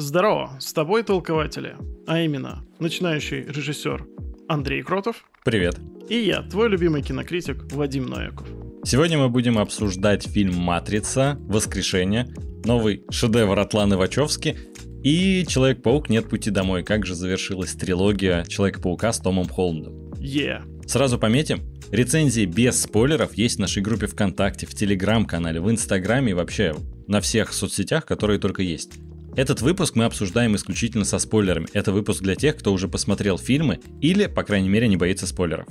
Здорово, 0.00 0.56
с 0.58 0.72
тобой 0.72 1.02
толкователи, 1.02 1.76
а 2.06 2.20
именно 2.20 2.64
начинающий 2.78 3.42
режиссер 3.42 4.06
Андрей 4.48 4.82
Кротов. 4.82 5.26
Привет. 5.44 5.76
И 6.08 6.16
я, 6.16 6.40
твой 6.40 6.70
любимый 6.70 7.02
кинокритик 7.02 7.70
Вадим 7.70 8.06
Нояков. 8.06 8.48
Сегодня 8.82 9.18
мы 9.18 9.28
будем 9.28 9.58
обсуждать 9.58 10.26
фильм 10.26 10.54
«Матрица. 10.54 11.36
Воскрешение», 11.40 12.32
новый 12.64 13.04
шедевр 13.10 13.58
от 13.58 13.74
Ланы 13.74 13.98
Вачовски 13.98 14.56
и 15.04 15.44
«Человек-паук. 15.46 16.08
Нет 16.08 16.30
пути 16.30 16.50
домой». 16.50 16.82
Как 16.82 17.04
же 17.04 17.14
завершилась 17.14 17.74
трилогия 17.74 18.44
Человека-паука 18.44 19.12
с 19.12 19.18
Томом 19.18 19.50
Холландом. 19.50 20.14
Yeah. 20.14 20.62
Сразу 20.88 21.18
пометим, 21.18 21.60
рецензии 21.90 22.46
без 22.46 22.80
спойлеров 22.80 23.34
есть 23.34 23.56
в 23.56 23.60
нашей 23.60 23.82
группе 23.82 24.06
ВКонтакте, 24.06 24.64
в 24.64 24.74
Телеграм-канале, 24.74 25.60
в 25.60 25.70
Инстаграме 25.70 26.30
и 26.30 26.34
вообще 26.34 26.74
на 27.06 27.20
всех 27.20 27.52
соцсетях, 27.52 28.06
которые 28.06 28.38
только 28.38 28.62
есть. 28.62 28.92
Этот 29.36 29.62
выпуск 29.62 29.94
мы 29.96 30.04
обсуждаем 30.04 30.56
исключительно 30.56 31.04
со 31.04 31.18
спойлерами. 31.18 31.66
Это 31.72 31.92
выпуск 31.92 32.22
для 32.22 32.34
тех, 32.34 32.56
кто 32.56 32.72
уже 32.72 32.88
посмотрел 32.88 33.38
фильмы 33.38 33.80
или, 34.00 34.26
по 34.26 34.42
крайней 34.42 34.68
мере, 34.68 34.88
не 34.88 34.96
боится 34.96 35.26
спойлеров. 35.26 35.66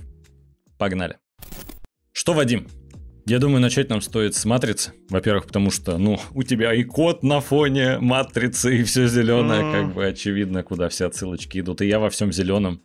Погнали. 0.78 1.18
Что, 2.12 2.34
Вадим? 2.34 2.68
Я 3.26 3.38
думаю, 3.38 3.62
начать 3.62 3.90
нам 3.90 4.02
стоит 4.02 4.34
с 4.34 4.46
матрицы. 4.46 4.94
Во-первых, 5.10 5.46
потому 5.46 5.70
что, 5.70 5.98
ну, 5.98 6.20
у 6.34 6.42
тебя 6.42 6.74
и 6.74 6.84
кот 6.84 7.22
на 7.22 7.42
фоне 7.42 8.00
матрицы, 8.00 8.80
и 8.80 8.84
все 8.84 9.08
зеленое, 9.08 9.62
Mm. 9.62 9.72
как 9.72 9.94
бы 9.94 10.06
очевидно, 10.08 10.64
куда 10.64 10.90
все 10.90 11.06
отсылочки 11.06 11.60
идут. 11.60 11.82
И 11.82 11.88
я 11.88 12.00
во 12.00 12.10
всем 12.10 12.32
зеленом. 12.32 12.82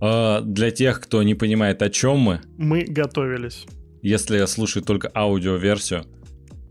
А, 0.00 0.40
для 0.40 0.70
тех, 0.70 1.00
кто 1.00 1.22
не 1.22 1.34
понимает, 1.34 1.82
о 1.82 1.90
чем 1.90 2.18
мы, 2.20 2.40
Мы 2.56 2.84
готовились. 2.84 3.66
если 4.00 4.42
слушает 4.46 4.86
только 4.86 5.10
аудиоверсию, 5.14 6.04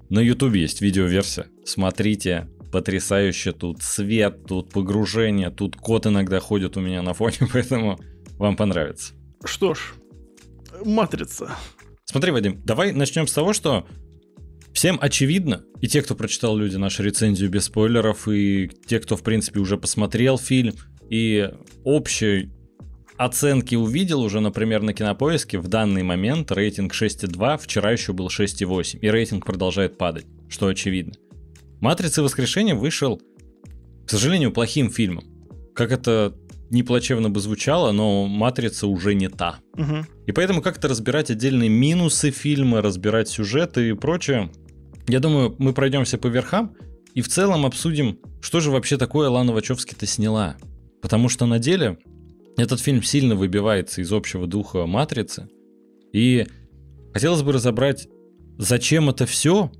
на 0.09 0.19
YouTube 0.19 0.55
есть 0.55 0.81
видеоверсия. 0.81 1.45
Смотрите, 1.63 2.47
потрясающе 2.71 3.51
тут 3.51 3.81
свет, 3.81 4.45
тут 4.47 4.71
погружение, 4.71 5.49
тут 5.49 5.75
кот 5.75 6.07
иногда 6.07 6.39
ходит 6.39 6.77
у 6.77 6.81
меня 6.81 7.01
на 7.01 7.13
фоне, 7.13 7.37
поэтому 7.53 7.99
вам 8.37 8.55
понравится. 8.55 9.13
Что 9.43 9.73
ж, 9.73 9.93
матрица. 10.85 11.51
Смотри, 12.05 12.31
Вадим, 12.31 12.61
давай 12.63 12.91
начнем 12.91 13.27
с 13.27 13.33
того, 13.33 13.53
что 13.53 13.85
всем 14.73 14.97
очевидно, 15.01 15.63
и 15.81 15.87
те, 15.87 16.01
кто 16.01 16.15
прочитал 16.15 16.57
люди 16.57 16.75
нашу 16.75 17.03
рецензию 17.03 17.49
без 17.49 17.65
спойлеров, 17.65 18.27
и 18.27 18.69
те, 18.87 18.99
кто, 18.99 19.15
в 19.15 19.23
принципе, 19.23 19.59
уже 19.59 19.77
посмотрел 19.77 20.37
фильм, 20.37 20.73
и 21.09 21.49
общей 21.83 22.51
оценки 23.17 23.75
увидел 23.75 24.21
уже, 24.21 24.39
например, 24.39 24.81
на 24.81 24.93
кинопоиске, 24.93 25.59
в 25.59 25.67
данный 25.67 26.03
момент 26.03 26.51
рейтинг 26.51 26.93
6,2, 26.93 27.59
вчера 27.61 27.91
еще 27.91 28.13
был 28.13 28.27
6,8, 28.27 28.99
и 28.99 29.09
рейтинг 29.09 29.45
продолжает 29.45 29.97
падать, 29.97 30.25
что 30.49 30.67
очевидно. 30.67 31.13
«Матрица 31.81 32.23
воскрешения» 32.23 32.75
вышел, 32.75 33.21
к 34.05 34.09
сожалению, 34.09 34.51
плохим 34.51 34.89
фильмом. 34.89 35.25
Как 35.75 35.91
это 35.91 36.33
не 36.69 36.83
плачевно 36.83 37.29
бы 37.29 37.41
звучало, 37.41 37.91
но 37.91 38.27
«Матрица» 38.27 38.87
уже 38.87 39.13
не 39.13 39.27
та. 39.27 39.59
Мгм. 39.75 40.07
И 40.25 40.31
поэтому 40.31 40.61
как-то 40.61 40.87
разбирать 40.87 41.29
отдельные 41.29 41.69
минусы 41.69 42.31
фильма, 42.31 42.81
разбирать 42.81 43.27
сюжеты 43.27 43.89
и 43.89 43.93
прочее, 43.93 44.49
я 45.07 45.19
думаю, 45.19 45.55
мы 45.57 45.73
пройдемся 45.73 46.17
по 46.17 46.27
верхам 46.27 46.75
и 47.13 47.21
в 47.21 47.27
целом 47.27 47.65
обсудим, 47.65 48.19
что 48.41 48.61
же 48.61 48.71
вообще 48.71 48.97
такое 48.97 49.29
Лана 49.29 49.51
Вачовски-то 49.51 50.05
сняла. 50.05 50.55
Потому 51.01 51.27
что 51.27 51.45
на 51.45 51.59
деле 51.59 51.97
этот 52.57 52.79
фильм 52.79 53.03
сильно 53.03 53.35
выбивается 53.35 54.01
из 54.01 54.11
общего 54.13 54.47
духа 54.47 54.85
«Матрицы». 54.85 55.49
И 56.13 56.45
хотелось 57.13 57.41
бы 57.41 57.51
разобрать, 57.51 58.07
зачем 58.57 59.09
это 59.09 59.25
все 59.25 59.71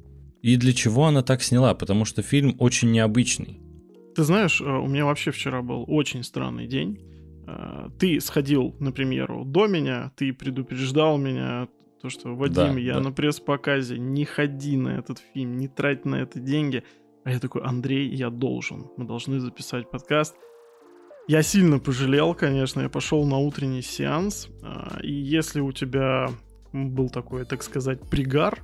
и 0.42 0.56
для 0.58 0.73
чего 0.73 1.06
она 1.06 1.22
так 1.22 1.42
сняла, 1.44 1.73
потому 1.73 2.06
что 2.06 2.22
фильм 2.22 2.56
очень 2.59 2.92
необычный. 2.92 3.59
Ты 4.16 4.23
знаешь, 4.23 4.61
э, 4.61 4.66
у 4.66 4.88
меня 4.88 5.06
вообще 5.06 5.31
вчера 5.31 5.61
был 5.61 5.86
очень 5.88 6.23
странный 6.23 6.67
день. 6.67 7.00
Э, 7.48 7.89
Ты 8.00 8.20
сходил, 8.20 8.75
например, 8.80 9.45
до 9.45 9.67
меня, 9.67 10.11
ты 10.16 10.33
предупреждал 10.33 11.17
меня, 11.17 11.67
то, 12.02 12.09
что 12.09 12.36
Вадим, 12.36 12.73
Да, 12.73 12.80
я 12.80 12.93
да. 12.95 13.02
на 13.02 13.11
пресс-показе, 13.11 13.98
не 13.99 14.26
ходи 14.26 14.76
на 14.76 14.89
этот 14.98 15.20
фильм, 15.33 15.58
не 15.58 15.67
трать 15.67 16.04
на 16.05 16.16
это 16.16 16.39
деньги. 16.39 16.83
А 17.23 17.32
я 17.32 17.39
такой, 17.39 17.61
Андрей, 17.61 18.10
я 18.10 18.30
должен, 18.32 18.87
мы 18.98 19.05
должны 19.05 19.39
записать 19.39 19.92
подкаст. 19.92 20.36
Я 21.27 21.43
сильно 21.43 21.77
пожалел, 21.77 22.33
конечно, 22.33 22.82
я 22.82 22.89
пошел 22.89 23.26
на 23.27 23.37
утренний 23.37 23.83
сеанс, 23.83 24.49
а, 24.64 24.99
и 25.04 25.11
если 25.14 25.60
у 25.61 25.71
тебя 25.71 26.30
был 26.73 27.10
такой, 27.10 27.45
так 27.45 27.61
сказать, 27.61 27.99
пригар, 28.10 28.64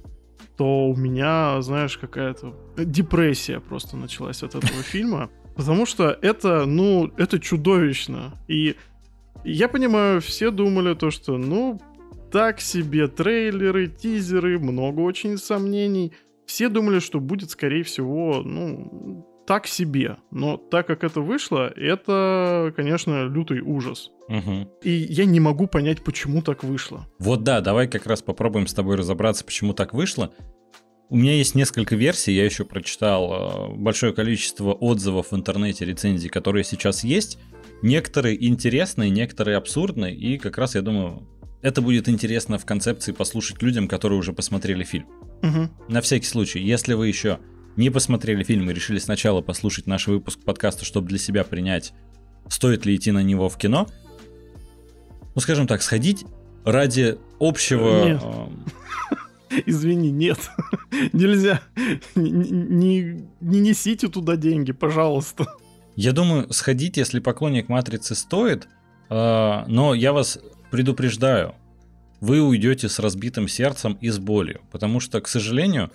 то 0.55 0.89
у 0.89 0.95
меня, 0.95 1.61
знаешь, 1.61 1.97
какая-то 1.97 2.55
депрессия 2.77 3.59
просто 3.59 3.97
началась 3.97 4.43
от 4.43 4.55
этого 4.55 4.83
фильма, 4.83 5.29
потому 5.55 5.85
что 5.85 6.17
это, 6.21 6.65
ну, 6.65 7.11
это 7.17 7.39
чудовищно. 7.39 8.33
И 8.47 8.75
я 9.43 9.67
понимаю, 9.67 10.21
все 10.21 10.51
думали 10.51 10.93
то, 10.93 11.11
что, 11.11 11.37
ну, 11.37 11.79
так 12.31 12.59
себе 12.59 13.07
трейлеры, 13.07 13.87
тизеры, 13.87 14.59
много 14.59 15.01
очень 15.01 15.37
сомнений. 15.37 16.13
Все 16.45 16.69
думали, 16.69 16.99
что 16.99 17.19
будет, 17.19 17.51
скорее 17.51 17.83
всего, 17.83 18.41
ну, 18.43 19.26
так 19.47 19.65
себе. 19.65 20.17
Но 20.29 20.57
так 20.57 20.85
как 20.85 21.03
это 21.05 21.21
вышло, 21.21 21.71
это, 21.75 22.73
конечно, 22.75 23.25
лютый 23.25 23.61
ужас. 23.61 24.11
Мгм. 24.27 24.69
И 24.83 24.91
я 24.91 25.23
не 25.23 25.39
могу 25.39 25.67
понять, 25.67 26.03
почему 26.03 26.41
так 26.41 26.63
вышло. 26.63 27.07
Вот 27.17 27.43
да, 27.43 27.61
давай 27.61 27.87
как 27.87 28.05
раз 28.05 28.21
попробуем 28.21 28.67
с 28.67 28.73
тобой 28.73 28.97
разобраться, 28.97 29.45
почему 29.45 29.73
так 29.73 29.93
вышло. 29.93 30.33
У 31.09 31.15
меня 31.15 31.33
есть 31.33 31.55
несколько 31.55 31.95
версий, 31.95 32.33
я 32.33 32.43
еще 32.43 32.65
прочитал 32.65 33.71
э, 33.71 33.75
большое 33.77 34.11
количество 34.11 34.73
отзывов 34.73 35.31
в 35.31 35.35
интернете, 35.35 35.85
рецензий, 35.85 36.29
которые 36.29 36.65
сейчас 36.65 37.05
есть. 37.05 37.39
Некоторые 37.81 38.45
интересные, 38.45 39.09
некоторые 39.09 39.55
абсурдные, 39.55 40.13
и 40.13 40.37
как 40.37 40.57
раз 40.57 40.75
я 40.75 40.81
думаю, 40.81 41.25
это 41.61 41.81
будет 41.81 42.09
интересно 42.09 42.57
в 42.57 42.65
концепции 42.65 43.13
послушать 43.13 43.61
людям, 43.61 43.87
которые 43.87 44.19
уже 44.19 44.33
посмотрели 44.33 44.83
фильм. 44.83 45.07
Мгм. 45.41 45.71
На 45.87 46.01
всякий 46.01 46.25
случай, 46.25 46.59
если 46.59 46.93
вы 46.93 47.07
еще 47.07 47.39
не 47.77 47.89
посмотрели 47.89 48.43
фильм 48.43 48.69
и 48.69 48.73
решили 48.73 48.99
сначала 48.99 49.41
послушать 49.41 49.87
наш 49.87 50.07
выпуск 50.07 50.39
подкаста, 50.43 50.83
чтобы 50.83 51.07
для 51.07 51.17
себя 51.19 51.43
принять, 51.43 51.93
стоит 52.49 52.85
ли 52.85 52.95
идти 52.95 53.11
на 53.11 53.23
него 53.23 53.47
в 53.49 53.57
кино, 53.57 53.87
ну, 55.35 55.41
скажем 55.41 55.67
так, 55.67 55.81
сходить 55.81 56.25
ради 56.65 57.17
общего... 57.39 58.05
Нет. 58.05 58.23
эм, 58.23 58.65
Извини, 59.65 60.09
нет. 60.09 60.39
Нельзя. 61.13 61.61
Не, 62.15 62.31
не- 62.31 63.29
не 63.39 63.59
несите 63.59 64.07
туда 64.07 64.35
деньги, 64.35 64.71
пожалуйста. 64.71 65.45
Я 65.95 66.11
думаю, 66.11 66.51
сходить, 66.51 66.97
если 66.97 67.19
поклонник 67.19 67.69
Матрицы 67.69 68.15
стоит, 68.15 68.67
э, 69.09 69.63
но 69.67 69.93
я 69.93 70.11
вас 70.11 70.39
предупреждаю, 70.71 71.55
вы 72.19 72.41
уйдете 72.41 72.89
с 72.89 72.99
разбитым 72.99 73.47
сердцем 73.47 73.97
и 74.01 74.09
с 74.09 74.17
болью, 74.17 74.61
потому 74.71 74.99
что, 74.99 75.21
к 75.21 75.27
сожалению, 75.27 75.91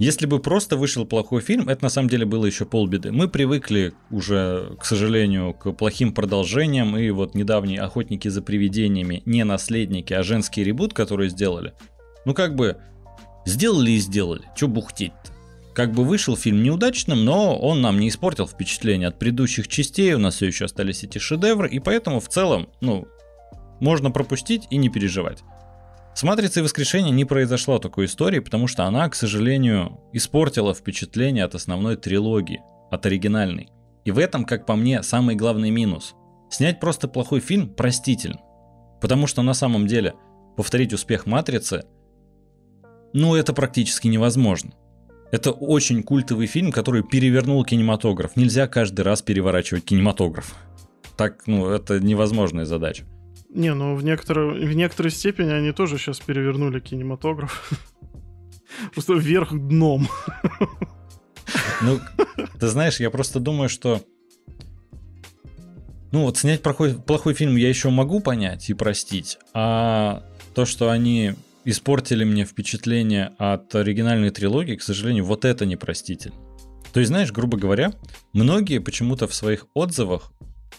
если 0.00 0.24
бы 0.24 0.38
просто 0.38 0.78
вышел 0.78 1.04
плохой 1.04 1.42
фильм, 1.42 1.68
это 1.68 1.84
на 1.84 1.90
самом 1.90 2.08
деле 2.08 2.24
было 2.24 2.46
еще 2.46 2.64
полбеды. 2.64 3.12
Мы 3.12 3.28
привыкли 3.28 3.92
уже, 4.10 4.74
к 4.80 4.86
сожалению, 4.86 5.52
к 5.52 5.72
плохим 5.72 6.14
продолжениям, 6.14 6.96
и 6.96 7.10
вот 7.10 7.34
недавние 7.34 7.82
«Охотники 7.82 8.26
за 8.28 8.40
привидениями» 8.40 9.22
не 9.26 9.44
наследники, 9.44 10.14
а 10.14 10.22
женский 10.22 10.64
ребут, 10.64 10.94
который 10.94 11.28
сделали, 11.28 11.74
ну 12.24 12.32
как 12.32 12.56
бы 12.56 12.78
сделали 13.44 13.90
и 13.90 13.98
сделали, 13.98 14.44
что 14.56 14.68
бухтеть-то? 14.68 15.32
Как 15.74 15.92
бы 15.92 16.06
вышел 16.06 16.34
фильм 16.34 16.62
неудачным, 16.62 17.22
но 17.26 17.58
он 17.58 17.82
нам 17.82 18.00
не 18.00 18.08
испортил 18.08 18.48
впечатление 18.48 19.08
от 19.08 19.18
предыдущих 19.18 19.68
частей, 19.68 20.14
у 20.14 20.18
нас 20.18 20.36
все 20.36 20.46
еще 20.46 20.64
остались 20.64 21.04
эти 21.04 21.18
шедевры, 21.18 21.68
и 21.68 21.78
поэтому 21.78 22.20
в 22.20 22.28
целом, 22.28 22.70
ну, 22.80 23.06
можно 23.80 24.10
пропустить 24.10 24.66
и 24.70 24.78
не 24.78 24.88
переживать. 24.88 25.42
С 26.20 26.22
«Матрицей 26.22 26.62
воскрешения» 26.62 27.12
не 27.12 27.24
произошло 27.24 27.78
такой 27.78 28.04
истории, 28.04 28.40
потому 28.40 28.66
что 28.66 28.84
она, 28.84 29.08
к 29.08 29.14
сожалению, 29.14 30.02
испортила 30.12 30.74
впечатление 30.74 31.44
от 31.44 31.54
основной 31.54 31.96
трилогии, 31.96 32.60
от 32.90 33.06
оригинальной. 33.06 33.70
И 34.04 34.10
в 34.10 34.18
этом, 34.18 34.44
как 34.44 34.66
по 34.66 34.76
мне, 34.76 35.02
самый 35.02 35.34
главный 35.34 35.70
минус. 35.70 36.14
Снять 36.50 36.78
просто 36.78 37.08
плохой 37.08 37.40
фильм 37.40 37.70
простительно. 37.70 38.38
Потому 39.00 39.26
что 39.26 39.40
на 39.40 39.54
самом 39.54 39.86
деле 39.86 40.12
повторить 40.58 40.92
успех 40.92 41.24
«Матрицы» 41.24 41.84
ну, 43.14 43.34
это 43.34 43.54
практически 43.54 44.06
невозможно. 44.06 44.72
Это 45.32 45.52
очень 45.52 46.02
культовый 46.02 46.48
фильм, 46.48 46.70
который 46.70 47.02
перевернул 47.02 47.64
кинематограф. 47.64 48.36
Нельзя 48.36 48.68
каждый 48.68 49.06
раз 49.06 49.22
переворачивать 49.22 49.86
кинематограф. 49.86 50.54
Так, 51.16 51.46
ну, 51.46 51.70
это 51.70 51.98
невозможная 51.98 52.66
задача. 52.66 53.06
Не, 53.52 53.74
ну 53.74 53.96
в, 53.96 54.04
некоторой, 54.04 54.64
в 54.64 54.72
некоторой 54.74 55.10
степени 55.10 55.50
они 55.50 55.72
тоже 55.72 55.98
сейчас 55.98 56.20
перевернули 56.20 56.80
кинематограф. 56.80 57.70
Просто 58.94 59.14
вверх 59.14 59.52
дном. 59.52 60.08
Ну, 61.82 61.98
ты 62.60 62.68
знаешь, 62.68 63.00
я 63.00 63.10
просто 63.10 63.40
думаю, 63.40 63.68
что... 63.68 64.02
Ну, 66.12 66.22
вот 66.22 66.38
снять 66.38 66.62
плохой, 66.62 66.94
плохой 66.94 67.34
фильм 67.34 67.56
я 67.56 67.68
еще 67.68 67.90
могу 67.90 68.20
понять 68.20 68.68
и 68.70 68.74
простить, 68.74 69.38
а 69.54 70.24
то, 70.54 70.64
что 70.66 70.90
они 70.90 71.34
испортили 71.64 72.24
мне 72.24 72.44
впечатление 72.44 73.32
от 73.38 73.74
оригинальной 73.74 74.30
трилогии, 74.30 74.76
к 74.76 74.82
сожалению, 74.82 75.24
вот 75.24 75.44
это 75.44 75.66
непростительно. 75.66 76.36
То 76.92 77.00
есть, 77.00 77.08
знаешь, 77.08 77.32
грубо 77.32 77.56
говоря, 77.56 77.92
многие 78.32 78.78
почему-то 78.78 79.28
в 79.28 79.34
своих 79.34 79.66
отзывах 79.74 80.32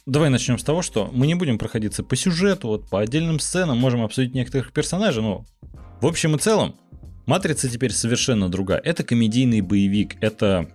Давай 0.06 0.30
начнем 0.30 0.58
с 0.58 0.64
того, 0.64 0.82
что 0.82 1.10
мы 1.14 1.28
не 1.28 1.36
будем 1.36 1.58
проходиться 1.58 2.04
по 2.04 2.16
сюжету, 2.16 2.68
вот 2.70 2.90
по 2.90 3.00
отдельным 3.00 3.40
сценам, 3.40 3.78
можем 3.78 4.04
обсудить 4.04 4.34
некоторых 4.34 4.74
персонажей, 4.74 5.22
но 5.22 5.46
в 6.02 6.08
общем 6.08 6.36
и 6.36 6.40
целом 6.40 6.76
Матрица 7.26 7.70
теперь 7.70 7.92
совершенно 7.92 8.50
другая. 8.50 8.80
Это 8.80 9.04
комедийный 9.04 9.62
боевик, 9.62 10.16
это 10.22 10.68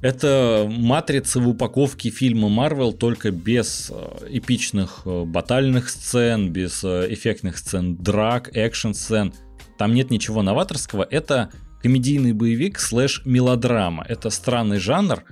это 0.00 0.66
матрица 0.70 1.40
в 1.40 1.48
упаковке 1.48 2.10
фильма 2.10 2.50
Марвел, 2.50 2.92
только 2.92 3.30
без 3.30 3.90
э, 3.90 4.28
эпичных 4.28 5.02
э, 5.06 5.24
батальных 5.24 5.88
сцен, 5.88 6.50
без 6.50 6.84
э, 6.84 7.06
эффектных 7.08 7.56
сцен 7.56 7.96
драк, 7.96 8.54
экшн-сцен. 8.54 9.32
Там 9.78 9.94
нет 9.94 10.10
ничего 10.10 10.42
новаторского. 10.42 11.06
Это 11.10 11.50
комедийный 11.80 12.34
боевик 12.34 12.80
слэш 12.80 13.22
мелодрама. 13.24 14.04
Это 14.06 14.28
странный 14.28 14.78
жанр, 14.78 15.24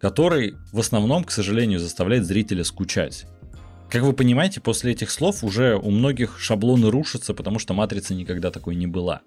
который 0.00 0.56
в 0.72 0.80
основном, 0.80 1.24
к 1.24 1.30
сожалению, 1.30 1.78
заставляет 1.78 2.24
зрителя 2.24 2.64
скучать. 2.64 3.26
Как 3.90 4.02
вы 4.02 4.12
понимаете, 4.12 4.60
после 4.60 4.92
этих 4.92 5.10
слов 5.10 5.42
уже 5.42 5.76
у 5.76 5.90
многих 5.90 6.38
шаблоны 6.38 6.90
рушатся, 6.90 7.34
потому 7.34 7.58
что 7.58 7.74
матрица 7.74 8.14
никогда 8.14 8.50
такой 8.50 8.76
не 8.76 8.86
была. 8.86 9.22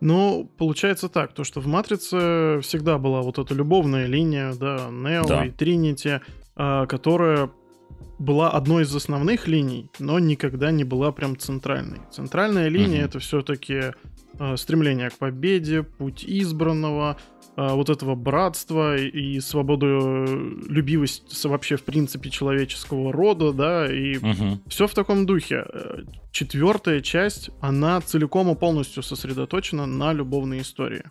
Ну, 0.00 0.50
получается 0.58 1.08
так, 1.08 1.32
то 1.32 1.42
что 1.42 1.60
в 1.60 1.66
«Матрице» 1.66 2.60
всегда 2.62 2.98
была 2.98 3.22
вот 3.22 3.38
эта 3.38 3.52
любовная 3.52 4.06
линия, 4.06 4.52
да, 4.52 4.88
Нео 4.90 5.24
да. 5.24 5.46
и 5.46 5.50
Тринити, 5.50 6.20
а, 6.54 6.86
которая 6.86 7.50
была 8.18 8.50
одной 8.50 8.84
из 8.84 8.94
основных 8.94 9.48
линий, 9.48 9.90
но 9.98 10.18
никогда 10.20 10.70
не 10.70 10.84
была 10.84 11.10
прям 11.10 11.36
центральной. 11.36 11.98
Центральная 12.12 12.68
линия 12.68 13.00
угу. 13.00 13.08
это 13.08 13.18
все-таки 13.18 13.80
а, 14.38 14.56
стремление 14.56 15.10
к 15.10 15.18
победе, 15.18 15.82
путь 15.82 16.24
избранного, 16.24 17.16
вот 17.58 17.90
этого 17.90 18.14
братства 18.14 18.96
и 18.96 19.40
свободолюбивость 19.40 21.44
вообще 21.44 21.76
в 21.76 21.82
принципе 21.82 22.30
человеческого 22.30 23.12
рода, 23.12 23.52
да, 23.52 23.92
и 23.92 24.18
угу. 24.18 24.60
все 24.68 24.86
в 24.86 24.94
таком 24.94 25.26
духе. 25.26 25.64
Э, 25.72 26.02
четвертая 26.30 27.00
часть, 27.00 27.50
она 27.60 28.00
целиком 28.00 28.48
и 28.50 28.54
полностью 28.54 29.02
сосредоточена 29.02 29.86
на 29.86 30.12
любовной 30.12 30.60
истории. 30.60 31.02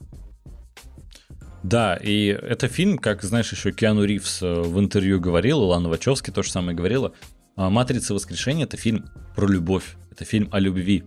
Да, 1.64 1.98
и 1.98 2.28
это 2.28 2.70
фильм, 2.70 2.98
как, 2.98 3.24
знаешь, 3.24 3.52
еще 3.52 3.74
Киану 3.74 4.06
Ривз 4.06 4.42
э, 4.42 4.62
в 4.62 4.80
интервью 4.80 5.20
говорил, 5.20 5.60
Лана 5.60 5.90
Вачовски 5.90 6.32
то 6.32 6.44
же 6.44 6.52
самое 6.52 6.78
говорила, 6.78 7.12
«А 7.58 7.70
«Матрица 7.70 8.14
воскрешения»— 8.14 8.64
это 8.66 8.78
фильм 8.78 9.10
про 9.36 9.48
любовь, 9.48 9.98
это 10.12 10.24
фильм 10.24 10.48
о 10.54 10.60
любви. 10.60 11.04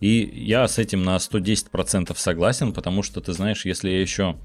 И 0.00 0.30
я 0.44 0.68
с 0.68 0.78
этим 0.78 1.02
на 1.02 1.16
110% 1.16 2.14
согласен, 2.16 2.72
потому 2.72 3.02
что, 3.02 3.20
ты 3.20 3.32
знаешь, 3.32 3.64
если 3.64 3.90
я 3.90 4.00
еще 4.00 4.36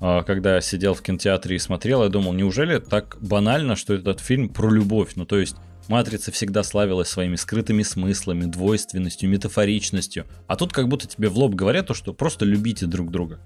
а, 0.00 0.22
когда 0.22 0.60
сидел 0.60 0.94
в 0.94 1.02
кинотеатре 1.02 1.56
и 1.56 1.60
смотрел, 1.60 2.02
я 2.02 2.08
думал, 2.08 2.32
неужели 2.32 2.78
так 2.78 3.18
банально, 3.20 3.76
что 3.76 3.94
этот 3.94 4.20
фильм 4.20 4.48
про 4.48 4.70
любовь? 4.70 5.12
Ну, 5.16 5.24
то 5.26 5.38
есть, 5.38 5.56
«Матрица» 5.88 6.32
всегда 6.32 6.62
славилась 6.62 7.08
своими 7.08 7.36
скрытыми 7.36 7.82
смыслами, 7.82 8.44
двойственностью, 8.44 9.30
метафоричностью. 9.30 10.26
А 10.48 10.56
тут 10.56 10.72
как 10.72 10.88
будто 10.88 11.06
тебе 11.06 11.28
в 11.28 11.38
лоб 11.38 11.54
говорят 11.54 11.86
то, 11.86 11.94
что 11.94 12.12
просто 12.12 12.44
любите 12.44 12.86
друг 12.86 13.10
друга. 13.10 13.40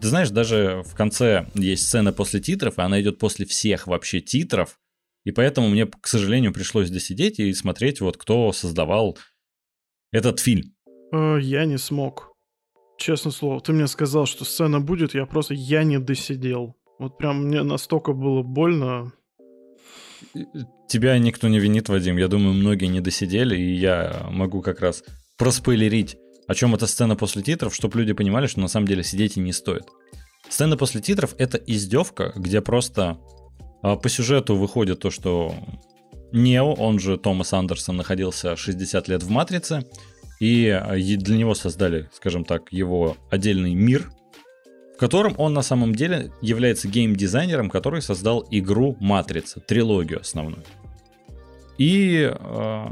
Ты 0.00 0.08
знаешь, 0.08 0.30
даже 0.30 0.82
в 0.86 0.94
конце 0.94 1.46
есть 1.54 1.86
сцена 1.86 2.12
после 2.12 2.40
титров, 2.40 2.78
и 2.78 2.82
она 2.82 3.00
идет 3.00 3.18
после 3.18 3.44
всех 3.44 3.86
вообще 3.86 4.20
титров. 4.20 4.78
И 5.24 5.32
поэтому 5.32 5.68
мне, 5.68 5.86
к 5.86 6.06
сожалению, 6.06 6.52
пришлось 6.52 6.90
досидеть 6.90 7.38
и 7.40 7.52
смотреть, 7.52 8.00
вот 8.00 8.16
кто 8.16 8.52
создавал 8.52 9.18
этот 10.12 10.40
фильм. 10.40 10.74
Э, 11.12 11.38
я 11.40 11.64
не 11.64 11.78
смог 11.78 12.30
честно 13.00 13.30
слово, 13.30 13.60
ты 13.60 13.72
мне 13.72 13.86
сказал, 13.86 14.26
что 14.26 14.44
сцена 14.44 14.80
будет, 14.80 15.14
я 15.14 15.26
просто, 15.26 15.54
я 15.54 15.82
не 15.82 15.98
досидел. 15.98 16.76
Вот 16.98 17.16
прям 17.16 17.46
мне 17.46 17.62
настолько 17.62 18.12
было 18.12 18.42
больно. 18.42 19.12
Тебя 20.86 21.18
никто 21.18 21.48
не 21.48 21.58
винит, 21.58 21.88
Вадим. 21.88 22.18
Я 22.18 22.28
думаю, 22.28 22.52
многие 22.52 22.86
не 22.86 23.00
досидели, 23.00 23.56
и 23.56 23.74
я 23.74 24.26
могу 24.30 24.60
как 24.60 24.80
раз 24.80 25.02
проспойлерить, 25.38 26.18
о 26.46 26.54
чем 26.54 26.74
эта 26.74 26.86
сцена 26.86 27.16
после 27.16 27.42
титров, 27.42 27.74
чтобы 27.74 27.98
люди 27.98 28.12
понимали, 28.12 28.46
что 28.46 28.60
на 28.60 28.68
самом 28.68 28.86
деле 28.86 29.02
сидеть 29.02 29.38
и 29.38 29.40
не 29.40 29.52
стоит. 29.52 29.84
Сцена 30.48 30.76
после 30.76 31.00
титров— 31.00 31.34
это 31.38 31.56
издевка, 31.56 32.32
где 32.36 32.60
просто 32.60 33.18
а, 33.82 33.96
по 33.96 34.08
сюжету 34.08 34.56
выходит 34.56 35.00
то, 35.00 35.10
что 35.10 35.54
Нео, 36.32 36.74
он 36.74 36.98
же 36.98 37.16
Томас 37.16 37.52
Андерсон, 37.52 37.96
находился 37.96 38.56
60 38.56 39.08
лет 39.08 39.22
в 39.22 39.30
«Матрице», 39.30 39.86
и 40.40 40.68
а, 40.68 40.96
для 40.96 41.36
него 41.36 41.54
создали, 41.54 42.08
скажем 42.12 42.44
так, 42.44 42.72
его 42.72 43.16
отдельный 43.30 43.74
мир, 43.74 44.10
в 44.96 44.98
котором 44.98 45.34
он 45.38 45.52
на 45.52 45.62
самом 45.62 45.94
деле 45.94 46.32
является 46.42 46.88
геймдизайнером, 46.88 47.70
который 47.70 48.02
создал 48.02 48.46
игру 48.50 48.96
Матрица, 49.00 49.60
трилогию 49.60 50.20
основную. 50.20 50.64
И 51.78 52.30
э, 52.30 52.84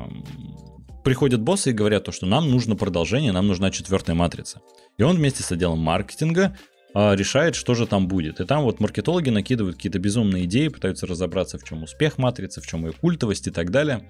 приходят 1.04 1.42
боссы 1.42 1.70
и 1.70 1.74
говорят 1.74 2.04
то, 2.04 2.12
что 2.12 2.24
нам 2.24 2.50
нужно 2.50 2.76
продолжение, 2.76 3.32
нам 3.32 3.46
нужна 3.46 3.70
четвертая 3.70 4.16
матрица. 4.16 4.62
И 4.96 5.02
он 5.02 5.16
вместе 5.16 5.42
с 5.42 5.52
отделом 5.52 5.80
маркетинга 5.80 6.56
э, 6.94 7.14
решает, 7.14 7.54
что 7.54 7.74
же 7.74 7.86
там 7.86 8.08
будет. 8.08 8.40
И 8.40 8.46
там 8.46 8.62
вот 8.62 8.80
маркетологи 8.80 9.28
накидывают 9.28 9.76
какие-то 9.76 9.98
безумные 9.98 10.44
идеи, 10.44 10.68
пытаются 10.68 11.06
разобраться, 11.06 11.58
в 11.58 11.64
чем 11.64 11.82
успех 11.82 12.16
матрицы, 12.16 12.62
в 12.62 12.66
чем 12.66 12.86
ее 12.86 12.92
культовость 12.92 13.46
и 13.46 13.50
так 13.50 13.70
далее. 13.70 14.02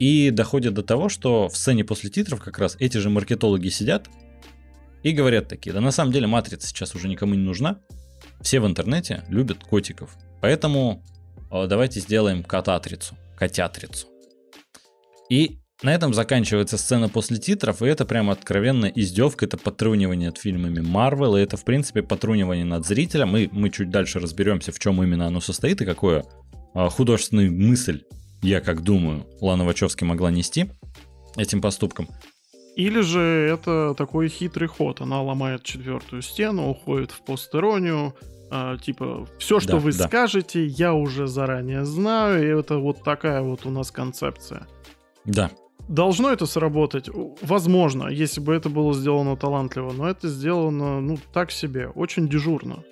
И 0.00 0.30
доходит 0.30 0.72
до 0.72 0.82
того, 0.82 1.10
что 1.10 1.48
в 1.48 1.56
сцене 1.56 1.84
после 1.84 2.08
титров 2.08 2.40
как 2.40 2.58
раз 2.58 2.74
эти 2.80 2.96
же 2.96 3.10
маркетологи 3.10 3.68
сидят 3.68 4.08
и 5.02 5.12
говорят 5.12 5.46
такие, 5.46 5.72
да 5.72 5.80
на 5.80 5.90
самом 5.90 6.10
деле 6.10 6.26
матрица 6.26 6.66
сейчас 6.66 6.94
уже 6.94 7.06
никому 7.06 7.34
не 7.34 7.42
нужна, 7.42 7.80
все 8.40 8.60
в 8.60 8.66
интернете 8.66 9.24
любят 9.28 9.62
котиков, 9.62 10.16
поэтому 10.40 11.04
э, 11.52 11.66
давайте 11.68 12.00
сделаем 12.00 12.42
котатрицу, 12.42 13.14
котятрицу. 13.36 14.06
И 15.28 15.58
на 15.82 15.94
этом 15.94 16.14
заканчивается 16.14 16.78
сцена 16.78 17.10
после 17.10 17.36
титров, 17.36 17.82
и 17.82 17.86
это 17.86 18.06
прямо 18.06 18.32
откровенно 18.32 18.86
издевка, 18.86 19.44
это 19.44 19.58
потрунивание 19.58 20.30
над 20.30 20.38
фильмами 20.38 20.80
Марвел, 20.80 21.36
и 21.36 21.42
это, 21.42 21.58
в 21.58 21.64
принципе, 21.64 22.02
потрунивание 22.02 22.64
над 22.64 22.86
зрителем, 22.86 23.36
и 23.36 23.48
мы 23.52 23.68
чуть 23.68 23.90
дальше 23.90 24.18
разберемся, 24.18 24.72
в 24.72 24.78
чем 24.78 25.02
именно 25.02 25.26
оно 25.26 25.40
состоит, 25.40 25.82
и 25.82 25.84
какое 25.84 26.24
э, 26.74 26.88
художественную 26.88 27.52
мысль 27.52 28.02
я 28.42 28.60
как 28.60 28.82
думаю, 28.82 29.26
Лана 29.40 29.64
Вачовски 29.64 30.04
могла 30.04 30.30
нести 30.30 30.70
этим 31.36 31.60
поступком. 31.60 32.08
Или 32.76 33.00
же 33.00 33.20
это 33.20 33.94
такой 33.96 34.28
хитрый 34.28 34.68
ход. 34.68 35.00
Она 35.00 35.20
ломает 35.22 35.62
четвертую 35.62 36.22
стену, 36.22 36.70
уходит 36.70 37.10
в 37.10 37.22
постеронию. 37.22 38.14
А, 38.50 38.78
типа, 38.78 39.28
все, 39.38 39.60
что 39.60 39.72
да, 39.72 39.78
вы 39.78 39.92
да. 39.92 40.08
скажете, 40.08 40.64
я 40.64 40.94
уже 40.94 41.26
заранее 41.26 41.84
знаю, 41.84 42.42
и 42.42 42.60
это 42.60 42.78
вот 42.78 43.04
такая 43.04 43.42
вот 43.42 43.64
у 43.66 43.70
нас 43.70 43.90
концепция. 43.90 44.66
Да. 45.24 45.50
Должно 45.88 46.30
это 46.30 46.46
сработать? 46.46 47.08
Возможно, 47.42 48.08
если 48.08 48.40
бы 48.40 48.54
это 48.54 48.68
было 48.68 48.94
сделано 48.94 49.36
талантливо, 49.36 49.92
но 49.92 50.08
это 50.08 50.28
сделано, 50.28 51.00
ну, 51.00 51.18
так 51.32 51.50
себе, 51.50 51.88
очень 51.88 52.28
дежурно. 52.28 52.82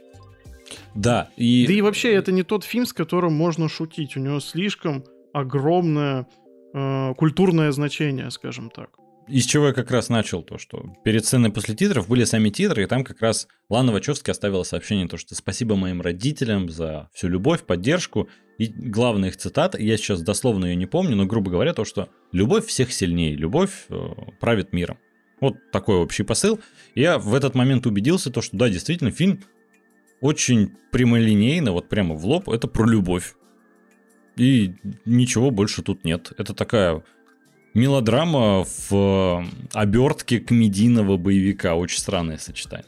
Да, 0.94 1.30
и... 1.36 1.66
Да 1.66 1.72
и 1.72 1.80
вообще, 1.80 2.12
это 2.12 2.30
не 2.30 2.42
тот 2.42 2.64
фильм, 2.64 2.86
с 2.86 2.92
которым 2.92 3.34
можно 3.34 3.68
шутить. 3.68 4.16
У 4.16 4.20
него 4.20 4.40
слишком 4.40 5.04
огромное 5.38 6.26
э, 6.74 7.14
культурное 7.16 7.72
значение, 7.72 8.30
скажем 8.30 8.70
так. 8.70 8.90
Из 9.28 9.44
чего 9.44 9.68
я 9.68 9.72
как 9.74 9.90
раз 9.90 10.08
начал 10.08 10.42
то, 10.42 10.56
что 10.56 10.94
перед 11.04 11.24
сценой 11.24 11.52
после 11.52 11.74
титров 11.74 12.08
были 12.08 12.24
сами 12.24 12.48
титры, 12.48 12.84
и 12.84 12.86
там 12.86 13.04
как 13.04 13.20
раз 13.20 13.46
Лана 13.68 13.92
Вачовски 13.92 14.30
оставила 14.30 14.62
сообщение, 14.62 15.06
то, 15.06 15.18
что 15.18 15.34
спасибо 15.34 15.76
моим 15.76 16.00
родителям 16.00 16.70
за 16.70 17.10
всю 17.12 17.28
любовь, 17.28 17.64
поддержку. 17.64 18.28
И 18.56 18.66
главная 18.68 19.28
их 19.28 19.36
цитата, 19.36 19.78
я 19.78 19.96
сейчас 19.98 20.22
дословно 20.22 20.64
ее 20.64 20.76
не 20.76 20.86
помню, 20.86 21.14
но 21.14 21.26
грубо 21.26 21.50
говоря, 21.50 21.74
то, 21.74 21.84
что 21.84 22.08
любовь 22.32 22.66
всех 22.66 22.90
сильнее, 22.90 23.36
любовь 23.36 23.86
э, 23.90 23.96
правит 24.40 24.72
миром. 24.72 24.98
Вот 25.40 25.56
такой 25.72 25.96
общий 25.96 26.22
посыл. 26.22 26.58
Я 26.94 27.18
в 27.18 27.34
этот 27.34 27.54
момент 27.54 27.86
убедился, 27.86 28.30
то, 28.30 28.40
что 28.40 28.56
да, 28.56 28.70
действительно, 28.70 29.10
фильм 29.10 29.40
очень 30.20 30.72
прямолинейно, 30.90 31.72
вот 31.72 31.88
прямо 31.88 32.14
в 32.14 32.24
лоб, 32.24 32.48
это 32.48 32.66
про 32.66 32.86
любовь. 32.86 33.34
И 34.38 34.74
ничего 35.04 35.50
больше 35.50 35.82
тут 35.82 36.04
нет. 36.04 36.32
Это 36.38 36.54
такая 36.54 37.02
мелодрама 37.74 38.64
в 38.88 39.44
обертке 39.72 40.40
комедийного 40.40 41.16
боевика. 41.16 41.74
Очень 41.74 41.98
странное 41.98 42.38
сочетание. 42.38 42.86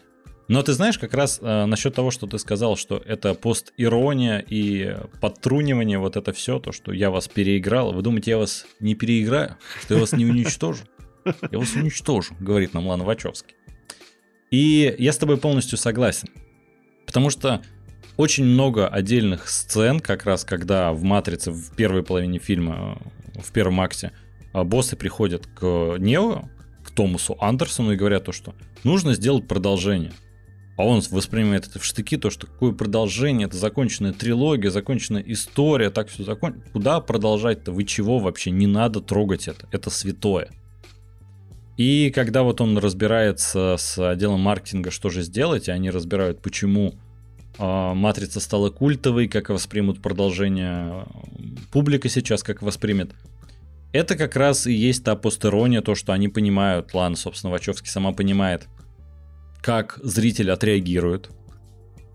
Но 0.48 0.62
ты 0.62 0.72
знаешь, 0.72 0.98
как 0.98 1.14
раз 1.14 1.38
э, 1.40 1.64
насчет 1.66 1.94
того, 1.94 2.10
что 2.10 2.26
ты 2.26 2.36
сказал, 2.40 2.76
что 2.76 2.96
это 2.96 3.34
пост-ирония 3.34 4.44
и 4.48 4.96
подтрунивание, 5.20 6.00
вот 6.00 6.16
это 6.16 6.32
все, 6.32 6.58
то, 6.58 6.72
что 6.72 6.92
я 6.92 7.10
вас 7.10 7.28
переиграл. 7.28 7.92
Вы 7.92 8.02
думаете, 8.02 8.32
я 8.32 8.38
вас 8.38 8.66
не 8.80 8.96
переиграю? 8.96 9.56
Что 9.82 9.94
я 9.94 10.00
вас 10.00 10.10
не 10.12 10.26
уничтожу? 10.26 10.82
Я 11.52 11.58
вас 11.58 11.74
уничтожу, 11.76 12.34
говорит 12.40 12.74
нам 12.74 12.88
Лана 12.88 13.04
Вачовский. 13.04 13.54
И 14.50 14.92
я 14.98 15.12
с 15.12 15.18
тобой 15.18 15.36
полностью 15.36 15.78
согласен. 15.78 16.28
Потому 17.06 17.30
что 17.30 17.62
очень 18.20 18.44
много 18.44 18.86
отдельных 18.86 19.48
сцен, 19.48 19.98
как 19.98 20.24
раз 20.26 20.44
когда 20.44 20.92
в 20.92 21.02
«Матрице» 21.02 21.50
в 21.50 21.74
первой 21.74 22.02
половине 22.02 22.38
фильма, 22.38 22.98
э, 23.34 23.40
в 23.40 23.50
первом 23.50 23.80
акте, 23.80 24.12
э, 24.52 24.62
боссы 24.62 24.94
приходят 24.94 25.46
к 25.46 25.96
Нео, 25.98 26.42
к 26.84 26.90
Томасу 26.90 27.36
Андерсону 27.40 27.92
и 27.92 27.96
говорят 27.96 28.24
то, 28.24 28.32
что 28.32 28.54
нужно 28.84 29.14
сделать 29.14 29.48
продолжение. 29.48 30.12
а 30.76 30.84
он 30.84 31.02
воспринимает 31.10 31.66
это 31.66 31.78
в 31.78 31.84
штыки, 31.84 32.16
то, 32.16 32.30
что 32.30 32.46
какое 32.46 32.72
продолжение, 32.72 33.46
это 33.46 33.56
законченная 33.58 34.14
трилогия, 34.14 34.70
законченная 34.70 35.22
история, 35.26 35.90
так 35.90 36.08
все 36.08 36.24
закончено. 36.24 36.64
Куда 36.72 37.00
продолжать-то? 37.00 37.70
Вы 37.70 37.84
чего 37.84 38.18
вообще? 38.18 38.50
Не 38.50 38.66
надо 38.66 39.02
трогать 39.02 39.46
это. 39.46 39.68
Это 39.72 39.90
святое. 39.90 40.48
И 41.76 42.10
когда 42.14 42.44
вот 42.44 42.62
он 42.62 42.78
разбирается 42.78 43.76
с 43.78 43.98
отделом 43.98 44.40
маркетинга, 44.40 44.90
что 44.90 45.10
же 45.10 45.20
сделать, 45.20 45.68
и 45.68 45.70
они 45.70 45.90
разбирают, 45.90 46.40
почему 46.40 46.94
Матрица 47.58 48.40
стала 48.40 48.70
культовой, 48.70 49.28
как 49.28 49.50
воспримут 49.50 50.00
продолжение 50.00 51.06
публика 51.72 52.08
сейчас, 52.08 52.42
как 52.42 52.62
воспримет. 52.62 53.12
Это 53.92 54.16
как 54.16 54.36
раз 54.36 54.66
и 54.66 54.72
есть 54.72 55.04
та 55.04 55.16
постерония, 55.16 55.82
то, 55.82 55.94
что 55.94 56.12
они 56.12 56.28
понимают, 56.28 56.94
ладно, 56.94 57.16
собственно, 57.16 57.50
Вачовский 57.50 57.90
сама 57.90 58.12
понимает– 58.12 58.66
как 59.60 59.98
зритель 60.02 60.50
отреагирует, 60.50 61.30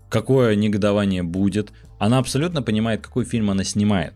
какое 0.08 0.54
негодование 0.54 1.22
будет. 1.22 1.72
Она 1.98 2.18
абсолютно 2.18 2.62
понимает, 2.62 3.02
какой 3.02 3.24
фильм 3.24 3.50
она 3.50 3.64
снимает. 3.64 4.14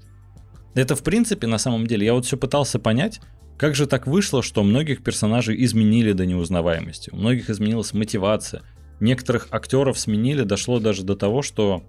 Это, 0.75 0.95
в 0.95 1.03
принципе, 1.03 1.47
на 1.47 1.59
самом 1.59 1.87
деле, 1.87 2.07
я 2.07 2.15
вот 2.15 2.27
все 2.27 2.37
пытался 2.37 2.79
понять, 2.79 3.21
как 3.57 3.75
же 3.75 3.87
так 3.87 4.07
вышло, 4.07 4.43
что 4.43 4.63
многих 4.63 5.03
персонажей 5.03 5.63
изменили 5.65 6.13
до 6.13 6.27
неузнаваемости, 6.27 7.11
у 7.11 7.17
многих 7.17 7.51
изменилась 7.51 7.93
мотивация, 7.93 8.63
некоторых 9.01 9.49
актеров 9.51 9.99
сменили, 9.99 10.43
дошло 10.43 10.79
даже 10.81 11.03
до 11.03 11.17
того, 11.17 11.43
что, 11.43 11.83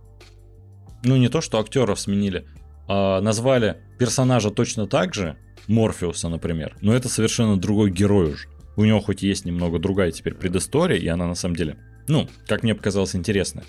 ну 1.03 1.17
не 1.17 1.29
то, 1.29 1.41
что 1.41 1.59
актеров 1.59 1.99
сменили, 1.99 2.45
а 2.87 3.21
назвали 3.21 3.77
персонажа 3.99 4.49
точно 4.51 4.87
так 4.87 5.13
же, 5.13 5.37
Морфеуса, 5.67 6.29
например, 6.29 6.75
но 6.81 6.93
это 6.93 7.07
совершенно 7.09 7.57
другой 7.57 7.91
герой 7.91 8.33
уже. 8.33 8.47
У 8.75 8.85
него 8.85 8.99
хоть 8.99 9.21
есть 9.21 9.45
немного 9.45 9.79
другая 9.79 10.11
теперь 10.11 10.33
предыстория, 10.33 10.97
и 10.97 11.07
она 11.07 11.27
на 11.27 11.35
самом 11.35 11.55
деле, 11.55 11.77
ну, 12.07 12.27
как 12.47 12.63
мне 12.63 12.73
показалось, 12.73 13.15
интересная. 13.15 13.65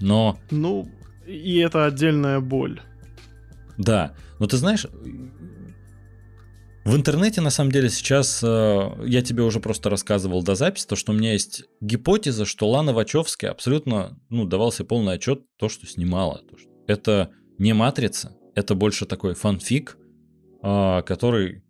Но... 0.00 0.38
Ну, 0.50 0.88
и 1.26 1.58
это 1.58 1.86
отдельная 1.86 2.40
боль. 2.40 2.80
Да, 3.76 4.14
но 4.38 4.46
ты 4.46 4.56
знаешь, 4.56 4.86
в 6.84 6.96
интернете, 6.96 7.40
на 7.40 7.50
самом 7.50 7.72
деле, 7.72 7.88
сейчас 7.88 8.42
э, 8.42 8.90
я 9.06 9.22
тебе 9.22 9.42
уже 9.42 9.60
просто 9.60 9.90
рассказывал 9.90 10.42
до 10.42 10.54
записи, 10.54 10.86
то, 10.86 10.96
что 10.96 11.12
у 11.12 11.14
меня 11.14 11.32
есть 11.32 11.64
гипотеза, 11.80 12.44
что 12.44 12.68
Лана 12.68 12.92
Вачовски 12.92 13.46
абсолютно, 13.46 14.18
ну, 14.28 14.44
давался 14.44 14.84
полный 14.84 15.14
отчет 15.14 15.42
то, 15.58 15.68
что 15.68 15.86
снимала. 15.86 16.42
То, 16.48 16.58
что 16.58 16.70
это 16.86 17.30
не 17.58 17.72
матрица, 17.72 18.36
это 18.54 18.74
больше 18.74 19.06
такой 19.06 19.34
фанфик, 19.34 19.96
э, 20.62 21.02
который 21.06 21.64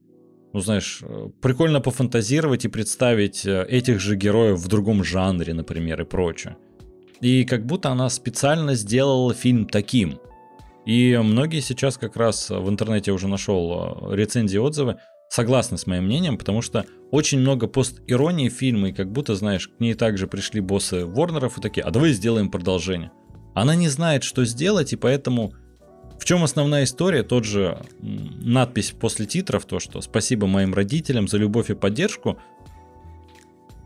ну 0.54 0.60
знаешь, 0.60 1.00
э, 1.02 1.30
прикольно 1.42 1.80
пофантазировать 1.80 2.64
и 2.64 2.68
представить 2.68 3.44
э, 3.44 3.66
этих 3.68 3.98
же 3.98 4.14
героев 4.14 4.60
в 4.60 4.68
другом 4.68 5.02
жанре, 5.02 5.52
например, 5.52 6.02
и 6.02 6.04
прочее. 6.04 6.56
И 7.20 7.44
как 7.44 7.66
будто 7.66 7.90
она 7.90 8.08
специально 8.08 8.74
сделала 8.74 9.34
фильм 9.34 9.66
таким. 9.66 10.20
И 10.86 11.18
многие 11.22 11.60
сейчас 11.60 11.96
как 11.96 12.16
раз 12.16 12.50
в 12.50 12.68
интернете 12.68 13.12
уже 13.12 13.26
нашел 13.26 14.10
э, 14.10 14.16
рецензии 14.16 14.58
отзывы, 14.58 14.96
согласны 15.28 15.78
с 15.78 15.86
моим 15.86 16.04
мнением, 16.04 16.36
потому 16.36 16.62
что 16.62 16.84
очень 17.10 17.38
много 17.38 17.66
пост-иронии 17.66 18.48
фильма, 18.48 18.90
и 18.90 18.92
как 18.92 19.10
будто, 19.10 19.34
знаешь, 19.34 19.68
к 19.68 19.80
ней 19.80 19.94
также 19.94 20.26
пришли 20.26 20.60
боссы 20.60 21.06
Ворнеров 21.06 21.58
и 21.58 21.60
такие, 21.60 21.82
а 21.82 21.90
давай 21.90 22.12
сделаем 22.12 22.50
продолжение. 22.50 23.10
Она 23.54 23.74
не 23.74 23.88
знает, 23.88 24.24
что 24.24 24.44
сделать, 24.44 24.92
и 24.92 24.96
поэтому 24.96 25.54
в 26.18 26.24
чем 26.24 26.42
основная 26.42 26.84
история? 26.84 27.22
Тот 27.22 27.44
же 27.44 27.82
надпись 28.00 28.92
после 28.98 29.26
титров, 29.26 29.64
то, 29.64 29.80
что 29.80 30.00
спасибо 30.00 30.46
моим 30.46 30.74
родителям 30.74 31.28
за 31.28 31.38
любовь 31.38 31.70
и 31.70 31.74
поддержку. 31.74 32.38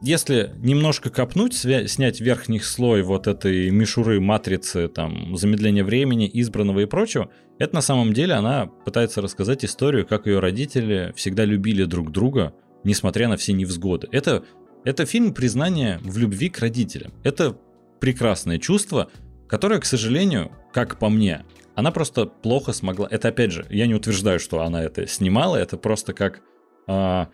Если 0.01 0.53
немножко 0.59 1.11
копнуть, 1.11 1.55
снять 1.55 2.21
верхний 2.21 2.61
слой 2.61 3.03
вот 3.03 3.27
этой 3.27 3.71
мишуры, 3.71 4.21
матрицы, 4.21 4.89
там, 4.89 5.37
замедления 5.37 5.83
времени, 5.83 6.31
избранного 6.33 6.81
и 6.81 6.87
прочего, 6.87 7.31
это 7.59 7.75
на 7.75 7.81
самом 7.81 8.13
деле 8.13 8.35
она 8.35 8.67
пытается 8.67 9.21
рассказать 9.21 9.65
историю, 9.65 10.07
как 10.07 10.27
ее 10.27 10.39
родители 10.39 11.13
всегда 11.17 11.45
любили 11.45 11.85
друг 11.85 12.13
друга, 12.13 12.55
несмотря 12.85 13.29
на 13.29 13.37
все 13.37 13.53
невзгоды. 13.53 14.09
Это, 14.13 14.45
это 14.85 15.05
фильм 15.05 15.35
признания 15.35 15.99
в 16.05 16.17
любви 16.17 16.49
к 16.49 16.61
родителям. 16.61 17.13
Это 17.25 17.59
прекрасное 17.99 18.59
чувство, 18.59 19.11
которое, 19.49 19.81
к 19.81 19.85
сожалению, 19.85 20.53
как 20.73 21.01
по 21.01 21.09
мне, 21.09 21.45
она 21.75 21.91
просто 21.91 22.27
плохо 22.27 22.73
смогла. 22.73 23.09
Это 23.11 23.29
опять 23.29 23.51
же, 23.51 23.67
я 23.71 23.87
не 23.87 23.95
утверждаю, 23.95 24.39
что 24.39 24.63
она 24.63 24.83
это 24.83 25.09
снимала, 25.09 25.57
это 25.57 25.77
просто 25.77 26.13
как. 26.13 26.43
А, 26.87 27.29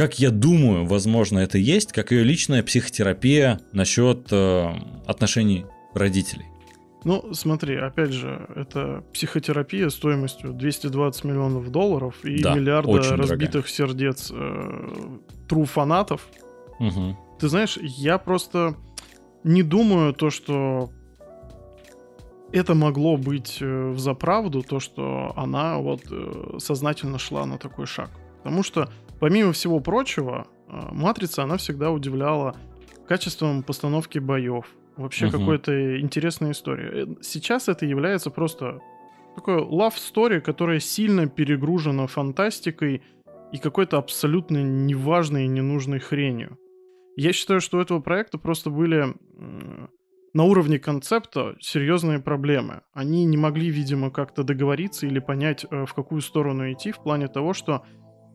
как 0.00 0.18
я 0.18 0.30
думаю, 0.30 0.86
возможно, 0.86 1.40
это 1.40 1.58
есть, 1.58 1.92
как 1.92 2.10
ее 2.10 2.24
личная 2.24 2.62
психотерапия 2.62 3.60
насчет 3.72 4.28
а, 4.32 4.74
отношений 5.06 5.66
родителей. 5.92 6.46
Ну, 7.04 7.34
смотри, 7.34 7.76
опять 7.76 8.10
же, 8.10 8.48
это 8.56 9.04
психотерапия 9.12 9.90
стоимостью 9.90 10.54
220 10.54 11.24
миллионов 11.24 11.70
долларов 11.70 12.24
и 12.24 12.42
да, 12.42 12.54
миллиарда 12.54 12.96
разбитых 13.14 13.50
дорогая. 13.52 13.62
сердец 13.62 14.32
э, 14.34 15.18
тру 15.46 15.66
фанатов. 15.66 16.26
Угу. 16.78 17.18
Ты 17.38 17.48
знаешь, 17.50 17.76
я 17.82 18.16
просто 18.16 18.76
не 19.44 19.62
думаю 19.62 20.14
то, 20.14 20.30
что 20.30 20.90
это 22.52 22.74
могло 22.74 23.18
быть 23.18 23.58
э, 23.60 23.90
в 23.90 23.98
заправду, 23.98 24.62
то, 24.62 24.80
что 24.80 25.34
она 25.36 25.76
вот 25.76 26.00
э, 26.10 26.56
сознательно 26.58 27.18
шла 27.18 27.44
на 27.44 27.58
такой 27.58 27.84
шаг. 27.84 28.08
Потому 28.42 28.62
что, 28.62 28.90
помимо 29.20 29.52
всего 29.52 29.80
прочего, 29.80 30.46
э, 30.68 30.72
«Матрица», 30.92 31.42
она 31.42 31.56
всегда 31.56 31.90
удивляла 31.90 32.56
качеством 33.06 33.62
постановки 33.62 34.18
боев, 34.18 34.66
вообще 34.96 35.26
угу. 35.26 35.38
какой-то 35.38 36.00
интересной 36.00 36.52
историей. 36.52 37.16
Сейчас 37.22 37.68
это 37.68 37.86
является 37.86 38.30
просто 38.30 38.80
такой 39.34 39.58
love 39.58 39.94
story, 39.94 40.40
которая 40.40 40.80
сильно 40.80 41.28
перегружена 41.28 42.06
фантастикой 42.06 43.02
и 43.52 43.58
какой-то 43.58 43.98
абсолютно 43.98 44.58
неважной 44.62 45.44
и 45.44 45.48
ненужной 45.48 45.98
хренью. 45.98 46.58
Я 47.16 47.32
считаю, 47.32 47.60
что 47.60 47.78
у 47.78 47.80
этого 47.80 48.00
проекта 48.00 48.38
просто 48.38 48.70
были 48.70 49.14
на 50.32 50.44
уровне 50.44 50.78
концепта 50.78 51.56
серьезные 51.60 52.20
проблемы. 52.20 52.82
Они 52.92 53.24
не 53.24 53.36
могли, 53.36 53.70
видимо, 53.70 54.10
как-то 54.10 54.44
договориться 54.44 55.06
или 55.06 55.18
понять, 55.18 55.66
э, 55.68 55.86
в 55.86 55.94
какую 55.94 56.20
сторону 56.20 56.70
идти, 56.72 56.92
в 56.92 57.02
плане 57.02 57.26
того, 57.26 57.52
что 57.52 57.84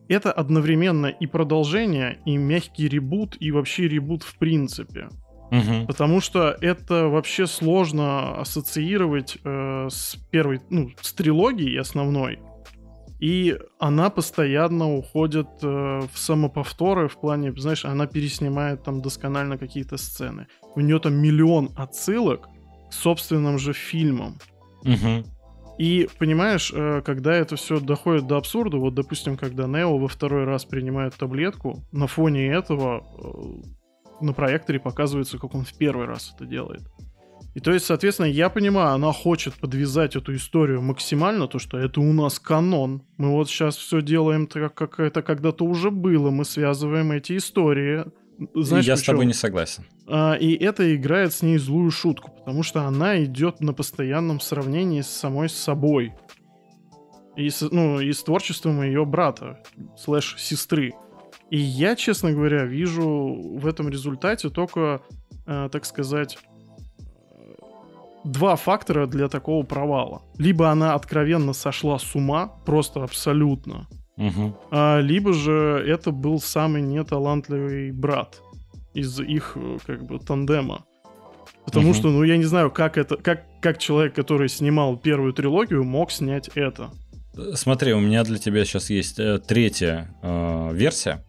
это 0.08 0.32
одновременно 0.32 1.06
и 1.06 1.26
продолжение, 1.26 2.18
и 2.24 2.36
мягкий 2.36 2.88
ребут, 2.88 3.36
и 3.40 3.50
вообще 3.50 3.88
ребут 3.88 4.22
в 4.22 4.36
принципе. 4.38 5.08
Угу. 5.50 5.86
Потому 5.86 6.20
что 6.20 6.56
это 6.60 7.08
вообще 7.08 7.46
сложно 7.46 8.40
ассоциировать 8.40 9.38
э, 9.44 9.88
с 9.90 10.16
первой, 10.30 10.60
ну, 10.70 10.90
с 11.00 11.12
трилогией 11.12 11.78
основной. 11.78 12.40
И 13.20 13.56
она 13.78 14.10
постоянно 14.10 14.94
уходит 14.94 15.48
э, 15.62 16.00
в 16.12 16.18
самоповторы 16.18 17.08
в 17.08 17.16
плане, 17.18 17.52
знаешь, 17.52 17.84
она 17.84 18.06
переснимает 18.06 18.82
там 18.82 19.00
досконально 19.00 19.56
какие-то 19.56 19.96
сцены. 19.96 20.48
У 20.74 20.80
нее 20.80 20.98
там 20.98 21.14
миллион 21.14 21.70
отсылок 21.76 22.48
к 22.90 22.92
собственным 22.92 23.58
же 23.58 23.72
фильмам. 23.72 24.38
Угу. 24.82 25.24
И 25.78 26.08
понимаешь, 26.18 26.72
э, 26.74 27.02
когда 27.04 27.34
это 27.34 27.56
все 27.56 27.80
доходит 27.80 28.26
до 28.26 28.38
абсурда, 28.38 28.78
вот 28.78 28.94
допустим, 28.94 29.36
когда 29.36 29.66
Нео 29.66 29.98
во 29.98 30.08
второй 30.08 30.44
раз 30.44 30.64
принимает 30.64 31.14
таблетку, 31.14 31.82
на 31.92 32.06
фоне 32.06 32.48
этого 32.48 33.04
э, 33.18 34.24
на 34.24 34.32
проекторе 34.32 34.80
показывается, 34.80 35.38
как 35.38 35.54
он 35.54 35.64
в 35.64 35.74
первый 35.74 36.06
раз 36.06 36.32
это 36.34 36.46
делает. 36.46 36.82
И 37.54 37.60
то 37.60 37.72
есть, 37.72 37.86
соответственно, 37.86 38.26
я 38.26 38.50
понимаю, 38.50 38.94
она 38.94 39.12
хочет 39.12 39.54
подвязать 39.54 40.14
эту 40.14 40.34
историю 40.34 40.82
максимально, 40.82 41.48
то, 41.48 41.58
что 41.58 41.78
это 41.78 42.00
у 42.00 42.12
нас 42.12 42.38
канон. 42.38 43.02
Мы 43.16 43.30
вот 43.30 43.48
сейчас 43.48 43.76
все 43.76 44.02
делаем 44.02 44.46
так, 44.46 44.74
как 44.74 45.00
это 45.00 45.22
когда-то 45.22 45.64
уже 45.64 45.90
было. 45.90 46.28
Мы 46.30 46.44
связываем 46.44 47.12
эти 47.12 47.38
истории. 47.38 48.04
Знаешь, 48.54 48.84
я 48.84 48.96
с 48.96 49.02
тобой 49.02 49.24
не 49.24 49.32
согласен. 49.32 49.84
А, 50.08 50.34
и 50.34 50.54
это 50.54 50.94
играет 50.94 51.32
с 51.32 51.42
ней 51.42 51.58
злую 51.58 51.90
шутку, 51.90 52.30
потому 52.30 52.62
что 52.62 52.82
она 52.82 53.22
идет 53.24 53.60
на 53.60 53.72
постоянном 53.72 54.40
сравнении 54.40 55.00
с 55.00 55.08
самой 55.08 55.48
собой. 55.48 56.12
И 57.34 57.50
с, 57.50 57.68
ну, 57.70 58.00
и 58.00 58.12
с 58.12 58.22
творчеством 58.22 58.82
ее 58.82 59.04
брата, 59.04 59.60
слэш 59.96 60.36
сестры. 60.38 60.94
И 61.50 61.58
я, 61.58 61.94
честно 61.96 62.32
говоря, 62.32 62.64
вижу 62.64 63.58
в 63.58 63.66
этом 63.66 63.88
результате 63.88 64.48
только, 64.48 65.02
э, 65.46 65.68
так 65.70 65.84
сказать, 65.84 66.38
два 68.24 68.56
фактора 68.56 69.06
для 69.06 69.28
такого 69.28 69.64
провала. 69.64 70.22
Либо 70.38 70.70
она 70.70 70.94
откровенно 70.94 71.52
сошла 71.52 71.98
с 71.98 72.14
ума, 72.14 72.48
просто 72.64 73.04
абсолютно, 73.04 73.86
угу. 74.16 74.56
а, 74.70 75.00
либо 75.00 75.32
же 75.32 75.84
это 75.86 76.10
был 76.10 76.40
самый 76.40 76.82
неталантливый 76.82 77.92
брат 77.92 78.40
из 78.96 79.20
их 79.20 79.56
как 79.86 80.04
бы 80.04 80.18
тандема. 80.18 80.84
Потому 81.64 81.90
угу. 81.90 81.94
что, 81.94 82.08
ну, 82.10 82.22
я 82.22 82.36
не 82.36 82.44
знаю, 82.44 82.70
как 82.70 82.96
это, 82.96 83.16
как, 83.16 83.44
как 83.60 83.78
человек, 83.78 84.14
который 84.14 84.48
снимал 84.48 84.96
первую 84.96 85.32
трилогию, 85.32 85.84
мог 85.84 86.10
снять 86.12 86.48
это. 86.54 86.90
Смотри, 87.54 87.92
у 87.92 88.00
меня 88.00 88.24
для 88.24 88.38
тебя 88.38 88.64
сейчас 88.64 88.88
есть 88.88 89.18
э, 89.18 89.38
третья 89.38 90.14
э, 90.22 90.70
версия. 90.72 91.24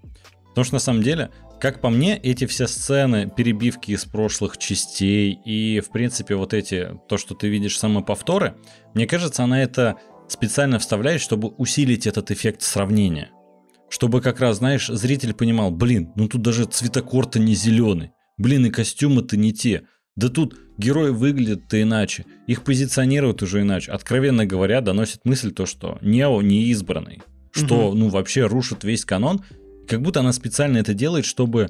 Потому 0.50 0.64
что 0.64 0.76
на 0.76 0.80
самом 0.80 1.02
деле 1.02 1.30
как 1.60 1.82
по 1.82 1.90
мне, 1.90 2.18
эти 2.18 2.46
все 2.46 2.68
сцены, 2.68 3.32
перебивки 3.36 3.92
из 3.92 4.06
прошлых 4.06 4.58
частей 4.58 5.34
и, 5.44 5.80
в 5.80 5.90
принципе, 5.90 6.36
вот 6.36 6.54
эти, 6.54 7.00
то, 7.08 7.18
что 7.18 7.34
ты 7.34 7.48
видишь, 7.48 7.80
самоповторы, 7.80 8.56
мне 8.94 9.08
кажется, 9.08 9.44
она 9.44 9.62
это 9.62 9.96
специально 10.28 10.78
вставляет, 10.78 11.22
чтобы 11.22 11.50
усилить 11.50 12.06
этот 12.06 12.30
эффект 12.32 12.62
сравнения. 12.62 13.32
Чтобы 13.90 14.22
как 14.22 14.40
раз, 14.40 14.58
знаешь, 14.58 14.88
зритель 14.88 15.34
понимал, 15.34 15.72
блин, 15.72 16.12
ну 16.16 16.28
тут 16.28 16.42
даже 16.42 16.66
цветокор-то 16.66 17.40
не 17.40 17.56
зеленый, 17.56 18.12
блин, 18.38 18.66
и 18.66 18.70
костюмы-то 18.70 19.38
не 19.38 19.54
те. 19.54 19.84
Да 20.16 20.30
тут 20.30 20.58
герои 20.78 21.12
выглядят-то 21.12 21.82
иначе, 21.82 22.26
их 22.48 22.64
позиционируют 22.64 23.44
уже 23.44 23.62
иначе. 23.62 23.92
Откровенно 23.92 24.46
говоря, 24.46 24.82
доносит 24.82 25.26
мысль 25.26 25.52
то, 25.52 25.66
что 25.66 25.98
Нео 26.02 26.42
не 26.42 26.66
избранный, 26.66 27.22
что, 27.52 27.90
угу. 27.90 27.98
ну, 27.98 28.10
вообще 28.10 28.46
рушит 28.46 28.84
весь 28.84 29.06
канон, 29.06 29.42
как 29.88 30.02
будто 30.02 30.20
она 30.20 30.34
специально 30.34 30.78
это 30.78 30.94
делает, 30.94 31.26
чтобы 31.26 31.70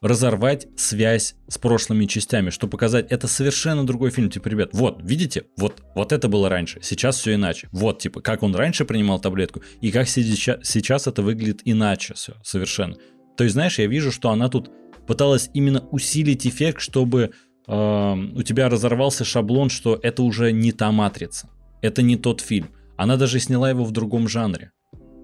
разорвать 0.00 0.66
связь 0.76 1.34
с 1.48 1.58
прошлыми 1.58 2.06
частями, 2.06 2.50
чтобы 2.50 2.70
показать, 2.70 3.10
это 3.10 3.26
совершенно 3.28 3.86
другой 3.86 4.10
фильм. 4.10 4.30
Типа, 4.30 4.48
ребят, 4.48 4.70
вот, 4.72 5.00
видите, 5.02 5.44
вот, 5.56 5.82
вот 5.94 6.12
это 6.12 6.28
было 6.28 6.48
раньше, 6.48 6.80
сейчас 6.82 7.18
все 7.18 7.34
иначе. 7.34 7.68
Вот, 7.72 7.98
типа, 7.98 8.20
как 8.20 8.42
он 8.42 8.54
раньше 8.54 8.84
принимал 8.84 9.20
таблетку, 9.20 9.62
и 9.80 9.90
как 9.90 10.08
сейчас, 10.08 10.60
сейчас 10.62 11.06
это 11.06 11.22
выглядит 11.22 11.60
иначе 11.64 12.14
все, 12.14 12.34
совершенно. 12.42 12.96
То 13.36 13.44
есть, 13.44 13.54
знаешь, 13.54 13.78
я 13.78 13.86
вижу, 13.86 14.10
что 14.10 14.30
она 14.30 14.48
тут 14.48 14.70
пыталась 15.06 15.50
именно 15.54 15.80
усилить 15.90 16.46
эффект, 16.46 16.80
чтобы 16.80 17.32
э, 17.66 18.14
у 18.34 18.42
тебя 18.42 18.68
разорвался 18.68 19.24
шаблон, 19.24 19.68
что 19.70 19.98
это 20.02 20.22
уже 20.22 20.52
не 20.52 20.72
та 20.72 20.92
матрица, 20.92 21.50
это 21.82 22.02
не 22.02 22.16
тот 22.16 22.40
фильм. 22.40 22.70
Она 22.96 23.16
даже 23.16 23.40
сняла 23.40 23.70
его 23.70 23.84
в 23.84 23.92
другом 23.92 24.28
жанре. 24.28 24.72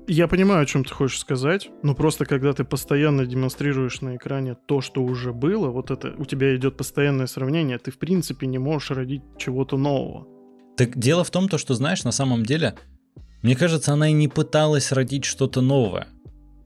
Я 0.09 0.29
понимаю, 0.29 0.63
о 0.63 0.67
чем 0.67 0.85
ты 0.85 0.95
хочешь 0.95 1.19
сказать, 1.19 1.69
но 1.83 1.95
просто 1.95 2.27
когда 2.27 2.53
ты 2.53 2.63
постоянно 2.63 3.27
демонстрируешь 3.27 4.01
на 4.03 4.15
экране 4.15 4.55
то, 4.55 4.81
что 4.81 5.03
уже 5.03 5.33
было, 5.33 5.71
вот 5.71 5.91
это 5.91 6.15
у 6.17 6.25
тебя 6.25 6.55
идет 6.55 6.77
постоянное 6.77 7.27
сравнение, 7.27 7.79
ты 7.79 7.91
в 7.91 7.99
принципе 7.99 8.47
не 8.47 8.59
можешь 8.59 8.93
родить 8.93 9.23
чего-то 9.37 9.77
нового. 9.77 10.29
Так 10.77 10.97
дело 10.97 11.25
в 11.25 11.31
том, 11.31 11.49
то, 11.49 11.59
что 11.59 11.75
знаешь, 11.75 12.05
на 12.05 12.13
самом 12.13 12.45
деле, 12.45 12.77
мне 13.43 13.57
кажется, 13.57 13.93
она 13.93 14.09
и 14.09 14.13
не 14.13 14.29
пыталась 14.29 14.93
родить 14.93 15.25
что-то 15.25 15.61
новое. 15.61 16.07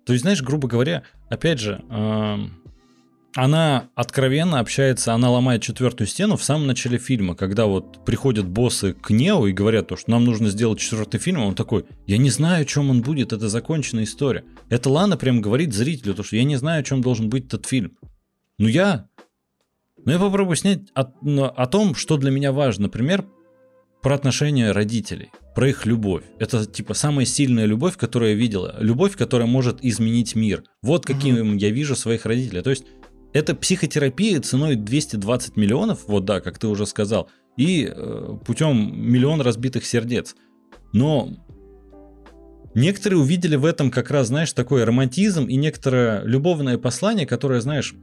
То 0.05 0.13
есть, 0.13 0.23
знаешь, 0.23 0.43
грубо 0.43 0.69
говоря, 0.69 1.05
опять 1.31 1.61
же, 1.61 1.83
эм, 1.89 2.60
она 3.35 3.91
откровенно 3.95 4.59
общается, 4.59 5.15
она 5.15 5.31
ломает 5.31 5.63
четвертую 5.63 6.07
стену 6.07 6.37
в 6.37 6.43
самом 6.43 6.67
начале 6.67 6.99
фильма, 6.99 7.35
когда 7.35 7.67
вот 7.67 8.05
приходят 8.05 8.47
боссы 8.47 8.93
к 8.93 9.11
Нео 9.11 9.47
и 9.47 9.53
говорят 9.53 9.89
то, 9.89 9.97
что 9.97 10.11
нам 10.11 10.25
нужно 10.25 10.49
сделать 10.49 10.81
четвертый 10.81 11.19
фильм, 11.19 11.43
он 11.43 11.55
такой, 11.55 11.85
я 12.07 12.19
не 12.19 12.31
знаю, 12.31 12.63
о 12.63 12.65
чем 12.65 12.91
он 12.91 13.03
будет, 13.03 13.33
это 13.33 13.49
законченная 13.49 14.05
история. 14.05 14.45
Это 14.69 14.91
Лана 14.91 15.17
прям 15.17 15.41
говорит 15.41 15.73
зрителю, 15.73 16.15
то, 16.15 16.23
что 16.23 16.37
я 16.37 16.45
не 16.45 16.57
знаю, 16.57 16.81
о 16.81 16.85
чем 16.85 17.03
должен 17.03 17.29
быть 17.29 17.47
этот 17.47 17.67
фильм. 17.67 17.97
Ну 18.59 18.69
я... 18.69 19.09
Ну 20.05 20.13
я 20.13 20.19
попробую 20.19 20.57
снять 20.57 20.81
о, 20.95 21.13
ну, 21.21 21.45
о 21.45 21.67
том, 21.67 21.95
что 21.95 22.17
для 22.17 22.31
меня 22.31 22.53
важно. 22.53 22.85
Например, 22.85 23.27
про 24.03 24.15
отношения 24.15 24.73
родителей, 24.73 25.31
про 25.55 25.69
их 25.69 25.85
любовь. 25.85 26.25
Это 26.39 26.65
типа 26.65 26.95
самая 26.95 27.27
сильная 27.27 27.67
любовь, 27.67 27.97
которую 27.97 28.31
я 28.31 28.37
видела. 28.37 28.77
Любовь, 28.81 29.17
которая 29.17 29.47
может 29.47 29.85
изменить 29.85 30.35
мир. 30.35 30.65
Вот 30.83 31.05
каким 31.05 31.37
угу. 31.37 31.59
я 31.59 31.71
вижу 31.71 31.95
своих 31.95 32.25
родителей. 32.25 32.63
То 32.63 32.71
есть 32.71 32.85
это 33.33 33.55
психотерапия 33.55 34.41
ценой 34.41 34.77
220 34.77 35.57
миллионов, 35.57 36.05
вот 36.07 36.25
да, 36.25 36.41
как 36.41 36.59
ты 36.59 36.67
уже 36.67 36.87
сказал, 36.87 37.29
и 37.57 37.91
э, 37.91 38.39
путем 38.45 38.93
миллион 39.01 39.41
разбитых 39.41 39.85
сердец. 39.85 40.35
Но 40.93 41.31
некоторые 42.75 43.21
увидели 43.21 43.57
в 43.57 43.65
этом 43.65 43.91
как 43.91 44.11
раз, 44.11 44.29
знаешь, 44.29 44.53
такой 44.53 44.85
романтизм 44.85 45.45
и 45.45 45.57
некоторое 45.57 46.23
любовное 46.25 46.79
послание, 46.79 47.27
которое, 47.27 47.61
знаешь, 47.61 47.95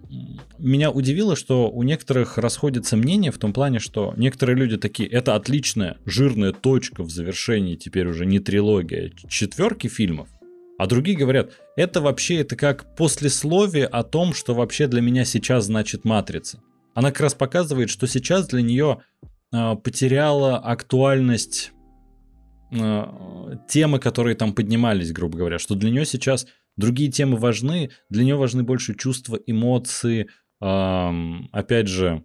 меня 0.57 0.91
удивило, 0.91 1.36
что 1.36 1.69
у 1.69 1.84
некоторых 1.84 2.38
расходятся 2.38 2.96
мнения 2.96 3.31
в 3.31 3.38
том 3.38 3.53
плане, 3.53 3.79
что 3.79 4.13
некоторые 4.17 4.55
люди 4.55 4.77
такие, 4.77 5.10
это 5.10 5.36
отличная 5.36 5.98
жирная 6.05 6.53
точка 6.53 7.03
в 7.03 7.10
завершении 7.10 7.75
теперь 7.75 8.07
уже 8.07 8.25
не 8.25 8.39
трилогия, 8.39 9.12
а 9.12 9.27
четверки 9.29 9.88
фильмов. 9.88 10.30
А 10.77 10.85
другие 10.85 11.17
говорят, 11.17 11.53
это 11.75 12.01
вообще 12.01 12.37
это 12.37 12.55
как 12.55 12.95
послесловие 12.95 13.85
о 13.85 14.03
том, 14.03 14.33
что 14.33 14.53
вообще 14.53 14.87
для 14.87 15.01
меня 15.01 15.25
сейчас 15.25 15.65
значит 15.65 16.05
матрица. 16.05 16.61
Она 16.93 17.11
как 17.11 17.21
раз 17.21 17.33
показывает, 17.33 17.89
что 17.89 18.07
сейчас 18.07 18.47
для 18.47 18.61
нее 18.61 19.01
э, 19.51 19.75
потеряла 19.75 20.57
актуальность 20.57 21.71
э, 22.71 23.05
темы, 23.67 23.99
которые 23.99 24.35
там 24.35 24.53
поднимались, 24.53 25.11
грубо 25.11 25.39
говоря, 25.39 25.57
что 25.57 25.75
для 25.75 25.89
нее 25.89 26.05
сейчас 26.05 26.47
другие 26.75 27.11
темы 27.11 27.37
важны, 27.37 27.89
для 28.09 28.23
нее 28.23 28.35
важны 28.35 28.63
больше 28.63 28.95
чувства, 28.95 29.39
эмоции, 29.47 30.27
э, 30.61 31.11
опять 31.51 31.87
же, 31.87 32.23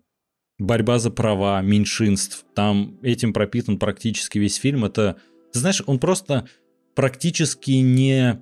борьба 0.59 0.99
за 0.99 1.11
права 1.11 1.61
меньшинств. 1.63 2.45
Там 2.55 2.99
этим 3.03 3.33
пропитан 3.33 3.79
практически 3.79 4.39
весь 4.39 4.57
фильм. 4.57 4.85
Это, 4.85 5.17
ты 5.53 5.59
знаешь, 5.59 5.83
он 5.87 5.99
просто 5.99 6.47
практически 6.95 7.73
не 7.73 8.41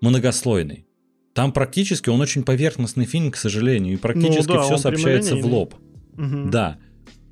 многослойный. 0.00 0.86
Там 1.34 1.52
практически 1.52 2.10
он 2.10 2.20
очень 2.20 2.44
поверхностный 2.44 3.06
фильм, 3.06 3.30
к 3.30 3.36
сожалению, 3.36 3.94
и 3.94 3.96
практически 3.96 4.52
ну, 4.52 4.54
да, 4.54 4.62
все 4.62 4.76
сообщается 4.76 5.36
в 5.36 5.44
лоб. 5.46 5.74
Угу. 6.16 6.50
Да. 6.50 6.78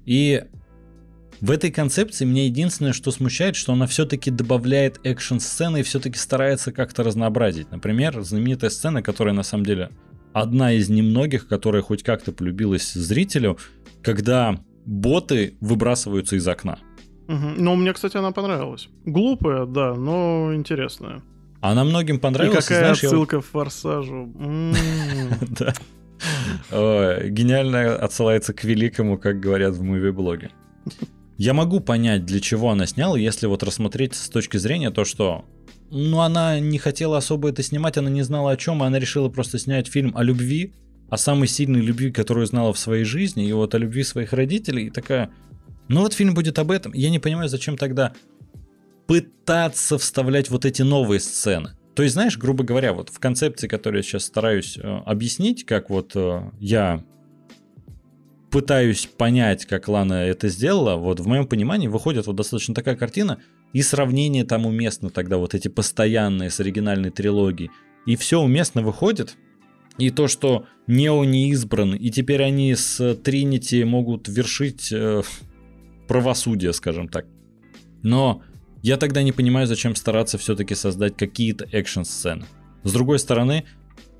И 0.05 0.42
в 1.40 1.51
этой 1.51 1.70
концепции 1.70 2.25
мне 2.25 2.46
единственное, 2.46 2.92
что 2.92 3.11
смущает, 3.11 3.57
что 3.57 3.72
она 3.72 3.87
все-таки 3.87 4.31
добавляет 4.31 5.01
экшн-сцены 5.05 5.81
и 5.81 5.83
все-таки 5.83 6.18
старается 6.18 6.72
как-то 6.72 7.03
разнообразить. 7.05 7.70
Например, 7.70 8.20
знаменитая 8.22 8.70
сцена, 8.70 9.03
которая 9.03 9.35
на 9.35 9.42
самом 9.42 9.66
деле 9.66 9.90
одна 10.33 10.72
из 10.72 10.88
немногих, 10.88 11.46
которая 11.46 11.83
хоть 11.83 12.03
как-то 12.03 12.33
полюбилась 12.33 12.92
зрителю, 12.92 13.59
когда 14.03 14.59
боты 14.85 15.55
выбрасываются 15.61 16.37
из 16.37 16.46
окна. 16.46 16.79
Угу. 17.33 17.55
Ну, 17.57 17.77
мне, 17.77 17.92
кстати, 17.92 18.16
она 18.16 18.31
понравилась. 18.31 18.88
Глупая, 19.05 19.66
да, 19.66 19.95
но 19.95 20.55
интересная. 20.55 21.23
Она 21.61 21.85
многим 21.85 22.18
понравилась. 22.18 22.59
И 22.59 22.68
какая 22.68 22.81
знаешь, 22.81 23.05
отсылка 23.05 23.37
я... 23.37 23.42
в 23.42 23.47
«Форсажу». 23.47 24.33
Да. 26.71 27.21
Гениально 27.25 27.97
отсылается 27.97 28.53
к 28.53 28.62
великому, 28.62 29.18
как 29.18 29.40
говорят 29.40 29.75
в 29.75 29.83
муви-блоге. 29.83 30.51
Я 31.37 31.53
могу 31.53 31.81
понять, 31.81 32.25
для 32.25 32.38
чего 32.38 32.71
она 32.71 32.87
сняла, 32.87 33.18
если 33.18 33.49
вот 33.49 33.64
рассмотреть 33.64 34.14
с 34.14 34.29
точки 34.29 34.57
зрения 34.57 34.90
то, 34.92 35.05
что 35.05 35.45
ну, 35.90 36.21
она 36.21 36.61
не 36.61 36.79
хотела 36.79 37.18
особо 37.18 37.49
это 37.49 37.62
снимать, 37.62 37.99
она 37.99 38.09
не 38.09 38.23
знала 38.23 38.53
о 38.53 38.57
чем, 38.57 38.83
и 38.83 38.87
она 38.87 38.99
решила 38.99 39.29
просто 39.29 39.59
снять 39.59 39.88
фильм 39.88 40.16
о 40.16 40.23
любви, 40.23 40.73
о 41.11 41.16
самой 41.16 41.49
сильной 41.49 41.81
любви, 41.81 42.12
которую 42.12 42.47
знала 42.47 42.73
в 42.73 42.79
своей 42.79 43.05
жизни, 43.05 43.47
и 43.47 43.53
вот 43.53 43.75
о 43.75 43.79
любви 43.79 44.05
своих 44.05 44.33
родителей, 44.33 44.87
и 44.87 44.90
такая, 44.90 45.31
ну 45.92 46.00
вот 46.00 46.14
фильм 46.14 46.35
будет 46.35 46.59
об 46.59 46.70
этом. 46.70 46.92
Я 46.94 47.11
не 47.11 47.18
понимаю, 47.18 47.48
зачем 47.48 47.76
тогда 47.76 48.12
пытаться 49.07 49.98
вставлять 49.98 50.48
вот 50.50 50.64
эти 50.64 50.83
новые 50.83 51.20
сцены. 51.20 51.72
То 51.94 52.02
есть, 52.02 52.14
знаешь, 52.14 52.38
грубо 52.38 52.64
говоря, 52.64 52.94
вот 52.94 53.11
в 53.11 53.18
концепции, 53.18 53.68
которую 53.68 53.98
я 53.98 54.02
сейчас 54.02 54.24
стараюсь 54.24 54.78
э, 54.78 55.02
объяснить, 55.05 55.66
как 55.66 55.90
вот 55.90 56.12
э, 56.14 56.50
я 56.59 57.05
пытаюсь 58.50 59.07
понять, 59.07 59.66
как 59.66 59.88
Лана 59.88 60.14
это 60.14 60.48
сделала, 60.48 60.96
вот 60.96 61.20
в 61.20 61.26
моем 61.26 61.46
понимании 61.46 61.88
выходит 61.88 62.26
вот 62.26 62.37
достаточно 62.37 62.74
такая 62.74 62.96
картина, 62.96 63.38
и 63.74 63.83
сравнение 63.83 64.44
там 64.44 64.64
уместно 64.64 65.11
тогда, 65.11 65.37
вот 65.37 65.55
эти 65.55 65.68
постоянные 65.68 66.50
с 66.50 66.61
оригинальной 66.61 67.11
трилогией, 67.11 67.70
и 68.07 68.16
все 68.16 68.40
уместно 68.40 68.83
выходит, 68.83 69.37
и 69.98 70.09
то, 70.11 70.28
что 70.28 70.66
Нео 70.87 71.24
не 71.24 71.50
избран, 71.50 71.94
и 71.94 72.11
теперь 72.11 72.42
они 72.42 72.74
с 72.74 73.14
Тринити 73.16 73.85
могут 73.85 74.28
вершить 74.28 74.90
э, 74.90 75.22
правосудие, 76.12 76.75
скажем 76.75 77.09
так. 77.09 77.25
Но 78.03 78.42
я 78.83 78.98
тогда 78.98 79.22
не 79.22 79.33
понимаю, 79.33 79.66
зачем 79.66 79.94
стараться 79.94 80.37
все-таки 80.37 80.75
создать 80.75 81.16
какие-то 81.16 81.64
экшн-сцены. 81.72 82.44
С 82.83 82.92
другой 82.92 83.18
стороны, 83.18 83.64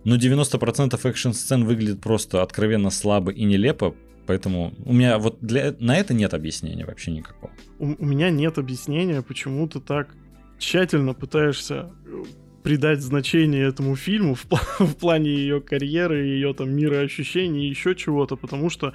ну 0.05 0.17
90% 0.17 0.99
экшн-сцен 1.03 1.65
выглядит 1.67 2.01
просто 2.01 2.41
откровенно 2.43 2.89
слабо 2.89 3.31
и 3.31 3.45
нелепо, 3.45 3.95
поэтому 4.27 4.73
у 4.87 4.95
меня 4.95 5.19
вот 5.19 5.37
для, 5.43 5.77
на 5.81 5.95
это 5.99 6.15
нет 6.15 6.33
объяснения 6.33 6.87
вообще 6.87 7.11
никакого. 7.11 7.53
У, 7.79 7.89
у 7.89 8.07
меня 8.07 8.31
нет 8.31 8.57
объяснения, 8.57 9.21
почему 9.21 9.69
ты 9.69 9.79
так 9.79 10.15
тщательно 10.59 11.13
пытаешься 11.13 11.91
э, 12.07 12.23
придать 12.63 13.03
значение 13.03 13.69
этому 13.69 13.97
фильму 13.97 14.35
в, 14.35 14.47
в 14.79 14.95
плане 14.95 15.35
ее 15.35 15.61
карьеры, 15.61 16.25
ее 16.25 16.55
там 16.55 16.71
мироощущений 16.75 17.67
и 17.67 17.69
еще 17.69 17.95
чего-то, 17.95 18.37
потому 18.37 18.71
что 18.71 18.95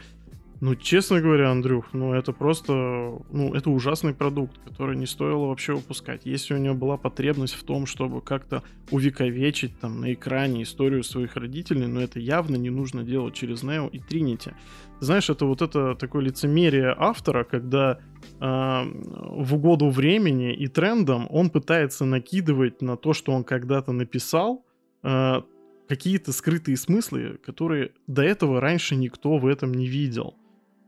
ну, 0.59 0.75
честно 0.75 1.21
говоря, 1.21 1.51
Андрюх, 1.51 1.93
ну 1.93 2.13
это 2.13 2.31
просто, 2.31 2.73
ну 2.73 3.53
это 3.53 3.69
ужасный 3.69 4.13
продукт, 4.13 4.57
который 4.65 4.95
не 4.95 5.05
стоило 5.05 5.47
вообще 5.47 5.73
выпускать. 5.73 6.21
Если 6.25 6.55
у 6.55 6.57
нее 6.57 6.73
была 6.73 6.97
потребность 6.97 7.53
в 7.53 7.63
том, 7.63 7.85
чтобы 7.85 8.21
как-то 8.21 8.63
увековечить 8.89 9.79
там 9.79 10.01
на 10.01 10.13
экране 10.13 10.63
историю 10.63 11.03
своих 11.03 11.35
родителей, 11.35 11.85
но 11.85 12.01
это 12.01 12.19
явно 12.19 12.55
не 12.55 12.71
нужно 12.71 13.03
делать 13.03 13.35
через 13.35 13.63
Neo 13.63 13.89
и 13.91 13.99
Trinity. 13.99 14.53
Знаешь, 14.99 15.29
это 15.29 15.45
вот 15.45 15.61
это 15.61 15.93
такое 15.93 16.23
лицемерие 16.23 16.95
автора, 16.97 17.43
когда 17.43 17.99
э, 18.39 18.39
в 18.39 19.55
угоду 19.55 19.89
времени 19.89 20.55
и 20.55 20.67
трендам 20.67 21.27
он 21.29 21.51
пытается 21.51 22.05
накидывать 22.05 22.81
на 22.81 22.97
то, 22.97 23.13
что 23.13 23.31
он 23.31 23.43
когда-то 23.43 23.91
написал, 23.91 24.65
э, 25.03 25.41
какие-то 25.87 26.31
скрытые 26.31 26.77
смыслы, 26.77 27.39
которые 27.45 27.91
до 28.07 28.23
этого 28.23 28.59
раньше 28.59 28.95
никто 28.95 29.37
в 29.37 29.45
этом 29.45 29.73
не 29.73 29.87
видел. 29.87 30.35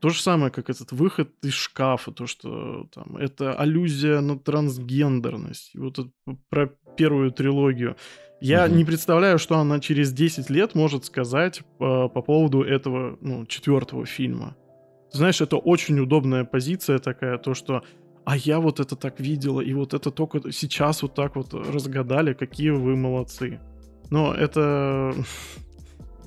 То 0.02 0.10
же 0.10 0.22
самое, 0.22 0.52
как 0.52 0.70
этот 0.70 0.92
выход 0.92 1.30
из 1.44 1.54
шкафа, 1.54 2.12
то, 2.12 2.26
что 2.26 2.88
там, 2.94 3.18
это 3.18 3.54
аллюзия 3.54 4.22
на 4.22 4.40
трансгендерность. 4.40 5.72
Вот 5.76 6.00
это 6.00 6.10
про 6.50 6.68
первую 6.96 7.32
трилогию. 7.32 7.98
Я 8.42 8.66
угу. 8.66 8.76
не 8.76 8.86
представляю, 8.86 9.40
что 9.40 9.58
она 9.58 9.80
через 9.80 10.14
10 10.14 10.50
лет 10.50 10.76
может 10.76 11.06
сказать 11.06 11.62
по, 11.78 12.06
э, 12.06 12.10
по 12.10 12.22
поводу 12.22 12.64
этого, 12.64 13.18
ну, 13.22 13.46
четвертого 13.46 14.06
фильма. 14.06 14.56
Знаешь, 15.12 15.42
это 15.42 15.58
очень 15.58 16.00
удобная 16.00 16.46
позиция 16.46 17.00
такая, 17.00 17.38
то, 17.38 17.54
что 17.54 17.84
а 18.26 18.38
я 18.38 18.60
вот 18.60 18.80
это 18.80 18.96
так 18.96 19.20
видела, 19.20 19.60
и 19.60 19.74
вот 19.74 19.94
это 19.94 20.12
только 20.12 20.52
сейчас 20.52 21.02
вот 21.02 21.16
так 21.16 21.36
вот 21.36 21.54
разгадали, 21.54 22.34
какие 22.34 22.70
вы 22.70 22.96
молодцы. 22.96 23.60
Но 24.10 24.34
это... 24.34 25.14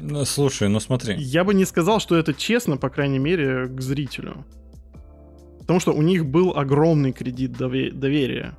Ну, 0.05 0.25
слушай, 0.25 0.69
ну 0.69 0.81
смотри. 0.81 1.15
Я 1.17 1.45
бы 1.45 1.55
не 1.55 1.65
сказал, 1.65 2.01
что 2.01 2.17
это 2.17 2.35
честно, 2.35 2.77
по 2.77 2.91
крайней 2.91 3.21
мере, 3.21 3.69
к 3.69 3.81
зрителю. 3.81 4.45
Потому 5.61 5.79
что 5.79 5.93
у 5.93 6.03
них 6.03 6.27
был 6.27 6.57
огромный 6.57 7.13
кредит 7.13 7.53
доверия. 7.53 8.57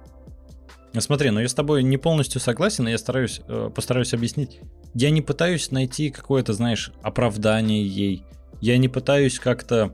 Ну, 0.93 1.01
смотри, 1.01 1.31
но 1.31 1.41
я 1.41 1.49
с 1.49 1.53
тобой 1.53 1.83
не 1.83 1.97
полностью 1.97 2.39
согласен, 2.39 2.87
и 2.87 2.91
я 2.91 2.97
стараюсь, 2.97 3.41
э, 3.47 3.69
постараюсь 3.75 4.13
объяснить. 4.13 4.61
Я 4.93 5.09
не 5.09 5.21
пытаюсь 5.21 5.69
найти 5.71 6.11
какое-то, 6.11 6.53
знаешь, 6.53 6.93
оправдание 7.01 7.85
ей. 7.85 8.23
Я 8.61 8.77
не 8.77 8.87
пытаюсь 8.87 9.37
как-то 9.37 9.93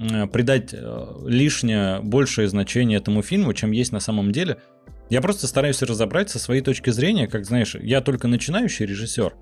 э, 0.00 0.26
придать 0.26 0.70
э, 0.72 1.06
лишнее, 1.26 2.00
большее 2.00 2.48
значение 2.48 2.98
этому 2.98 3.22
фильму, 3.22 3.52
чем 3.52 3.70
есть 3.70 3.92
на 3.92 4.00
самом 4.00 4.32
деле. 4.32 4.56
Я 5.10 5.20
просто 5.20 5.46
стараюсь 5.46 5.82
разобрать 5.82 6.30
со 6.30 6.40
своей 6.40 6.62
точки 6.62 6.90
зрения, 6.90 7.28
как, 7.28 7.44
знаешь, 7.44 7.76
я 7.76 8.00
только 8.00 8.26
начинающий 8.26 8.86
режиссер, 8.86 9.34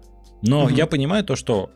но 0.43 0.65
угу. 0.65 0.75
я 0.75 0.87
понимаю 0.87 1.25
то, 1.25 1.37
что 1.37 1.71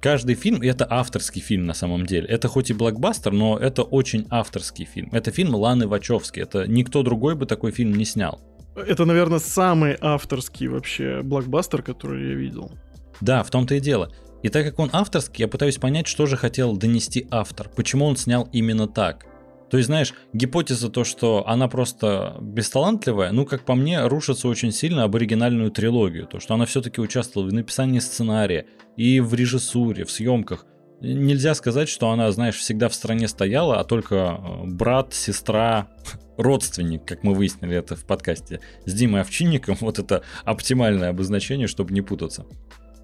каждый 0.00 0.34
фильм, 0.34 0.62
это 0.62 0.86
авторский 0.88 1.40
фильм 1.40 1.66
на 1.66 1.74
самом 1.74 2.06
деле. 2.06 2.26
Это 2.26 2.48
хоть 2.48 2.70
и 2.70 2.74
блокбастер, 2.74 3.32
но 3.32 3.58
это 3.58 3.82
очень 3.82 4.26
авторский 4.30 4.84
фильм. 4.84 5.10
Это 5.12 5.30
фильм 5.30 5.54
Ланы 5.54 5.86
Вачовски. 5.86 6.40
Это 6.40 6.66
никто 6.66 7.02
другой 7.02 7.34
бы 7.34 7.46
такой 7.46 7.70
фильм 7.70 7.94
не 7.94 8.04
снял. 8.04 8.40
Это, 8.74 9.04
наверное, 9.04 9.40
самый 9.40 9.96
авторский 10.00 10.68
вообще 10.68 11.22
блокбастер, 11.22 11.82
который 11.82 12.30
я 12.30 12.34
видел. 12.34 12.72
Да, 13.20 13.42
в 13.42 13.50
том-то 13.50 13.74
и 13.74 13.80
дело. 13.80 14.10
И 14.42 14.48
так 14.48 14.64
как 14.64 14.78
он 14.78 14.88
авторский, 14.92 15.42
я 15.42 15.48
пытаюсь 15.48 15.76
понять, 15.76 16.06
что 16.06 16.26
же 16.26 16.36
хотел 16.36 16.76
донести 16.76 17.26
автор, 17.30 17.68
почему 17.68 18.06
он 18.06 18.16
снял 18.16 18.48
именно 18.52 18.88
так. 18.88 19.26
То 19.70 19.76
есть, 19.76 19.86
знаешь, 19.86 20.14
гипотеза 20.32 20.90
то, 20.90 21.04
что 21.04 21.46
она 21.46 21.68
просто 21.68 22.36
бесталантливая, 22.40 23.30
ну, 23.30 23.46
как 23.46 23.64
по 23.64 23.74
мне, 23.74 24.04
рушится 24.06 24.48
очень 24.48 24.72
сильно 24.72 25.04
об 25.04 25.14
оригинальную 25.14 25.70
трилогию. 25.70 26.26
То, 26.26 26.40
что 26.40 26.54
она 26.54 26.66
все-таки 26.66 27.00
участвовала 27.00 27.48
в 27.48 27.52
написании 27.52 28.00
сценария 28.00 28.66
и 28.96 29.20
в 29.20 29.32
режиссуре, 29.32 30.04
в 30.04 30.10
съемках. 30.10 30.66
Нельзя 31.00 31.54
сказать, 31.54 31.88
что 31.88 32.10
она, 32.10 32.30
знаешь, 32.32 32.56
всегда 32.56 32.88
в 32.88 32.94
стране 32.94 33.28
стояла, 33.28 33.80
а 33.80 33.84
только 33.84 34.16
э, 34.16 34.66
брат, 34.66 35.14
сестра, 35.14 35.88
родственник, 36.36 37.06
как 37.06 37.22
мы 37.22 37.32
выяснили 37.32 37.76
это 37.76 37.96
в 37.96 38.04
подкасте 38.04 38.60
с 38.84 38.92
Димой 38.92 39.22
Овчинником, 39.22 39.76
вот 39.80 39.98
это 39.98 40.24
оптимальное 40.44 41.10
обозначение, 41.10 41.68
чтобы 41.68 41.94
не 41.94 42.02
путаться. 42.02 42.44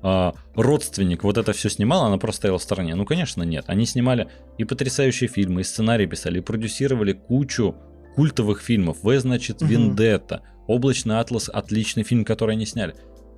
А, 0.03 0.35
родственник 0.55 1.25
вот 1.25 1.39
это 1.39 1.53
все 1.53 1.69
снимал, 1.69 2.05
она 2.05 2.19
просто 2.19 2.39
стояла 2.39 2.59
в 2.59 2.63
стороне. 2.63 2.95
Ну, 2.95 3.05
конечно, 3.05 3.43
нет. 3.43 3.65
Они 3.69 3.87
снимали 3.87 4.29
и 4.59 4.65
потрясающие 4.65 5.29
фильмы, 5.29 5.63
и 5.63 5.65
сценарии 5.65 6.07
писали, 6.07 6.39
и 6.39 6.43
продюсировали 6.43 7.13
кучу 7.13 7.77
культовых 8.15 8.61
фильмов. 8.61 8.99
В, 9.03 9.19
значит, 9.19 9.63
угу. 9.63 9.67
Вендетта, 9.71 10.43
Облачный 10.67 11.21
атлас, 11.21 11.49
отличный 11.49 12.03
фильм, 12.03 12.25
который 12.25 12.57
они 12.57 12.67
сняли. 12.67 12.97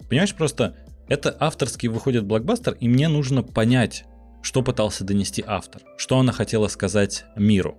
Понимаешь, 0.09 0.35
просто 0.35 0.77
это 1.09 1.37
авторский 1.39 1.89
выходит 1.89 2.25
блокбастер, 2.25 2.75
и 2.81 2.89
мне 2.89 3.09
нужно 3.09 3.43
понять, 3.43 4.05
что 4.43 4.63
пытался 4.63 5.05
донести 5.05 5.45
автор, 5.47 5.83
что 5.97 6.19
она 6.19 6.33
хотела 6.33 6.69
сказать 6.69 7.25
миру. 7.37 7.77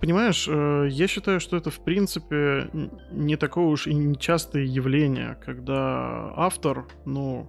Понимаешь, 0.00 0.46
э, 0.48 0.88
я 0.90 1.06
считаю, 1.06 1.40
что 1.40 1.56
это 1.56 1.70
в 1.70 1.82
принципе 1.82 2.70
не 3.10 3.36
такое 3.36 3.66
уж 3.66 3.86
и 3.86 3.94
нечастое 3.94 4.64
явление, 4.64 5.38
когда 5.44 6.32
автор, 6.36 6.86
ну, 7.04 7.48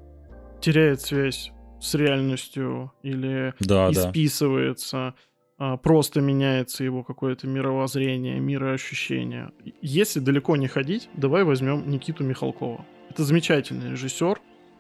теряет 0.61 1.01
связь 1.01 1.51
с 1.81 1.93
реальностью 1.95 2.93
или 3.03 3.53
да, 3.59 3.91
исписывается, 3.91 5.15
да. 5.59 5.77
просто 5.77 6.21
меняется 6.21 6.83
его 6.83 7.03
какое-то 7.03 7.47
мировоззрение, 7.47 8.39
мироощущение. 8.39 9.51
Если 9.81 10.19
далеко 10.19 10.55
не 10.55 10.67
ходить, 10.67 11.09
давай 11.15 11.43
возьмем 11.43 11.89
Никиту 11.89 12.23
Михалкова. 12.23 12.85
Это 13.09 13.23
замечательный 13.23 13.91
режиссер. 13.91 14.39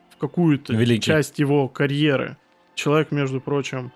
В 0.09 0.17
какую-то 0.17 0.73
Великий. 0.73 1.01
часть 1.01 1.39
его 1.39 1.67
карьеры 1.67 2.37
человек, 2.75 3.11
между 3.11 3.41
прочим, 3.41 3.91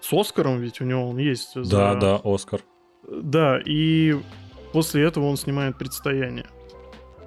с 0.00 0.12
Оскаром, 0.12 0.60
ведь 0.60 0.80
у 0.80 0.84
него 0.84 1.08
он 1.08 1.18
есть. 1.18 1.54
За... 1.54 1.70
Да, 1.70 1.94
да, 1.94 2.20
Оскар. 2.22 2.62
Да, 3.08 3.60
и 3.64 4.16
после 4.72 5.04
этого 5.04 5.26
он 5.26 5.36
снимает 5.36 5.78
«Предстояние». 5.78 6.46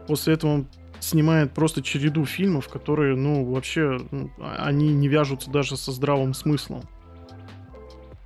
После 0.07 0.33
этого 0.33 0.51
он 0.51 0.67
снимает 0.99 1.53
просто 1.53 1.81
череду 1.81 2.25
фильмов, 2.25 2.67
которые, 2.67 3.15
ну, 3.15 3.45
вообще, 3.45 3.99
ну, 4.11 4.31
они 4.57 4.93
не 4.93 5.07
вяжутся 5.07 5.49
даже 5.49 5.77
со 5.77 5.91
здравым 5.91 6.33
смыслом. 6.33 6.81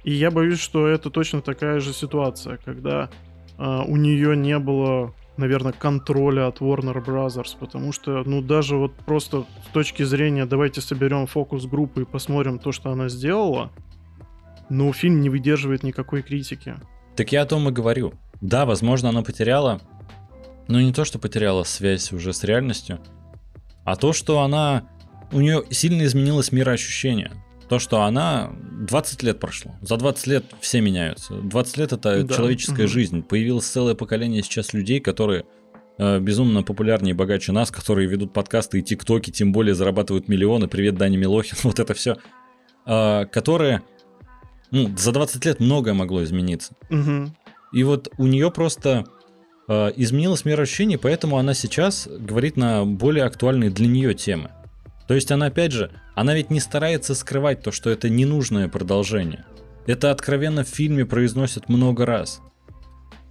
И 0.03 0.11
я 0.11 0.31
боюсь, 0.31 0.59
что 0.59 0.87
это 0.87 1.09
точно 1.09 1.41
такая 1.41 1.79
же 1.79 1.93
ситуация, 1.93 2.57
когда 2.57 3.09
э, 3.57 3.81
у 3.87 3.95
нее 3.95 4.35
не 4.35 4.57
было, 4.59 5.13
наверное, 5.37 5.71
контроля 5.71 6.47
от 6.47 6.59
Warner 6.59 7.03
Brothers, 7.03 7.55
потому 7.59 7.93
что, 7.93 8.23
ну, 8.25 8.41
даже 8.41 8.75
вот 8.75 8.93
просто 8.95 9.45
с 9.65 9.71
точки 9.71 10.03
зрения, 10.03 10.45
давайте 10.45 10.81
соберем 10.81 11.27
фокус-группы 11.27 12.01
и 12.01 12.05
посмотрим 12.05 12.59
то, 12.59 12.71
что 12.71 12.91
она 12.91 13.07
сделала, 13.07 13.71
ну, 14.69 14.91
фильм 14.91 15.21
не 15.21 15.29
выдерживает 15.29 15.83
никакой 15.83 16.21
критики. 16.21 16.75
Так 17.15 17.31
я 17.31 17.43
о 17.43 17.45
том 17.45 17.69
и 17.69 17.71
говорю. 17.71 18.13
Да, 18.41 18.65
возможно, 18.65 19.09
она 19.09 19.21
потеряла, 19.21 19.79
но 20.67 20.81
не 20.81 20.91
то, 20.91 21.05
что 21.05 21.19
потеряла 21.19 21.63
связь 21.63 22.11
уже 22.11 22.33
с 22.33 22.43
реальностью, 22.43 22.99
а 23.83 23.95
то, 23.95 24.13
что 24.13 24.41
она... 24.41 24.89
У 25.31 25.39
нее 25.39 25.63
сильно 25.71 26.03
изменилось 26.03 26.51
мироощущение. 26.51 27.31
То, 27.69 27.79
что 27.79 28.03
она... 28.03 28.51
20 28.87 29.23
лет 29.23 29.39
прошло. 29.39 29.71
За 29.81 29.97
20 29.97 30.27
лет 30.27 30.45
все 30.59 30.81
меняются. 30.81 31.35
20 31.35 31.77
лет 31.77 31.93
это 31.93 32.23
да. 32.23 32.35
человеческая 32.35 32.85
угу. 32.85 32.91
жизнь. 32.91 33.23
Появилось 33.23 33.65
целое 33.65 33.95
поколение 33.95 34.43
сейчас 34.43 34.73
людей, 34.73 34.99
которые 34.99 35.45
э, 35.97 36.19
безумно 36.19 36.63
популярнее 36.63 37.11
и 37.11 37.17
богаче 37.17 37.51
нас, 37.51 37.71
которые 37.71 38.07
ведут 38.07 38.33
подкасты 38.33 38.79
и 38.79 38.83
тиктоки, 38.83 39.31
тем 39.31 39.51
более 39.53 39.75
зарабатывают 39.75 40.27
миллионы. 40.27 40.67
Привет, 40.67 40.95
Дани 40.95 41.17
Милохин, 41.17 41.57
вот 41.63 41.79
это 41.79 41.93
все. 41.93 42.17
Э, 42.85 43.25
которые 43.25 43.81
ну, 44.73 44.91
за 44.97 45.11
20 45.11 45.45
лет 45.45 45.59
многое 45.59 45.93
могло 45.93 46.23
измениться. 46.23 46.73
Угу. 46.89 47.31
И 47.73 47.83
вот 47.83 48.09
у 48.17 48.25
нее 48.25 48.49
просто 48.49 49.05
э, 49.67 49.91
изменилось 49.95 50.45
мироощущение, 50.45 50.97
поэтому 50.97 51.37
она 51.37 51.53
сейчас 51.53 52.07
говорит 52.07 52.57
на 52.57 52.83
более 52.83 53.25
актуальные 53.25 53.69
для 53.69 53.87
нее 53.87 54.15
темы. 54.15 54.49
То 55.07 55.13
есть 55.13 55.31
она, 55.31 55.45
опять 55.47 55.73
же, 55.73 55.91
она 56.15 56.33
ведь 56.33 56.49
не 56.49 56.59
старается 56.59 57.13
скрывать 57.13 57.61
то, 57.61 57.71
что 57.71 57.91
это 57.91 58.09
ненужное 58.09 58.67
продолжение. 58.67 59.45
Это 59.85 60.09
откровенно 60.09 60.63
в 60.63 60.69
фильме 60.69 61.05
произносят 61.05 61.69
много 61.69 62.07
раз. 62.07 62.41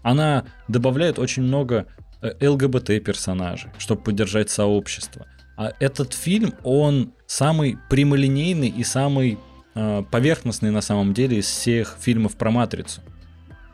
Она 0.03 0.45
добавляет 0.69 1.19
очень 1.19 1.43
много 1.43 1.87
э, 2.21 2.49
ЛГБТ-персонажей, 2.49 3.71
чтобы 3.79 4.03
поддержать 4.03 4.49
сообщество. 4.49 5.27
А 5.57 5.73
этот 5.81 6.13
фильм, 6.13 6.55
он 6.63 7.15
самый 7.27 7.79
прямолинейный 7.91 8.69
и 8.69 8.85
самый 8.85 9.39
Э, 9.75 10.03
поверхностный 10.11 10.71
на 10.71 10.83
самом 10.83 11.15
деле 11.15 11.39
из 11.39 11.47
всех 11.47 11.97
фильмов 11.99 12.37
про 12.37 12.51
Матрицу. 12.51 13.01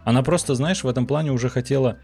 Она 0.04 0.22
просто, 0.22 0.54
знаешь, 0.54 0.84
в 0.84 0.88
этом 0.88 1.06
плане 1.06 1.32
уже 1.32 1.48
хотела 1.48 1.98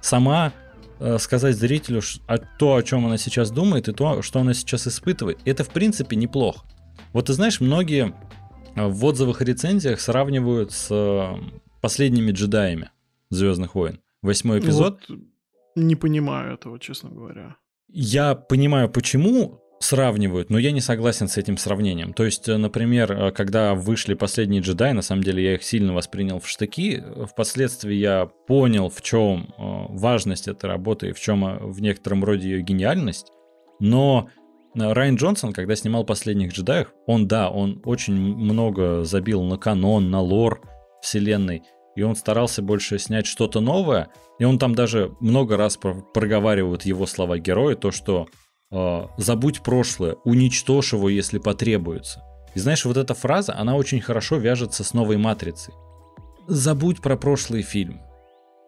сама 0.00 0.52
э, 1.00 1.18
сказать 1.18 1.56
зрителю 1.56 2.02
о 2.28 2.38
то, 2.38 2.76
о 2.76 2.82
чем 2.82 3.04
она 3.04 3.18
сейчас 3.18 3.50
думает, 3.50 3.88
и 3.88 3.92
то, 3.92 4.22
что 4.22 4.40
она 4.40 4.54
сейчас 4.54 4.86
испытывает. 4.86 5.40
Это, 5.44 5.64
в 5.64 5.70
принципе, 5.70 6.14
неплохо. 6.14 6.64
Вот 7.12 7.26
ты 7.26 7.32
знаешь, 7.32 7.60
многие 7.60 8.14
э, 8.76 8.86
в 8.86 9.04
отзывах 9.04 9.42
и 9.42 9.44
рецензиях 9.44 10.00
сравнивают 10.00 10.70
с 10.70 11.36
последними 11.80 12.30
джедаями 12.30 12.90
Звездных 13.30 13.74
войн. 13.74 13.98
Восьмой 14.22 14.60
эпизод. 14.60 15.00
Вот 15.08 15.18
не 15.74 15.96
понимаю 15.96 16.54
этого, 16.54 16.78
честно 16.78 17.10
говоря. 17.10 17.56
Я 17.88 18.36
понимаю, 18.36 18.88
почему 18.88 19.61
сравнивают, 19.82 20.50
но 20.50 20.58
я 20.58 20.70
не 20.70 20.80
согласен 20.80 21.28
с 21.28 21.36
этим 21.36 21.56
сравнением. 21.56 22.12
То 22.12 22.24
есть, 22.24 22.48
э, 22.48 22.56
например, 22.56 23.12
э, 23.12 23.32
когда 23.32 23.74
вышли 23.74 24.14
последние 24.14 24.62
джедаи, 24.62 24.92
на 24.92 25.02
самом 25.02 25.22
деле 25.22 25.42
я 25.42 25.54
их 25.54 25.62
сильно 25.62 25.92
воспринял 25.92 26.40
в 26.40 26.48
штыки. 26.48 27.02
Впоследствии 27.30 27.94
я 27.94 28.26
понял, 28.46 28.88
в 28.88 29.02
чем 29.02 29.52
э, 29.58 29.62
важность 29.90 30.48
этой 30.48 30.66
работы 30.66 31.08
и 31.08 31.12
в 31.12 31.20
чем 31.20 31.70
в 31.70 31.80
некотором 31.82 32.24
роде 32.24 32.48
ее 32.48 32.62
гениальность. 32.62 33.32
Но 33.80 34.28
Райан 34.74 35.16
Джонсон, 35.16 35.52
когда 35.52 35.74
снимал 35.74 36.04
последних 36.04 36.52
джедаев, 36.52 36.94
он, 37.06 37.26
да, 37.26 37.50
он 37.50 37.82
очень 37.84 38.14
много 38.14 39.04
забил 39.04 39.42
на 39.42 39.58
канон, 39.58 40.10
на 40.10 40.20
лор 40.20 40.62
вселенной, 41.02 41.62
и 41.96 42.02
он 42.02 42.16
старался 42.16 42.62
больше 42.62 42.98
снять 42.98 43.26
что-то 43.26 43.60
новое, 43.60 44.08
и 44.38 44.44
он 44.44 44.58
там 44.58 44.74
даже 44.74 45.12
много 45.20 45.56
раз 45.56 45.76
проговаривает 45.76 46.84
его 46.84 47.06
слова 47.06 47.38
героя, 47.38 47.74
то, 47.74 47.90
что 47.90 48.28
забудь 49.16 49.60
прошлое, 49.62 50.16
уничтожь 50.24 50.92
его, 50.92 51.08
если 51.08 51.38
потребуется. 51.38 52.22
И 52.54 52.58
знаешь, 52.58 52.84
вот 52.84 52.96
эта 52.96 53.14
фраза, 53.14 53.54
она 53.56 53.76
очень 53.76 54.00
хорошо 54.00 54.36
вяжется 54.36 54.84
с 54.84 54.94
новой 54.94 55.16
матрицей. 55.16 55.74
Забудь 56.48 57.00
про 57.00 57.16
прошлый 57.16 57.62
фильм. 57.62 58.00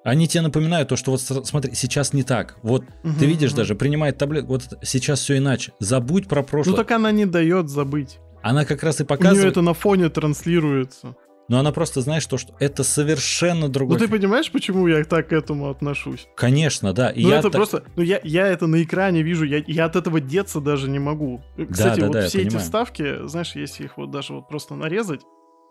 Они 0.04 0.28
тебе 0.28 0.42
напоминают 0.42 0.90
то, 0.90 0.96
что 0.96 1.12
вот 1.12 1.20
смотри, 1.20 1.74
сейчас 1.74 2.12
не 2.12 2.22
так. 2.22 2.56
Вот 2.62 2.82
угу, 2.82 3.14
ты 3.18 3.26
видишь 3.26 3.50
угу. 3.50 3.58
даже, 3.58 3.74
принимает 3.74 4.18
таблетку, 4.18 4.52
вот 4.52 4.78
сейчас 4.82 5.20
все 5.20 5.38
иначе. 5.38 5.72
Забудь 5.80 6.28
про 6.28 6.42
прошлое. 6.42 6.72
Ну 6.72 6.76
так 6.76 6.90
она 6.90 7.10
не 7.10 7.24
дает 7.24 7.70
забыть. 7.70 8.18
Она 8.42 8.66
как 8.66 8.82
раз 8.82 9.00
и 9.00 9.04
показывает... 9.04 9.38
У 9.38 9.40
нее 9.40 9.50
это 9.50 9.62
на 9.62 9.72
фоне 9.72 10.10
транслируется. 10.10 11.16
Но 11.48 11.58
она 11.58 11.72
просто 11.72 12.00
знает, 12.00 12.26
то, 12.26 12.38
что 12.38 12.54
это 12.58 12.84
совершенно 12.84 13.68
другой. 13.68 13.98
Ну 13.98 14.04
ты 14.04 14.10
понимаешь, 14.10 14.50
почему 14.50 14.86
я 14.86 15.04
так 15.04 15.28
к 15.28 15.32
этому 15.32 15.70
отношусь? 15.70 16.26
Конечно, 16.36 16.92
да. 16.92 17.10
И 17.10 17.22
ну 17.22 17.30
я 17.30 17.38
это 17.38 17.50
так... 17.50 17.52
просто, 17.52 17.84
ну 17.96 18.02
я, 18.02 18.20
я 18.22 18.46
это 18.46 18.66
на 18.66 18.82
экране 18.82 19.22
вижу, 19.22 19.44
я, 19.44 19.62
я 19.66 19.84
от 19.84 19.96
этого 19.96 20.20
деться 20.20 20.60
даже 20.60 20.88
не 20.88 20.98
могу. 20.98 21.42
Кстати, 21.70 22.00
да, 22.00 22.06
да, 22.06 22.06
вот 22.06 22.12
да, 22.12 22.28
все 22.28 22.42
эти 22.42 22.56
вставки, 22.56 23.26
знаешь, 23.26 23.54
если 23.54 23.84
их 23.84 23.98
вот 23.98 24.10
даже 24.10 24.32
вот 24.32 24.48
просто 24.48 24.74
нарезать, 24.74 25.20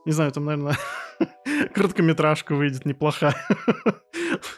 не 0.05 0.11
знаю, 0.11 0.31
там, 0.31 0.45
наверное, 0.45 0.77
короткометражка 1.73 2.55
выйдет 2.55 2.85
неплохая. 2.85 3.35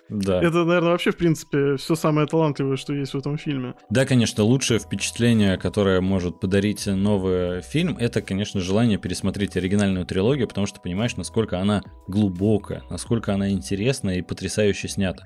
Да. 0.10 0.42
Это, 0.42 0.64
наверное, 0.64 0.92
вообще, 0.92 1.12
в 1.12 1.18
принципе, 1.18 1.76
все 1.78 1.96
самое 1.96 2.28
талантливое, 2.28 2.78
что 2.78 2.94
есть 2.94 3.14
в 3.14 3.18
этом 3.18 3.38
фильме. 3.38 3.76
Да, 3.90 4.06
конечно, 4.06 4.44
лучшее 4.44 4.80
впечатление, 4.80 5.58
которое 5.58 6.02
может 6.02 6.40
подарить 6.40 6.86
новый 6.88 7.62
фильм, 7.62 7.98
это, 7.98 8.22
конечно, 8.22 8.62
желание 8.62 8.98
пересмотреть 8.98 9.58
оригинальную 9.58 10.06
трилогию, 10.06 10.48
потому 10.48 10.68
что 10.68 10.80
понимаешь, 10.80 11.16
насколько 11.18 11.60
она 11.60 11.84
глубокая, 12.08 12.84
насколько 12.90 13.34
она 13.34 13.50
интересная 13.50 14.18
и 14.18 14.22
потрясающе 14.22 14.88
снята. 14.88 15.24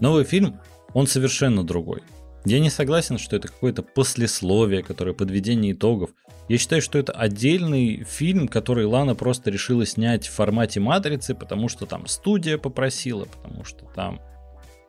Новый 0.00 0.24
фильм, 0.24 0.60
он 0.94 1.06
совершенно 1.06 1.64
другой. 1.64 2.02
Я 2.44 2.58
не 2.58 2.70
согласен, 2.70 3.18
что 3.18 3.36
это 3.36 3.48
какое-то 3.48 3.82
послесловие, 3.82 4.82
которое 4.82 5.12
подведение 5.12 5.72
итогов. 5.72 6.10
Я 6.48 6.58
считаю, 6.58 6.80
что 6.80 6.98
это 6.98 7.12
отдельный 7.12 8.04
фильм, 8.04 8.48
который 8.48 8.86
Лана 8.86 9.14
просто 9.14 9.50
решила 9.50 9.84
снять 9.84 10.26
в 10.26 10.32
формате 10.32 10.80
матрицы, 10.80 11.34
потому 11.34 11.68
что 11.68 11.86
там 11.86 12.06
студия 12.06 12.58
попросила, 12.58 13.26
потому 13.26 13.64
что 13.64 13.84
там... 13.94 14.20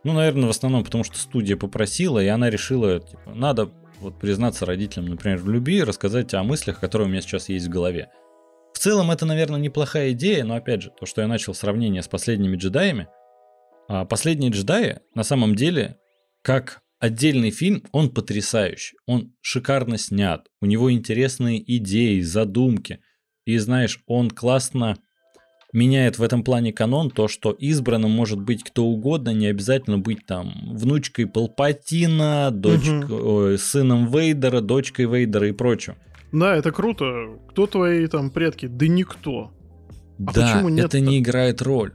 Ну, 0.03 0.13
наверное, 0.13 0.47
в 0.47 0.51
основном 0.51 0.83
потому 0.83 1.03
что 1.03 1.17
студия 1.19 1.57
попросила, 1.57 2.19
и 2.23 2.27
она 2.27 2.49
решила, 2.49 2.99
типа, 2.99 3.33
надо 3.35 3.69
вот 3.99 4.17
признаться 4.17 4.65
родителям, 4.65 5.07
например, 5.07 5.37
в 5.37 5.49
любви 5.49 5.77
и 5.79 5.83
рассказать 5.83 6.33
о 6.33 6.43
мыслях, 6.43 6.79
которые 6.79 7.07
у 7.07 7.11
меня 7.11 7.21
сейчас 7.21 7.49
есть 7.49 7.67
в 7.67 7.69
голове. 7.69 8.09
В 8.73 8.79
целом, 8.79 9.11
это, 9.11 9.25
наверное, 9.25 9.59
неплохая 9.59 10.13
идея, 10.13 10.43
но 10.43 10.55
опять 10.55 10.81
же, 10.81 10.89
то, 10.89 11.05
что 11.05 11.21
я 11.21 11.27
начал 11.27 11.53
сравнение 11.53 12.01
с 12.01 12.07
последними 12.07 12.55
джедаями, 12.55 13.07
а 13.87 14.05
последние 14.05 14.51
джедаи 14.51 15.01
на 15.13 15.23
самом 15.23 15.53
деле, 15.53 15.97
как 16.41 16.81
Отдельный 17.01 17.49
фильм, 17.49 17.81
он 17.91 18.11
потрясающий, 18.11 18.95
он 19.07 19.33
шикарно 19.41 19.97
снят, 19.97 20.47
у 20.61 20.67
него 20.67 20.91
интересные 20.91 21.59
идеи, 21.77 22.21
задумки. 22.21 22.99
И 23.43 23.57
знаешь, 23.57 24.03
он 24.05 24.29
классно 24.29 24.97
меняет 25.73 26.19
в 26.19 26.23
этом 26.23 26.43
плане 26.43 26.71
канон, 26.71 27.09
то, 27.09 27.27
что 27.27 27.53
избранным 27.53 28.11
может 28.11 28.39
быть 28.39 28.63
кто 28.63 28.85
угодно, 28.85 29.31
не 29.33 29.47
обязательно 29.47 29.97
быть 29.97 30.27
там 30.27 30.53
внучкой 30.75 31.25
Палпатина, 31.25 32.51
дочкой, 32.51 33.53
угу. 33.53 33.57
сыном 33.57 34.11
Вейдера, 34.11 34.61
дочкой 34.61 35.05
Вейдера 35.05 35.47
и 35.47 35.53
прочим. 35.53 35.95
Да, 36.31 36.55
это 36.55 36.71
круто. 36.71 37.39
Кто 37.49 37.65
твои 37.65 38.05
там 38.05 38.29
предки? 38.29 38.67
Да 38.67 38.87
никто. 38.87 39.51
А 40.27 40.33
да, 40.33 40.63
это 40.77 40.99
не 40.99 41.17
играет 41.17 41.63
роль 41.63 41.93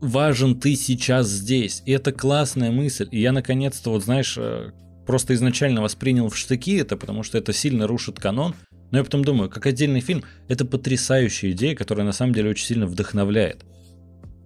важен 0.00 0.58
ты 0.58 0.74
сейчас 0.76 1.28
здесь. 1.28 1.82
И 1.86 1.92
это 1.92 2.12
классная 2.12 2.70
мысль. 2.70 3.08
И 3.10 3.20
я 3.20 3.32
наконец-то, 3.32 3.90
вот 3.90 4.04
знаешь, 4.04 4.36
э, 4.36 4.70
просто 5.06 5.34
изначально 5.34 5.82
воспринял 5.82 6.28
в 6.28 6.36
штыки 6.36 6.76
это, 6.76 6.96
потому 6.96 7.22
что 7.22 7.38
это 7.38 7.52
сильно 7.52 7.86
рушит 7.86 8.18
канон. 8.18 8.54
Но 8.90 8.98
я 8.98 9.04
потом 9.04 9.24
думаю, 9.24 9.50
как 9.50 9.66
отдельный 9.66 10.00
фильм, 10.00 10.24
это 10.48 10.64
потрясающая 10.64 11.50
идея, 11.50 11.74
которая 11.74 12.06
на 12.06 12.12
самом 12.12 12.32
деле 12.32 12.50
очень 12.50 12.66
сильно 12.66 12.86
вдохновляет. 12.86 13.64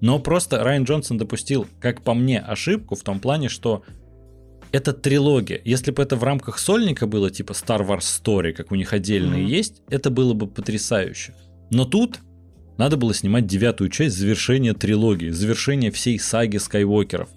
Но 0.01 0.19
просто 0.19 0.63
Райан 0.65 0.83
Джонсон 0.85 1.17
допустил, 1.17 1.67
как 1.81 2.03
по 2.03 2.13
мне, 2.13 2.41
ошибку 2.41 2.97
в 2.97 3.03
том 3.03 3.21
плане, 3.21 3.49
что 3.49 3.85
это 4.73 4.93
трилогия. 4.93 5.61
Если 5.65 5.93
бы 5.93 6.03
это 6.03 6.17
в 6.17 6.25
рамках 6.25 6.59
сольника 6.59 7.07
было, 7.07 7.31
типа 7.31 7.53
Star 7.53 7.87
Wars 7.87 8.01
Story, 8.01 8.53
как 8.53 8.73
у 8.73 8.75
них 8.75 8.93
отдельные 8.93 9.45
mm-hmm. 9.45 9.59
есть, 9.59 9.83
это 9.91 10.11
было 10.11 10.33
бы 10.33 10.49
потрясающе. 10.49 11.35
Но 11.71 11.85
тут 11.85 12.19
надо 12.79 12.97
было 12.97 13.15
снимать 13.15 13.47
девятую 13.47 13.91
часть 13.91 14.17
завершения 14.17 14.73
трилогии, 14.75 15.31
завершения 15.31 15.91
всей 15.91 16.19
саги 16.19 16.57
Скайуокеров. 16.57 17.29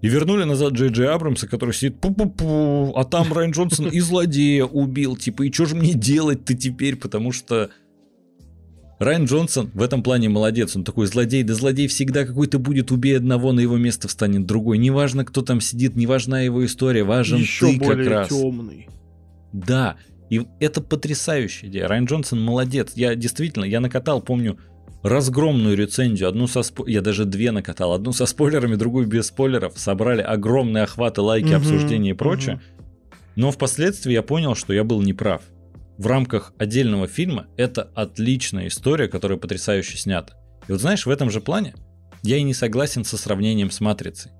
И 0.00 0.08
вернули 0.08 0.42
назад 0.42 0.72
Джей 0.72 0.88
Джей 0.90 1.08
Абрамса, 1.08 1.46
который 1.46 1.72
сидит 1.72 1.98
пу-пу-пу, 2.00 2.92
а 2.96 3.04
там 3.04 3.32
Райан 3.32 3.52
Джонсон 3.52 3.86
и 3.88 4.00
злодея 4.00 4.64
убил. 4.64 5.16
Типа, 5.16 5.44
и 5.44 5.52
что 5.52 5.66
же 5.66 5.76
мне 5.76 5.92
делать-то 5.92 6.54
теперь? 6.54 6.96
Потому 6.96 7.30
что 7.30 7.70
Райан 8.98 9.26
Джонсон 9.26 9.70
в 9.74 9.80
этом 9.80 10.02
плане 10.02 10.28
молодец. 10.28 10.74
Он 10.74 10.82
такой 10.82 11.06
злодей. 11.06 11.44
Да 11.44 11.54
злодей 11.54 11.86
всегда 11.86 12.24
какой-то 12.24 12.58
будет. 12.58 12.90
Убей 12.90 13.16
одного, 13.16 13.52
на 13.52 13.60
его 13.60 13.76
место 13.76 14.08
встанет 14.08 14.44
другой. 14.44 14.78
Неважно, 14.78 15.24
кто 15.24 15.42
там 15.42 15.60
сидит, 15.60 15.94
не 15.94 16.06
важна 16.08 16.40
его 16.40 16.64
история. 16.64 17.04
Важен 17.04 17.38
Еще 17.38 17.72
ты 17.72 17.78
более 17.78 18.04
как 18.04 18.12
раз. 18.12 18.28
темный. 18.28 18.88
Да. 19.52 19.96
И 20.32 20.46
это 20.60 20.80
потрясающая 20.80 21.68
идея. 21.68 21.88
Райан 21.88 22.06
Джонсон 22.06 22.42
молодец. 22.42 22.92
Я 22.94 23.14
действительно, 23.14 23.66
я 23.66 23.80
накатал, 23.80 24.22
помню, 24.22 24.58
разгромную 25.02 25.76
рецензию, 25.76 26.26
одну 26.26 26.46
со 26.46 26.62
спо... 26.62 26.86
я 26.86 27.02
даже 27.02 27.26
две 27.26 27.50
накатал, 27.50 27.92
одну 27.92 28.14
со 28.14 28.24
спойлерами, 28.24 28.76
другую 28.76 29.06
без 29.06 29.26
спойлеров, 29.26 29.78
собрали 29.78 30.22
огромные 30.22 30.84
охваты, 30.84 31.20
лайки, 31.20 31.48
угу, 31.48 31.56
обсуждения 31.56 32.12
и 32.12 32.14
прочее. 32.14 32.54
Угу. 32.54 32.84
Но 33.36 33.50
впоследствии 33.50 34.14
я 34.14 34.22
понял, 34.22 34.54
что 34.54 34.72
я 34.72 34.84
был 34.84 35.02
неправ. 35.02 35.42
В 35.98 36.06
рамках 36.06 36.54
отдельного 36.56 37.08
фильма 37.08 37.48
это 37.58 37.90
отличная 37.94 38.68
история, 38.68 39.08
которая 39.08 39.36
потрясающе 39.36 39.98
снята. 39.98 40.32
И 40.66 40.72
вот 40.72 40.80
знаешь, 40.80 41.04
в 41.04 41.10
этом 41.10 41.30
же 41.30 41.42
плане 41.42 41.74
я 42.22 42.38
и 42.38 42.42
не 42.42 42.54
согласен 42.54 43.04
со 43.04 43.18
сравнением 43.18 43.70
с 43.70 43.82
«Матрицей». 43.82 44.32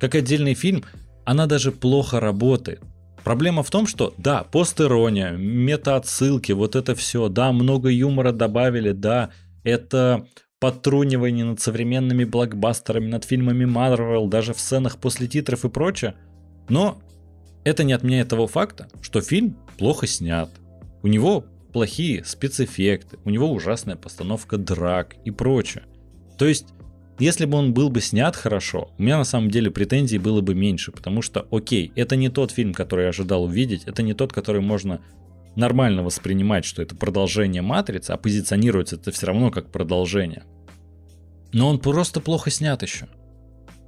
Как 0.00 0.16
отдельный 0.16 0.54
фильм, 0.54 0.82
она 1.24 1.46
даже 1.46 1.70
плохо 1.70 2.18
работает. 2.18 2.82
Проблема 3.24 3.62
в 3.62 3.70
том, 3.70 3.86
что 3.86 4.14
да, 4.16 4.44
постирония, 4.44 5.32
мета-отсылки, 5.32 6.52
вот 6.52 6.76
это 6.76 6.94
все, 6.94 7.28
да, 7.28 7.52
много 7.52 7.88
юмора 7.88 8.32
добавили, 8.32 8.92
да, 8.92 9.30
это 9.64 10.26
подтрунивание 10.60 11.44
над 11.44 11.60
современными 11.60 12.24
блокбастерами, 12.24 13.06
над 13.06 13.24
фильмами 13.24 13.64
Marvel, 13.64 14.28
даже 14.28 14.54
в 14.54 14.60
сценах 14.60 14.98
после 14.98 15.26
титров 15.28 15.64
и 15.64 15.68
прочее. 15.68 16.14
Но 16.68 16.98
это 17.64 17.84
не 17.84 17.92
отменяет 17.92 18.28
того 18.28 18.46
факта, 18.46 18.88
что 19.00 19.20
фильм 19.20 19.56
плохо 19.76 20.06
снят. 20.06 20.50
У 21.02 21.06
него 21.06 21.44
плохие 21.72 22.24
спецэффекты, 22.24 23.18
у 23.24 23.30
него 23.30 23.50
ужасная 23.52 23.96
постановка 23.96 24.56
драк 24.56 25.16
и 25.24 25.30
прочее. 25.30 25.84
То 26.38 26.46
есть, 26.46 26.68
если 27.18 27.46
бы 27.46 27.58
он 27.58 27.74
был 27.74 27.90
бы 27.90 28.00
снят 28.00 28.36
хорошо, 28.36 28.90
у 28.96 29.02
меня 29.02 29.18
на 29.18 29.24
самом 29.24 29.50
деле 29.50 29.70
претензий 29.70 30.18
было 30.18 30.40
бы 30.40 30.54
меньше, 30.54 30.92
потому 30.92 31.20
что, 31.22 31.46
окей, 31.50 31.92
это 31.96 32.16
не 32.16 32.28
тот 32.28 32.52
фильм, 32.52 32.72
который 32.72 33.04
я 33.04 33.08
ожидал 33.08 33.44
увидеть, 33.44 33.84
это 33.84 34.02
не 34.02 34.14
тот, 34.14 34.32
который 34.32 34.60
можно 34.60 35.00
нормально 35.56 36.04
воспринимать, 36.04 36.64
что 36.64 36.80
это 36.80 36.94
продолжение 36.94 37.62
матрицы, 37.62 38.12
а 38.12 38.16
позиционируется 38.16 38.96
это 38.96 39.10
все 39.10 39.26
равно 39.26 39.50
как 39.50 39.72
продолжение. 39.72 40.44
Но 41.52 41.68
он 41.68 41.78
просто 41.80 42.20
плохо 42.20 42.50
снят 42.50 42.80
еще. 42.82 43.08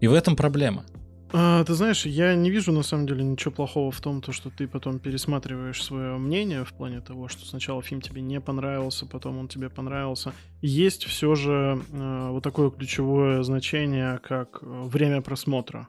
И 0.00 0.08
в 0.08 0.14
этом 0.14 0.34
проблема. 0.34 0.84
А, 1.32 1.62
ты 1.64 1.74
знаешь, 1.74 2.06
я 2.06 2.34
не 2.34 2.50
вижу 2.50 2.72
на 2.72 2.82
самом 2.82 3.06
деле 3.06 3.22
ничего 3.22 3.52
плохого 3.52 3.90
в 3.90 4.00
том, 4.00 4.20
то, 4.20 4.32
что 4.32 4.50
ты 4.50 4.66
потом 4.66 4.98
пересматриваешь 4.98 5.82
свое 5.82 6.16
мнение 6.16 6.64
в 6.64 6.72
плане 6.72 7.00
того, 7.00 7.28
что 7.28 7.46
сначала 7.46 7.82
фильм 7.82 8.00
тебе 8.00 8.20
не 8.20 8.40
понравился, 8.40 9.06
потом 9.06 9.38
он 9.38 9.48
тебе 9.48 9.70
понравился. 9.70 10.32
Есть 10.60 11.04
все 11.04 11.34
же 11.34 11.80
э, 11.92 12.28
вот 12.30 12.42
такое 12.42 12.70
ключевое 12.70 13.42
значение, 13.42 14.18
как 14.18 14.58
э, 14.62 14.66
время 14.66 15.20
просмотра. 15.20 15.86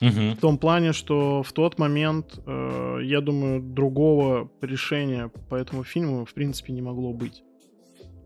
Угу. 0.00 0.10
В 0.10 0.36
том 0.36 0.56
плане, 0.56 0.92
что 0.92 1.42
в 1.42 1.52
тот 1.52 1.78
момент, 1.78 2.38
э, 2.46 3.00
я 3.02 3.20
думаю, 3.20 3.60
другого 3.60 4.50
решения 4.62 5.30
по 5.48 5.56
этому 5.56 5.84
фильму 5.84 6.24
в 6.24 6.32
принципе 6.32 6.72
не 6.72 6.80
могло 6.80 7.12
быть. 7.12 7.42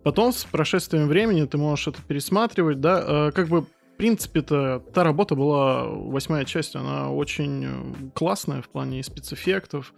Потом 0.05 0.33
с 0.33 0.45
прошествием 0.45 1.09
времени 1.09 1.47
ты 1.47 1.57
можешь 1.57 1.89
это 1.89 2.03
пересматривать, 2.03 2.81
да, 2.81 3.29
э, 3.29 3.33
как 3.33 3.49
бы 3.49 3.67
в 3.95 3.97
принципе-то 3.97 4.83
та 4.93 5.05
работа 5.05 5.37
была, 5.37 5.85
восьмая 5.87 6.45
часть, 6.45 6.75
она 6.75 7.11
очень 7.11 7.65
э, 7.65 8.11
классная 8.13 8.61
в 8.61 8.69
плане 8.69 9.03
спецэффектов, 9.05 9.95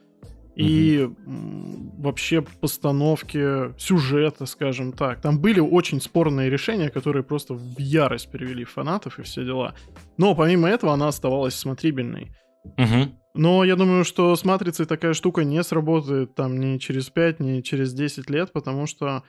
и 0.54 1.06
вообще 1.26 2.40
постановки 2.40 3.78
сюжета, 3.78 4.46
скажем 4.46 4.92
так. 4.92 5.20
Там 5.20 5.38
были 5.38 5.60
очень 5.60 6.00
спорные 6.00 6.48
решения, 6.48 6.88
которые 6.88 7.22
просто 7.22 7.52
в 7.52 7.78
ярость 7.78 8.30
перевели 8.30 8.64
фанатов 8.64 9.18
и 9.18 9.22
все 9.22 9.44
дела. 9.44 9.74
Но 10.16 10.34
помимо 10.34 10.68
этого 10.68 10.94
она 10.94 11.08
оставалась 11.08 11.54
смотрибельной. 11.54 12.32
Угу. 12.78 13.18
Но 13.34 13.64
я 13.64 13.76
думаю, 13.76 14.04
что 14.04 14.34
с 14.34 14.46
«Матрицей» 14.46 14.86
такая 14.86 15.12
штука 15.12 15.44
не 15.44 15.62
сработает 15.62 16.34
там 16.34 16.58
ни 16.58 16.78
через 16.78 17.10
5, 17.10 17.40
ни 17.40 17.60
через 17.60 17.92
10 17.92 18.30
лет, 18.30 18.50
потому 18.52 18.86
что, 18.86 19.24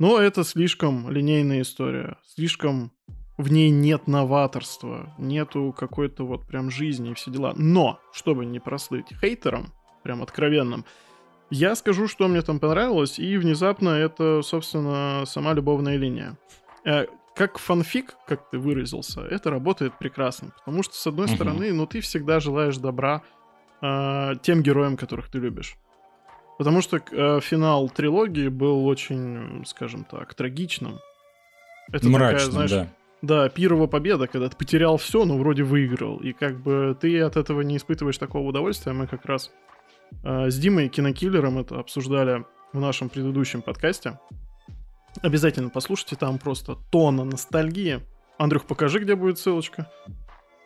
ну, 0.00 0.18
это 0.18 0.42
слишком 0.42 1.08
линейная 1.08 1.62
история, 1.62 2.16
слишком 2.24 2.92
в 3.36 3.50
ней 3.50 3.70
нет 3.70 4.06
новаторства, 4.06 5.12
нету 5.18 5.74
какой-то 5.76 6.24
вот 6.24 6.46
прям 6.46 6.70
жизни 6.70 7.10
и 7.10 7.14
все 7.14 7.30
дела. 7.30 7.54
Но, 7.56 7.98
чтобы 8.12 8.44
не 8.44 8.60
прослыть 8.60 9.06
хейтером, 9.20 9.72
прям 10.02 10.22
откровенным. 10.22 10.84
Я 11.50 11.74
скажу, 11.74 12.08
что 12.08 12.28
мне 12.28 12.42
там 12.42 12.58
понравилось, 12.60 13.18
и 13.18 13.36
внезапно 13.36 13.90
это, 13.90 14.42
собственно, 14.42 15.24
сама 15.26 15.52
любовная 15.52 15.96
линия. 15.96 16.38
Э, 16.84 17.06
как 17.34 17.58
фанфик, 17.58 18.16
как 18.26 18.50
ты 18.50 18.58
выразился, 18.58 19.22
это 19.22 19.50
работает 19.50 19.98
прекрасно. 19.98 20.52
Потому 20.64 20.82
что, 20.82 20.94
с 20.94 21.06
одной 21.06 21.28
стороны, 21.28 21.72
ну 21.72 21.86
ты 21.86 22.00
всегда 22.00 22.40
желаешь 22.40 22.76
добра 22.76 23.22
э, 23.80 24.32
тем 24.42 24.62
героям, 24.62 24.96
которых 24.96 25.30
ты 25.30 25.38
любишь. 25.38 25.76
Потому 26.58 26.82
что 26.82 26.98
э, 26.98 27.40
финал 27.40 27.88
трилогии 27.88 28.48
был 28.48 28.86
очень, 28.86 29.64
скажем 29.66 30.04
так, 30.04 30.34
трагичным. 30.34 31.00
Это 31.90 32.08
Мрачным, 32.08 32.38
такая, 32.38 32.50
знаешь, 32.50 32.70
да. 32.70 32.88
Да, 33.22 33.48
пирова 33.48 33.86
победа, 33.86 34.26
когда 34.26 34.48
ты 34.48 34.56
потерял 34.56 34.96
все, 34.96 35.24
но 35.24 35.38
вроде 35.38 35.62
выиграл. 35.62 36.18
И 36.18 36.32
как 36.32 36.60
бы 36.60 36.96
ты 37.00 37.20
от 37.20 37.36
этого 37.36 37.60
не 37.60 37.76
испытываешь 37.76 38.18
такого 38.18 38.48
удовольствия. 38.48 38.92
Мы 38.92 39.06
как 39.06 39.24
раз 39.26 39.52
э, 40.24 40.50
с 40.50 40.58
Димой 40.58 40.88
Кинокиллером 40.88 41.58
это 41.58 41.78
обсуждали 41.78 42.44
в 42.72 42.80
нашем 42.80 43.08
предыдущем 43.08 43.62
подкасте. 43.62 44.18
Обязательно 45.20 45.70
послушайте, 45.70 46.16
там 46.16 46.38
просто 46.38 46.76
тона 46.90 47.22
ностальгии. 47.22 48.00
Андрюх, 48.38 48.64
покажи, 48.64 48.98
где 48.98 49.14
будет 49.14 49.38
ссылочка. 49.38 49.88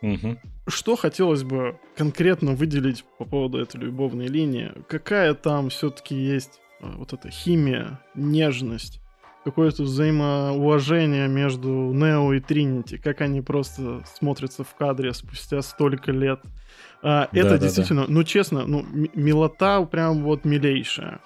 Угу. 0.01 0.37
Что 0.67 0.95
хотелось 0.95 1.43
бы 1.43 1.79
конкретно 1.95 2.53
выделить 2.53 3.03
по 3.19 3.25
поводу 3.25 3.59
этой 3.59 3.79
любовной 3.81 4.27
линии? 4.27 4.71
Какая 4.87 5.35
там 5.35 5.69
все-таки 5.69 6.15
есть 6.15 6.59
э, 6.81 6.89
вот 6.89 7.13
эта 7.13 7.29
химия, 7.29 7.99
нежность, 8.15 8.99
какое-то 9.47 9.83
взаимоуважение 9.83 11.29
между 11.29 11.69
Нео 11.69 12.33
и 12.33 12.41
Тринити, 12.41 12.97
как 12.97 13.21
они 13.21 13.39
просто 13.39 14.03
смотрятся 14.13 14.65
в 14.65 14.75
кадре 14.75 15.13
спустя 15.13 15.61
столько 15.61 16.11
лет. 16.11 16.41
А, 17.01 17.29
это 17.31 17.51
да, 17.51 17.57
действительно, 17.57 18.01
да. 18.01 18.07
ну 18.11 18.25
честно, 18.25 18.67
ну 18.67 18.85
милота 19.15 19.81
прям 19.83 20.23
вот 20.23 20.43
милейшая. 20.43 21.21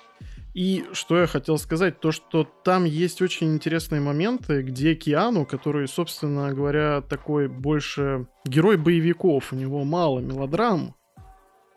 И 0.54 0.86
что 0.94 1.18
я 1.18 1.26
хотел 1.26 1.58
сказать, 1.58 2.00
то 2.00 2.12
что 2.12 2.44
там 2.44 2.84
есть 2.84 3.24
очень 3.24 3.56
интересные 3.56 4.02
моменты, 4.02 4.62
где 4.62 4.94
Киану, 4.94 5.48
который, 5.48 5.88
собственно 5.88 6.54
говоря, 6.54 7.02
такой 7.02 7.48
больше 7.48 8.28
герой 8.46 8.78
боевиков, 8.78 9.52
у 9.52 9.56
него 9.56 9.84
мало 9.84 10.20
мелодрам, 10.20 10.94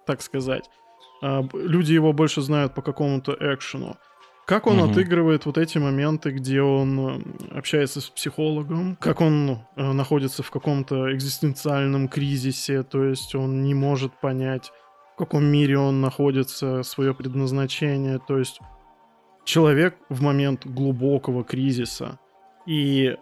так 0.07 0.21
сказать. 0.21 0.69
А, 1.23 1.43
люди 1.55 1.95
его 1.95 2.13
больше 2.13 2.43
знают 2.43 2.75
по 2.75 2.83
какому-то 2.83 3.35
экшену. 3.41 3.97
Как 4.47 4.67
он 4.67 4.79
угу. 4.79 4.91
отыгрывает 4.91 5.47
вот 5.47 5.57
эти 5.57 5.79
моменты, 5.79 6.31
где 6.31 6.61
он 6.61 7.01
э, 7.01 7.57
общается 7.57 8.01
с 8.01 8.11
психологом, 8.11 8.97
как 9.01 9.23
он 9.23 9.61
э, 9.77 9.93
находится 9.93 10.43
в 10.43 10.51
каком-то 10.51 11.15
экзистенциальном 11.15 12.09
кризисе, 12.09 12.83
то 12.83 13.05
есть 13.05 13.35
он 13.35 13.63
не 13.63 13.73
может 13.73 14.13
понять, 14.21 14.71
в 15.15 15.19
каком 15.19 15.45
мире 15.45 15.79
он 15.79 16.03
находится, 16.03 16.83
свое 16.83 17.15
предназначение. 17.15 18.19
То 18.19 18.39
есть 18.39 18.61
человек 19.45 19.97
в 20.11 20.21
момент 20.21 20.67
глубокого 20.67 21.43
кризиса. 21.43 22.19
И 22.67 23.17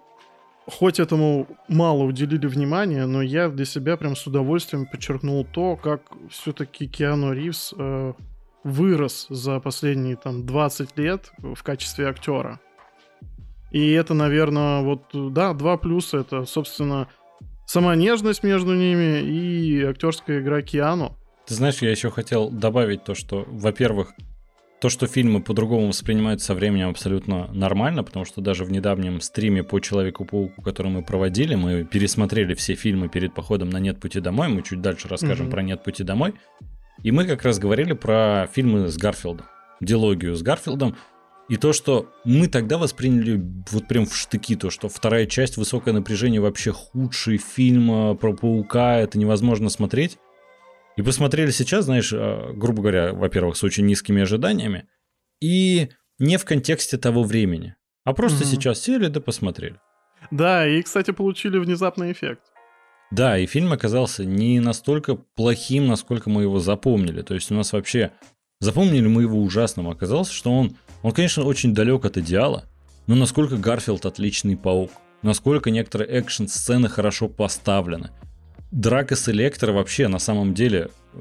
хоть 0.67 0.99
этому 0.99 1.47
мало 1.69 2.03
уделили 2.03 2.47
внимания, 2.47 3.07
но 3.07 3.23
я 3.23 3.49
для 3.49 3.65
себя 3.65 3.97
прям 3.97 4.17
с 4.17 4.27
удовольствием 4.27 4.87
подчеркнул 4.87 5.45
то, 5.45 5.77
как 5.77 6.03
все-таки 6.31 6.89
Киану 6.89 7.33
Ривз 7.33 7.75
э, 7.79 8.13
вырос 8.65 9.27
за 9.29 9.61
последние 9.61 10.17
там 10.17 10.47
20 10.47 10.97
лет 10.99 11.33
в 11.39 11.63
качестве 11.63 12.09
актера. 12.09 12.61
И 13.71 13.93
это, 13.93 14.15
наверное, 14.15 14.83
вот, 14.83 15.03
да, 15.13 15.55
два 15.55 15.77
плюса. 15.79 16.19
Это, 16.19 16.45
собственно, 16.45 17.09
сама 17.67 17.97
нежность 17.97 18.43
между 18.43 18.75
ними 18.75 19.21
и 19.23 19.83
актерская 19.83 20.41
игра 20.41 20.63
Киану. 20.63 21.17
Ты 21.47 21.55
знаешь, 21.55 21.81
я 21.83 21.91
еще 21.91 22.11
хотел 22.11 22.51
добавить 22.51 23.05
то, 23.05 23.15
что, 23.15 23.45
во-первых, 23.49 24.13
то, 24.83 24.89
что 24.89 25.07
фильмы 25.07 25.41
по-другому 25.41 25.89
воспринимаются 25.89 26.47
со 26.47 26.55
временем 26.55 26.91
абсолютно 26.91 27.49
нормально, 27.53 28.03
потому 28.03 28.25
что 28.25 28.41
даже 28.41 28.65
в 28.65 28.73
недавнем 28.73 29.21
стриме 29.21 29.63
по 29.63 29.81
Человеку-пауку, 29.81 30.61
который 30.61 30.91
мы 30.91 31.03
проводили, 31.03 31.55
мы 31.55 31.85
пересмотрели 31.85 32.55
все 32.55 32.75
фильмы 32.75 33.09
перед 33.09 33.33
походом 33.33 33.71
на 33.71 33.79
«Нет 33.79 34.01
пути 34.01 34.21
домой», 34.21 34.49
мы 34.49 34.63
чуть 34.63 34.83
дальше 34.83 35.07
расскажем 35.09 35.47
mm-hmm. 35.47 35.51
про 35.51 35.63
«Нет 35.63 35.85
пути 35.85 36.03
домой», 36.03 36.35
и 37.03 37.11
мы 37.11 37.27
как 37.27 37.43
раз 37.43 37.59
говорили 37.59 37.93
про 37.93 38.49
фильмы 38.53 38.89
с 38.89 38.97
Гарфилдом, 38.97 39.47
дилогию 39.81 40.35
с 40.35 40.43
Гарфилдом, 40.43 40.97
и 41.49 41.57
то, 41.57 41.73
что 41.73 42.13
мы 42.25 42.47
тогда 42.49 42.79
восприняли 42.79 43.43
вот 43.71 43.89
прям 43.89 44.07
в 44.07 44.17
штыки, 44.17 44.57
то, 44.57 44.71
что 44.71 44.89
вторая 44.89 45.27
часть 45.27 45.57
«Высокое 45.57 45.93
напряжение» 45.93 46.41
вообще 46.41 46.73
худший 46.73 47.37
фильм 47.37 48.17
про 48.17 48.33
паука, 48.33 48.99
это 48.99 49.19
невозможно 49.19 49.69
смотреть. 49.69 50.19
И 50.97 51.03
посмотрели 51.03 51.51
сейчас, 51.51 51.87
знаешь, 51.87 52.13
а, 52.15 52.53
грубо 52.53 52.83
говоря, 52.83 53.13
во-первых, 53.13 53.57
с 53.57 53.65
очень 53.65 53.87
низкими 53.87 54.23
ожиданиями, 54.23 54.87
и 55.41 55.91
не 56.19 56.37
в 56.37 56.45
контексте 56.45 56.97
того 56.97 57.23
времени, 57.23 57.75
а 58.05 58.13
просто 58.13 58.45
угу. 58.45 58.51
сейчас 58.51 58.81
сели 58.81 59.09
да 59.09 59.21
посмотрели. 59.21 59.81
Да, 60.31 60.67
и, 60.69 60.81
кстати, 60.83 61.11
получили 61.11 61.59
внезапный 61.59 62.13
эффект. 62.13 62.52
Да, 63.13 63.39
и 63.39 63.45
фильм 63.45 63.75
оказался 63.75 64.25
не 64.25 64.59
настолько 64.59 65.17
плохим, 65.17 65.87
насколько 65.87 66.31
мы 66.31 66.43
его 66.43 66.61
запомнили. 66.61 67.21
То 67.21 67.35
есть 67.35 67.51
у 67.53 67.55
нас 67.55 67.73
вообще... 67.73 68.11
Запомнили 68.61 69.07
мы 69.07 69.23
его 69.23 69.43
ужасным. 69.43 69.89
Оказалось, 69.89 70.31
что 70.31 70.51
он, 70.51 70.77
он, 71.03 71.13
конечно, 71.13 71.43
очень 71.43 71.75
далек 71.75 72.05
от 72.05 72.17
идеала, 72.17 72.65
но 73.07 73.17
насколько 73.17 73.57
Гарфилд 73.57 74.07
отличный 74.07 74.57
паук, 74.57 74.93
насколько 75.23 75.71
некоторые 75.71 76.09
экшн-сцены 76.09 76.89
хорошо 76.89 77.29
поставлены, 77.29 78.11
драка 78.71 79.17
с 79.17 79.29
Электро 79.29 79.73
вообще 79.73 80.09
на 80.09 80.21
самом 80.21 80.55
деле 80.55 80.89
э, 81.13 81.19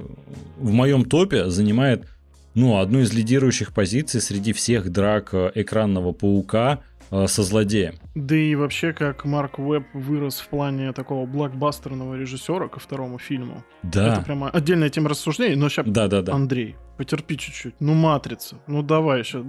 в 0.59 0.71
моем 0.71 1.03
топе 1.03 1.49
занимает 1.49 2.07
ну, 2.53 2.79
одну 2.79 2.99
из 2.99 3.11
лидирующих 3.11 3.73
позиций 3.73 4.21
среди 4.21 4.53
всех 4.53 4.91
драк 4.91 5.33
э, 5.33 5.51
экранного 5.55 6.13
паука 6.13 6.81
со 7.11 7.43
злодеем. 7.43 7.95
Да 8.15 8.35
и 8.35 8.55
вообще, 8.55 8.93
как 8.93 9.25
Марк 9.25 9.59
Уэбб 9.59 9.85
вырос 9.93 10.39
в 10.39 10.47
плане 10.47 10.93
такого 10.93 11.25
блокбастерного 11.25 12.15
режиссера 12.15 12.67
ко 12.67 12.79
второму 12.79 13.19
фильму. 13.19 13.63
Да. 13.83 14.13
Это 14.13 14.21
прямо 14.21 14.49
отдельная 14.49 14.89
тема 14.89 15.09
рассуждений, 15.09 15.55
но 15.55 15.69
сейчас... 15.69 15.85
Да, 15.87 16.07
да, 16.07 16.21
да. 16.21 16.33
Андрей, 16.33 16.75
потерпи 16.97 17.37
чуть-чуть. 17.37 17.75
Ну, 17.79 17.93
«Матрица». 17.93 18.57
Ну, 18.67 18.81
давай 18.81 19.19
еще. 19.19 19.43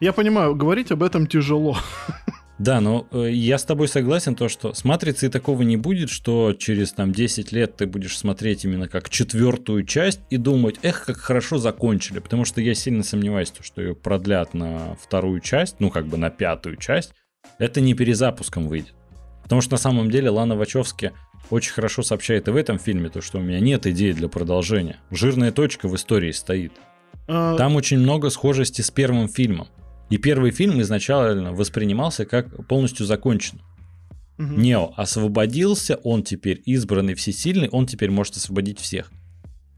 Я 0.00 0.12
понимаю, 0.12 0.54
говорить 0.54 0.90
об 0.90 1.02
этом 1.02 1.26
тяжело. 1.26 1.76
Да, 2.58 2.80
но 2.80 3.06
э, 3.12 3.30
я 3.30 3.56
с 3.56 3.64
тобой 3.64 3.86
согласен, 3.86 4.34
то, 4.34 4.48
что 4.48 4.74
с 4.74 4.84
матрицей 4.84 5.28
такого 5.28 5.62
не 5.62 5.76
будет, 5.76 6.10
что 6.10 6.54
через 6.54 6.92
там 6.92 7.12
10 7.12 7.52
лет 7.52 7.76
ты 7.76 7.86
будешь 7.86 8.18
смотреть 8.18 8.64
именно 8.64 8.88
как 8.88 9.08
четвертую 9.10 9.84
часть 9.84 10.20
и 10.30 10.36
думать, 10.38 10.76
эх, 10.82 11.06
как 11.06 11.18
хорошо 11.18 11.58
закончили, 11.58 12.18
потому 12.18 12.44
что 12.44 12.60
я 12.60 12.74
сильно 12.74 13.04
сомневаюсь, 13.04 13.52
что 13.60 13.80
ее 13.80 13.94
продлят 13.94 14.54
на 14.54 14.96
вторую 15.00 15.40
часть, 15.40 15.76
ну 15.78 15.90
как 15.90 16.06
бы 16.06 16.16
на 16.16 16.30
пятую 16.30 16.76
часть, 16.76 17.12
это 17.58 17.80
не 17.80 17.94
перезапуском 17.94 18.66
выйдет. 18.66 18.94
Потому 19.44 19.60
что 19.60 19.72
на 19.72 19.78
самом 19.78 20.10
деле 20.10 20.28
Лана 20.28 20.56
Вачовски 20.56 21.12
очень 21.50 21.72
хорошо 21.72 22.02
сообщает 22.02 22.48
и 22.48 22.50
в 22.50 22.56
этом 22.56 22.78
фильме, 22.78 23.08
то, 23.08 23.20
что 23.20 23.38
у 23.38 23.40
меня 23.40 23.60
нет 23.60 23.86
идеи 23.86 24.12
для 24.12 24.28
продолжения. 24.28 24.96
Жирная 25.10 25.52
точка 25.52 25.88
в 25.88 25.94
истории 25.94 26.32
стоит. 26.32 26.72
А... 27.28 27.56
Там 27.56 27.76
очень 27.76 27.98
много 27.98 28.30
схожести 28.30 28.82
с 28.82 28.90
первым 28.90 29.28
фильмом. 29.28 29.68
И 30.10 30.16
первый 30.16 30.50
фильм 30.50 30.80
изначально 30.80 31.52
воспринимался 31.52 32.24
как 32.24 32.66
полностью 32.66 33.06
закончен. 33.06 33.60
Угу. 34.38 34.52
Нео 34.52 34.92
освободился, 34.96 35.96
он 35.96 36.22
теперь 36.22 36.62
избранный 36.64 37.14
всесильный, 37.14 37.68
он 37.68 37.86
теперь 37.86 38.10
может 38.10 38.36
освободить 38.36 38.78
всех. 38.78 39.10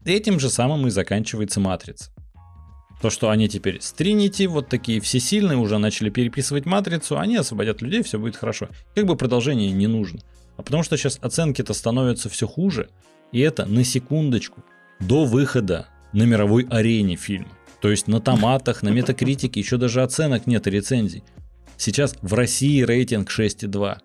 И 0.05 0.11
этим 0.11 0.39
же 0.39 0.49
самым 0.49 0.87
и 0.87 0.91
заканчивается 0.91 1.59
Матрица. 1.59 2.11
То, 3.01 3.09
что 3.09 3.31
они 3.31 3.49
теперь 3.49 3.81
с 3.81 3.91
Тринити, 3.93 4.45
вот 4.45 4.69
такие 4.69 5.01
всесильные, 5.01 5.57
уже 5.57 5.79
начали 5.79 6.11
переписывать 6.11 6.67
Матрицу, 6.67 7.17
они 7.17 7.35
освободят 7.35 7.81
людей, 7.81 8.03
все 8.03 8.19
будет 8.19 8.35
хорошо. 8.35 8.69
Как 8.93 9.05
бы 9.05 9.15
продолжение 9.15 9.71
не 9.71 9.87
нужно. 9.87 10.19
А 10.57 10.61
потому 10.61 10.83
что 10.83 10.97
сейчас 10.97 11.17
оценки-то 11.19 11.73
становятся 11.73 12.29
все 12.29 12.47
хуже, 12.47 12.89
и 13.31 13.39
это 13.39 13.65
на 13.65 13.83
секундочку 13.83 14.63
до 14.99 15.25
выхода 15.25 15.87
на 16.13 16.23
мировой 16.23 16.67
арене 16.69 17.15
фильма. 17.15 17.49
То 17.81 17.89
есть 17.89 18.07
на 18.07 18.21
томатах, 18.21 18.83
на 18.83 18.89
метакритике 18.89 19.59
еще 19.59 19.77
даже 19.77 20.03
оценок 20.03 20.45
нет 20.47 20.67
и 20.67 20.69
рецензий. 20.69 21.23
Сейчас 21.77 22.15
в 22.21 22.33
России 22.35 22.83
рейтинг 22.83 23.29
6,2. 23.29 23.97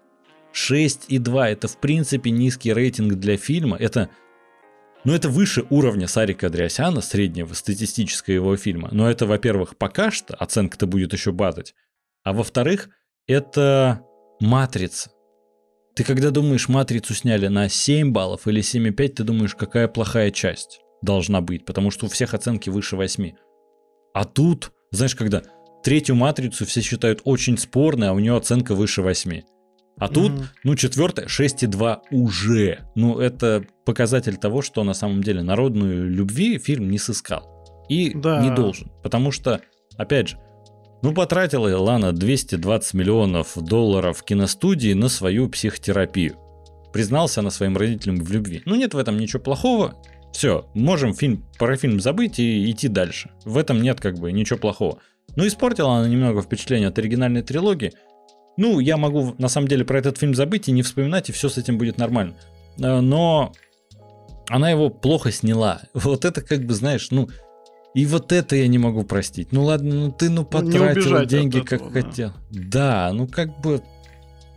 6,2 0.55 1.45
это 1.45 1.68
в 1.68 1.77
принципе 1.77 2.31
низкий 2.31 2.72
рейтинг 2.72 3.14
для 3.14 3.37
фильма. 3.37 3.77
Это, 3.77 4.09
ну 5.05 5.12
это 5.12 5.29
выше 5.29 5.66
уровня 5.68 6.09
Сарика 6.09 6.47
Андреасяна, 6.47 7.03
среднего 7.03 7.53
статистического 7.53 8.35
его 8.35 8.57
фильма. 8.57 8.89
Но 8.93 9.11
это, 9.11 9.27
во-первых, 9.27 9.77
пока 9.77 10.11
что, 10.11 10.35
оценка-то 10.35 10.87
будет 10.87 11.12
еще 11.12 11.33
батать. 11.33 11.74
А 12.24 12.33
во-вторых, 12.33 12.89
это 13.27 14.01
матрица. 14.41 15.11
Ты 15.95 16.05
когда 16.05 16.31
думаешь, 16.31 16.68
матрицу 16.68 17.14
сняли 17.14 17.49
на 17.49 17.68
7 17.68 18.11
баллов 18.12 18.47
или 18.49 18.62
7,5, 18.62 19.09
ты 19.09 19.24
думаешь, 19.24 19.55
какая 19.55 19.89
плохая 19.89 20.31
часть 20.31 20.81
должна 21.03 21.43
быть, 21.43 21.66
потому 21.66 21.91
что 21.91 22.07
у 22.07 22.09
всех 22.09 22.33
оценки 22.33 22.70
выше 22.70 22.97
8. 22.97 23.33
А 24.17 24.25
тут, 24.25 24.73
знаешь, 24.93 25.14
когда 25.14 25.43
третью 25.85 26.17
матрицу 26.17 26.64
все 26.64 26.81
считают 26.81 27.21
очень 27.25 27.59
спорной, 27.59 28.09
а 28.09 28.14
у 28.14 28.19
нее 28.19 28.35
оценка 28.35 28.75
выше 28.75 29.03
8. 29.03 29.43
А 29.99 30.09
тут, 30.09 30.33
mm-hmm. 30.33 30.45
ну, 30.64 30.75
четвертая, 30.75 31.27
6,2 31.27 31.99
уже. 32.12 32.79
Ну, 32.95 33.19
это 33.19 33.67
показатель 33.85 34.39
того, 34.39 34.62
что 34.62 34.85
на 34.85 34.95
самом 34.95 35.23
деле 35.23 35.43
народную 35.43 36.09
любви 36.09 36.57
фильм 36.57 36.89
не 36.91 36.97
сыскал. 36.97 37.87
И 37.91 38.14
да. 38.14 38.41
не 38.41 38.51
должен. 38.55 38.91
Потому 39.03 39.33
что, 39.33 39.61
опять 39.99 40.29
же, 40.29 40.39
ну, 41.03 41.12
потратила 41.12 41.69
Лана 41.77 42.12
220 42.12 42.95
миллионов 42.95 43.53
долларов 43.62 44.23
киностудии 44.23 44.95
на 44.95 45.11
свою 45.11 45.51
психотерапию. 45.51 46.37
Признался 46.91 47.41
она 47.41 47.51
своим 47.51 47.77
родителям 47.77 48.17
в 48.17 48.33
любви. 48.33 48.62
Ну, 48.64 48.77
нет 48.77 48.95
в 48.95 48.99
этом 48.99 49.19
ничего 49.19 49.43
плохого. 49.43 50.03
Все, 50.37 50.66
можем 50.74 51.14
фильм, 51.14 51.47
про 51.59 51.78
фильм 51.78 51.99
забыть 51.99 52.39
и 52.39 52.70
идти 52.70 52.89
дальше. 52.89 53.30
В 53.47 53.57
этом 53.57 53.80
нет 53.80 54.03
как 54.03 54.18
бы 54.18 54.30
ничего 54.32 54.59
плохого. 54.59 54.99
Ну, 55.34 55.47
испортила 55.47 55.97
она 55.97 56.09
немного 56.09 56.43
впечатление 56.43 56.89
от 56.89 56.99
оригинальной 56.99 57.41
трилогии. 57.41 57.95
Ну, 58.59 58.78
я 58.78 58.99
могу 58.99 59.34
на 59.39 59.49
самом 59.49 59.66
деле 59.66 59.87
про 59.87 59.99
этот 59.99 60.18
фильм 60.18 60.34
забыть 60.34 60.68
и 60.68 60.72
не 60.72 60.82
вспоминать, 60.82 61.30
и 61.30 61.32
все 61.32 61.49
с 61.49 61.57
этим 61.57 61.78
будет 61.78 61.97
нормально. 61.97 62.34
Э, 62.78 63.01
но 63.01 63.55
она 64.51 64.68
его 64.68 64.91
плохо 64.91 65.32
сняла. 65.32 65.80
Вот 65.95 66.26
это 66.26 66.43
как 66.43 66.66
бы, 66.66 66.74
знаешь, 66.74 67.11
ну, 67.11 67.30
и 67.95 68.05
вот 68.05 68.30
это 68.30 68.57
я 68.57 68.68
не 68.68 68.76
могу 68.76 69.05
простить. 69.05 69.53
Ну 69.53 69.64
ладно, 69.64 69.95
ну 69.95 70.12
ты 70.12 70.28
ну 70.28 70.45
потратил 70.45 71.24
деньги 71.24 71.62
этого, 71.62 71.78
как 71.78 71.93
да. 71.95 72.03
хотел. 72.03 72.32
Да, 72.51 73.11
ну 73.14 73.26
как 73.26 73.59
бы 73.62 73.82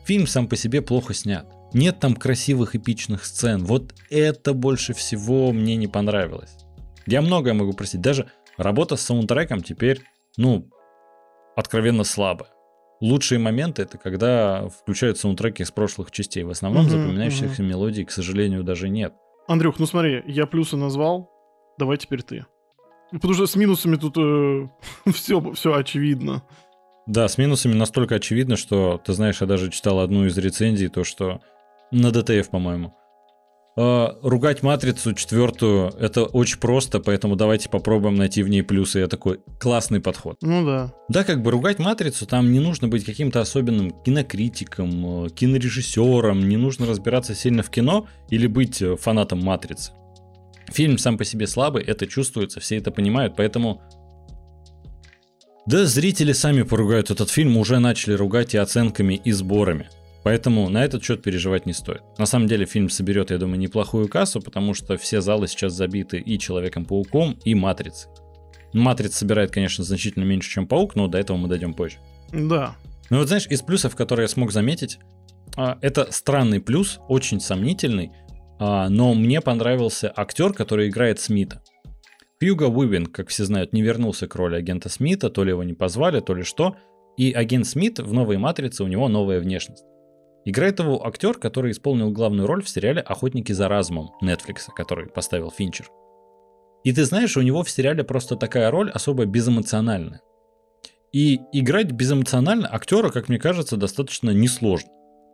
фильм 0.03 0.27
сам 0.27 0.49
по 0.49 0.57
себе 0.57 0.81
плохо 0.81 1.13
снят. 1.13 1.45
Нет 1.73 1.99
там 1.99 2.15
красивых 2.15 2.75
эпичных 2.75 3.25
сцен. 3.25 3.63
Вот 3.63 3.93
это 4.09 4.53
больше 4.53 4.93
всего 4.93 5.51
мне 5.51 5.75
не 5.75 5.87
понравилось. 5.87 6.57
Я 7.05 7.21
многое 7.21 7.53
могу 7.53 7.73
простить. 7.73 8.01
Даже 8.01 8.27
работа 8.57 8.95
с 8.95 9.01
саундтреком 9.01 9.61
теперь, 9.61 10.01
ну, 10.37 10.69
откровенно 11.55 12.03
слабая. 12.03 12.49
Лучшие 13.01 13.39
моменты 13.39 13.83
это 13.83 13.97
когда 13.97 14.67
включают 14.67 15.17
саундтреки 15.17 15.63
из 15.63 15.71
прошлых 15.71 16.11
частей. 16.11 16.43
В 16.43 16.49
основном 16.49 16.83
угу, 16.85 16.91
запоминающихся 16.91 17.61
угу. 17.61 17.69
мелодий, 17.69 18.03
к 18.03 18.11
сожалению, 18.11 18.63
даже 18.63 18.89
нет. 18.89 19.13
Андрюх, 19.47 19.79
ну 19.79 19.85
смотри, 19.85 20.23
я 20.27 20.45
плюсы 20.45 20.75
назвал, 20.75 21.31
давай 21.77 21.97
теперь 21.97 22.23
ты. 22.23 22.45
Потому 23.11 23.33
что 23.33 23.47
с 23.47 23.55
минусами 23.55 23.95
тут 23.95 24.17
э, 24.17 24.67
все, 25.11 25.53
все 25.53 25.73
очевидно. 25.73 26.43
Да, 27.07 27.27
с 27.27 27.37
минусами 27.37 27.73
настолько 27.73 28.15
очевидно, 28.15 28.55
что, 28.55 29.01
ты 29.03 29.13
знаешь, 29.13 29.41
я 29.41 29.47
даже 29.47 29.71
читал 29.71 29.99
одну 29.99 30.25
из 30.25 30.37
рецензий, 30.37 30.89
то, 30.89 31.03
что 31.03 31.41
на 31.91 32.11
ДТФ, 32.11 32.49
по-моему. 32.49 32.93
Э, 33.81 34.09
ругать 34.23 34.61
матрицу 34.61 35.13
четвертую 35.13 35.93
это 35.99 36.23
очень 36.25 36.59
просто, 36.59 36.99
поэтому 36.99 37.37
давайте 37.37 37.69
попробуем 37.69 38.15
найти 38.15 38.43
в 38.43 38.49
ней 38.49 38.61
плюсы. 38.61 38.99
Я 38.99 39.07
такой 39.07 39.39
классный 39.57 40.01
подход. 40.01 40.37
Ну 40.41 40.65
да. 40.65 40.93
Да, 41.07 41.23
как 41.23 41.41
бы 41.41 41.51
ругать 41.51 41.79
матрицу, 41.79 42.25
там 42.25 42.51
не 42.51 42.59
нужно 42.59 42.89
быть 42.89 43.05
каким-то 43.05 43.39
особенным 43.39 43.91
кинокритиком, 43.91 45.27
э, 45.27 45.29
кинорежиссером, 45.29 46.49
не 46.49 46.57
нужно 46.57 46.87
разбираться 46.87 47.33
сильно 47.35 47.63
в 47.63 47.69
кино 47.69 48.05
или 48.29 48.47
быть 48.47 48.81
э, 48.81 48.97
фанатом 48.97 49.39
матрицы. 49.39 49.93
Фильм 50.67 50.97
сам 50.97 51.17
по 51.17 51.23
себе 51.23 51.47
слабый, 51.47 51.83
это 51.83 52.05
чувствуется, 52.05 52.59
все 52.59 52.77
это 52.77 52.91
понимают, 52.91 53.35
поэтому... 53.37 53.81
Да, 55.65 55.85
зрители 55.85 56.33
сами 56.33 56.63
поругают 56.63 57.11
этот 57.11 57.29
фильм, 57.29 57.55
уже 57.55 57.79
начали 57.79 58.13
ругать 58.13 58.55
и 58.55 58.57
оценками, 58.57 59.13
и 59.23 59.31
сборами. 59.31 59.87
Поэтому 60.29 60.69
на 60.69 60.85
этот 60.85 61.03
счет 61.03 61.23
переживать 61.23 61.65
не 61.65 61.73
стоит. 61.73 62.03
На 62.19 62.27
самом 62.27 62.47
деле 62.47 62.67
фильм 62.67 62.87
соберет, 62.87 63.31
я 63.31 63.39
думаю, 63.39 63.57
неплохую 63.57 64.07
кассу, 64.07 64.39
потому 64.39 64.75
что 64.75 64.95
все 64.95 65.21
залы 65.21 65.47
сейчас 65.47 65.73
забиты 65.73 66.19
и 66.19 66.37
Человеком-пауком, 66.37 67.39
и 67.45 67.55
Матрицей. 67.55 68.11
Матрица 68.71 69.17
собирает, 69.17 69.49
конечно, 69.49 69.83
значительно 69.83 70.25
меньше, 70.25 70.51
чем 70.51 70.67
Паук, 70.67 70.95
но 70.95 71.07
до 71.07 71.17
этого 71.17 71.35
мы 71.37 71.47
дойдем 71.47 71.73
позже. 71.73 71.97
Да. 72.31 72.75
Ну 73.09 73.17
вот 73.17 73.27
знаешь, 73.27 73.47
из 73.47 73.63
плюсов, 73.63 73.95
которые 73.95 74.25
я 74.25 74.27
смог 74.27 74.51
заметить, 74.51 74.99
а, 75.57 75.79
это 75.81 76.11
странный 76.11 76.59
плюс, 76.59 76.99
очень 77.07 77.39
сомнительный, 77.39 78.11
а, 78.59 78.87
но 78.87 79.15
мне 79.15 79.41
понравился 79.41 80.13
актер, 80.15 80.53
который 80.53 80.89
играет 80.89 81.19
Смита. 81.19 81.63
Хьюго 82.39 82.65
Уивен, 82.65 83.07
как 83.07 83.29
все 83.29 83.45
знают, 83.45 83.73
не 83.73 83.81
вернулся 83.81 84.27
к 84.27 84.35
роли 84.35 84.57
агента 84.57 84.89
Смита, 84.89 85.31
то 85.31 85.43
ли 85.43 85.49
его 85.49 85.63
не 85.63 85.73
позвали, 85.73 86.19
то 86.19 86.35
ли 86.35 86.43
что. 86.43 86.75
И 87.17 87.31
агент 87.31 87.65
Смит 87.65 87.97
в 87.97 88.13
новой 88.13 88.37
«Матрице» 88.37 88.83
у 88.83 88.87
него 88.87 89.07
новая 89.07 89.39
внешность. 89.39 89.83
Играет 90.49 90.79
его 90.79 91.05
актер, 91.05 91.35
который 91.35 91.71
исполнил 91.71 92.11
главную 92.11 92.47
роль 92.47 92.63
в 92.63 92.69
сериале 92.69 93.01
«Охотники 93.01 93.51
за 93.51 93.67
разумом» 93.67 94.11
Netflix, 94.23 94.67
который 94.75 95.07
поставил 95.07 95.51
Финчер. 95.51 95.89
И 96.83 96.93
ты 96.93 97.05
знаешь, 97.05 97.35
у 97.37 97.41
него 97.41 97.63
в 97.63 97.69
сериале 97.69 98.03
просто 98.03 98.35
такая 98.35 98.71
роль 98.71 98.89
особо 98.89 99.25
безэмоциональная. 99.25 100.21
И 101.11 101.39
играть 101.51 101.91
безэмоционально 101.91 102.67
актера, 102.73 103.09
как 103.09 103.29
мне 103.29 103.39
кажется, 103.39 103.77
достаточно 103.77 104.31
несложно. 104.31 104.89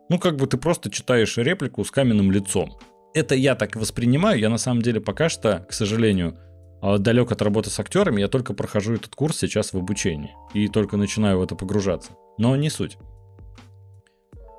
Ну, 0.08 0.18
как 0.18 0.36
бы 0.36 0.46
ты 0.46 0.56
просто 0.56 0.90
читаешь 0.90 1.36
реплику 1.36 1.84
с 1.84 1.90
каменным 1.90 2.30
лицом 2.30 2.78
это 3.16 3.34
я 3.34 3.54
так 3.54 3.76
воспринимаю. 3.76 4.38
Я 4.38 4.50
на 4.50 4.58
самом 4.58 4.82
деле 4.82 5.00
пока 5.00 5.30
что, 5.30 5.64
к 5.68 5.72
сожалению, 5.72 6.36
а, 6.82 6.98
далек 6.98 7.32
от 7.32 7.40
работы 7.40 7.70
с 7.70 7.80
актерами. 7.80 8.20
Я 8.20 8.28
только 8.28 8.52
прохожу 8.52 8.94
этот 8.94 9.14
курс 9.14 9.38
сейчас 9.38 9.72
в 9.72 9.78
обучении. 9.78 10.34
И 10.52 10.68
только 10.68 10.98
начинаю 10.98 11.38
в 11.38 11.42
это 11.42 11.54
погружаться. 11.54 12.12
Но 12.36 12.54
не 12.56 12.68
суть. 12.68 12.98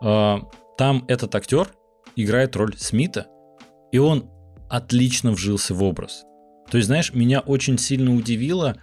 А, 0.02 0.42
там 0.78 1.06
этот 1.08 1.34
актер 1.36 1.70
играет 2.16 2.56
роль 2.56 2.76
Смита, 2.78 3.28
и 3.92 3.98
он 3.98 4.30
отлично 4.70 5.32
вжился 5.32 5.74
в 5.74 5.84
образ. 5.84 6.24
То 6.70 6.78
есть, 6.78 6.88
знаешь, 6.88 7.14
меня 7.14 7.40
очень 7.40 7.78
сильно 7.78 8.14
удивило. 8.14 8.76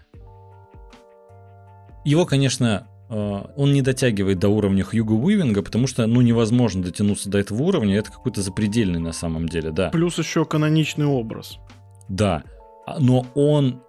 Его, 2.05 2.27
конечно, 2.27 2.89
а, 3.09 3.51
он 3.57 3.73
не 3.73 3.83
дотягивает 3.83 4.39
до 4.39 4.49
уровня 4.49 4.85
Хьюго 4.85 5.13
Уивинга, 5.13 5.63
потому 5.63 5.87
что, 5.87 6.07
ну, 6.07 6.21
невозможно 6.21 6.83
дотянуться 6.83 7.29
до 7.29 7.39
этого 7.39 7.63
уровня, 7.63 7.97
это 7.97 8.11
какой-то 8.11 8.43
запредельный 8.43 9.01
на 9.01 9.13
самом 9.13 9.49
деле, 9.49 9.71
да. 9.71 9.91
Плюс 9.91 10.19
еще 10.19 10.45
каноничный 10.45 11.07
образ. 11.07 11.59
Да, 12.09 12.43
а, 12.87 12.99
но 12.99 13.27
он 13.35 13.83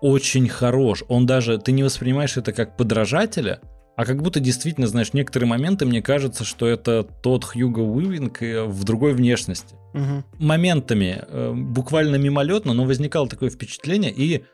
очень 0.00 0.48
хорош, 0.48 1.04
он 1.08 1.26
даже, 1.26 1.58
ты 1.58 1.72
не 1.72 1.82
воспринимаешь 1.82 2.36
это 2.36 2.52
как 2.52 2.76
подражателя, 2.76 3.60
а 3.96 4.04
как 4.04 4.22
будто 4.22 4.40
действительно, 4.40 4.86
знаешь, 4.86 5.12
некоторые 5.12 5.48
моменты 5.48 5.84
мне 5.84 6.02
кажется, 6.02 6.44
что 6.44 6.66
это 6.66 7.02
тот 7.02 7.44
Хьюго 7.44 7.80
Уивинг 7.80 8.42
э, 8.42 8.64
в 8.64 8.84
другой 8.84 9.12
внешности. 9.12 9.76
Угу. 9.94 10.24
Моментами, 10.38 11.22
э, 11.26 11.52
буквально 11.54 12.16
мимолетно, 12.16 12.72
но 12.72 12.84
возникало 12.84 13.28
такое 13.28 13.50
впечатление, 13.50 14.10
и 14.10 14.44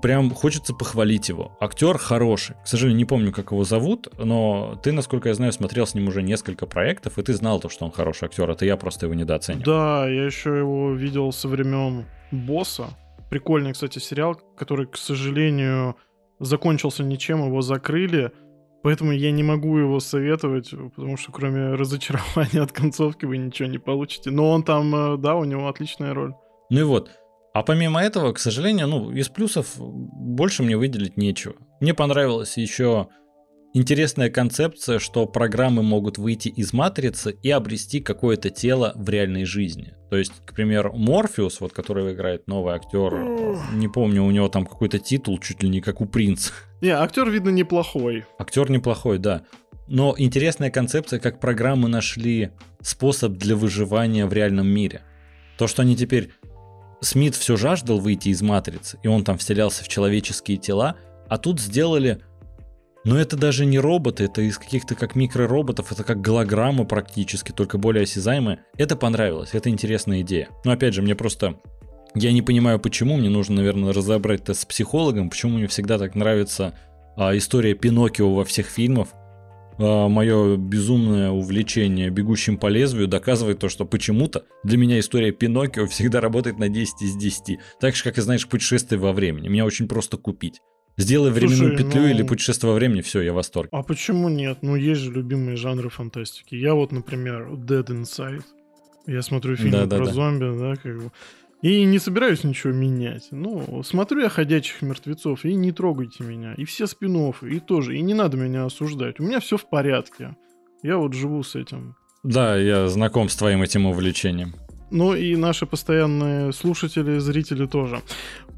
прям 0.00 0.30
хочется 0.30 0.74
похвалить 0.74 1.28
его. 1.28 1.56
Актер 1.60 1.98
хороший. 1.98 2.56
К 2.64 2.66
сожалению, 2.66 2.98
не 2.98 3.04
помню, 3.04 3.32
как 3.32 3.52
его 3.52 3.64
зовут, 3.64 4.08
но 4.18 4.80
ты, 4.82 4.92
насколько 4.92 5.28
я 5.28 5.34
знаю, 5.34 5.52
смотрел 5.52 5.86
с 5.86 5.94
ним 5.94 6.08
уже 6.08 6.22
несколько 6.22 6.66
проектов, 6.66 7.18
и 7.18 7.22
ты 7.22 7.34
знал 7.34 7.60
то, 7.60 7.68
что 7.68 7.84
он 7.84 7.92
хороший 7.92 8.26
актер, 8.26 8.48
это 8.50 8.64
я 8.64 8.76
просто 8.76 9.06
его 9.06 9.14
недооценил. 9.14 9.62
Да, 9.62 10.08
я 10.08 10.24
еще 10.24 10.56
его 10.56 10.94
видел 10.94 11.32
со 11.32 11.48
времен 11.48 12.06
Босса. 12.30 12.88
Прикольный, 13.30 13.74
кстати, 13.74 13.98
сериал, 13.98 14.40
который, 14.56 14.86
к 14.86 14.96
сожалению, 14.96 15.96
закончился 16.38 17.02
ничем, 17.02 17.44
его 17.44 17.60
закрыли. 17.62 18.32
Поэтому 18.82 19.12
я 19.12 19.32
не 19.32 19.42
могу 19.42 19.76
его 19.76 19.98
советовать, 19.98 20.70
потому 20.70 21.16
что 21.16 21.32
кроме 21.32 21.74
разочарования 21.74 22.62
от 22.62 22.72
концовки 22.72 23.24
вы 23.24 23.38
ничего 23.38 23.68
не 23.68 23.78
получите. 23.78 24.30
Но 24.30 24.50
он 24.50 24.62
там, 24.62 24.94
э, 24.94 25.16
да, 25.18 25.34
у 25.34 25.44
него 25.44 25.68
отличная 25.68 26.14
роль. 26.14 26.34
Ну 26.70 26.80
и 26.80 26.84
вот, 26.84 27.10
а 27.54 27.62
помимо 27.62 28.00
этого, 28.00 28.32
к 28.32 28.38
сожалению, 28.38 28.86
ну, 28.86 29.10
из 29.10 29.28
плюсов 29.28 29.74
больше 29.78 30.62
мне 30.62 30.76
выделить 30.76 31.16
нечего. 31.16 31.54
Мне 31.80 31.94
понравилась 31.94 32.56
еще 32.56 33.08
интересная 33.74 34.30
концепция, 34.30 34.98
что 34.98 35.26
программы 35.26 35.82
могут 35.82 36.18
выйти 36.18 36.48
из 36.48 36.72
матрицы 36.72 37.36
и 37.42 37.50
обрести 37.50 38.00
какое-то 38.00 38.50
тело 38.50 38.92
в 38.96 39.08
реальной 39.08 39.44
жизни. 39.44 39.94
То 40.10 40.16
есть, 40.16 40.32
к 40.46 40.54
примеру, 40.54 40.94
Морфеус, 40.96 41.60
вот 41.60 41.72
которого 41.72 42.12
играет 42.12 42.46
новый 42.46 42.74
актер, 42.74 43.14
не 43.72 43.88
помню, 43.88 44.24
у 44.24 44.30
него 44.30 44.48
там 44.48 44.66
какой-то 44.66 44.98
титул, 44.98 45.38
чуть 45.38 45.62
ли 45.62 45.68
не 45.68 45.80
как 45.80 46.00
у 46.00 46.06
принца. 46.06 46.52
Не, 46.80 46.90
актер, 46.90 47.28
видно, 47.28 47.50
неплохой. 47.50 48.24
Актер 48.38 48.70
неплохой, 48.70 49.18
да. 49.18 49.42
Но 49.86 50.14
интересная 50.16 50.70
концепция, 50.70 51.18
как 51.18 51.40
программы 51.40 51.88
нашли 51.88 52.50
способ 52.80 53.32
для 53.32 53.56
выживания 53.56 54.26
в 54.26 54.32
реальном 54.32 54.68
мире. 54.68 55.02
То, 55.56 55.66
что 55.66 55.82
они 55.82 55.96
теперь 55.96 56.30
Смит 57.00 57.34
все 57.34 57.56
жаждал 57.56 57.98
выйти 57.98 58.28
из 58.28 58.42
матрицы, 58.42 58.98
и 59.02 59.08
он 59.08 59.24
там 59.24 59.38
вселялся 59.38 59.84
в 59.84 59.88
человеческие 59.88 60.56
тела, 60.56 60.96
а 61.28 61.38
тут 61.38 61.60
сделали... 61.60 62.22
Но 63.08 63.18
это 63.18 63.38
даже 63.38 63.64
не 63.64 63.78
роботы, 63.78 64.24
это 64.24 64.42
из 64.42 64.58
каких-то 64.58 64.94
как 64.94 65.14
микророботов, 65.14 65.90
это 65.90 66.04
как 66.04 66.20
голограммы 66.20 66.84
практически, 66.84 67.52
только 67.52 67.78
более 67.78 68.02
осязаемые. 68.02 68.60
Это 68.76 68.96
понравилось, 68.96 69.54
это 69.54 69.70
интересная 69.70 70.20
идея. 70.20 70.50
Но 70.66 70.72
опять 70.72 70.92
же, 70.92 71.00
мне 71.00 71.14
просто... 71.14 71.58
Я 72.14 72.32
не 72.32 72.42
понимаю, 72.42 72.78
почему, 72.78 73.16
мне 73.16 73.30
нужно, 73.30 73.56
наверное, 73.56 73.94
разобрать 73.94 74.42
это 74.42 74.52
с 74.52 74.66
психологом, 74.66 75.30
почему 75.30 75.56
мне 75.56 75.68
всегда 75.68 75.96
так 75.98 76.14
нравится 76.16 76.74
а, 77.16 77.34
история 77.34 77.72
Пиноккио 77.72 78.34
во 78.34 78.44
всех 78.44 78.66
фильмах, 78.66 79.08
а, 79.78 80.08
мое 80.08 80.58
безумное 80.58 81.30
увлечение 81.30 82.10
бегущим 82.10 82.58
по 82.58 82.66
лезвию 82.66 83.08
доказывает 83.08 83.58
то, 83.58 83.70
что 83.70 83.86
почему-то 83.86 84.44
для 84.64 84.76
меня 84.76 84.98
история 84.98 85.32
Пиноккио 85.32 85.86
всегда 85.86 86.20
работает 86.20 86.58
на 86.58 86.68
10 86.68 87.00
из 87.00 87.16
10. 87.16 87.58
Так 87.80 87.96
же, 87.96 88.04
как 88.04 88.18
и, 88.18 88.20
знаешь, 88.20 88.46
путешествие 88.46 89.00
во 89.00 89.14
времени. 89.14 89.48
Меня 89.48 89.64
очень 89.64 89.88
просто 89.88 90.18
купить. 90.18 90.60
Сделай 90.98 91.30
временную 91.30 91.76
Слушай, 91.76 91.76
петлю 91.76 92.02
ну... 92.02 92.08
или 92.08 92.22
путешествие 92.24 92.72
во 92.72 92.74
времени, 92.74 93.02
все, 93.02 93.20
я 93.20 93.32
в 93.32 93.36
восторге. 93.36 93.70
А 93.72 93.84
почему 93.84 94.28
нет? 94.28 94.58
Ну, 94.62 94.74
есть 94.74 95.00
же 95.00 95.12
любимые 95.12 95.56
жанры 95.56 95.90
фантастики. 95.90 96.56
Я 96.56 96.74
вот, 96.74 96.90
например, 96.90 97.52
Dead 97.52 97.86
Inside. 97.86 98.42
Я 99.06 99.22
смотрю 99.22 99.56
фильмы 99.56 99.70
да, 99.72 99.86
да, 99.86 99.96
про 99.96 100.06
да. 100.06 100.12
зомби, 100.12 100.58
да, 100.58 100.74
как 100.74 101.00
бы. 101.00 101.12
И 101.62 101.84
не 101.84 102.00
собираюсь 102.00 102.42
ничего 102.42 102.72
менять. 102.72 103.28
Ну, 103.30 103.82
смотрю 103.84 104.22
я 104.22 104.28
«Ходячих 104.28 104.82
мертвецов», 104.82 105.44
и 105.44 105.54
не 105.54 105.70
трогайте 105.70 106.24
меня. 106.24 106.54
И 106.54 106.64
все 106.64 106.88
спин 106.88 107.32
и 107.42 107.60
тоже. 107.60 107.96
И 107.96 108.00
не 108.00 108.14
надо 108.14 108.36
меня 108.36 108.64
осуждать. 108.64 109.20
У 109.20 109.22
меня 109.22 109.38
все 109.38 109.56
в 109.56 109.70
порядке. 109.70 110.36
Я 110.82 110.98
вот 110.98 111.14
живу 111.14 111.44
с 111.44 111.54
этим. 111.54 111.94
Да, 112.24 112.56
я 112.56 112.88
знаком 112.88 113.28
с 113.28 113.36
твоим 113.36 113.62
этим 113.62 113.86
увлечением. 113.86 114.54
Ну 114.90 115.14
и 115.14 115.36
наши 115.36 115.66
постоянные 115.66 116.52
слушатели, 116.52 117.18
зрители 117.18 117.66
тоже. 117.66 118.02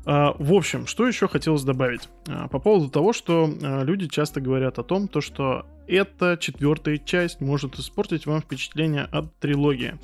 А, 0.07 0.34
в 0.38 0.53
общем, 0.55 0.86
что 0.86 1.07
еще 1.07 1.28
хотелось 1.28 1.62
добавить? 1.62 2.09
А, 2.28 2.48
по 2.48 2.59
поводу 2.59 2.88
того, 2.88 3.12
что 3.12 3.51
а, 3.62 3.82
люди 3.82 4.09
часто 4.09 4.40
говорят 4.40 4.78
о 4.78 4.82
том, 4.82 5.09
то, 5.09 5.20
что 5.20 5.66
эта 5.86 6.36
четвертая 6.40 6.98
часть 6.98 7.40
может 7.40 7.78
испортить 7.78 8.26
вам 8.26 8.40
впечатление 8.40 9.09
от 9.11 9.34
трилогии. 9.40 9.98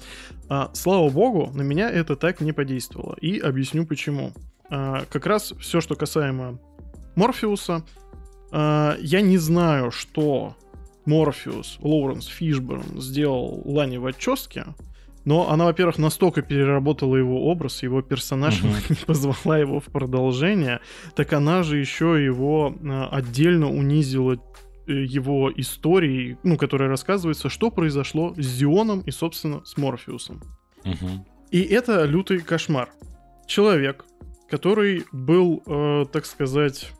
Слава 0.73 1.09
богу, 1.11 1.53
на 1.55 1.63
меня 1.63 1.89
это 1.89 2.17
так 2.17 2.41
не 2.41 2.51
подействовало. 2.51 3.15
И 3.21 3.39
объясню 3.39 3.87
почему. 3.87 4.33
Как 4.69 5.27
раз 5.27 5.55
все, 5.61 5.81
что 5.81 5.95
касаемо 5.95 6.59
Морфеуса, 7.15 7.85
я 8.51 9.21
не 9.21 9.39
знаю, 9.39 9.93
что 9.93 10.57
Морфеус, 11.05 11.79
Лоуренс 11.81 12.27
Фишберн 12.27 13.01
сделал 13.01 13.63
Лане 13.65 14.01
Вачовски, 14.01 14.65
но 15.27 15.51
она, 15.51 15.65
во-первых, 15.65 15.99
настолько 15.99 16.41
переработала 16.41 17.17
его 17.17 17.51
образ, 17.51 17.83
его 17.83 18.01
персонаж, 18.01 18.63
угу. 18.63 18.69
не 18.89 19.05
позвала 19.05 19.59
его 19.59 19.81
в 19.81 19.87
продолжение, 19.87 20.81
так 21.17 21.33
она 21.33 21.65
же 21.65 21.79
еще 21.79 22.25
его 22.25 22.75
а, 22.83 23.09
отдельно 23.09 23.69
унизила 23.69 24.35
э, 24.87 24.93
его 24.93 25.53
истории, 25.55 26.39
ну, 26.45 26.57
которая 26.57 26.89
рассказывается, 26.89 27.49
что 27.51 27.73
произошло 27.73 28.35
с 28.37 28.47
Зионом 28.47 29.01
и, 29.01 29.11
собственно, 29.11 29.65
с 29.65 29.77
Морфеусом. 29.77 30.41
Угу. 30.85 31.27
И 31.51 31.61
это 31.61 32.05
лютый 32.05 32.39
кошмар. 32.39 32.89
Человек, 33.49 34.05
который 34.49 35.07
был, 35.11 35.61
э, 35.67 36.05
так 36.13 36.25
сказать, 36.25 36.93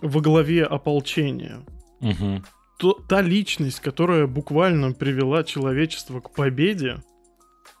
во 0.00 0.20
главе 0.20 0.64
ополчения. 0.64 1.62
Угу. 2.00 2.44
То, 2.78 2.92
та 3.08 3.22
личность, 3.22 3.80
которая 3.80 4.28
буквально 4.28 4.92
привела 4.92 5.42
человечество 5.42 6.20
к 6.20 6.32
победе, 6.32 7.02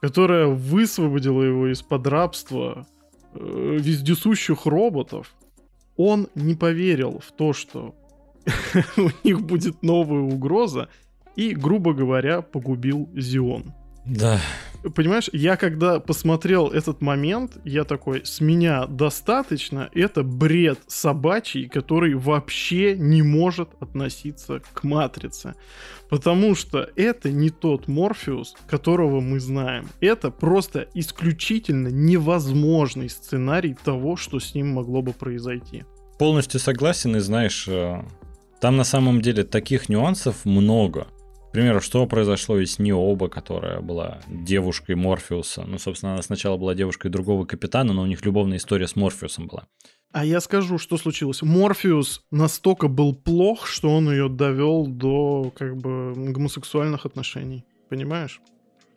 которая 0.00 0.46
высвободила 0.46 1.42
его 1.42 1.70
из-под 1.72 2.06
рабства 2.06 2.86
э, 3.34 3.76
вездесущих 3.80 4.66
роботов, 4.66 5.34
он 5.96 6.28
не 6.34 6.54
поверил 6.54 7.20
в 7.20 7.32
то, 7.32 7.52
что 7.52 7.94
у 8.96 9.10
них 9.24 9.42
будет 9.42 9.82
новая 9.82 10.20
угроза, 10.20 10.88
и, 11.36 11.54
грубо 11.54 11.92
говоря, 11.92 12.42
погубил 12.42 13.08
Зион. 13.14 13.72
Да. 14.06 14.40
Понимаешь, 14.94 15.28
я 15.32 15.56
когда 15.56 16.00
посмотрел 16.00 16.68
этот 16.68 17.02
момент, 17.02 17.58
я 17.64 17.84
такой, 17.84 18.24
с 18.24 18.40
меня 18.40 18.86
достаточно, 18.86 19.90
это 19.94 20.22
бред 20.22 20.78
собачий, 20.86 21.68
который 21.68 22.14
вообще 22.14 22.96
не 22.96 23.22
может 23.22 23.70
относиться 23.80 24.62
к 24.72 24.82
Матрице. 24.84 25.54
Потому 26.08 26.54
что 26.54 26.88
это 26.96 27.30
не 27.30 27.50
тот 27.50 27.88
Морфеус, 27.88 28.54
которого 28.66 29.20
мы 29.20 29.38
знаем. 29.38 29.88
Это 30.00 30.30
просто 30.30 30.88
исключительно 30.94 31.88
невозможный 31.88 33.10
сценарий 33.10 33.76
того, 33.84 34.16
что 34.16 34.40
с 34.40 34.54
ним 34.54 34.72
могло 34.72 35.02
бы 35.02 35.12
произойти. 35.12 35.84
Полностью 36.18 36.58
согласен, 36.58 37.16
и 37.16 37.20
знаешь, 37.20 37.68
э, 37.68 38.02
там 38.60 38.76
на 38.76 38.84
самом 38.84 39.20
деле 39.20 39.44
таких 39.44 39.88
нюансов 39.88 40.44
много. 40.44 41.06
К 41.50 41.52
примеру, 41.52 41.80
что 41.80 42.06
произошло 42.06 42.60
и 42.60 42.64
с 42.64 42.78
Ниоба, 42.78 43.28
которая 43.28 43.80
была 43.80 44.20
девушкой 44.28 44.94
Морфеуса. 44.94 45.64
Ну, 45.66 45.78
собственно, 45.78 46.12
она 46.12 46.22
сначала 46.22 46.56
была 46.56 46.76
девушкой 46.76 47.10
другого 47.10 47.44
капитана, 47.44 47.92
но 47.92 48.02
у 48.02 48.06
них 48.06 48.24
любовная 48.24 48.58
история 48.58 48.86
с 48.86 48.94
Морфеусом 48.94 49.48
была. 49.48 49.66
А 50.12 50.24
я 50.24 50.40
скажу, 50.40 50.78
что 50.78 50.96
случилось. 50.96 51.42
Морфеус 51.42 52.22
настолько 52.30 52.86
был 52.86 53.16
плох, 53.16 53.66
что 53.66 53.90
он 53.90 54.08
ее 54.12 54.28
довел 54.28 54.86
до 54.86 55.52
как 55.56 55.76
бы 55.76 56.14
гомосексуальных 56.14 57.04
отношений. 57.04 57.64
Понимаешь? 57.88 58.40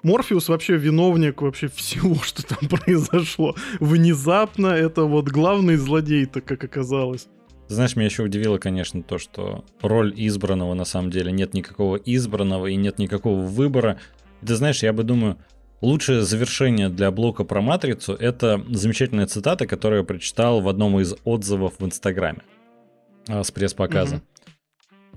Морфеус 0.03 0.47
вообще 0.47 0.77
виновник 0.77 1.41
вообще 1.41 1.69
всего, 1.69 2.15
что 2.21 2.45
там 2.45 2.69
произошло. 2.69 3.55
Внезапно 3.79 4.67
это 4.67 5.05
вот 5.05 5.27
главный 5.27 5.77
злодей-то, 5.77 6.41
как 6.41 6.63
оказалось. 6.63 7.27
Знаешь, 7.67 7.95
меня 7.95 8.05
еще 8.05 8.23
удивило, 8.23 8.57
конечно, 8.57 9.01
то, 9.01 9.17
что 9.17 9.63
роль 9.81 10.13
избранного 10.15 10.73
на 10.73 10.85
самом 10.85 11.11
деле 11.11 11.31
нет 11.31 11.53
никакого 11.53 11.95
избранного 11.95 12.67
и 12.67 12.75
нет 12.75 12.99
никакого 12.99 13.41
выбора. 13.41 13.99
И 14.41 14.45
ты 14.45 14.55
знаешь, 14.55 14.83
я 14.83 14.93
бы 14.93 15.03
думаю, 15.03 15.37
лучшее 15.81 16.21
завершение 16.21 16.89
для 16.89 17.11
блока 17.11 17.43
про 17.43 17.61
матрицу 17.61 18.13
это 18.13 18.63
самая 18.73 19.27
цитата, 19.27 19.65
которую 19.67 19.99
я 20.01 20.05
прочитал 20.05 20.61
в 20.61 20.67
одном 20.67 20.99
из 20.99 21.15
отзывов 21.23 21.75
в 21.79 21.85
Инстаграме 21.85 22.41
а, 23.27 23.43
с 23.43 23.51
пресс-показа. 23.51 24.21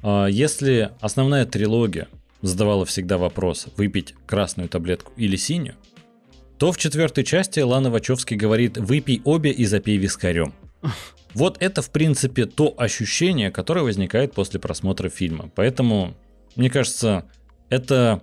Угу. 0.02 0.26
Если 0.28 0.90
основная 1.00 1.46
трилогия 1.46 2.08
задавала 2.42 2.84
всегда 2.84 3.18
вопрос 3.18 3.66
выпить 3.76 4.14
красную 4.26 4.68
таблетку 4.68 5.12
или 5.16 5.36
синюю, 5.36 5.74
то 6.58 6.72
в 6.72 6.78
четвертой 6.78 7.24
части 7.24 7.60
Лана 7.60 7.90
Вачовски 7.90 8.34
говорит 8.34 8.78
выпей 8.78 9.20
обе 9.24 9.50
и 9.50 9.64
запей 9.64 9.96
вискарем. 9.96 10.52
Вот 11.36 11.58
это, 11.60 11.82
в 11.82 11.90
принципе, 11.90 12.46
то 12.46 12.74
ощущение, 12.78 13.50
которое 13.50 13.82
возникает 13.82 14.32
после 14.32 14.58
просмотра 14.58 15.10
фильма. 15.10 15.50
Поэтому, 15.54 16.14
мне 16.56 16.70
кажется, 16.70 17.26
это 17.68 18.22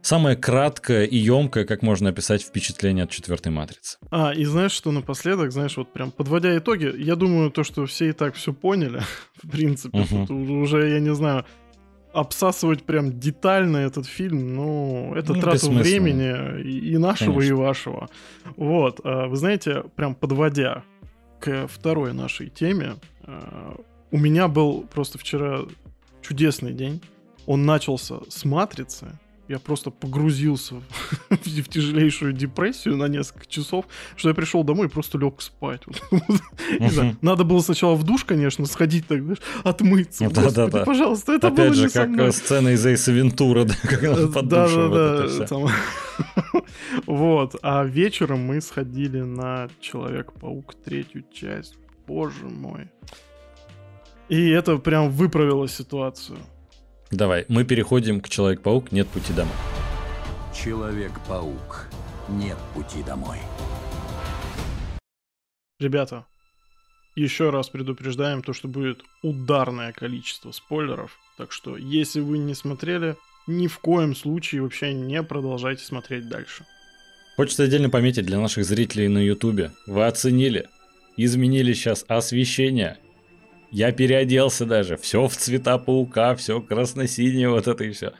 самое 0.00 0.34
краткое 0.34 1.04
и 1.04 1.16
емкое, 1.16 1.64
как 1.64 1.82
можно 1.82 2.08
описать 2.08 2.42
впечатление 2.42 3.04
от 3.04 3.10
четвертой 3.10 3.52
матрицы. 3.52 3.96
А, 4.10 4.32
и 4.32 4.44
знаешь, 4.44 4.72
что 4.72 4.90
напоследок, 4.90 5.52
знаешь, 5.52 5.76
вот 5.76 5.92
прям 5.92 6.10
подводя 6.10 6.58
итоги, 6.58 6.92
я 6.98 7.14
думаю, 7.14 7.52
то, 7.52 7.62
что 7.62 7.86
все 7.86 8.08
и 8.08 8.12
так 8.12 8.34
все 8.34 8.52
поняли, 8.52 9.02
в 9.40 9.48
принципе, 9.48 10.00
угу. 10.00 10.26
тут 10.26 10.50
уже, 10.50 10.90
я 10.90 10.98
не 10.98 11.14
знаю, 11.14 11.44
обсасывать 12.12 12.82
прям 12.82 13.20
детально 13.20 13.76
этот 13.76 14.06
фильм, 14.06 14.56
ну, 14.56 15.14
это 15.14 15.32
ну, 15.32 15.40
трата 15.40 15.70
времени 15.70 16.60
и, 16.60 16.92
и 16.94 16.98
нашего, 16.98 17.34
Конечно. 17.34 17.54
и 17.54 17.56
вашего. 17.56 18.10
Вот, 18.56 19.00
а, 19.04 19.28
вы 19.28 19.36
знаете, 19.36 19.84
прям 19.94 20.16
подводя 20.16 20.82
к 21.42 21.66
второй 21.66 22.12
нашей 22.14 22.48
теме. 22.48 22.94
Э, 23.24 23.74
у 24.12 24.18
меня 24.18 24.46
был 24.46 24.82
просто 24.82 25.18
вчера 25.18 25.62
чудесный 26.22 26.72
день. 26.72 27.02
Он 27.46 27.66
начался 27.66 28.20
с 28.28 28.44
«Матрицы», 28.44 29.18
я 29.52 29.58
просто 29.58 29.90
погрузился 29.90 30.76
в, 31.30 31.68
тяжелейшую 31.68 32.32
депрессию 32.32 32.96
на 32.96 33.06
несколько 33.06 33.46
часов, 33.46 33.84
что 34.16 34.30
я 34.30 34.34
пришел 34.34 34.64
домой 34.64 34.86
и 34.86 34.90
просто 34.90 35.18
лег 35.18 35.42
спать. 35.42 35.82
Надо 37.20 37.44
было 37.44 37.60
сначала 37.60 37.94
в 37.94 38.02
душ, 38.02 38.24
конечно, 38.24 38.64
сходить, 38.64 39.06
так, 39.06 39.20
отмыться. 39.62 40.30
Да, 40.30 40.50
да, 40.50 40.68
да. 40.68 40.84
пожалуйста, 40.84 41.34
это 41.34 41.48
Опять 41.48 41.74
же, 41.74 41.90
как 41.90 42.32
сцена 42.32 42.70
из 42.70 42.84
Эйса 42.86 43.12
Вентура, 43.12 43.64
да, 43.64 43.74
как 43.82 44.02
он 44.02 44.32
под 44.32 44.48
да, 44.48 44.66
да, 44.68 45.28
да, 45.46 45.58
Вот. 47.06 47.56
А 47.62 47.84
вечером 47.84 48.40
мы 48.40 48.62
сходили 48.62 49.20
на 49.20 49.68
Человек-паук 49.80 50.74
третью 50.82 51.24
часть. 51.30 51.74
Боже 52.06 52.46
мой. 52.46 52.88
И 54.30 54.48
это 54.48 54.78
прям 54.78 55.10
выправило 55.10 55.68
ситуацию. 55.68 56.38
Давай, 57.12 57.44
мы 57.48 57.64
переходим 57.64 58.22
к 58.22 58.30
Человек-паук 58.30 58.90
«Нет 58.90 59.06
пути 59.06 59.34
домой». 59.34 59.52
Человек-паук 60.54 61.88
«Нет 62.30 62.56
пути 62.72 63.02
домой». 63.02 63.36
Ребята, 65.78 66.24
еще 67.14 67.50
раз 67.50 67.68
предупреждаем 67.68 68.42
то, 68.42 68.54
что 68.54 68.66
будет 68.66 69.02
ударное 69.22 69.92
количество 69.92 70.52
спойлеров. 70.52 71.18
Так 71.36 71.52
что, 71.52 71.76
если 71.76 72.20
вы 72.20 72.38
не 72.38 72.54
смотрели, 72.54 73.16
ни 73.46 73.66
в 73.66 73.78
коем 73.80 74.16
случае 74.16 74.62
вообще 74.62 74.94
не 74.94 75.22
продолжайте 75.22 75.84
смотреть 75.84 76.30
дальше. 76.30 76.64
Хочется 77.36 77.64
отдельно 77.64 77.90
пометить 77.90 78.24
для 78.24 78.40
наших 78.40 78.64
зрителей 78.64 79.08
на 79.08 79.18
ютубе. 79.18 79.72
Вы 79.86 80.06
оценили, 80.06 80.66
изменили 81.18 81.74
сейчас 81.74 82.06
освещение, 82.08 82.96
я 83.72 83.90
переоделся 83.90 84.66
даже. 84.66 84.96
Все 84.98 85.26
в 85.26 85.34
цвета 85.34 85.78
паука, 85.78 86.36
все 86.36 86.60
красно-синее, 86.60 87.48
вот 87.48 87.66
это 87.66 87.82
и 87.84 87.90
все. 87.90 88.12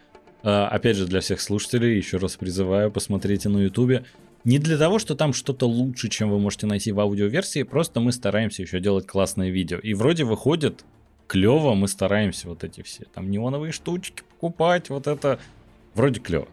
А, 0.42 0.66
опять 0.66 0.96
же, 0.96 1.07
для 1.07 1.20
всех 1.20 1.40
слушателей 1.42 1.96
еще 1.96 2.16
раз 2.16 2.36
призываю, 2.36 2.90
посмотрите 2.90 3.50
на 3.50 3.59
ютубе. 3.59 4.05
Не 4.44 4.59
для 4.59 4.78
того, 4.78 4.98
что 4.98 5.14
там 5.14 5.34
что-то 5.34 5.68
лучше, 5.68 6.09
чем 6.09 6.30
вы 6.30 6.40
можете 6.40 6.66
найти 6.66 6.90
в 6.90 6.98
аудиоверсии, 6.98 7.62
просто 7.62 8.00
мы 8.00 8.12
стараемся 8.12 8.62
еще 8.62 8.80
делать 8.80 9.07
классные 9.07 9.50
видео. 9.50 9.78
И 9.78 9.92
вроде 9.92 10.24
выходит 10.24 10.84
клево, 11.28 11.74
мы 11.74 11.86
стараемся 11.86 12.48
вот 12.48 12.64
эти 12.64 12.82
все 12.82 13.05
там 13.05 13.30
неоновые 13.30 13.72
штучки 13.72 14.22
покупать, 14.30 14.88
вот 14.88 15.07
это 15.07 15.38
вроде 15.94 16.18
клево. 16.18 16.48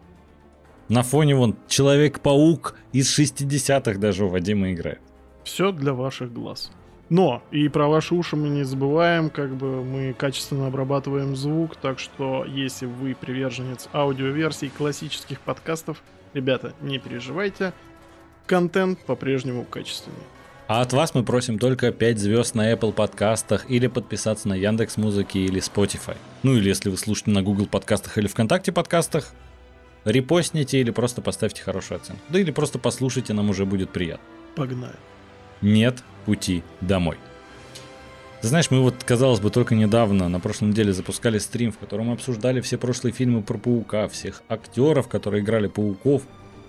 На 0.90 1.02
фоне 1.02 1.36
вон 1.36 1.56
Человек-паук 1.68 2.76
из 2.92 3.18
60-х 3.18 3.98
даже 3.98 4.26
у 4.26 4.28
Вадима 4.28 4.72
играет. 4.72 5.00
Все 5.42 5.72
для 5.72 5.94
ваших 5.94 6.32
глаз. 6.32 6.70
Но 7.10 7.42
и 7.50 7.68
про 7.68 7.88
ваши 7.88 8.14
уши 8.14 8.36
мы 8.36 8.48
не 8.48 8.62
забываем, 8.62 9.30
как 9.30 9.54
бы 9.56 9.84
мы 9.84 10.14
качественно 10.14 10.68
обрабатываем 10.68 11.34
звук, 11.34 11.74
так 11.74 11.98
что 11.98 12.44
если 12.46 12.86
вы 12.86 13.14
приверженец 13.14 13.88
аудиоверсий 13.92 14.70
классических 14.70 15.40
подкастов, 15.40 16.02
ребята, 16.34 16.72
не 16.80 16.98
переживайте. 17.00 17.72
контент 18.46 18.98
по-прежнему 19.04 19.64
качественный. 19.64 20.16
А 20.66 20.82
от 20.82 20.92
вас 20.92 21.14
мы 21.14 21.24
просим 21.24 21.58
только 21.58 21.92
5 21.92 22.18
звезд 22.18 22.54
на 22.54 22.72
Apple 22.72 22.92
подкастах 22.92 23.68
или 23.70 23.86
подписаться 23.86 24.48
на 24.48 24.54
Яндекс 24.54 24.96
Музыки 24.96 25.38
или 25.38 25.60
Spotify. 25.60 26.16
Ну 26.42 26.54
или 26.54 26.68
если 26.68 26.90
вы 26.90 26.96
слушаете 26.96 27.32
на 27.32 27.42
Google 27.42 27.66
подкастах 27.66 28.18
или 28.18 28.26
ВКонтакте 28.26 28.72
подкастах, 28.72 29.32
репостните 30.04 30.80
или 30.80 30.90
просто 30.90 31.22
поставьте 31.22 31.62
хорошую 31.62 32.00
оценку. 32.00 32.22
Да 32.28 32.38
или 32.38 32.50
просто 32.50 32.78
послушайте, 32.78 33.32
нам 33.34 33.50
уже 33.50 33.66
будет 33.66 33.90
приятно. 33.90 34.24
Погнали. 34.56 34.94
Нет 35.60 36.02
пути 36.24 36.62
домой. 36.80 37.16
Знаешь, 38.42 38.70
мы 38.70 38.80
вот, 38.80 38.94
казалось 39.04 39.40
бы, 39.40 39.50
только 39.50 39.74
недавно, 39.74 40.28
на 40.28 40.40
прошлой 40.40 40.68
неделе 40.68 40.94
запускали 40.94 41.38
стрим, 41.38 41.72
в 41.72 41.78
котором 41.78 42.06
мы 42.06 42.14
обсуждали 42.14 42.62
все 42.62 42.78
прошлые 42.78 43.12
фильмы 43.12 43.42
про 43.42 43.58
Паука, 43.58 44.08
всех 44.08 44.42
актеров, 44.48 45.08
которые 45.08 45.42
играли 45.42 45.66
Пауков, 45.66 46.22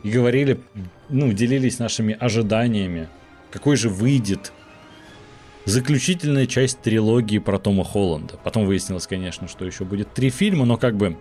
и 0.04 0.12
говорили, 0.12 0.60
ну, 1.08 1.32
делились 1.32 1.80
нашими 1.80 2.18
ожиданиями, 2.20 3.08
какой 3.52 3.78
же 3.78 3.88
выйдет 3.88 4.52
заключительная 5.66 6.46
часть 6.46 6.82
трилогии 6.82 7.38
про 7.38 7.58
Тома 7.58 7.86
Холланда. 7.86 8.38
Потом 8.44 8.66
выяснилось, 8.66 9.08
конечно, 9.08 9.48
что 9.48 9.64
еще 9.64 9.86
будет 9.86 10.14
три 10.14 10.30
фильма, 10.30 10.66
но 10.66 10.76
как 10.76 10.98
бы 10.98 11.18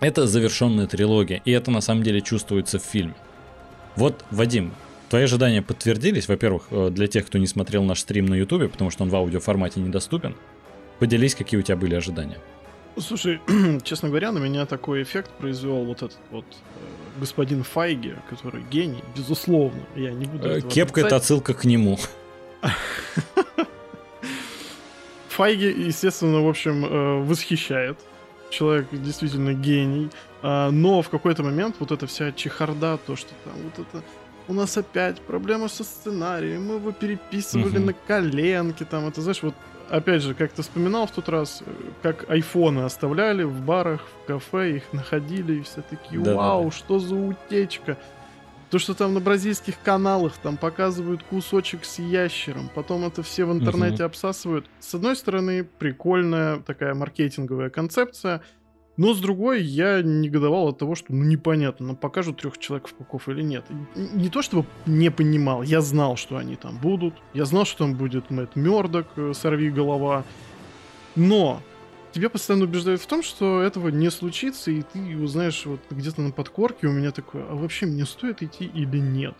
это 0.00 0.26
завершенная 0.26 0.86
трилогия, 0.86 1.42
и 1.44 1.50
это 1.50 1.70
на 1.72 1.80
самом 1.80 2.04
деле 2.04 2.20
чувствуется 2.20 2.78
в 2.78 2.84
фильме. 2.84 3.14
Вот, 3.96 4.24
Вадим, 4.30 4.72
твои 5.10 5.24
ожидания 5.24 5.60
подтвердились, 5.60 6.28
во-первых, 6.28 6.68
э, 6.70 6.90
для 6.90 7.06
тех, 7.08 7.26
кто 7.26 7.38
не 7.38 7.46
смотрел 7.46 7.82
наш 7.82 8.00
стрим 8.00 8.26
на 8.26 8.34
Ютубе, 8.34 8.68
потому 8.68 8.90
что 8.90 9.02
он 9.02 9.10
в 9.10 9.16
аудиоформате 9.16 9.80
недоступен. 9.80 10.36
Поделись, 10.98 11.34
какие 11.34 11.58
у 11.58 11.62
тебя 11.62 11.76
были 11.76 11.96
ожидания. 11.96 12.38
Слушай, 12.96 13.40
честно 13.82 14.08
говоря, 14.08 14.32
на 14.32 14.38
меня 14.38 14.66
такой 14.66 15.02
эффект 15.02 15.30
произвел 15.38 15.84
вот 15.84 15.98
этот 15.98 16.18
вот 16.30 16.44
э, 16.44 17.20
господин 17.20 17.64
Файги, 17.64 18.14
который 18.30 18.62
гений, 18.70 19.02
безусловно. 19.16 19.80
Я 19.96 20.12
не 20.12 20.26
буду 20.26 20.48
э, 20.48 20.60
Кепка— 20.60 21.00
это 21.02 21.16
отсылка 21.16 21.54
к 21.54 21.64
нему. 21.64 21.98
Файги, 25.28 25.66
естественно, 25.86 26.42
в 26.42 26.48
общем, 26.48 26.84
э, 26.84 27.24
восхищает. 27.24 27.98
Человек 28.50 28.86
действительно 28.92 29.54
гений. 29.54 30.10
А, 30.42 30.70
но 30.70 31.02
в 31.02 31.08
какой-то 31.08 31.42
момент 31.42 31.76
вот 31.78 31.92
эта 31.92 32.06
вся 32.06 32.32
чехарда, 32.32 32.98
то, 33.06 33.16
что 33.16 33.30
там 33.44 33.54
вот 33.62 33.86
это 33.86 34.02
у 34.50 34.52
нас 34.52 34.76
опять 34.76 35.20
проблема 35.20 35.68
со 35.68 35.84
сценарием, 35.84 36.66
мы 36.66 36.74
его 36.74 36.90
переписывали 36.90 37.78
угу. 37.78 37.86
на 37.86 37.92
коленке, 37.92 38.84
там, 38.84 39.06
это, 39.06 39.22
знаешь, 39.22 39.42
вот, 39.42 39.54
опять 39.88 40.22
же, 40.22 40.34
как 40.34 40.50
ты 40.52 40.62
вспоминал 40.62 41.06
в 41.06 41.12
тот 41.12 41.28
раз, 41.28 41.62
как 42.02 42.28
айфоны 42.28 42.80
оставляли 42.80 43.44
в 43.44 43.60
барах, 43.60 44.00
в 44.02 44.26
кафе, 44.26 44.76
их 44.76 44.92
находили, 44.92 45.60
и 45.60 45.62
все 45.62 45.82
такие, 45.88 46.20
да, 46.20 46.34
вау, 46.34 46.64
да. 46.64 46.70
что 46.72 46.98
за 46.98 47.14
утечка. 47.14 47.96
То, 48.70 48.78
что 48.78 48.94
там 48.94 49.14
на 49.14 49.20
бразильских 49.20 49.80
каналах 49.82 50.36
там 50.38 50.56
показывают 50.56 51.22
кусочек 51.24 51.84
с 51.84 51.98
ящером, 51.98 52.70
потом 52.74 53.04
это 53.04 53.22
все 53.22 53.44
в 53.44 53.52
интернете 53.52 54.02
угу. 54.02 54.04
обсасывают. 54.04 54.66
С 54.80 54.94
одной 54.94 55.14
стороны, 55.14 55.64
прикольная 55.64 56.58
такая 56.58 56.94
маркетинговая 56.94 57.70
концепция— 57.70 58.42
но 59.00 59.14
с 59.14 59.18
другой, 59.18 59.62
я 59.62 60.02
негодовал 60.02 60.68
от 60.68 60.76
того, 60.76 60.94
что 60.94 61.14
ну 61.14 61.24
непонятно, 61.24 61.86
нам 61.86 61.96
покажут 61.96 62.42
трех 62.42 62.58
человеков-пауков 62.58 63.30
или 63.30 63.40
нет. 63.40 63.64
Не 63.94 64.28
то 64.28 64.42
чтобы 64.42 64.66
не 64.84 65.10
понимал, 65.10 65.62
я 65.62 65.80
знал, 65.80 66.16
что 66.16 66.36
они 66.36 66.56
там 66.56 66.76
будут. 66.76 67.14
Я 67.32 67.46
знал, 67.46 67.64
что 67.64 67.84
там 67.84 67.94
будет 67.94 68.28
Мэтт 68.28 68.56
Мёрдок, 68.56 69.06
э, 69.16 69.32
сорви 69.34 69.70
голова. 69.70 70.22
Но 71.16 71.62
тебя 72.12 72.28
постоянно 72.28 72.64
убеждают 72.64 73.00
в 73.00 73.06
том, 73.06 73.22
что 73.22 73.62
этого 73.62 73.88
не 73.88 74.10
случится, 74.10 74.70
и 74.70 74.82
ты 74.82 75.16
узнаешь 75.16 75.64
вот 75.64 75.80
где-то 75.88 76.20
на 76.20 76.30
подкорке 76.30 76.86
у 76.86 76.92
меня 76.92 77.10
такое, 77.10 77.46
а 77.48 77.54
вообще 77.54 77.86
мне 77.86 78.04
стоит 78.04 78.42
идти 78.42 78.66
или 78.66 78.98
нет? 78.98 79.34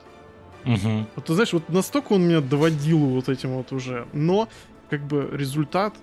Угу. 0.64 1.06
Вот 1.16 1.24
ты 1.26 1.34
знаешь, 1.34 1.52
вот 1.52 1.68
настолько 1.68 2.14
он 2.14 2.22
меня 2.22 2.40
доводил 2.40 3.00
вот 3.00 3.28
этим 3.28 3.50
вот 3.50 3.72
уже, 3.72 4.08
но 4.14 4.48
как 4.88 5.06
бы 5.06 5.28
результат 5.30 5.94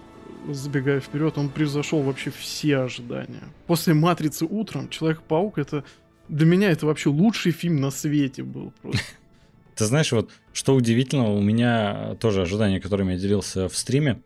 забегая 0.53 0.99
вперед, 0.99 1.37
он 1.37 1.49
превзошел 1.49 2.01
вообще 2.01 2.31
все 2.31 2.77
ожидания. 2.77 3.43
После 3.65 3.93
«Матрицы 3.93 4.45
утром» 4.45 4.89
«Человек-паук»— 4.89 5.57
это... 5.59 5.83
Для 6.27 6.45
меня 6.45 6.71
это 6.71 6.85
вообще 6.85 7.09
лучший 7.09 7.51
фильм 7.51 7.79
на 7.79 7.89
свете 7.89 8.43
был 8.43 8.73
просто. 8.81 9.01
Ты 9.75 9.85
знаешь, 9.85 10.11
вот 10.11 10.31
что 10.53 10.75
удивительного, 10.75 11.37
у 11.37 11.41
меня 11.41 12.15
тоже 12.19 12.41
ожидания, 12.41 12.79
которыми 12.79 13.13
я 13.13 13.19
делился 13.19 13.69
в 13.69 13.77
стриме. 13.77 14.21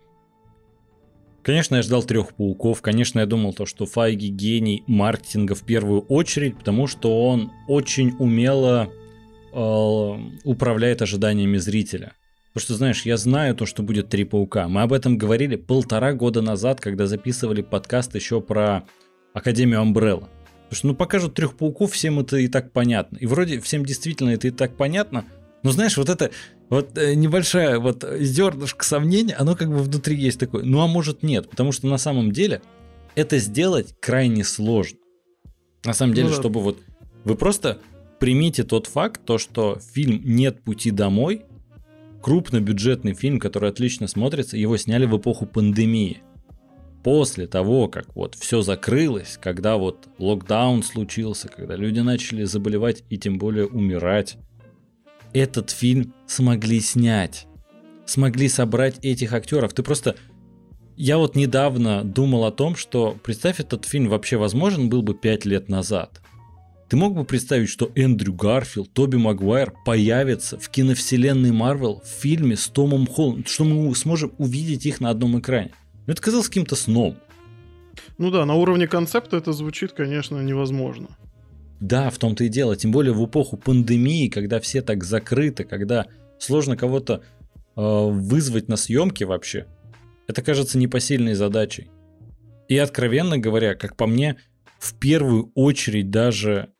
Конечно, 1.44 1.76
я 1.76 1.82
ждал 1.82 2.04
трех 2.04 2.34
пауков. 2.34 2.82
Конечно, 2.82 3.20
я 3.20 3.26
думал 3.26 3.54
то, 3.54 3.66
что 3.66 3.86
Файги 3.86 4.30
гений 4.30 4.84
маркетинга 4.88 5.56
в 5.56 5.64
первую 5.64 6.02
очередь, 6.02 6.58
потому 6.58 6.88
что 6.88 7.28
он 7.28 7.52
очень 7.68 8.16
умело 8.20 8.90
э, 9.52 10.20
управляет 10.44 11.02
ожиданиями 11.02 11.58
зрителя. 11.58 12.14
Потому 12.54 12.66
что, 12.66 12.76
знаешь, 12.76 13.06
я 13.06 13.16
знаю 13.16 13.56
то, 13.56 13.66
что 13.66 13.82
будет 13.82 14.10
Три 14.10 14.26
Паука. 14.26 14.68
Мы 14.68 14.82
об 14.82 14.92
этом 14.92 15.18
говорили 15.18 15.56
полтора 15.56 16.14
года 16.14 16.42
назад, 16.42 16.82
когда 16.82 17.08
записывали 17.08 17.62
подкаст 17.62 18.14
еще 18.16 18.42
про 18.42 18.84
Академию 19.34 19.80
Амбрелла. 19.80 20.30
Потому 20.64 20.78
что, 20.78 20.88
ну, 20.88 20.96
покажут 20.96 21.34
трех 21.34 21.56
пауков, 21.56 21.94
всем 21.94 22.20
это 22.20 22.38
и 22.38 22.50
так 22.50 22.74
понятно. 22.74 23.18
И 23.18 23.26
вроде 23.26 23.62
всем 23.62 23.86
действительно 23.86 24.32
это 24.32 24.50
и 24.50 24.52
так 24.52 24.76
понятно. 24.76 25.26
Но 25.64 25.72
знаешь, 25.72 25.96
вот 25.96 26.10
это 26.10 26.32
вот 26.70 26.98
э, 26.98 27.14
небольшая 27.14 27.80
вот 27.80 28.06
зернышко 28.20 28.84
сомнения, 28.84 29.36
оно 29.36 29.56
как 29.56 29.70
бы 29.70 29.78
внутри 29.78 30.18
есть 30.18 30.40
такое. 30.40 30.64
Ну, 30.64 30.82
а 30.82 30.88
может 30.88 31.24
нет, 31.24 31.50
потому 31.50 31.72
что 31.72 31.88
на 31.88 31.98
самом 31.98 32.32
деле 32.32 32.62
это 33.16 33.38
сделать 33.38 33.96
крайне 34.00 34.44
сложно. 34.44 34.98
На 35.86 35.94
самом 35.94 36.14
деле, 36.14 36.28
ну, 36.30 36.36
да. 36.36 36.40
чтобы 36.42 36.62
вот 36.62 36.80
вы 37.24 37.36
просто 37.36 37.80
примите 38.20 38.64
тот 38.64 38.88
факт, 38.88 39.22
то, 39.24 39.38
что 39.38 39.80
фильм 39.94 40.22
«Нет 40.24 40.64
пути 40.64 40.92
домой» 40.92 41.46
крупнобюджетный 42.22 43.14
фильм, 43.14 43.40
который 43.40 43.70
отлично 43.70 44.08
смотрится, 44.08 44.58
его 44.58 44.78
сняли 44.78 45.06
в 45.06 45.18
эпоху 45.18 45.46
пандемии. 45.46 46.22
После 47.04 47.48
того, 47.48 47.88
как 47.88 48.16
вот 48.16 48.36
все 48.36 48.62
закрылось, 48.62 49.40
когда 49.42 49.78
вот 49.78 50.08
локдаун 50.20 50.84
случился, 50.84 51.48
когда 51.48 51.76
люди 51.76 52.00
начали 52.00 52.44
заболевать 52.44 53.04
и 53.10 53.18
тем 53.18 53.40
более 53.40 53.66
умирать, 53.66 54.38
этот 55.34 55.72
фильм 55.72 56.14
смогли 56.28 56.80
снять. 56.80 57.48
Смогли 58.06 58.48
собрать 58.50 59.04
этих 59.04 59.34
актеров. 59.34 59.74
Ты 59.74 59.82
просто... 59.82 60.16
Я 60.98 61.18
вот 61.18 61.36
недавно 61.36 62.04
думал 62.04 62.46
о 62.46 62.52
том, 62.52 62.76
что 62.76 63.18
представь, 63.24 63.60
этот 63.60 63.86
фильм 63.86 64.10
вообще 64.10 64.38
возможен 64.38 64.90
был 64.90 65.02
бы 65.02 65.16
5 65.16 65.46
лет 65.46 65.70
назад. 65.70 66.21
Ты 66.92 66.98
мог 66.98 67.16
бы 67.16 67.24
представить, 67.24 67.70
что 67.70 67.90
Эндрю 67.96 68.34
Гарфилд, 68.34 68.92
Тоби 68.92 69.16
Магуайр 69.16 69.74
появятся 69.86 70.60
в 70.60 70.68
киновселенной 70.68 71.54
Марвел 71.54 72.02
в 72.04 72.22
фильме 72.22 72.58
с 72.58 72.68
Томом 72.68 73.08
Холландом, 73.08 73.46
что 73.46 73.64
мы 73.64 73.96
сможем 73.96 74.34
увидеть 74.38 74.86
их 74.86 75.00
на 75.00 75.10
одном 75.10 75.40
экране? 75.40 75.72
Это 76.06 76.22
казалось 76.22 76.50
каким-то 76.50 76.76
сном. 76.76 77.16
Ну 78.18 78.30
да, 78.30 78.46
на 78.46 78.56
уровне 78.56 78.90
концепта 78.90 79.38
это 79.38 79.54
звучит, 79.54 79.94
конечно, 79.94 80.42
невозможно. 80.42 81.08
Да, 81.80 82.10
в 82.10 82.18
том-то 82.18 82.44
и 82.44 82.50
дело. 82.50 82.76
Тем 82.76 82.92
более 82.92 83.14
в 83.14 83.26
эпоху 83.26 83.56
пандемии, 83.56 84.28
когда 84.28 84.60
все 84.60 84.82
так 84.82 85.06
закрыты, 85.06 85.64
когда 85.64 86.08
сложно 86.40 86.76
кого-то 86.76 87.24
э, 87.78 87.82
вызвать 87.82 88.68
на 88.68 88.76
съемки 88.76 89.24
вообще. 89.24 89.66
Это 90.28 90.42
кажется 90.42 90.78
непосильной 90.78 91.36
задачей. 91.36 91.90
И 92.68 92.78
откровенно 92.78 93.38
говоря, 93.38 93.76
как 93.76 93.96
по 93.96 94.08
мне, 94.08 94.36
в 94.78 94.94
первую 94.96 95.54
очередь 95.56 96.12
даже 96.12 96.74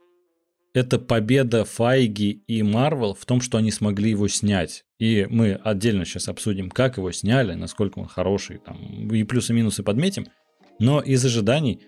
это 0.74 1.00
победа 1.00 1.66
Файги 1.66 2.44
и 2.48 2.64
Марвел 2.64 3.14
в 3.14 3.26
том, 3.26 3.42
что 3.42 3.58
они 3.58 3.72
смогли 3.72 4.12
его 4.12 4.28
снять. 4.28 4.86
И 5.00 5.28
мы 5.30 5.54
отдельно 5.54 6.06
сейчас 6.06 6.28
обсудим, 6.28 6.70
как 6.70 6.98
его 6.98 7.12
сняли, 7.12 7.54
насколько 7.54 8.00
он 8.00 8.08
хороший, 8.08 8.60
там, 8.60 9.10
и 9.10 9.24
плюсы-минусы 9.24 9.84
подметим. 9.84 10.28
Но 10.80 11.02
из 11.02 11.24
ожиданий, 11.26 11.82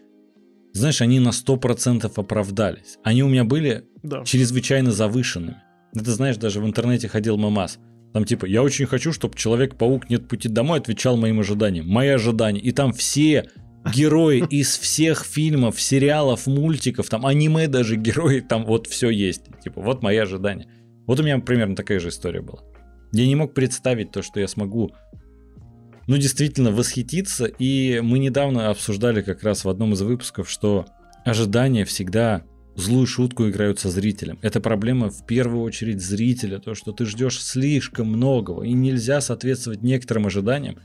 знаешь, 0.74 1.02
они 1.02 1.20
на 1.20 1.30
100% 1.30 2.12
оправдались. 2.16 2.98
Они 3.04 3.24
у 3.24 3.30
меня 3.30 3.44
были 3.44 3.86
да. 4.02 4.24
чрезвычайно 4.24 4.92
завышенными. 4.92 5.62
Это, 5.96 6.12
знаешь, 6.12 6.38
даже 6.38 6.60
в 6.60 6.66
интернете 6.66 7.08
ходил 7.08 7.38
мамас. 7.38 7.80
Там 8.14 8.26
типа, 8.26 8.46
я 8.46 8.62
очень 8.62 8.86
хочу, 8.86 9.12
чтобы 9.12 9.36
Человек-паук 9.38 10.10
нет 10.10 10.28
пути 10.28 10.50
домой 10.50 10.80
отвечал 10.80 11.18
моим 11.18 11.40
ожиданиям. 11.40 11.88
Мои 11.88 12.10
ожидания. 12.10 12.60
И 12.60 12.72
там 12.72 12.94
все 12.94 13.50
герои 13.92 14.44
из 14.50 14.78
всех 14.78 15.26
фильмов, 15.26 15.82
сериалов, 15.82 16.48
мультиков, 16.48 17.10
там 17.10 17.26
аниме 17.26 17.68
даже 17.68 17.96
герои, 17.96 18.40
там 18.40 18.66
вот 18.66 18.88
все 18.88 19.10
есть. 19.10 19.44
Типа, 19.64 19.82
вот 19.82 20.02
мои 20.02 20.18
ожидания. 20.18 20.68
Вот 21.06 21.20
у 21.20 21.24
меня 21.24 21.40
примерно 21.40 21.76
такая 21.76 22.00
же 22.00 22.10
история 22.10 22.42
была. 22.42 22.62
Я 23.12 23.28
не 23.28 23.36
мог 23.36 23.54
представить 23.54 24.12
то, 24.12 24.22
что 24.22 24.40
я 24.40 24.48
смогу, 24.48 24.92
ну, 26.08 26.18
действительно 26.18 26.72
восхититься. 26.72 27.46
И 27.46 28.00
мы 28.02 28.20
недавно 28.20 28.70
обсуждали 28.70 29.22
как 29.22 29.44
раз 29.44 29.66
в 29.66 29.70
одном 29.70 29.94
из 29.94 30.02
выпусков, 30.02 30.50
что 30.50 30.86
ожидания 31.26 31.86
всегда 31.86 32.44
злую 32.76 33.06
шутку 33.06 33.48
играют 33.48 33.80
со 33.80 33.90
зрителем. 33.90 34.40
Это 34.42 34.60
проблема 34.60 35.10
в 35.10 35.26
первую 35.26 35.62
очередь 35.64 36.02
зрителя, 36.02 36.60
то, 36.60 36.74
что 36.74 36.92
ты 36.92 37.06
ждешь 37.06 37.42
слишком 37.42 38.08
многого, 38.08 38.64
и 38.64 38.74
нельзя 38.74 39.22
соответствовать 39.22 39.84
некоторым 39.84 40.26
ожиданиям, 40.26 40.80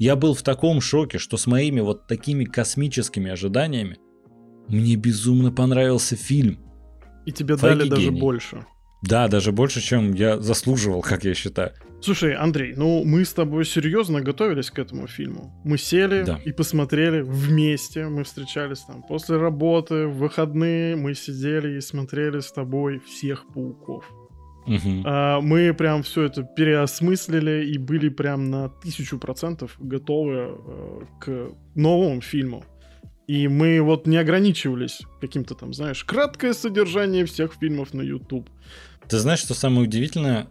я 0.00 0.16
был 0.16 0.34
в 0.34 0.42
таком 0.42 0.80
шоке, 0.80 1.18
что 1.18 1.36
с 1.36 1.46
моими 1.46 1.80
вот 1.80 2.06
такими 2.06 2.44
космическими 2.44 3.30
ожиданиями 3.30 3.98
мне 4.66 4.96
безумно 4.96 5.52
понравился 5.52 6.16
фильм. 6.16 6.58
И 7.26 7.32
тебе 7.32 7.56
Файги 7.56 7.78
дали 7.80 7.88
даже 7.90 8.10
больше. 8.10 8.64
Да, 9.02 9.28
даже 9.28 9.52
больше, 9.52 9.82
чем 9.82 10.14
я 10.14 10.40
заслуживал, 10.40 11.02
как 11.10 11.24
я 11.24 11.34
считаю. 11.34 11.72
Слушай, 12.00 12.34
Андрей, 12.34 12.72
ну 12.74 13.04
мы 13.04 13.26
с 13.26 13.34
тобой 13.34 13.66
серьезно 13.66 14.22
готовились 14.22 14.70
к 14.70 14.78
этому 14.78 15.06
фильму. 15.06 15.52
Мы 15.66 15.76
сели 15.76 16.22
Да. 16.24 16.40
и 16.46 16.52
посмотрели 16.52 17.20
вместе. 17.20 18.06
Мы 18.08 18.24
встречались 18.24 18.80
там 18.80 19.02
после 19.02 19.36
работы, 19.36 20.06
в 20.06 20.16
выходные. 20.16 20.96
Мы 20.96 21.14
сидели 21.14 21.76
и 21.76 21.80
смотрели 21.82 22.40
с 22.40 22.50
тобой 22.52 23.00
всех 23.00 23.46
пауков. 23.52 24.10
Мгм. 24.66 25.02
А, 25.04 25.40
мы 25.40 25.72
прям 25.74 26.02
все 26.02 26.24
это 26.24 26.42
переосмыслили 26.42 27.66
и 27.66 27.78
были 27.78 28.08
прям 28.08 28.50
на 28.50 28.68
тысячу 28.68 29.18
процентов 29.18 29.76
готовы 29.78 30.34
э, 30.34 31.00
к 31.20 31.50
новому 31.74 32.20
фильму. 32.20 32.64
И 33.26 33.46
мы 33.48 33.80
вот 33.80 34.06
не 34.06 34.16
ограничивались 34.16 35.02
каким-то 35.20 35.54
там, 35.54 35.72
знаешь, 35.72 36.04
краткое 36.04 36.52
содержание 36.52 37.24
всех 37.24 37.54
фильмов 37.54 37.94
на 37.94 38.02
YouTube. 38.02 38.50
Ты 39.08 39.18
знаешь, 39.18 39.40
что 39.40 39.54
самое 39.54 39.82
удивительное? 39.82 40.48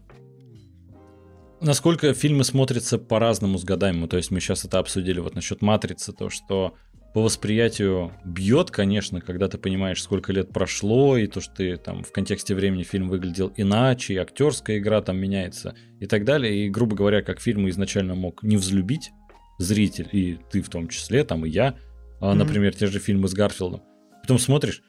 Насколько 1.62 2.14
фильмы 2.14 2.46
смотрятся 2.46 2.98
по-разному 2.98 3.58
с 3.58 3.66
годами. 3.66 4.08
То 4.08 4.16
есть 4.16 4.32
мы 4.32 4.40
сейчас 4.40 4.64
это 4.64 4.80
обсудили 4.80 5.20
вот 5.20 5.36
насчет 5.36 5.62
«Матрицы», 5.62 6.14
то, 6.14 6.30
что 6.30 6.76
по 7.14 7.24
восприятию 7.24 8.14
бьет, 8.24 8.70
конечно, 8.72 9.20
когда 9.20 9.48
ты 9.48 9.58
понимаешь, 9.58 10.02
сколько 10.02 10.32
лет 10.32 10.50
прошло, 10.50 11.18
и 11.18 11.28
то, 11.28 11.42
что 11.42 11.56
ты 11.56 11.78
там 11.78 12.04
в 12.04 12.12
контексте 12.12 12.54
времени 12.54 12.84
фильм 12.84 13.10
выглядел 13.10 13.52
иначе, 13.58 14.14
и 14.14 14.18
актерская 14.18 14.78
игра 14.78 15.02
там 15.02 15.18
меняется, 15.18 15.76
и 16.00 16.06
так 16.06 16.24
далее. 16.24 16.66
И, 16.66 16.70
грубо 16.70 16.96
говоря, 16.96 17.22
как 17.22 17.40
фильм 17.40 17.68
изначально 17.70 18.16
мог 18.16 18.44
не 18.44 18.58
взлюбить 18.58 19.12
зритель, 19.58 20.08
и 20.12 20.40
ты 20.52 20.62
в 20.62 20.70
том 20.70 20.88
числе, 20.88 21.24
там 21.24 21.46
и 21.46 21.50
я, 21.50 21.76
Мгм. 22.22 22.38
например, 22.38 22.76
те 22.76 22.88
же 22.88 23.00
фильмы 23.00 23.28
с 23.28 23.34
Гарфилдом. 23.34 23.82
Потом 24.22 24.38
смотришь, 24.38 24.84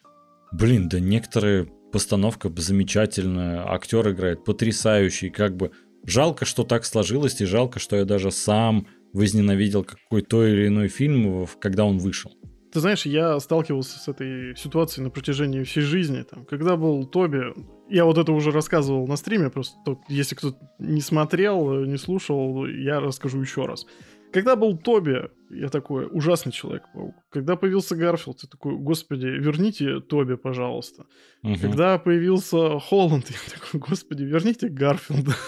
блин, 0.53 0.89
да 0.89 1.01
некоторые 1.01 1.69
постановка 1.93 2.51
замечательная, 2.57 3.65
актер 3.67 4.11
играет 4.11 4.45
потрясающий, 4.45 5.31
как 5.31 5.57
бы 5.57 5.73
жалко, 6.07 6.45
что 6.45 6.65
так 6.65 6.85
сложилось, 6.85 7.41
и 7.41 7.47
жалко, 7.47 7.79
что 7.79 7.97
я 7.97 8.05
даже 8.05 8.31
сам 8.31 8.87
возненавидел 9.13 9.85
какой 9.85 10.23
то 10.23 10.47
или 10.47 10.67
иной 10.69 10.89
фильм, 10.89 11.47
когда 11.59 11.85
он 11.85 11.99
вышел. 11.99 12.33
Ты 12.73 12.79
знаешь, 12.79 13.05
я 13.05 13.41
сталкивался 13.41 13.99
с 13.99 14.07
этой 14.07 14.55
ситуацией 14.57 15.05
на 15.05 15.11
протяжении 15.11 15.65
всей 15.65 15.81
жизни. 15.81 16.23
Там, 16.23 16.45
когда 16.45 16.77
был 16.77 17.05
Тоби, 17.05 17.53
я 17.89 18.05
вот 18.05 18.17
это 18.17 18.31
уже 18.31 18.53
рассказывал 18.53 19.09
на 19.09 19.17
стриме, 19.17 19.51
просто 19.51 19.77
то- 19.85 20.01
если 20.09 20.37
кто-то 20.37 20.57
не 20.79 21.01
смотрел, 21.01 21.85
не 21.85 21.97
слушал, 21.97 22.67
я 22.67 23.01
расскажу 23.01 23.41
еще 23.41 23.67
раз. 23.67 23.87
Когда 24.33 24.57
был 24.57 24.77
Тоби, 24.79 25.29
я 25.51 25.69
такой, 25.69 26.07
ужасный 26.11 26.53
человек-паук. 26.53 27.15
Когда 27.31 27.57
появился 27.57 27.97
Гарфилд, 27.97 28.43
я 28.43 28.49
такой, 28.49 28.77
господи, 28.77 29.27
верните 29.27 30.01
Тоби, 30.01 30.37
пожалуйста. 30.37 31.07
Мгм. 31.43 31.59
Когда 31.59 31.99
появился 31.99 32.79
Холланд, 32.79 33.27
я 33.31 33.37
такой, 33.59 33.81
господи, 33.81 34.23
верните 34.23 34.69
Гарфилда. 34.69 35.33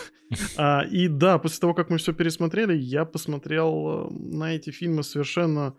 А, 0.56 0.80
и 0.90 1.08
да, 1.08 1.36
после 1.36 1.60
того, 1.60 1.74
как 1.74 1.90
мы 1.90 1.98
все 1.98 2.14
пересмотрели, 2.14 2.74
я 2.74 3.04
посмотрел 3.04 4.08
э, 4.08 4.14
на 4.14 4.54
эти 4.54 4.70
фильмы 4.70 5.02
совершенно, 5.02 5.74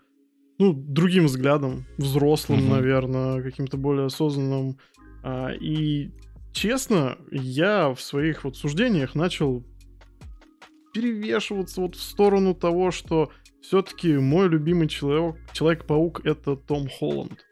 ну, 0.59 0.73
другим 0.73 1.25
взглядом, 1.25 1.85
взрослым, 1.97 2.59
Мгм. 2.59 2.69
наверное, 2.69 3.41
каким-то 3.41 3.77
более 3.77 4.05
осознанным. 4.05 4.77
А, 5.23 5.49
и 5.53 6.11
честно, 6.51 7.17
я 7.31 7.95
в 7.95 7.99
своих 7.99 8.43
вот 8.43 8.55
суждениях 8.55 9.15
начал 9.15 9.63
перевешиваться 10.93 11.81
вот 11.81 11.95
в 11.95 12.01
сторону 12.01 12.53
того, 12.53 12.91
что 12.91 13.31
все-таки 13.61 14.13
мой 14.17 14.47
любимый 14.49 14.87
человек, 14.87 15.37
Человек-паук 15.53 16.25
это 16.25 16.55
Том 16.55 16.87
Холланд. 16.89 17.45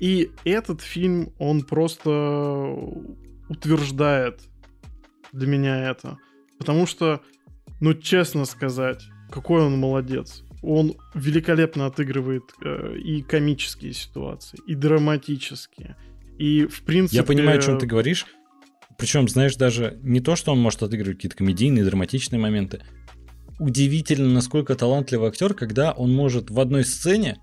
И 0.00 0.30
этот 0.44 0.80
фильм, 0.80 1.32
он 1.38 1.62
просто 1.62 2.10
утверждает 3.48 4.40
для 5.32 5.46
меня 5.46 5.90
это. 5.90 6.18
Потому 6.58 6.86
что, 6.86 7.20
ну, 7.80 7.94
честно 7.94 8.44
сказать, 8.44 9.02
какой 9.30 9.62
он 9.62 9.78
молодец. 9.78 10.42
Он 10.62 10.96
великолепно 11.14 11.86
отыгрывает 11.86 12.42
э, 12.62 12.96
и 12.96 13.22
комические 13.22 13.92
ситуации, 13.92 14.58
и 14.66 14.74
драматические. 14.74 15.96
И, 16.38 16.66
в 16.66 16.82
принципе... 16.82 17.18
Я 17.18 17.24
понимаю, 17.24 17.58
о 17.58 17.62
чем 17.62 17.78
ты 17.78 17.86
говоришь. 17.86 18.26
Причем, 18.98 19.28
знаешь, 19.28 19.54
даже 19.56 19.98
не 20.02 20.20
то, 20.20 20.36
что 20.36 20.52
он 20.52 20.60
может 20.60 20.82
отыгрывать 20.82 21.18
какие-то 21.18 21.36
комедийные, 21.36 21.84
драматичные 21.84 22.40
моменты. 22.40 22.82
Удивительно, 23.60 24.28
насколько 24.28 24.74
талантливый 24.74 25.28
актер, 25.28 25.54
когда 25.54 25.92
он 25.92 26.12
может 26.12 26.50
в 26.50 26.58
одной 26.58 26.84
сцене, 26.84 27.38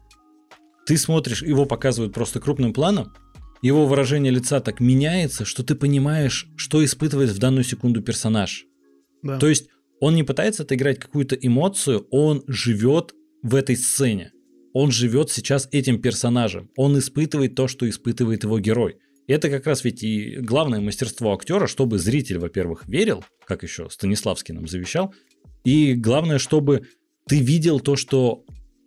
ты 0.85 0.97
смотришь, 0.97 1.41
его 1.41 1.65
показывают 1.65 2.13
просто 2.13 2.39
крупным 2.39 2.73
планом, 2.73 3.13
его 3.61 3.87
выражение 3.87 4.31
лица 4.31 4.59
так 4.59 4.79
меняется, 4.79 5.45
что 5.45 5.63
ты 5.63 5.75
понимаешь, 5.75 6.47
что 6.57 6.83
испытывает 6.83 7.31
в 7.31 7.39
данную 7.39 7.63
секунду 7.63 8.01
персонаж. 8.01 8.65
Да. 9.23 9.39
То 9.39 9.47
есть 9.47 9.69
он 9.99 10.13
не 10.13 10.23
пытается 10.23 10.63
отыграть 10.63 10.99
какую-то 10.99 11.35
эмоцию, 11.35 12.05
он 12.11 12.43
живет 12.47 13.13
в 13.41 13.55
этой 13.55 13.77
сцене. 13.77 14.31
Он 14.73 14.91
живет 14.91 15.31
сейчас 15.31 15.69
этим 15.71 16.01
персонажем. 16.01 16.69
Он 16.75 16.99
испытывает 16.99 17.55
то, 17.55 17.69
что 17.69 17.89
испытывает 17.89 18.43
его 18.43 18.59
герой. 18.59 18.97
Это 19.27 19.49
как 19.49 19.65
раз 19.65 19.83
ведь 19.83 20.03
и 20.03 20.37
главное 20.37 20.81
мастерство 20.81 21.33
актера, 21.33 21.67
чтобы 21.67 21.97
зритель, 21.97 22.37
во-первых, 22.37 22.87
верил, 22.87 23.23
как 23.45 23.63
еще 23.63 23.89
Станиславский 23.89 24.53
нам 24.53 24.67
завещал, 24.67 25.13
и 25.63 25.93
главное, 25.95 26.37
чтобы 26.37 26.87
ты 27.27 27.39
видел 27.39 27.79
то, 27.79 27.95
что 27.95 28.43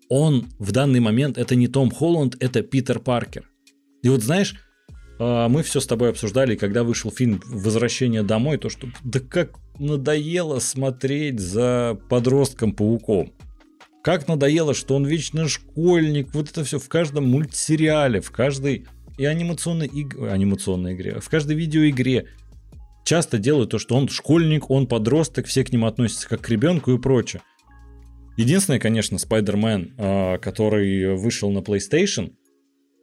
он 0.09 0.47
в 0.59 0.73
данный 0.73 1.01
момент 1.01 1.39
это 1.39 1.55
не 1.55 1.67
Том 1.67 1.91
Холланд, 1.91 2.37
это 2.41 2.63
Питер 2.63 3.01
Паркер. 3.01 3.51
И 4.03 4.09
вот 4.09 4.23
знаешь, 4.23 4.55
а, 5.19 5.49
мы 5.49 5.63
все 5.63 5.81
с 5.81 5.87
тобой 5.87 6.11
обсуждали, 6.11 6.55
когда 6.55 6.85
вышел 6.85 7.11
фильм 7.11 7.43
«Возвращение 7.47 8.23
домой», 8.23 8.59
то 8.59 8.69
что 8.69 8.89
да 9.05 9.21
как 9.21 9.59
надоело 9.79 10.61
смотреть 10.61 11.41
за 11.41 11.99
подростком-пауком. 12.09 13.33
Как 14.03 14.29
надоело, 14.29 14.75
что 14.75 14.95
он 14.95 15.05
вечно 15.05 15.49
школьник, 15.49 16.33
вот 16.33 16.51
это 16.51 16.65
все 16.65 16.79
в 16.79 16.89
каждом 16.89 17.29
мультсериале, 17.29 18.21
в 18.21 18.31
каждой 18.31 18.87
и 19.19 19.25
анимационной, 19.25 19.87
иг... 19.87 20.17
анимационной 20.19 20.95
игре, 20.95 21.21
в 21.21 21.29
каждой 21.29 21.57
видеоигре 21.57 22.29
часто 23.05 23.39
делают 23.39 23.71
то, 23.71 23.79
что 23.79 23.97
он 23.97 24.09
школьник, 24.09 24.71
он 24.71 24.87
подросток, 24.87 25.47
все 25.47 25.65
к 25.65 25.73
нему 25.73 25.87
относятся 25.87 26.29
как 26.29 26.41
к 26.41 26.49
ребенку 26.49 26.93
и 26.93 26.99
прочее. 26.99 27.43
Единственное, 28.37 28.79
конечно, 28.79 29.19
Спайдермен, 29.19 29.95
а, 29.99 30.39
который 30.39 31.17
вышел 31.17 31.51
на 31.51 31.59
PlayStation, 31.59 32.33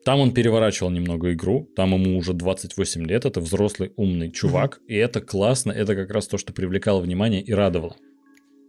там 0.05 0.19
он 0.19 0.33
переворачивал 0.33 0.91
немного 0.91 1.33
игру, 1.33 1.67
там 1.75 1.93
ему 1.93 2.17
уже 2.17 2.33
28 2.33 3.05
лет, 3.05 3.25
это 3.25 3.41
взрослый 3.41 3.91
умный 3.97 4.31
чувак, 4.31 4.79
и 4.87 4.95
это 4.95 5.19
классно, 5.19 5.71
это 5.71 5.95
как 5.95 6.11
раз 6.11 6.27
то, 6.27 6.37
что 6.37 6.53
привлекало 6.53 7.01
внимание 7.01 7.41
и 7.41 7.51
радовало. 7.51 7.95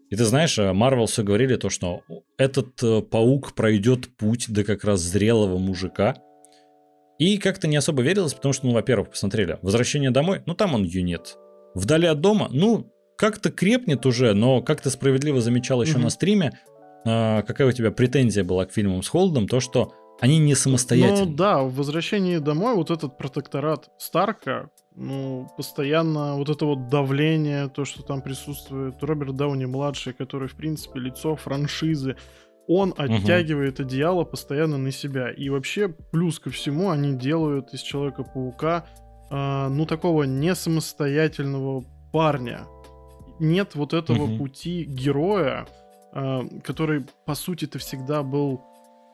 И 0.08 0.16
ты 0.16 0.24
знаешь, 0.24 0.56
Марвел 0.56 1.06
все 1.06 1.22
говорили 1.22 1.56
то, 1.56 1.68
что 1.68 2.02
этот 2.38 2.82
э, 2.82 3.02
паук 3.02 3.54
пройдет 3.54 4.08
путь 4.16 4.46
до 4.48 4.62
как 4.62 4.84
раз 4.84 5.00
зрелого 5.00 5.58
мужика. 5.58 6.16
И 7.18 7.38
как-то 7.38 7.66
не 7.66 7.76
особо 7.76 8.02
верилось, 8.02 8.34
потому 8.34 8.52
что, 8.52 8.66
ну, 8.66 8.72
во-первых, 8.72 9.10
посмотрели, 9.10 9.58
«Возвращение 9.62 10.10
домой», 10.10 10.42
ну, 10.46 10.54
там 10.54 10.74
он 10.74 10.84
юнит. 10.84 11.36
«Вдали 11.74 12.06
от 12.06 12.20
дома», 12.20 12.48
ну, 12.50 12.92
как-то 13.16 13.50
крепнет 13.50 14.04
уже, 14.04 14.34
но 14.34 14.60
как 14.60 14.80
ты 14.82 14.90
справедливо 14.90 15.40
замечал 15.40 15.82
еще 15.82 15.94
Мгм. 15.94 16.02
на 16.02 16.10
стриме, 16.10 16.52
э, 17.06 17.42
какая 17.42 17.68
у 17.68 17.72
тебя 17.72 17.90
претензия 17.90 18.44
была 18.44 18.66
к 18.66 18.72
фильмам 18.72 19.02
с 19.02 19.08
Холдом, 19.08 19.48
то, 19.48 19.60
что 19.60 19.92
они 20.20 20.38
не 20.38 20.54
самостоятельны. 20.54 21.30
Ну 21.30 21.34
да, 21.36 21.62
в 21.62 21.74
возвращении 21.74 22.38
домой 22.38 22.74
вот 22.74 22.90
этот 22.90 23.18
протекторат 23.18 23.90
Старка, 23.98 24.70
ну, 24.94 25.46
постоянно 25.58 26.36
вот 26.36 26.48
это 26.48 26.64
вот 26.64 26.88
давление, 26.88 27.68
то, 27.68 27.84
что 27.84 28.02
там 28.02 28.22
присутствует 28.22 29.02
Роберт 29.02 29.36
Дауни-младший, 29.36 30.14
который, 30.14 30.48
в 30.48 30.54
принципе, 30.54 31.00
лицо 31.00 31.36
франшизы, 31.36 32.16
он 32.68 32.94
оттягивает 32.96 33.80
одеяло 33.80 34.24
постоянно 34.24 34.78
на 34.78 34.90
себя. 34.90 35.30
И 35.30 35.48
вообще, 35.48 35.88
плюс 35.88 36.38
ко 36.38 36.50
всему, 36.50 36.90
они 36.90 37.14
делают 37.14 37.72
из 37.72 37.80
Человека-паука, 37.80 38.86
а, 39.30 39.68
ну, 39.68 39.86
такого 39.86 40.24
не 40.24 40.54
самостоятельного 40.54 41.84
парня. 42.12 42.60
Нет 43.38 43.74
вот 43.74 43.92
этого 43.92 44.26
Мгм. 44.26 44.38
пути 44.38 44.84
героя, 44.84 45.66
а, 46.12 46.44
который, 46.64 47.04
по 47.24 47.34
сути-то, 47.34 47.78
всегда 47.78 48.22
был 48.22 48.60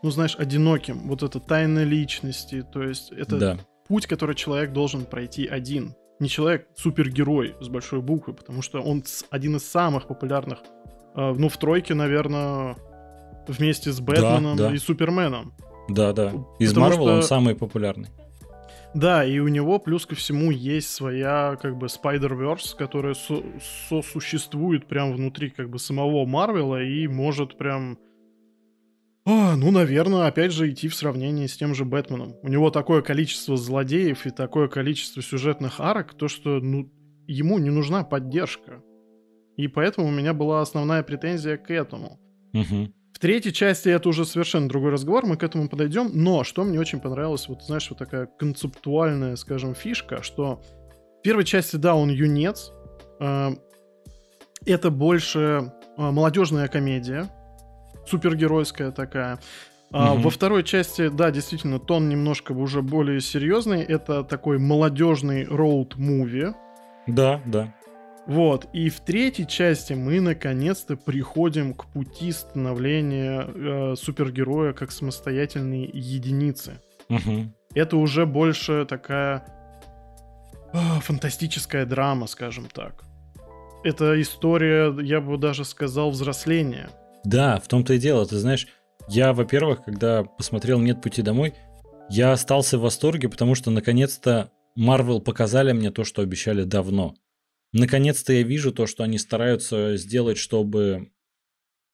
ну, 0.04 0.10
знаешь, 0.10 0.34
одиноким. 0.36 1.06
Вот 1.06 1.22
это 1.22 1.38
тайна 1.38 1.84
личности. 1.84 2.64
То 2.72 2.82
есть 2.82 3.12
это 3.12 3.38
Да. 3.38 3.58
путь, 3.86 4.08
который 4.08 4.34
человек 4.34 4.72
должен 4.72 5.04
пройти 5.04 5.46
один. 5.46 5.94
Не 6.18 6.28
человек, 6.28 6.66
супергерой 6.76 7.54
с 7.60 7.68
большой 7.68 8.00
буквы, 8.00 8.34
потому 8.34 8.62
что 8.62 8.80
он 8.82 9.04
один 9.30 9.56
из 9.56 9.70
самых 9.70 10.08
популярных, 10.08 10.58
э, 11.14 11.34
ну, 11.38 11.48
в 11.48 11.56
тройке, 11.56 11.94
наверное, 11.94 12.76
вместе 13.48 13.92
с 13.92 14.00
Бэтменом 14.00 14.56
да. 14.56 14.72
и 14.74 14.78
Суперменом. 14.78 15.54
Да, 15.88 16.12
да. 16.12 16.32
Из 16.58 16.74
Марвел 16.76 17.04
он 17.06 17.18
что- 17.20 17.28
самый 17.28 17.54
популярный. 17.54 18.08
Да, 18.94 19.24
и 19.24 19.38
у 19.38 19.48
него 19.48 19.78
плюс 19.78 20.04
ко 20.04 20.14
всему 20.14 20.50
есть 20.50 20.90
своя, 20.90 21.56
как 21.60 21.78
бы, 21.78 21.86
Spider-Verse, 21.86 22.76
которая 22.76 23.14
со- 23.14 23.42
сосуществует 23.88 24.86
прям 24.86 25.14
внутри, 25.14 25.48
как 25.48 25.70
бы, 25.70 25.78
самого 25.78 26.26
Марвела 26.26 26.82
и 26.82 27.06
может 27.06 27.56
прям 27.56 27.98
А, 29.24 29.54
ну, 29.56 29.70
наверное, 29.70 30.26
опять 30.26 30.52
же, 30.52 30.68
идти 30.68 30.88
в 30.88 30.96
сравнении 30.96 31.46
с 31.46 31.56
тем 31.56 31.74
же 31.76 31.84
Бэтменом. 31.84 32.34
У 32.42 32.48
него 32.48 32.70
такое 32.70 33.02
количество 33.02 33.56
злодеев 33.56 34.26
и 34.26 34.30
такое 34.30 34.66
количество 34.66 35.22
сюжетных 35.22 35.78
арок, 35.78 36.14
то, 36.14 36.26
что 36.26 36.58
ну, 36.60 36.90
ему 37.28 37.58
не 37.58 37.70
нужна 37.70 38.02
поддержка. 38.02 38.82
И 39.56 39.68
поэтому 39.68 40.08
у 40.08 40.10
меня 40.10 40.34
была 40.34 40.60
основная 40.60 41.04
претензия 41.04 41.56
к 41.56 41.70
этому. 41.70 42.18
Угу. 42.52 42.92
Третьей 43.22 43.52
части 43.52 43.88
это 43.88 44.08
уже 44.08 44.24
совершенно 44.24 44.68
другой 44.68 44.90
разговор, 44.90 45.26
мы 45.26 45.36
к 45.36 45.44
этому 45.44 45.68
подойдем. 45.68 46.10
Но 46.12 46.42
что 46.42 46.64
мне 46.64 46.80
очень 46.80 46.98
понравилось, 46.98 47.46
вот 47.48 47.62
знаешь, 47.62 47.88
вот 47.88 48.00
такая 48.00 48.26
концептуальная, 48.26 49.36
скажем, 49.36 49.76
фишка, 49.76 50.24
что 50.24 50.60
в 51.20 51.22
первой 51.22 51.44
части, 51.44 51.76
да, 51.76 51.94
он 51.94 52.10
юнец, 52.10 52.72
э, 53.20 53.50
это 54.66 54.90
больше 54.90 55.38
э, 55.38 56.10
молодежная 56.10 56.66
комедия, 56.66 57.30
супергеройская 58.08 58.90
такая. 58.90 59.38
А 59.92 60.14
Мгм. 60.14 60.22
во 60.22 60.30
второй 60.30 60.64
части, 60.64 61.08
да, 61.08 61.30
действительно, 61.30 61.78
тон 61.78 62.08
немножко 62.08 62.50
уже 62.50 62.82
более 62.82 63.20
серьезный. 63.20 63.82
Это 63.84 64.24
такой 64.24 64.58
молодежный 64.58 65.44
роуд-муви. 65.44 66.54
Да, 67.06 67.40
да. 67.46 67.72
Вот. 68.26 68.66
И 68.72 68.88
в 68.88 69.00
третьей 69.00 69.46
части 69.46 69.94
мы 69.94 70.20
наконец-то 70.20 70.96
приходим 70.96 71.74
к 71.74 71.86
пути 71.86 72.30
становления 72.32 73.46
э, 73.46 73.94
супергероя 73.96 74.72
как 74.72 74.92
самостоятельной 74.92 75.90
единицы. 75.92 76.80
Мгм. 77.08 77.54
Это 77.74 77.96
уже 77.96 78.26
больше 78.26 78.86
такая 78.88 79.44
а, 80.72 81.00
фантастическая 81.00 81.84
драма, 81.84 82.26
скажем 82.26 82.66
так. 82.72 83.04
Это 83.84 84.20
история, 84.20 84.94
я 85.02 85.20
бы 85.20 85.36
даже 85.36 85.64
сказал, 85.64 86.10
взросления. 86.10 86.88
Да, 87.24 87.58
в 87.58 87.66
том-то 87.66 87.94
и 87.94 87.98
дело. 87.98 88.24
Ты 88.26 88.38
знаешь, 88.38 88.68
я, 89.08 89.32
во-первых, 89.32 89.84
когда 89.84 90.22
посмотрел 90.22 90.78
«Нет 90.78 91.02
пути 91.02 91.22
домой», 91.22 91.54
я 92.08 92.32
остался 92.32 92.78
в 92.78 92.82
восторге, 92.82 93.28
потому 93.28 93.54
что 93.54 93.70
наконец-то 93.70 94.50
Марвел 94.76 95.20
показали 95.20 95.72
мне 95.72 95.90
то, 95.90 96.04
что 96.04 96.22
обещали 96.22 96.64
давно. 96.64 97.14
Наконец-то 97.72 98.32
я 98.32 98.42
вижу 98.42 98.72
то, 98.72 98.86
что 98.86 99.02
они 99.02 99.18
стараются 99.18 99.96
сделать, 99.96 100.36
чтобы 100.36 101.10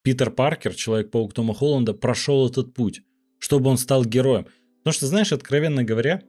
Питер 0.03 0.31
Паркер, 0.31 0.74
Человек-паук 0.74 1.33
Тома 1.33 1.55
Холланда, 1.55 1.95
прошел 1.95 2.49
этот 2.49 2.74
путь, 2.74 3.03
чтобы 3.39 3.70
он 3.70 3.79
стал 3.79 4.05
героем. 4.05 4.47
Потому 4.79 4.95
что, 4.95 5.07
знаешь, 5.07 5.33
откровенно 5.33 5.85
говоря, 5.85 6.22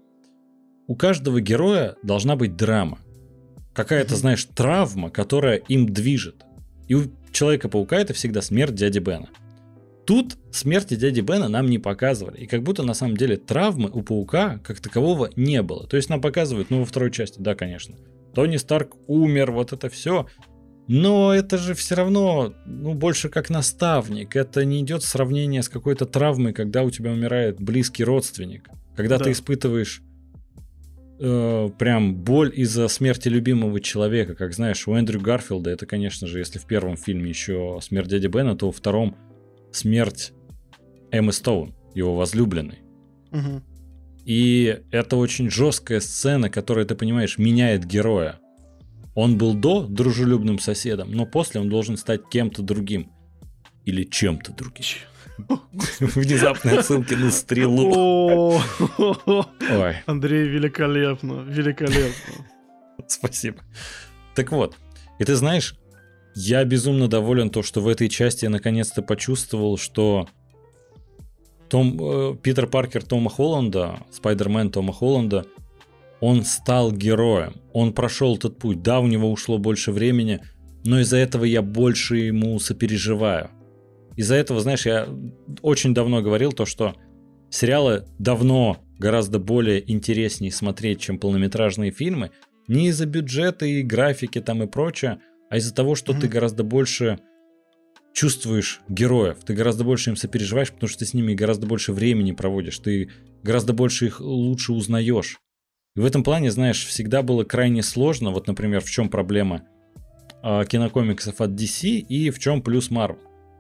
у 0.88 0.95
каждого 0.95 1.41
героя 1.41 1.95
должна 2.04 2.36
быть 2.36 2.56
драма. 2.56 3.00
Какая-то, 3.74 4.16
знаешь, 4.16 4.45
травма, 4.45 5.10
которая 5.10 5.58
им 5.58 5.88
движет. 5.88 6.43
И 6.88 6.95
у 6.95 7.12
Человека-паука 7.32 7.97
это 7.97 8.14
всегда 8.14 8.41
смерть 8.41 8.76
дяди 8.76 9.00
Бена. 9.00 9.30
Тут 10.06 10.38
смерти 10.52 10.95
дяди 10.95 11.22
Бена 11.22 11.47
нам 11.47 11.68
не 11.68 11.78
показывали. 11.78 12.38
И 12.39 12.47
как 12.47 12.64
будто 12.64 12.84
на 12.84 12.95
самом 12.95 13.16
деле 13.16 13.38
травмы 13.38 13.89
у 13.91 14.02
паука 14.02 14.60
как 14.64 14.80
такового 14.80 15.30
не 15.36 15.62
было. 15.62 15.88
То 15.88 15.97
есть 15.97 16.10
нам 16.10 16.22
показывают, 16.22 16.72
ну, 16.72 16.80
во 16.80 16.86
второй 16.86 17.12
части, 17.12 17.39
да, 17.39 17.54
конечно. 17.54 17.95
Тони 18.34 18.58
Старк 18.58 18.96
умер, 19.08 19.52
вот 19.52 19.74
это 19.74 19.90
все. 19.90 20.28
Но 20.88 21.34
это 21.34 21.58
же 21.60 21.76
все 21.76 21.96
равно, 21.96 22.54
ну, 22.66 22.94
больше 22.96 23.30
как 23.30 23.50
наставник. 23.52 24.36
Это 24.36 24.66
не 24.66 24.82
идет 24.82 25.04
сравнение 25.04 25.62
с 25.62 25.70
какой-то 25.70 26.06
травмой, 26.06 26.52
когда 26.54 26.84
у 26.84 26.90
тебя 26.90 27.12
умирает 27.12 27.62
близкий 27.62 28.04
родственник. 28.04 28.68
Когда 28.96 29.18
Да. 29.20 29.26
ты 29.26 29.32
испытываешь 29.32 30.02
э, 31.22 31.70
прям 31.78 32.16
боль 32.16 32.52
из-за 32.56 32.88
смерти 32.88 33.28
любимого 33.28 33.82
человека. 33.82 34.36
Как 34.36 34.54
знаешь, 34.54 34.88
у 34.88 34.94
Эндрю 34.96 35.20
Гарфилда, 35.20 35.70
это, 35.70 35.86
конечно 35.86 36.28
же, 36.28 36.40
если 36.40 36.60
в 36.60 36.66
первом 36.66 36.96
фильме 36.96 37.30
еще 37.30 37.78
смерть 37.82 38.08
дяди 38.08 38.28
Бена, 38.28 38.56
то 38.56 38.68
во 38.68 38.72
втором 38.72 39.16
смерть 39.72 40.32
Эммы 41.12 41.34
Стоун, 41.34 41.76
его 41.94 42.16
возлюбленной. 42.16 42.80
Мгм. 43.32 43.64
И 44.30 44.84
это 44.92 45.16
очень 45.16 45.50
жесткая 45.50 46.00
сцена, 46.00 46.52
которая, 46.52 46.86
ты 46.86 46.94
понимаешь, 46.94 47.40
меняет 47.40 47.84
героя. 47.84 48.38
Он 49.16 49.40
был 49.40 49.56
до 49.56 49.88
дружелюбным 49.88 50.60
соседом, 50.60 51.12
но 51.12 51.26
после 51.26 51.60
он 51.60 51.68
должен 51.68 51.98
стать 51.98 52.22
кем-то 52.30 52.62
другим. 52.62 53.12
Или 53.86 54.04
чем-то 54.04 54.54
другим. 54.54 54.86
Внезапные 56.00 56.78
отсылки 56.78 57.16
на 57.16 57.32
стрелу. 57.32 58.62
Ой, 59.00 59.96
Андрей, 60.06 60.48
великолепно, 60.48 61.42
великолепно. 61.48 62.46
спасибо. 63.08 63.64
Так 64.36 64.52
вот, 64.52 64.76
и 65.18 65.24
ты 65.24 65.36
знаешь, 65.36 65.74
я 66.36 66.64
безумно 66.66 67.08
доволен 67.08 67.50
то, 67.50 67.64
что 67.64 67.82
в 67.82 67.88
этой 67.88 68.10
части 68.10 68.46
я 68.46 68.52
наконец-то 68.52 69.02
почувствовал, 69.02 69.80
что 69.80 70.30
Том, 71.70 71.97
э, 72.01 72.36
Питер 72.41 72.67
Паркер 72.67 73.03
Тома 73.03 73.30
Холланда, 73.30 73.99
Спайдермен 74.11 74.72
Тома 74.72 74.93
Холланда, 74.93 75.45
он 76.20 76.43
стал 76.43 76.91
героем. 76.91 77.53
Он 77.74 77.93
прошел 77.93 78.36
этот 78.36 78.57
путь. 78.57 78.82
Да, 78.82 78.99
у 78.99 79.07
него 79.07 79.32
ушло 79.32 79.57
больше 79.57 79.91
времени, 79.91 80.41
но 80.84 80.99
из-за 80.99 81.17
этого 81.17 81.45
я 81.45 81.61
больше 81.61 82.17
ему 82.17 82.59
сопереживаю. 82.59 83.49
Из-за 84.17 84.36
этого, 84.36 84.59
знаешь, 84.59 84.86
я 84.86 85.07
очень 85.61 85.93
давно 85.93 86.22
говорил 86.22 86.51
то, 86.51 86.65
что 86.65 86.95
сериалы 87.49 88.05
давно 88.17 88.78
гораздо 88.97 89.39
более 89.39 89.89
интереснее 89.89 90.51
смотреть, 90.51 90.99
чем 90.99 91.20
полнометражные 91.20 91.91
фильмы. 91.91 92.32
Не 92.67 92.88
из-за 92.89 93.05
бюджета 93.05 93.65
и 93.65 93.82
графики 93.82 94.41
там 94.41 94.61
и 94.61 94.67
прочее, 94.67 95.20
а 95.49 95.57
из-за 95.57 95.74
того, 95.74 95.95
что 95.95 96.11
ты 96.13 96.26
Мгм. 96.28 96.30
гораздо 96.30 96.63
больше 96.63 97.20
чувствуешь 98.20 98.82
героев, 98.89 99.38
ты 99.45 99.53
гораздо 99.53 99.86
больше 99.86 100.09
им 100.09 100.17
сопереживаешь, 100.17 100.74
потому 100.74 100.89
что 100.89 100.99
ты 100.99 101.05
с 101.05 101.13
ними 101.13 101.34
гораздо 101.34 101.67
больше 101.67 101.93
времени 101.93 102.34
проводишь, 102.34 102.78
ты 102.80 103.11
гораздо 103.43 103.72
больше 103.72 104.07
их 104.07 104.20
лучше 104.20 104.74
узнаешь. 104.74 105.39
И 105.95 106.01
в 106.01 106.05
этом 106.05 106.26
плане, 106.26 106.51
знаешь, 106.51 106.86
всегда 106.86 107.22
было 107.22 107.45
крайне 107.45 107.82
сложно, 107.82 108.32
вот, 108.32 108.45
например, 108.45 108.82
в 108.82 108.89
чем 108.89 109.07
проблема 109.07 109.63
а, 110.43 110.65
кинокомиксов 110.65 111.39
от 111.39 111.51
DC 111.51 111.88
и 111.91 112.30
в 112.30 112.39
чем 112.39 112.61
плюс 112.61 112.91
Marvel. 112.91 113.20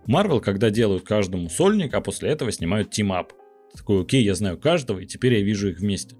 Marvel, 0.09 0.41
когда 0.41 0.69
делают 0.69 1.05
каждому 1.05 1.49
сольник, 1.49 1.93
а 1.93 2.01
после 2.01 2.29
этого 2.29 2.51
снимают 2.51 2.91
team-up. 2.91 3.31
Такой, 3.73 4.01
окей, 4.01 4.25
я 4.25 4.35
знаю 4.35 4.57
каждого, 4.57 4.99
и 4.99 5.05
теперь 5.05 5.35
я 5.35 5.41
вижу 5.41 5.69
их 5.69 5.79
вместе. 5.79 6.17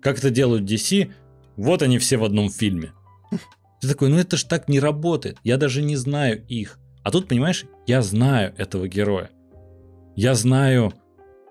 Как 0.00 0.18
это 0.18 0.30
делают 0.30 0.62
DC? 0.62 1.10
Вот 1.56 1.82
они 1.82 1.98
все 1.98 2.18
в 2.18 2.24
одном 2.24 2.50
фильме. 2.50 2.92
Ты 3.80 3.88
такой, 3.88 4.10
ну 4.10 4.18
это 4.18 4.36
ж 4.36 4.44
так 4.44 4.68
не 4.68 4.78
работает. 4.78 5.38
Я 5.42 5.56
даже 5.56 5.82
не 5.82 5.96
знаю 5.96 6.46
их. 6.46 6.78
А 7.02 7.10
тут, 7.10 7.28
понимаешь, 7.28 7.64
я 7.86 8.02
знаю 8.02 8.54
этого 8.58 8.88
героя. 8.88 9.30
Я 10.16 10.34
знаю, 10.34 10.92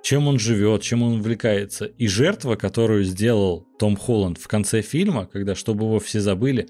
чем 0.03 0.27
он 0.27 0.39
живет, 0.39 0.81
чем 0.81 1.03
он 1.03 1.19
увлекается. 1.19 1.85
И 1.85 2.07
жертва, 2.07 2.55
которую 2.55 3.03
сделал 3.03 3.65
Том 3.79 3.95
Холланд 3.95 4.37
в 4.37 4.47
конце 4.47 4.81
фильма, 4.81 5.25
когда 5.25 5.55
чтобы 5.55 5.85
его 5.85 5.99
все 5.99 6.19
забыли, 6.19 6.69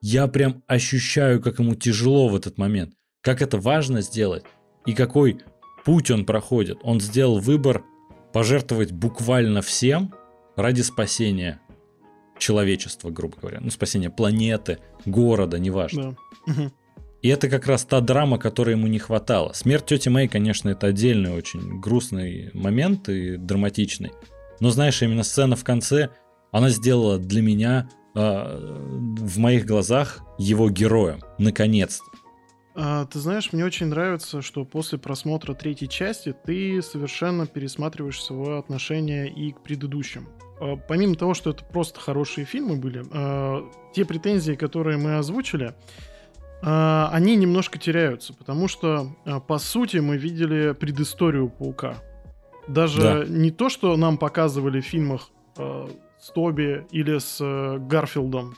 я 0.00 0.26
прям 0.28 0.62
ощущаю, 0.66 1.40
как 1.40 1.58
ему 1.58 1.74
тяжело 1.74 2.28
в 2.28 2.36
этот 2.36 2.58
момент. 2.58 2.94
Как 3.20 3.42
это 3.42 3.58
важно 3.58 4.02
сделать. 4.02 4.44
И 4.86 4.92
какой 4.92 5.40
путь 5.84 6.10
он 6.10 6.24
проходит. 6.24 6.78
Он 6.82 7.00
сделал 7.00 7.38
выбор 7.38 7.84
пожертвовать 8.32 8.92
буквально 8.92 9.62
всем 9.62 10.14
ради 10.56 10.82
спасения 10.82 11.60
человечества, 12.38 13.10
грубо 13.10 13.36
говоря. 13.40 13.60
Ну, 13.60 13.70
спасения 13.70 14.10
планеты, 14.10 14.78
города, 15.06 15.58
неважно. 15.58 16.16
Да. 16.46 16.72
И 17.24 17.28
это 17.28 17.48
как 17.48 17.66
раз 17.66 17.86
та 17.86 18.02
драма, 18.02 18.36
которой 18.36 18.72
ему 18.72 18.86
не 18.86 18.98
хватало. 18.98 19.54
Смерть 19.54 19.86
тети 19.86 20.10
Мэй, 20.10 20.28
конечно, 20.28 20.68
это 20.68 20.88
отдельный 20.88 21.32
очень 21.32 21.80
грустный 21.80 22.50
момент 22.52 23.08
и 23.08 23.38
драматичный. 23.38 24.12
Но 24.60 24.68
знаешь, 24.68 25.00
именно 25.00 25.22
сцена 25.22 25.56
в 25.56 25.64
конце, 25.64 26.10
она 26.52 26.68
сделала 26.68 27.18
для 27.18 27.40
меня 27.40 27.88
э, 28.14 28.20
в 28.20 29.38
моих 29.38 29.64
глазах 29.64 30.20
его 30.36 30.68
героем. 30.68 31.20
Наконец-то. 31.38 32.04
А, 32.74 33.06
ты 33.06 33.18
знаешь, 33.20 33.54
мне 33.54 33.64
очень 33.64 33.86
нравится, 33.86 34.42
что 34.42 34.66
после 34.66 34.98
просмотра 34.98 35.54
третьей 35.54 35.88
части 35.88 36.34
ты 36.44 36.82
совершенно 36.82 37.46
пересматриваешь 37.46 38.22
свое 38.22 38.58
отношение 38.58 39.32
и 39.32 39.52
к 39.52 39.62
предыдущим. 39.62 40.28
А, 40.60 40.76
помимо 40.76 41.14
того, 41.14 41.32
что 41.32 41.52
это 41.52 41.64
просто 41.64 42.00
хорошие 42.00 42.44
фильмы 42.44 42.76
были, 42.76 43.02
а, 43.12 43.62
те 43.94 44.04
претензии, 44.04 44.52
которые 44.52 44.98
мы 44.98 45.16
озвучили, 45.16 45.74
они 47.12 47.36
немножко 47.36 47.78
теряются, 47.78 48.32
потому 48.32 48.68
что, 48.68 49.08
а, 49.26 49.40
по 49.40 49.58
сути, 49.58 49.98
мы 49.98 50.16
видели 50.16 50.72
предысторию 50.72 51.50
Паука. 51.50 51.96
Даже 52.66 53.02
Да. 53.02 53.24
не 53.28 53.50
то, 53.50 53.68
что 53.68 53.96
нам 53.96 54.16
показывали 54.16 54.80
в 54.80 54.86
фильмах 54.86 55.28
а, 55.58 55.88
с 56.18 56.30
Тоби 56.30 56.86
или 56.90 57.18
с 57.18 57.38
э, 57.40 57.78
Гарфилдом, 57.78 58.54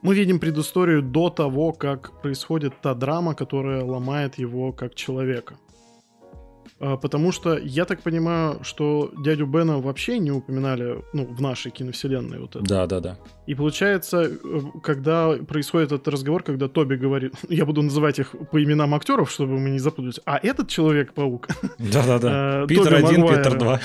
мы 0.00 0.14
видим 0.14 0.38
предысторию 0.40 1.02
до 1.02 1.28
того, 1.28 1.72
как 1.72 2.22
происходит 2.22 2.80
та 2.80 2.94
драма, 2.94 3.34
которая 3.34 3.84
ломает 3.84 4.38
его 4.38 4.72
как 4.72 4.94
человека. 4.94 5.56
А, 6.80 6.96
потому 6.96 7.32
что 7.32 7.56
я 7.56 7.84
так 7.84 8.02
понимаю, 8.02 8.58
что 8.62 9.10
дядю 9.24 9.46
Бена 9.46 9.78
вообще 9.80 10.18
не 10.18 10.30
упоминали 10.30 11.02
ну, 11.12 11.24
в 11.24 11.40
нашей 11.40 11.70
киновселенной. 11.70 12.38
Вот 12.38 12.56
это. 12.56 12.64
Да, 12.64 12.86
да, 12.86 13.00
да. 13.00 13.18
И 13.46 13.54
получается, 13.54 14.22
э, 14.22 14.60
когда 14.82 15.32
происходит 15.46 15.92
этот 15.92 16.08
разговор, 16.08 16.42
когда 16.42 16.68
Тоби 16.68 16.96
говорит, 16.96 17.34
я 17.48 17.64
буду 17.64 17.82
называть 17.82 18.18
их 18.18 18.34
по 18.50 18.62
именам 18.62 18.94
актеров, 18.94 19.30
чтобы 19.30 19.58
мы 19.58 19.70
не 19.70 19.78
запутались, 19.78 20.20
а 20.24 20.38
этот 20.38 20.68
Человек-паук... 20.68 21.48
Да-да-да. 21.78 22.66
Питер 22.68 22.94
один, 22.94 23.26
Питер 23.26 23.58
два. 23.58 23.80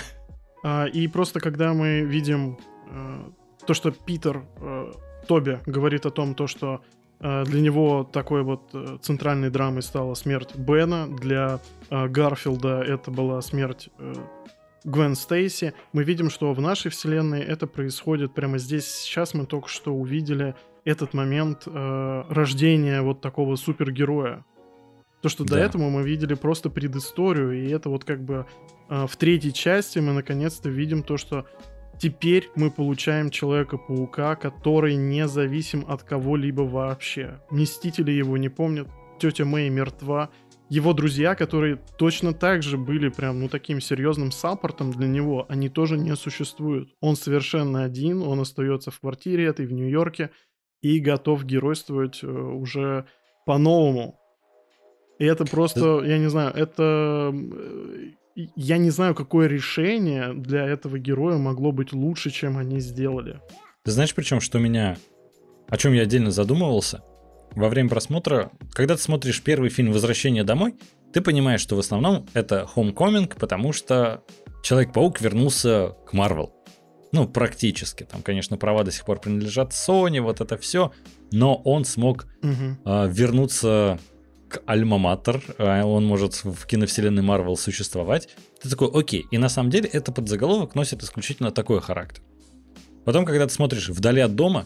И 0.93 1.07
просто 1.09 1.41
когда 1.41 1.73
мы 1.73 2.01
видим 2.01 2.57
э, 2.89 3.23
то, 3.65 3.73
что 3.73 3.91
Питер, 3.91 4.43
э, 4.61 4.91
Тоби 5.27 5.59
говорит 5.65 6.05
о 6.05 6.09
том, 6.09 6.35
то, 6.35 6.47
что 6.47 6.81
для 7.19 7.61
него 7.61 8.03
такой 8.03 8.43
вот 8.43 8.69
э, 8.73 8.97
центральной 9.01 9.49
драмой 9.49 9.81
стала 9.81 10.13
смерть 10.13 10.55
Бена. 10.55 11.07
Для 11.07 11.59
э, 11.89 12.07
Гарфилда 12.07 12.81
это 12.81 13.11
была 13.11 13.41
смерть 13.41 13.89
Гвен 14.83 15.15
Стейси. 15.15 15.73
Мы 15.93 16.03
видим, 16.03 16.29
что 16.29 16.53
в 16.53 16.59
нашей 16.59 16.91
вселенной 16.91 17.41
это 17.41 17.67
происходит 17.67 18.33
прямо 18.33 18.57
здесь. 18.57 18.85
Сейчас 18.85 19.33
мы 19.33 19.45
только 19.45 19.69
что 19.69 19.93
увидели 19.93 20.55
этот 20.85 21.13
момент 21.13 21.63
э, 21.65 22.23
рождения 22.29 23.01
вот 23.01 23.21
такого 23.21 23.55
супергероя. 23.55 24.45
То, 25.21 25.29
что 25.29 25.45
да. 25.45 25.55
до 25.55 25.59
этого 25.59 25.89
мы 25.89 26.03
видели 26.03 26.33
просто 26.33 26.69
предысторию, 26.69 27.53
и 27.53 27.69
это 27.69 27.89
вот 27.89 28.03
как 28.03 28.21
бы 28.23 28.45
э, 28.89 29.07
в 29.07 29.15
третьей 29.15 29.53
части 29.53 29.99
мы 29.99 30.11
наконец-то 30.11 30.69
видим 30.69 31.03
то, 31.03 31.15
что 31.15 31.45
Теперь 32.03 32.49
мы 32.57 32.69
получаем 32.69 33.29
Человека-паука, 33.29 34.35
который 34.35 34.95
не 34.95 35.25
зависим 35.25 35.85
от 35.87 36.03
кого-либо 36.03 36.63
вообще. 36.63 37.39
Мстители 37.49 38.11
его 38.11 38.35
не 38.35 38.49
помнят, 38.49 38.89
тетя 39.21 39.45
Мэй 39.45 39.69
мертва. 39.69 40.29
Его 40.67 40.91
друзья, 40.91 41.33
которые 41.33 41.79
точно 41.97 42.33
так 42.33 42.61
же 42.61 42.77
были 42.77 43.07
прям, 43.07 43.39
ну, 43.39 43.47
таким 43.47 43.79
серьезным 43.79 44.33
саппортом 44.33 44.91
для 44.91 45.07
него, 45.07 45.45
они 45.47 45.69
тоже 45.69 45.97
не 45.97 46.13
существуют. 46.17 46.89
Он 46.99 47.15
совершенно 47.15 47.85
один, 47.85 48.21
он 48.21 48.41
остается 48.41 48.91
в 48.91 48.99
квартире 48.99 49.45
этой 49.45 49.65
в 49.65 49.71
Нью-Йорке 49.71 50.31
и 50.81 50.99
готов 50.99 51.45
геройствовать 51.45 52.21
э, 52.21 52.27
уже 52.27 53.05
по-новому. 53.45 54.19
И 55.19 55.25
это 55.25 55.45
просто, 55.45 56.03
я 56.03 56.17
не 56.17 56.29
знаю, 56.29 56.53
это 56.53 57.33
я 58.35 58.77
не 58.77 58.89
знаю, 58.89 59.15
какое 59.15 59.47
решение 59.47 60.33
для 60.33 60.65
этого 60.65 60.99
героя 60.99 61.37
могло 61.37 61.71
быть 61.71 61.93
лучше, 61.93 62.29
чем 62.29 62.57
они 62.57 62.79
сделали. 62.79 63.39
Ты 63.83 63.91
знаешь, 63.91 64.13
причем, 64.13 64.39
что 64.41 64.59
меня... 64.59 64.97
О 65.67 65.77
чем 65.77 65.93
я 65.93 66.03
отдельно 66.03 66.31
задумывался? 66.31 67.03
Во 67.51 67.69
время 67.69 67.89
просмотра, 67.89 68.51
когда 68.73 68.95
ты 68.95 69.01
смотришь 69.01 69.41
первый 69.41 69.69
фильм 69.69 69.91
«Возвращение 69.91 70.43
домой», 70.43 70.75
ты 71.13 71.21
понимаешь, 71.21 71.61
что 71.61 71.75
в 71.75 71.79
основном 71.79 72.25
это 72.33 72.67
Homecoming, 72.75 73.31
потому 73.39 73.71
что 73.71 74.23
Человек-паук 74.63 75.19
вернулся 75.19 75.97
к 76.07 76.13
Марвел. 76.13 76.53
Ну, 77.11 77.27
практически. 77.27 78.03
Там, 78.05 78.21
конечно, 78.23 78.57
права 78.57 78.83
до 78.83 78.91
сих 78.91 79.05
пор 79.05 79.19
принадлежат 79.19 79.71
Sony, 79.71 80.21
вот 80.21 80.39
это 80.39 80.57
все. 80.57 80.93
Но 81.31 81.55
он 81.65 81.83
смог 81.83 82.25
угу. 82.41 82.77
э, 82.85 83.09
вернуться 83.11 83.99
альма-матер, 84.65 85.43
а 85.57 85.83
он 85.85 86.05
может 86.05 86.43
в 86.43 86.65
киновселенной 86.65 87.23
Марвел 87.23 87.57
существовать. 87.57 88.29
Ты 88.61 88.69
такой, 88.69 88.89
окей. 88.93 89.25
И 89.31 89.37
на 89.37 89.49
самом 89.49 89.69
деле 89.69 89.89
это 89.91 90.11
подзаголовок 90.11 90.75
носит 90.75 91.03
исключительно 91.03 91.51
такой 91.51 91.81
характер. 91.81 92.23
Потом, 93.05 93.25
когда 93.25 93.47
ты 93.47 93.53
смотришь 93.53 93.89
«Вдали 93.89 94.21
от 94.21 94.35
дома», 94.35 94.65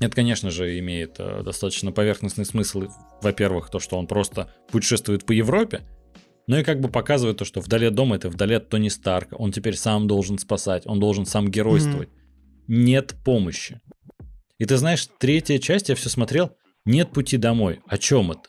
это, 0.00 0.14
конечно 0.14 0.50
же, 0.50 0.78
имеет 0.78 1.16
э, 1.18 1.42
достаточно 1.44 1.92
поверхностный 1.92 2.44
смысл. 2.44 2.88
Во-первых, 3.22 3.70
то, 3.70 3.78
что 3.78 3.96
он 3.96 4.06
просто 4.06 4.52
путешествует 4.70 5.24
по 5.24 5.32
Европе, 5.32 5.82
но 6.46 6.58
и 6.58 6.64
как 6.64 6.80
бы 6.80 6.88
показывает 6.88 7.38
то, 7.38 7.44
что 7.44 7.60
вдали 7.60 7.86
от 7.86 7.94
дома 7.94 8.16
это 8.16 8.28
вдали 8.28 8.54
от 8.54 8.68
Тони 8.68 8.88
Старка. 8.88 9.36
Он 9.36 9.52
теперь 9.52 9.76
сам 9.76 10.06
должен 10.06 10.38
спасать, 10.38 10.82
он 10.86 11.00
должен 11.00 11.26
сам 11.26 11.48
геройствовать. 11.48 12.08
Mm-hmm. 12.08 12.74
Нет 12.74 13.14
помощи. 13.24 13.80
И 14.58 14.66
ты 14.66 14.76
знаешь, 14.76 15.08
третья 15.18 15.58
часть 15.58 15.88
я 15.88 15.94
все 15.94 16.08
смотрел, 16.08 16.56
нет 16.84 17.10
пути 17.12 17.36
домой. 17.36 17.80
О 17.86 17.96
чем 17.96 18.32
это? 18.32 18.42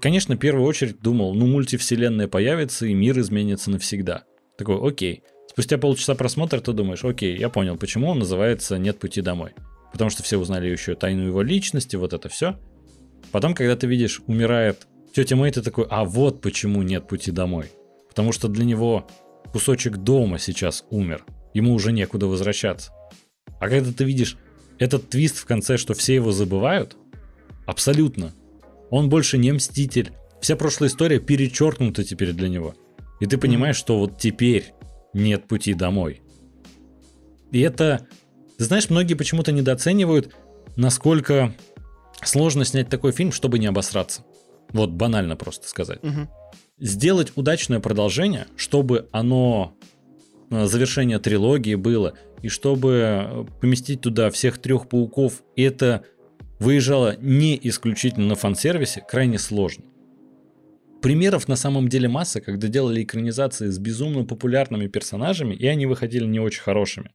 Конечно, 0.00 0.36
в 0.36 0.38
первую 0.38 0.66
очередь 0.66 1.00
думал, 1.00 1.34
ну 1.34 1.46
мультивселенная 1.46 2.28
появится 2.28 2.86
и 2.86 2.94
мир 2.94 3.18
изменится 3.20 3.70
навсегда. 3.70 4.24
Такой, 4.58 4.76
окей. 4.86 5.22
Спустя 5.48 5.78
полчаса 5.78 6.14
просмотра 6.14 6.60
ты 6.60 6.72
думаешь, 6.72 7.04
окей, 7.04 7.36
я 7.36 7.48
понял, 7.48 7.76
почему 7.76 8.08
он 8.08 8.18
называется 8.18 8.76
«Нет 8.76 8.98
пути 8.98 9.22
домой». 9.22 9.52
Потому 9.92 10.10
что 10.10 10.22
все 10.22 10.36
узнали 10.36 10.68
еще 10.68 10.94
тайну 10.94 11.26
его 11.26 11.42
личности, 11.42 11.96
вот 11.96 12.12
это 12.12 12.28
все. 12.28 12.58
Потом, 13.32 13.54
когда 13.54 13.74
ты 13.76 13.86
видишь, 13.86 14.20
умирает 14.26 14.86
тетя 15.14 15.36
Мэй, 15.36 15.50
ты 15.50 15.62
такой, 15.62 15.86
а 15.88 16.04
вот 16.04 16.42
почему 16.42 16.82
нет 16.82 17.08
пути 17.08 17.30
домой. 17.30 17.70
Потому 18.08 18.32
что 18.32 18.48
для 18.48 18.64
него 18.64 19.06
кусочек 19.52 19.96
дома 19.96 20.38
сейчас 20.38 20.84
умер. 20.90 21.24
Ему 21.54 21.72
уже 21.72 21.92
некуда 21.92 22.26
возвращаться. 22.26 22.92
А 23.58 23.68
когда 23.68 23.90
ты 23.92 24.04
видишь 24.04 24.36
этот 24.78 25.08
твист 25.08 25.38
в 25.38 25.46
конце, 25.46 25.76
что 25.76 25.94
все 25.94 26.14
его 26.14 26.30
забывают, 26.30 26.96
абсолютно. 27.66 28.32
Он 28.90 29.08
больше 29.08 29.38
не 29.38 29.52
мститель. 29.52 30.12
Вся 30.40 30.56
прошлая 30.56 30.88
история 30.88 31.18
перечеркнута 31.18 32.04
теперь 32.04 32.32
для 32.32 32.48
него. 32.48 32.74
И 33.20 33.26
ты 33.26 33.38
понимаешь, 33.38 33.76
что 33.76 33.98
вот 33.98 34.18
теперь 34.18 34.72
нет 35.12 35.46
пути 35.48 35.74
домой. 35.74 36.22
И 37.50 37.60
это, 37.60 38.06
ты 38.56 38.64
знаешь, 38.64 38.90
многие 38.90 39.14
почему-то 39.14 39.52
недооценивают, 39.52 40.34
насколько 40.76 41.54
сложно 42.22 42.64
снять 42.64 42.88
такой 42.88 43.12
фильм, 43.12 43.32
чтобы 43.32 43.58
не 43.58 43.66
обосраться. 43.66 44.24
Вот 44.70 44.90
банально 44.90 45.36
просто 45.36 45.68
сказать. 45.68 46.02
Угу. 46.02 46.28
Сделать 46.78 47.32
удачное 47.34 47.80
продолжение, 47.80 48.46
чтобы 48.56 49.08
оно 49.12 49.74
э, 50.50 50.66
завершение 50.66 51.18
трилогии 51.18 51.74
было, 51.74 52.14
и 52.42 52.48
чтобы 52.48 52.90
э, 52.92 53.44
поместить 53.60 54.02
туда 54.02 54.30
всех 54.30 54.58
трех 54.58 54.88
пауков, 54.88 55.42
это 55.56 56.04
выезжала 56.58 57.16
не 57.20 57.58
исключительно 57.62 58.26
на 58.28 58.34
фан-сервисе, 58.34 59.04
крайне 59.08 59.38
сложно. 59.38 59.84
Примеров 61.00 61.46
на 61.46 61.56
самом 61.56 61.88
деле 61.88 62.08
масса, 62.08 62.40
когда 62.40 62.66
делали 62.66 63.02
экранизации 63.02 63.68
с 63.68 63.78
безумно 63.78 64.24
популярными 64.24 64.88
персонажами, 64.88 65.54
и 65.54 65.66
они 65.66 65.86
выходили 65.86 66.24
не 66.24 66.40
очень 66.40 66.62
хорошими. 66.62 67.12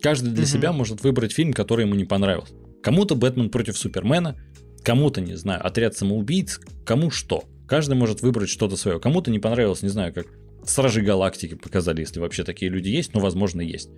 Каждый 0.00 0.32
для 0.32 0.44
угу. 0.44 0.50
себя 0.50 0.72
может 0.72 1.02
выбрать 1.02 1.32
фильм, 1.32 1.52
который 1.52 1.84
ему 1.84 1.94
не 1.94 2.04
понравился. 2.04 2.54
Кому-то 2.82 3.14
Бэтмен 3.14 3.50
против 3.50 3.76
Супермена, 3.76 4.36
кому-то, 4.82 5.20
не 5.20 5.34
знаю, 5.36 5.64
Отряд 5.66 5.96
самоубийц, 5.96 6.60
кому 6.84 7.10
что. 7.10 7.44
Каждый 7.66 7.94
может 7.94 8.20
выбрать 8.20 8.50
что-то 8.50 8.76
свое. 8.76 9.00
Кому-то 9.00 9.30
не 9.30 9.38
понравилось, 9.38 9.82
не 9.82 9.88
знаю, 9.88 10.12
как 10.12 10.26
Стражи 10.66 11.02
Галактики 11.02 11.54
показали, 11.54 12.00
если 12.00 12.20
вообще 12.20 12.44
такие 12.44 12.70
люди 12.70 12.88
есть, 12.88 13.14
но, 13.14 13.20
возможно, 13.20 13.60
есть. 13.60 13.90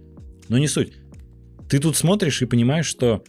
Но 0.48 0.58
не 0.58 0.68
суть. 0.68 0.92
Ты 1.68 1.78
тут 1.80 1.96
смотришь 1.96 2.42
и 2.42 2.46
понимаешь, 2.46 2.86
что 2.86 3.24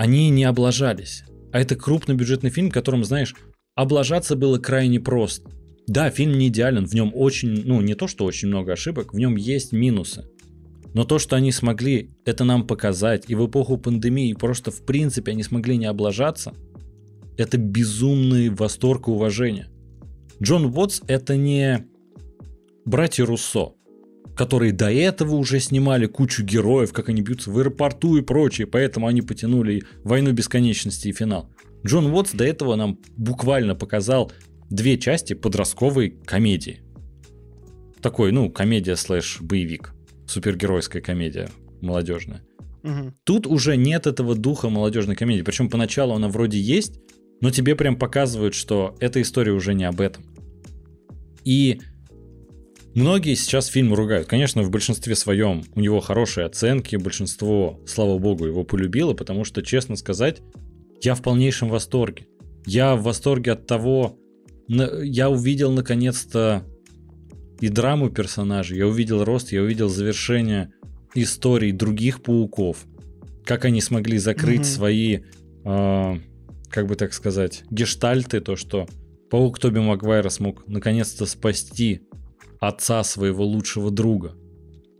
они 0.00 0.30
не 0.30 0.44
облажались. 0.44 1.24
А 1.52 1.60
это 1.60 1.76
крупнобюджетный 1.76 2.48
фильм, 2.48 2.70
которым, 2.70 3.04
знаешь, 3.04 3.34
облажаться 3.74 4.34
было 4.34 4.58
крайне 4.58 4.98
просто. 4.98 5.50
Да, 5.86 6.08
фильм 6.08 6.38
не 6.38 6.48
идеален, 6.48 6.86
в 6.86 6.94
нем 6.94 7.12
очень, 7.14 7.66
ну 7.66 7.82
не 7.82 7.94
то, 7.94 8.06
что 8.06 8.24
очень 8.24 8.48
много 8.48 8.72
ошибок, 8.72 9.12
в 9.12 9.18
нем 9.18 9.36
есть 9.36 9.72
минусы. 9.72 10.24
Но 10.94 11.04
то, 11.04 11.18
что 11.18 11.36
они 11.36 11.52
смогли 11.52 12.12
это 12.24 12.44
нам 12.44 12.66
показать, 12.66 13.26
и 13.28 13.34
в 13.34 13.46
эпоху 13.46 13.76
пандемии 13.76 14.32
просто 14.32 14.70
в 14.70 14.86
принципе 14.86 15.32
они 15.32 15.42
смогли 15.42 15.76
не 15.76 15.84
облажаться, 15.84 16.54
это 17.36 17.58
безумный 17.58 18.48
восторг 18.48 19.06
и 19.06 19.10
уважение. 19.10 19.68
Джон 20.42 20.74
Уотс 20.74 21.02
это 21.08 21.36
не 21.36 21.86
братья 22.86 23.26
Руссо 23.26 23.74
которые 24.40 24.72
до 24.72 24.90
этого 24.90 25.34
уже 25.34 25.60
снимали 25.60 26.06
кучу 26.06 26.42
героев, 26.42 26.94
как 26.94 27.10
они 27.10 27.20
бьются 27.20 27.50
в 27.50 27.58
аэропорту 27.58 28.16
и 28.16 28.22
прочее, 28.22 28.66
поэтому 28.66 29.06
они 29.06 29.20
потянули 29.20 29.82
«Войну 30.02 30.32
бесконечности» 30.32 31.08
и 31.08 31.12
финал. 31.12 31.50
Джон 31.86 32.06
Уотс 32.06 32.32
до 32.32 32.44
этого 32.44 32.74
нам 32.74 32.98
буквально 33.18 33.74
показал 33.74 34.32
две 34.70 34.96
части 34.96 35.34
подростковой 35.34 36.18
комедии. 36.24 36.80
Такой, 38.00 38.32
ну, 38.32 38.48
комедия 38.48 38.96
слэш 38.96 39.42
боевик. 39.42 39.92
Супергеройская 40.26 41.02
комедия 41.02 41.50
молодежная. 41.82 42.40
Угу. 42.82 43.12
Тут 43.24 43.46
уже 43.46 43.76
нет 43.76 44.06
этого 44.06 44.34
духа 44.34 44.70
молодежной 44.70 45.16
комедии. 45.16 45.42
Причем 45.42 45.68
поначалу 45.68 46.14
она 46.14 46.28
вроде 46.28 46.58
есть, 46.58 46.94
но 47.42 47.50
тебе 47.50 47.76
прям 47.76 47.94
показывают, 47.94 48.54
что 48.54 48.96
эта 49.00 49.20
история 49.20 49.52
уже 49.52 49.74
не 49.74 49.84
об 49.84 50.00
этом. 50.00 50.24
И 51.44 51.82
Многие 52.94 53.34
сейчас 53.34 53.66
фильм 53.66 53.94
ругают. 53.94 54.26
Конечно, 54.26 54.62
в 54.62 54.70
большинстве 54.70 55.14
своем 55.14 55.62
у 55.74 55.80
него 55.80 56.00
хорошие 56.00 56.46
оценки, 56.46 56.96
большинство, 56.96 57.80
слава 57.86 58.18
богу, 58.18 58.46
его 58.46 58.64
полюбило, 58.64 59.14
потому 59.14 59.44
что, 59.44 59.62
честно 59.62 59.96
сказать, 59.96 60.42
я 61.02 61.14
в 61.14 61.22
полнейшем 61.22 61.68
восторге. 61.68 62.26
Я 62.66 62.96
в 62.96 63.02
восторге 63.02 63.52
от 63.52 63.66
того, 63.66 64.18
я 64.68 65.30
увидел 65.30 65.72
наконец-то 65.72 66.64
и 67.60 67.68
драму 67.68 68.10
персонажей, 68.10 68.78
я 68.78 68.86
увидел 68.86 69.24
рост, 69.24 69.52
я 69.52 69.62
увидел 69.62 69.88
завершение 69.88 70.72
историй 71.14 71.72
других 71.72 72.22
пауков, 72.22 72.86
как 73.44 73.64
они 73.64 73.80
смогли 73.80 74.18
закрыть 74.18 74.62
mm-hmm. 74.62 74.64
свои, 74.64 75.18
э, 75.64 76.18
как 76.68 76.86
бы 76.86 76.94
так 76.96 77.12
сказать, 77.12 77.64
гештальты, 77.70 78.40
то, 78.40 78.56
что 78.56 78.86
паук 79.30 79.58
Тоби 79.58 79.78
Магуайра 79.78 80.28
смог 80.28 80.66
наконец-то 80.66 81.26
спасти 81.26 82.02
отца 82.60 83.02
своего 83.02 83.44
лучшего 83.44 83.90
друга, 83.90 84.36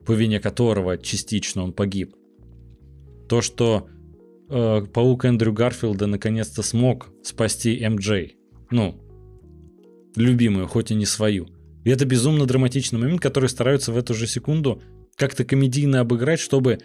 по 0.07 0.13
вине 0.13 0.41
которого 0.41 0.99
частично 0.99 1.63
он 1.63 1.73
погиб. 1.73 2.15
То, 3.29 3.43
что 3.43 3.89
э, 4.49 4.83
паук 4.93 5.25
Эндрю 5.25 5.53
Гарфилда 5.53 6.07
наконец-то 6.07 6.63
смог 6.63 7.13
спасти 7.23 7.87
МД. 7.87 8.33
Ну, 8.71 9.01
любимую, 10.17 10.67
хоть 10.67 10.91
и 10.91 10.95
не 10.95 11.07
свою. 11.07 11.47
И 11.85 11.91
это 11.91 12.05
безумно 12.05 12.47
драматичный 12.47 12.99
момент, 12.99 13.21
который 13.21 13.49
стараются 13.49 13.93
в 13.93 13.97
эту 13.97 14.15
же 14.15 14.27
секунду 14.27 14.83
как-то 15.17 15.45
комедийно 15.45 16.01
обыграть, 16.01 16.41
чтобы 16.41 16.79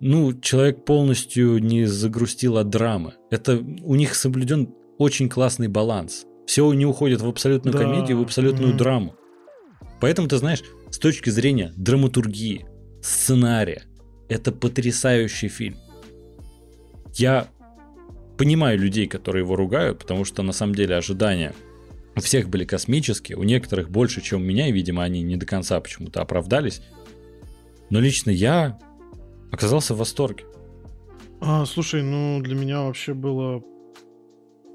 ну, 0.00 0.32
человек 0.32 0.84
полностью 0.84 1.58
не 1.58 1.86
загрустил 1.86 2.56
от 2.56 2.70
драмы. 2.70 3.14
Это 3.30 3.58
у 3.82 3.94
них 3.94 4.14
соблюден 4.14 4.74
очень 4.96 5.28
классный 5.28 5.68
баланс. 5.68 6.24
Все 6.46 6.72
не 6.72 6.86
уходит 6.86 7.20
в 7.20 7.28
абсолютную 7.28 7.72
да. 7.72 7.82
комедию, 7.82 8.18
в 8.18 8.22
абсолютную 8.22 8.72
mm-hmm. 8.72 8.78
драму. 8.78 9.14
Поэтому, 10.00 10.28
ты 10.28 10.36
знаешь, 10.36 10.62
с 10.90 10.98
точки 10.98 11.30
зрения 11.30 11.72
драматургии, 11.76 12.66
сценария, 13.02 13.82
это 14.28 14.52
потрясающий 14.52 15.48
фильм. 15.48 15.76
Я 17.14 17.48
понимаю 18.36 18.78
людей, 18.78 19.06
которые 19.06 19.42
его 19.42 19.56
ругают, 19.56 19.98
потому 19.98 20.24
что 20.24 20.42
на 20.42 20.52
самом 20.52 20.74
деле 20.74 20.96
ожидания 20.96 21.54
у 22.16 22.20
всех 22.20 22.48
были 22.48 22.64
космические, 22.64 23.36
у 23.38 23.42
некоторых 23.42 23.90
больше, 23.90 24.20
чем 24.20 24.40
у 24.40 24.44
меня, 24.44 24.68
и, 24.68 24.72
видимо, 24.72 25.02
они 25.02 25.22
не 25.22 25.36
до 25.36 25.46
конца 25.46 25.80
почему-то 25.80 26.20
оправдались. 26.20 26.82
Но 27.90 28.00
лично 28.00 28.30
я 28.30 28.78
оказался 29.50 29.94
в 29.94 29.98
восторге. 29.98 30.44
А, 31.40 31.64
слушай, 31.64 32.02
ну 32.02 32.40
для 32.42 32.54
меня 32.54 32.82
вообще 32.82 33.14
было 33.14 33.62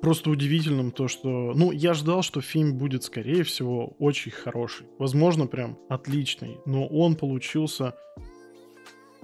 просто 0.03 0.29
удивительным 0.29 0.91
то, 0.91 1.07
что... 1.07 1.53
Ну, 1.55 1.71
я 1.71 1.93
ждал, 1.93 2.23
что 2.23 2.41
фильм 2.41 2.77
будет, 2.77 3.05
скорее 3.05 3.43
всего, 3.43 3.95
очень 3.99 4.31
хороший. 4.31 4.85
Возможно, 4.99 5.47
прям 5.47 5.79
отличный. 5.87 6.57
Но 6.65 6.85
он 6.85 7.15
получился... 7.15 7.95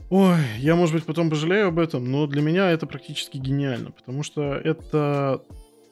Ой, 0.10 0.38
я, 0.58 0.78
может 0.78 0.96
быть, 0.96 1.04
потом 1.04 1.30
пожалею 1.30 1.68
об 1.68 1.80
этом, 1.80 2.10
но 2.10 2.28
для 2.28 2.42
меня 2.42 2.72
это 2.72 2.88
практически 2.88 3.38
гениально, 3.38 3.92
потому 3.92 4.24
что 4.24 4.54
это 4.54 5.44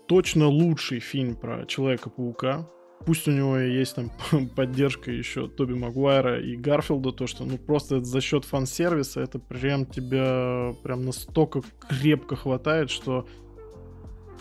точно 0.08 0.48
лучший 0.48 1.02
фильм 1.02 1.36
про 1.36 1.66
Человека-паука. 1.66 2.70
Пусть 3.06 3.28
у 3.28 3.32
него 3.32 3.58
есть 3.58 3.94
там 3.94 4.10
поддержка 4.56 5.12
еще 5.12 5.50
Тоби 5.50 5.74
Магуайра 5.74 6.40
и 6.42 6.56
Гарфилда, 6.56 7.12
то, 7.12 7.28
что 7.28 7.44
ну 7.44 7.58
просто 7.58 8.04
за 8.04 8.22
счет 8.22 8.46
фан-сервиса 8.46 9.20
это 9.20 9.38
прям 9.38 9.86
тебя 9.86 10.74
прям 10.82 11.06
настолько 11.06 11.62
крепко 11.90 12.38
хватает, 12.38 12.90
что 12.90 13.28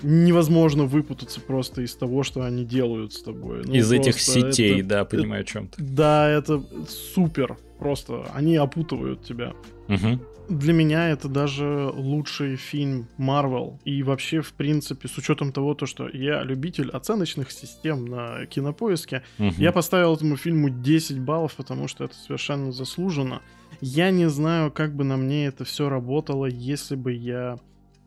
невозможно 0.03 0.85
выпутаться 0.85 1.41
просто 1.41 1.83
из 1.83 1.95
того, 1.95 2.23
что 2.23 2.43
они 2.43 2.65
делают 2.65 3.13
с 3.13 3.23
тобой. 3.23 3.63
Ну, 3.65 3.75
из 3.75 3.91
этих 3.91 4.21
сетей, 4.21 4.81
это, 4.81 4.89
да, 4.89 5.05
понимаю, 5.05 5.43
это, 5.43 5.51
о 5.51 5.53
чем 5.53 5.69
ты. 5.69 5.83
Да, 5.83 6.29
это 6.29 6.63
супер. 7.15 7.57
Просто 7.79 8.27
они 8.35 8.57
опутывают 8.57 9.23
тебя. 9.23 9.53
Угу. 9.89 10.21
Для 10.49 10.73
меня 10.73 11.11
это 11.11 11.29
даже 11.29 11.91
лучший 11.93 12.57
фильм 12.57 13.09
Marvel. 13.19 13.79
И 13.85 14.03
вообще, 14.03 14.41
в 14.41 14.53
принципе, 14.53 15.09
с 15.09 15.19
учетом 15.19 15.53
того, 15.53 15.75
то, 15.75 15.87
что 15.87 16.09
я 16.09 16.43
любитель 16.43 16.91
оценочных 16.91 17.51
систем 17.51 18.07
на 18.07 18.47
кинопоиске, 18.47 19.23
угу. 19.39 19.53
я 19.59 19.73
поставил 19.73 20.15
этому 20.15 20.37
фильму 20.37 20.71
10 20.71 21.19
баллов, 21.21 21.55
потому 21.57 21.89
что 21.89 22.05
это 22.05 22.15
совершенно 22.15 22.73
заслуженно. 22.73 23.43
Я 23.81 24.11
не 24.11 24.29
знаю, 24.29 24.71
как 24.71 24.95
бы 24.95 25.05
на 25.05 25.17
мне 25.17 25.47
это 25.47 25.65
все 25.65 25.89
работало, 25.89 26.47
если 26.47 26.95
бы 26.95 27.13
я 27.13 27.59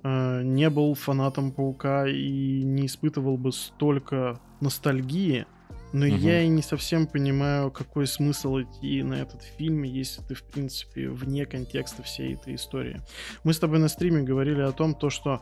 э, 0.03 0.41
не 0.43 0.69
был 0.69 0.93
фанатом 0.95 1.51
Паука 1.51 2.07
и 2.07 2.63
не 2.63 2.85
испытывал 2.85 3.37
бы 3.37 3.51
столько 3.51 4.39
ностальгии. 4.61 5.45
Но 5.91 6.05
угу. 6.05 6.15
я 6.15 6.43
и 6.43 6.47
не 6.47 6.61
совсем 6.61 7.07
понимаю, 7.07 7.71
какой 7.71 8.05
смысл 8.05 8.59
идти 8.59 9.01
на 9.01 9.15
этот 9.15 9.41
фильм, 9.41 9.83
если 9.83 10.21
ты, 10.21 10.35
в 10.35 10.43
принципе, 10.43 11.09
вне 11.09 11.45
контекста 11.45 12.03
всей 12.03 12.35
этой 12.35 12.55
истории. 12.55 13.01
Мы 13.43 13.53
с 13.53 13.59
тобой 13.59 13.79
на 13.79 13.87
стриме 13.87 14.21
говорили 14.21 14.61
о 14.61 14.71
том, 14.71 14.93
то, 14.93 15.09
что 15.09 15.41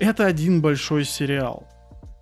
это 0.00 0.26
один 0.26 0.60
большой 0.60 1.04
сериал. 1.04 1.68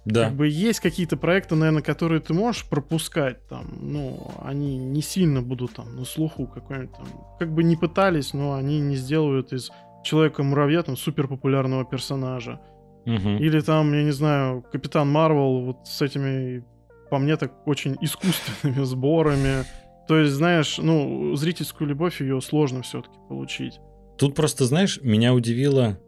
Да. 0.05 0.25
Как 0.25 0.35
бы 0.35 0.49
есть 0.49 0.81
какие-то 0.81 1.17
проекты, 1.17 1.55
наверное, 1.55 1.83
которые 1.83 2.21
ты 2.21 2.35
можешь 2.35 2.69
пропускать, 2.69 3.47
там, 3.49 3.73
ну, 3.81 4.33
они 4.43 4.77
не 4.77 5.01
сильно 5.01 5.41
будут 5.41 5.75
там 5.75 5.97
на 5.97 6.05
слуху 6.05 6.47
какой-нибудь 6.47 6.93
там. 6.93 7.07
Как 7.39 7.53
бы 7.53 7.65
не 7.65 7.77
пытались, 7.77 8.35
но 8.35 8.55
они 8.55 8.81
не 8.81 8.97
сделают 8.97 9.55
из 9.55 9.71
Человека-муравья 10.05 10.83
там 10.83 10.97
супер 10.97 11.27
популярного 11.27 11.85
персонажа. 11.85 12.61
Угу. 13.07 13.29
Или 13.41 13.61
там, 13.61 13.93
я 13.93 14.05
не 14.05 14.13
знаю, 14.13 14.63
Капитан 14.71 15.11
Марвел 15.11 15.61
вот 15.61 15.89
с 15.89 16.01
этими 16.01 16.65
по 17.11 17.19
мне, 17.19 17.37
так 17.37 17.67
очень 17.67 17.97
искусственными 18.01 18.85
сборами. 18.85 19.65
То 20.09 20.19
есть, 20.19 20.33
знаешь, 20.33 20.79
ну, 20.79 21.35
зрительскую 21.37 21.89
любовь 21.89 22.21
ее 22.21 22.41
сложно 22.41 22.83
все-таки 22.83 23.17
получить. 23.29 23.79
Тут 24.19 24.35
просто, 24.35 24.65
знаешь, 24.65 25.01
меня 25.03 25.33
удивило... 25.33 25.99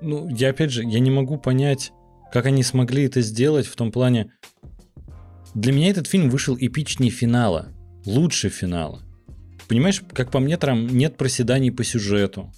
Ну, 0.00 0.28
я 0.28 0.50
опять 0.50 0.70
же, 0.70 0.84
я 0.84 1.00
не 1.00 1.10
могу 1.10 1.38
понять, 1.38 1.92
как 2.32 2.46
они 2.46 2.62
смогли 2.62 3.04
это 3.04 3.20
сделать 3.20 3.66
в 3.66 3.76
том 3.76 3.92
плане... 3.92 4.32
Для 5.54 5.72
меня 5.72 5.90
этот 5.90 6.06
фильм 6.06 6.28
вышел 6.28 6.56
эпичнее 6.58 7.10
финала, 7.10 7.68
лучше 8.04 8.48
финала. 8.48 9.02
Понимаешь, 9.68 10.02
как 10.12 10.30
по 10.30 10.40
мне, 10.40 10.56
там 10.56 10.86
нет 10.86 11.16
проседаний 11.16 11.70
по 11.70 11.84
сюжету. 11.84 12.50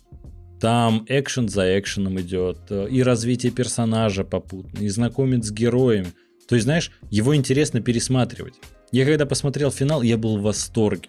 Там 0.60 1.04
экшен 1.08 1.48
за 1.48 1.78
экшеном 1.78 2.20
идет, 2.20 2.58
э, 2.70 2.88
и 2.90 3.02
развитие 3.02 3.50
персонажа 3.50 4.24
попутно, 4.24 4.78
и 4.78 4.88
знакомит 4.88 5.44
с 5.44 5.50
героями. 5.50 6.12
То 6.48 6.54
есть, 6.54 6.64
знаешь, 6.64 6.92
его 7.10 7.34
интересно 7.34 7.80
пересматривать. 7.80 8.54
Я 8.92 9.04
когда 9.04 9.26
посмотрел 9.26 9.70
финал, 9.70 10.02
я 10.02 10.16
был 10.18 10.38
в 10.38 10.42
восторге. 10.42 11.08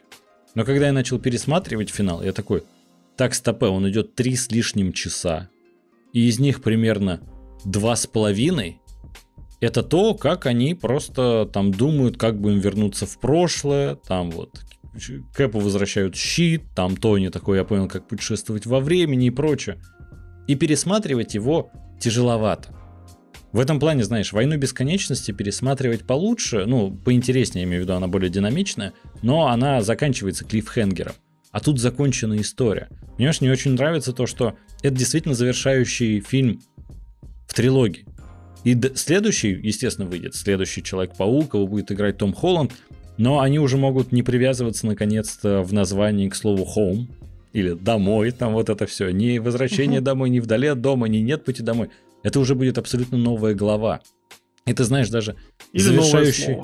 Но 0.55 0.63
когда 0.65 0.87
я 0.87 0.93
начал 0.93 1.19
пересматривать 1.19 1.89
финал, 1.89 2.23
я 2.23 2.31
такой, 2.31 2.63
так, 3.17 3.33
стопе, 3.33 3.67
он 3.67 3.87
идет 3.89 4.15
три 4.15 4.35
с 4.35 4.49
лишним 4.51 4.93
часа. 4.93 5.49
И 6.13 6.27
из 6.27 6.39
них 6.39 6.61
примерно 6.61 7.21
два 7.65 7.95
с 7.95 8.07
половиной 8.07 8.81
это 9.61 9.83
то, 9.83 10.15
как 10.15 10.47
они 10.47 10.73
просто 10.73 11.47
там 11.53 11.71
думают, 11.71 12.17
как 12.17 12.39
бы 12.41 12.51
им 12.51 12.59
вернуться 12.59 13.05
в 13.05 13.19
прошлое, 13.19 13.95
там 13.95 14.31
вот 14.31 14.59
Кэпу 15.33 15.59
возвращают 15.59 16.15
щит, 16.15 16.63
там 16.75 16.97
Тони 16.97 17.29
такой, 17.29 17.57
я 17.57 17.63
понял, 17.63 17.87
как 17.87 18.07
путешествовать 18.07 18.65
во 18.65 18.79
времени 18.79 19.27
и 19.27 19.31
прочее. 19.31 19.81
И 20.47 20.55
пересматривать 20.55 21.33
его 21.33 21.71
тяжеловато. 21.99 22.75
В 23.51 23.59
этом 23.59 23.79
плане, 23.79 24.03
знаешь, 24.03 24.31
«Войну 24.31 24.57
бесконечности» 24.57 25.31
пересматривать 25.31 26.07
получше, 26.07 26.65
ну, 26.65 26.91
поинтереснее, 26.91 27.63
я 27.63 27.67
имею 27.67 27.81
в 27.81 27.83
виду, 27.83 27.95
она 27.95 28.07
более 28.07 28.29
динамичная, 28.29 28.93
но 29.21 29.47
она 29.47 29.81
заканчивается 29.81 30.45
клиффхенгером. 30.45 31.13
А 31.51 31.59
тут 31.59 31.79
закончена 31.79 32.39
история. 32.39 32.89
Мне 33.17 33.29
очень 33.29 33.73
нравится 33.73 34.13
то, 34.13 34.25
что 34.25 34.55
это 34.81 34.95
действительно 34.95 35.35
завершающий 35.35 36.21
фильм 36.21 36.61
в 37.47 37.53
трилогии. 37.53 38.05
И 38.63 38.79
следующий, 38.95 39.49
естественно, 39.49 40.07
выйдет. 40.07 40.35
Следующий 40.35 40.83
Человек-паук, 40.83 41.53
его 41.55 41.67
будет 41.67 41.91
играть 41.91 42.17
Том 42.17 42.33
Холланд. 42.33 42.71
Но 43.21 43.39
они 43.39 43.59
уже 43.59 43.77
могут 43.77 44.11
не 44.11 44.23
привязываться, 44.23 44.87
наконец-то, 44.87 45.61
в 45.61 45.71
названии 45.73 46.27
к 46.27 46.33
слову 46.33 46.67
«home», 46.75 47.05
или 47.53 47.73
«домой», 47.73 48.31
там 48.31 48.53
вот 48.53 48.67
это 48.67 48.87
все. 48.87 49.11
Ни 49.11 49.37
возвращение 49.37 50.01
домой, 50.01 50.31
ни 50.31 50.39
вдали 50.39 50.65
от 50.65 50.81
дома, 50.81 51.07
ни 51.07 51.17
нет 51.17 51.45
пути 51.45 51.61
домой. 51.61 51.91
Это 52.23 52.39
уже 52.39 52.55
будет 52.55 52.79
абсолютно 52.79 53.19
новая 53.19 53.53
глава. 53.53 54.01
Ты 54.65 54.83
знаешь, 54.83 55.09
даже 55.09 55.35
Или 55.71 55.83
завершающий... 55.83 56.63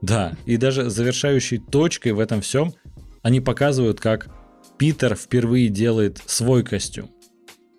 Да, 0.00 0.36
и 0.46 0.56
даже 0.56 0.90
завершающей 0.90 1.58
точкой 1.58 2.12
в 2.12 2.20
этом 2.20 2.40
всем 2.40 2.72
они 3.22 3.40
показывают, 3.40 3.98
как 3.98 4.28
Питер 4.78 5.16
впервые 5.16 5.70
делает 5.70 6.22
свой 6.26 6.62
костюм. 6.62 7.10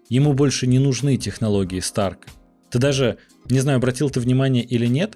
Ему 0.09 0.33
больше 0.33 0.67
не 0.67 0.79
нужны 0.79 1.15
технологии 1.15 1.79
Старка. 1.79 2.27
Ты 2.71 2.79
даже, 2.79 3.19
не 3.49 3.61
знаю, 3.61 3.77
обратил 3.77 4.09
ты 4.09 4.19
внимание 4.19 4.65
или 4.65 4.85
нет, 4.85 5.15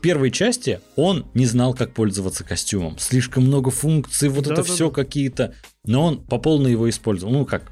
в 0.00 0.02
первой 0.02 0.30
части 0.30 0.80
он 0.96 1.26
не 1.34 1.44
знал, 1.44 1.74
как 1.74 1.92
пользоваться 1.92 2.42
костюмом. 2.42 2.96
Слишком 2.98 3.44
много 3.44 3.70
функций, 3.70 4.30
вот 4.30 4.46
да, 4.46 4.54
это 4.54 4.62
да, 4.62 4.72
все 4.72 4.88
да. 4.88 4.94
какие-то. 4.94 5.54
Но 5.84 6.06
он 6.06 6.24
по 6.24 6.38
полной 6.38 6.70
его 6.70 6.88
использовал. 6.88 7.34
Ну 7.34 7.44
как? 7.44 7.70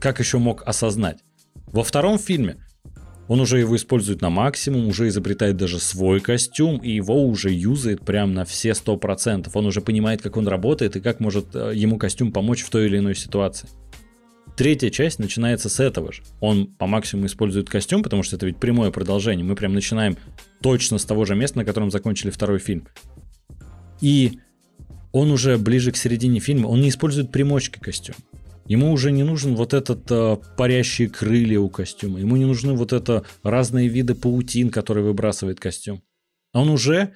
Как 0.00 0.18
еще 0.18 0.38
мог 0.38 0.62
осознать? 0.66 1.18
Во 1.66 1.84
втором 1.84 2.18
фильме 2.18 2.56
он 3.28 3.38
уже 3.38 3.58
его 3.58 3.76
использует 3.76 4.22
на 4.22 4.30
максимум, 4.30 4.88
уже 4.88 5.08
изобретает 5.08 5.58
даже 5.58 5.78
свой 5.78 6.20
костюм, 6.20 6.78
и 6.78 6.90
его 6.90 7.22
уже 7.22 7.50
юзает 7.50 8.00
прям 8.00 8.32
на 8.32 8.46
все 8.46 8.70
100%. 8.70 9.50
Он 9.52 9.66
уже 9.66 9.82
понимает, 9.82 10.22
как 10.22 10.38
он 10.38 10.48
работает 10.48 10.96
и 10.96 11.02
как 11.02 11.20
может 11.20 11.54
э, 11.54 11.72
ему 11.74 11.98
костюм 11.98 12.32
помочь 12.32 12.62
в 12.62 12.70
той 12.70 12.86
или 12.86 12.96
иной 12.96 13.14
ситуации. 13.14 13.68
Третья 14.56 14.90
часть 14.90 15.18
начинается 15.18 15.68
с 15.68 15.80
этого 15.80 16.12
же. 16.12 16.22
Он 16.40 16.66
по 16.66 16.86
максимуму 16.86 17.26
использует 17.26 17.70
костюм, 17.70 18.02
потому 18.02 18.22
что 18.22 18.36
это 18.36 18.46
ведь 18.46 18.58
прямое 18.58 18.90
продолжение. 18.90 19.44
Мы 19.44 19.56
прям 19.56 19.72
начинаем 19.72 20.16
точно 20.60 20.98
с 20.98 21.04
того 21.04 21.24
же 21.24 21.34
места, 21.34 21.58
на 21.58 21.64
котором 21.64 21.90
закончили 21.90 22.30
второй 22.30 22.58
фильм. 22.58 22.86
И 24.00 24.38
он 25.12 25.30
уже 25.30 25.56
ближе 25.56 25.92
к 25.92 25.96
середине 25.96 26.40
фильма, 26.40 26.66
он 26.66 26.80
не 26.80 26.90
использует 26.90 27.32
примочки 27.32 27.78
костюм. 27.78 28.16
Ему 28.66 28.92
уже 28.92 29.10
не 29.10 29.22
нужен 29.22 29.54
вот 29.56 29.74
этот 29.74 30.10
э, 30.10 30.36
парящие 30.56 31.08
крылья 31.08 31.58
у 31.58 31.68
костюма. 31.68 32.20
Ему 32.20 32.36
не 32.36 32.44
нужны 32.44 32.74
вот 32.74 32.92
это 32.92 33.24
разные 33.42 33.88
виды 33.88 34.14
паутин, 34.14 34.70
которые 34.70 35.04
выбрасывает 35.04 35.58
костюм. 35.58 36.02
Он 36.52 36.68
уже 36.68 37.12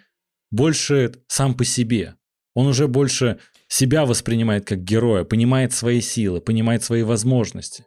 больше 0.51 1.13
сам 1.29 1.55
по 1.55 1.65
себе. 1.65 2.15
Он 2.55 2.67
уже 2.67 2.89
больше 2.89 3.39
себя 3.69 4.07
воспринимает 4.07 4.65
как 4.65 4.83
героя, 4.83 5.25
понимает 5.25 5.73
свои 5.73 6.01
силы, 6.01 6.41
понимает 6.41 6.83
свои 6.83 7.03
возможности. 7.03 7.85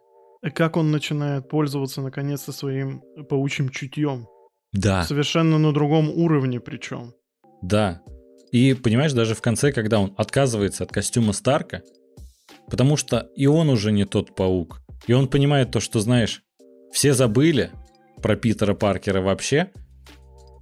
Как 0.54 0.76
он 0.76 0.90
начинает 0.90 1.48
пользоваться 1.48 2.00
наконец-то 2.00 2.52
своим 2.52 3.02
паучьим 3.28 3.68
чутьем. 3.68 4.26
Да. 4.72 5.04
Совершенно 5.04 5.58
на 5.58 5.72
другом 5.72 6.08
уровне 6.10 6.60
причем. 6.60 7.12
Да. 7.62 8.02
И 8.52 8.74
понимаешь, 8.74 9.12
даже 9.12 9.34
в 9.34 9.42
конце, 9.42 9.72
когда 9.72 10.00
он 10.00 10.14
отказывается 10.16 10.84
от 10.84 10.92
костюма 10.92 11.32
Старка, 11.32 11.82
потому 12.68 12.96
что 12.96 13.28
и 13.36 13.46
он 13.46 13.68
уже 13.68 13.92
не 13.92 14.04
тот 14.04 14.34
паук, 14.34 14.80
и 15.06 15.12
он 15.12 15.28
понимает 15.28 15.70
то, 15.70 15.80
что, 15.80 16.00
знаешь, 16.00 16.42
все 16.92 17.14
забыли 17.14 17.70
про 18.22 18.36
Питера 18.36 18.74
Паркера 18.74 19.20
вообще, 19.20 19.70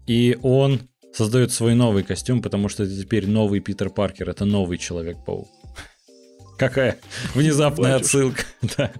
и 0.06 0.38
он 0.42 0.88
создает 1.18 1.50
свой 1.50 1.74
новый 1.74 2.04
костюм, 2.04 2.40
потому 2.40 2.68
что 2.68 2.86
теперь 2.86 3.26
новый 3.26 3.58
Питер 3.58 3.90
Паркер 3.90 4.30
это 4.30 4.44
новый 4.44 4.78
Человек-паук. 4.78 5.48
Какая 6.56 6.98
внезапная 7.34 7.96
отсылка. 7.96 8.42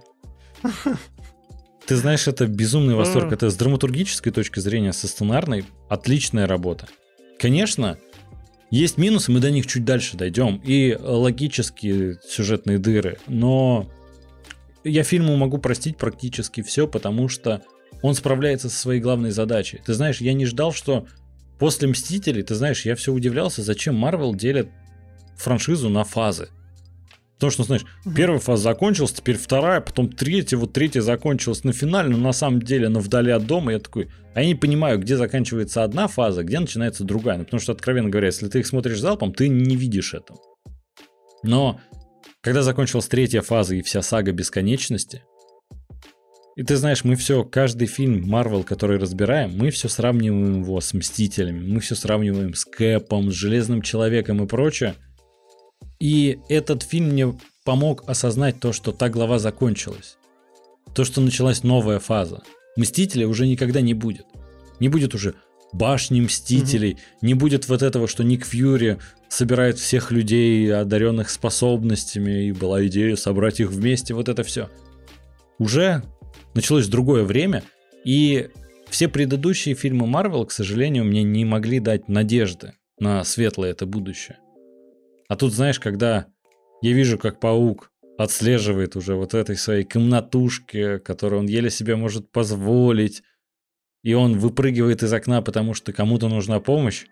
Ты 1.86 1.97
знаешь, 1.97 2.27
это 2.27 2.49
безумный 2.49 2.97
восторг. 2.97 3.32
Это 3.32 3.51
с 3.51 3.57
драматургической 3.57 4.32
точки 4.32 4.59
зрения, 4.59 4.93
со 4.93 5.07
сценарной, 5.07 5.65
отличная 5.89 6.49
работа. 6.49 6.89
Конечно, 7.39 7.99
есть 8.73 8.99
минусы, 8.99 9.31
мы 9.31 9.39
до 9.39 9.53
них 9.53 9.69
чуть 9.69 9.85
дальше 9.85 10.16
дойдем, 10.16 10.61
и 10.65 10.99
логические 11.01 12.19
сюжетные 12.28 12.78
дыры, 12.78 13.19
но 13.28 13.89
я 14.82 15.05
фильму 15.05 15.36
могу 15.36 15.59
простить 15.59 15.97
практически 15.97 16.62
все, 16.62 16.89
потому 16.89 17.28
что 17.28 17.62
он 18.03 18.15
справляется 18.15 18.69
со 18.69 18.77
своей 18.77 19.01
главной 19.01 19.31
задачей. 19.31 19.81
Ты 19.86 19.95
знаешь, 19.95 20.20
я 20.20 20.32
не 20.32 20.47
ждал, 20.47 20.73
что 20.73 21.07
после 21.59 21.89
Мстителей, 21.89 22.43
ты 22.43 22.55
знаешь, 22.55 22.85
я 22.85 22.94
все 22.94 23.12
удивлялся, 23.12 23.62
зачем 23.62 23.94
Марвел 23.94 24.35
делят 24.35 24.68
франшизу 25.36 25.89
на 25.89 26.05
фазы. 26.05 26.48
Потому 27.39 27.52
что, 27.52 27.62
знаешь, 27.62 27.85
первая 28.16 28.40
фаза 28.40 28.64
закончилась, 28.64 29.12
теперь 29.12 29.36
вторая, 29.36 29.80
потом 29.80 30.10
третья, 30.10 30.56
вот 30.56 30.72
третья 30.72 31.01
закончилась 31.01 31.62
на 31.62 31.72
финале, 31.72 32.09
но 32.09 32.16
на 32.16 32.32
самом 32.32 32.60
деле 32.60 32.89
на 32.89 32.98
вдали 32.98 33.30
от 33.30 33.47
дома. 33.47 33.72
Я 33.72 33.78
такой, 33.78 34.09
а 34.35 34.40
я 34.40 34.48
не 34.48 34.56
понимаю, 34.56 34.98
где 34.98 35.16
заканчивается 35.16 35.85
одна 35.85 36.09
фаза, 36.09 36.43
где 36.43 36.59
начинается 36.59 37.05
другая. 37.05 37.39
Ну, 37.39 37.44
потому 37.44 37.60
что, 37.60 37.70
откровенно 37.70 38.09
говоря, 38.09 38.26
если 38.26 38.48
ты 38.48 38.59
их 38.59 38.66
смотришь 38.66 38.98
залпом, 38.98 39.32
ты 39.32 39.48
не 39.48 39.76
видишь 39.76 40.14
этого. 40.14 40.40
Но 41.44 41.80
когда 42.40 42.62
закончилась 42.62 43.06
третья 43.06 43.40
фаза 43.40 43.76
и 43.76 43.82
вся 43.82 44.02
сага 44.02 44.32
бесконечности, 44.32 45.22
и 46.59 46.64
ты 46.64 46.76
знаешь, 46.76 47.05
мы 47.05 47.14
все, 47.14 47.44
каждый 47.44 47.86
фильм 47.86 48.28
Марвел, 48.28 48.64
который 48.64 48.98
разбираем, 48.98 49.56
мы 49.56 49.70
все 49.70 49.89
сравниваем 49.89 50.62
его 50.62 50.80
с 50.80 50.93
Мстителями, 50.93 51.64
мы 51.64 51.78
все 51.78 51.94
сравниваем 51.94 52.55
с 52.55 52.64
Кэпом, 52.64 53.30
с 53.30 53.35
Железным 53.35 53.80
Человеком 53.80 54.43
и 54.43 54.47
прочее. 54.48 54.97
И 56.01 56.40
этот 56.48 56.82
фильм 56.82 57.10
мне 57.10 57.39
помог 57.64 58.02
осознать 58.09 58.59
то, 58.59 58.72
что 58.72 58.90
та 58.90 59.09
глава 59.09 59.39
закончилась. 59.39 60.18
То, 60.97 61.05
что 61.05 61.20
началась 61.20 61.62
новая 61.62 62.01
фаза. 62.01 62.43
Мстителя 62.76 63.28
уже 63.28 63.47
никогда 63.47 63.80
не 63.80 63.94
будет. 63.94 64.26
Не 64.80 64.89
будет 64.89 65.14
уже 65.14 65.36
башни 65.72 66.20
Мстителей, 66.20 66.94
угу. 66.94 67.01
не 67.20 67.35
будет 67.35 67.68
вот 67.68 67.82
этого, 67.82 68.09
что 68.09 68.24
Ник 68.24 68.44
Фьюри 68.44 68.98
собирает 69.28 69.78
всех 69.78 70.10
людей, 70.10 70.74
одаренных 70.74 71.30
способностями, 71.30 72.47
и 72.47 72.52
была 72.52 72.85
идея 72.89 73.14
собрать 73.14 73.60
их 73.60 73.70
вместе, 73.70 74.12
вот 74.12 74.28
это 74.28 74.43
все. 74.43 74.68
Уже 75.60 76.02
началось 76.59 76.89
другое 76.89 77.22
время, 77.22 77.62
и 78.05 78.51
все 78.89 79.06
предыдущие 79.06 79.76
фильмы 79.76 80.09
Марвел, 80.09 80.44
к 80.44 80.51
сожалению, 80.51 81.05
мне 81.05 81.22
не 81.22 81.44
могли 81.44 81.78
дать 81.78 82.09
надежды 82.09 82.72
на 82.98 83.22
светлое 83.22 83.70
это 83.70 83.86
будущее. 83.86 84.39
А 85.28 85.36
тут, 85.36 85.52
знаешь, 85.52 85.78
когда 85.78 86.26
я 86.82 86.93
вижу, 86.93 87.16
как 87.16 87.39
паук 87.39 87.93
отслеживает 88.18 88.97
уже 88.97 89.14
вот 89.14 89.35
этой 89.35 89.56
своей 89.56 89.85
комнатушке, 89.85 90.98
которую 90.98 91.43
он 91.43 91.47
еле 91.47 91.70
себе 91.70 91.94
может 91.94 92.32
позволить, 92.32 93.22
и 94.02 94.14
он 94.14 94.36
выпрыгивает 94.36 95.05
из 95.05 95.12
окна, 95.12 95.43
потому 95.43 95.74
что 95.74 95.93
кому-то 95.93 96.28
нужна 96.28 96.59
помощь, 96.59 97.06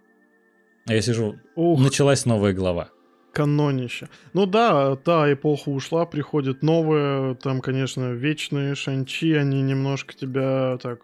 а 0.89 0.95
я 0.95 1.01
сижу, 1.01 1.37
Ух. 1.55 1.81
началась 1.81 2.27
новая 2.27 2.53
глава. 2.53 2.91
Канонище. 3.37 4.09
Ну 4.33 4.47
да, 4.47 4.97
та 4.97 5.31
эпоха 5.33 5.69
ушла, 5.69 6.07
приходит 6.07 6.63
новая, 6.63 7.35
там, 7.35 7.61
конечно, 7.61 8.13
вечные 8.13 8.75
шанчи, 8.75 9.35
они 9.35 9.61
немножко 9.61 10.15
тебя 10.15 10.79
так 10.83 11.01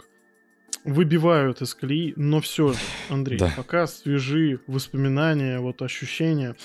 выбивают 0.84 1.60
из 1.60 1.74
колеи, 1.74 2.14
но 2.16 2.40
все, 2.40 2.72
Андрей, 3.10 3.38
да. 3.38 3.52
пока 3.56 3.86
свежи 3.86 4.60
воспоминания, 4.66 5.60
вот 5.60 5.82
ощущения 5.82 6.56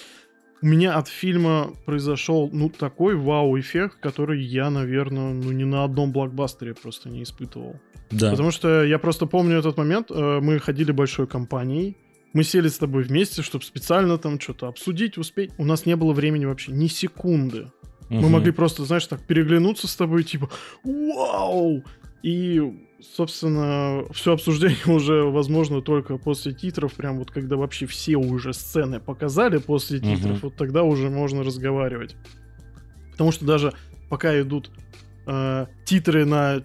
у 0.61 0.65
меня 0.65 0.95
от 0.95 1.07
фильма 1.07 1.73
произошел, 1.85 2.49
ну, 2.51 2.69
такой 2.69 3.15
вау-эффект, 3.15 3.97
который 3.99 4.41
я, 4.41 4.69
наверное, 4.69 5.33
ну, 5.33 5.51
ни 5.51 5.65
на 5.65 5.83
одном 5.83 6.11
блокбастере 6.11 6.73
просто 6.73 7.09
не 7.09 7.23
испытывал. 7.23 7.75
Да. 8.09 8.31
Потому 8.31 8.51
что 8.51 8.83
я 8.83 8.99
просто 8.99 9.25
помню 9.25 9.57
этот 9.57 9.77
момент, 9.77 10.09
э, 10.11 10.39
мы 10.41 10.59
ходили 10.59 10.91
большой 10.91 11.27
компанией, 11.27 11.97
мы 12.37 12.43
сели 12.43 12.67
с 12.67 12.77
тобой 12.77 13.01
вместе, 13.01 13.41
чтобы 13.41 13.65
специально 13.65 14.19
там 14.19 14.39
что-то 14.39 14.67
обсудить, 14.67 15.17
успеть. 15.17 15.49
У 15.57 15.65
нас 15.65 15.87
не 15.87 15.95
было 15.95 16.13
времени 16.13 16.45
вообще 16.45 16.71
ни 16.71 16.85
секунды. 16.85 17.71
Угу. 18.11 18.19
Мы 18.19 18.29
могли 18.29 18.51
просто, 18.51 18.85
знаешь, 18.85 19.07
так 19.07 19.25
переглянуться 19.25 19.87
с 19.87 19.95
тобой, 19.95 20.23
типа, 20.23 20.47
вау! 20.83 21.83
И 22.21 22.61
собственно, 23.01 24.03
все 24.11 24.33
обсуждение 24.33 24.85
уже 24.85 25.23
возможно 25.23 25.81
только 25.81 26.17
после 26.17 26.53
титров, 26.53 26.93
прям 26.93 27.17
вот 27.17 27.31
когда 27.31 27.55
вообще 27.55 27.87
все 27.87 28.17
уже 28.17 28.53
сцены 28.53 28.99
показали 28.99 29.57
после 29.57 29.99
титров, 29.99 30.37
угу. 30.37 30.39
вот 30.43 30.55
тогда 30.57 30.83
уже 30.83 31.09
можно 31.09 31.43
разговаривать. 31.43 32.15
Потому 33.13 33.31
что 33.31 33.45
даже 33.45 33.73
пока 34.09 34.39
идут 34.39 34.69
э, 35.25 35.65
титры 35.85 36.25
на, 36.25 36.61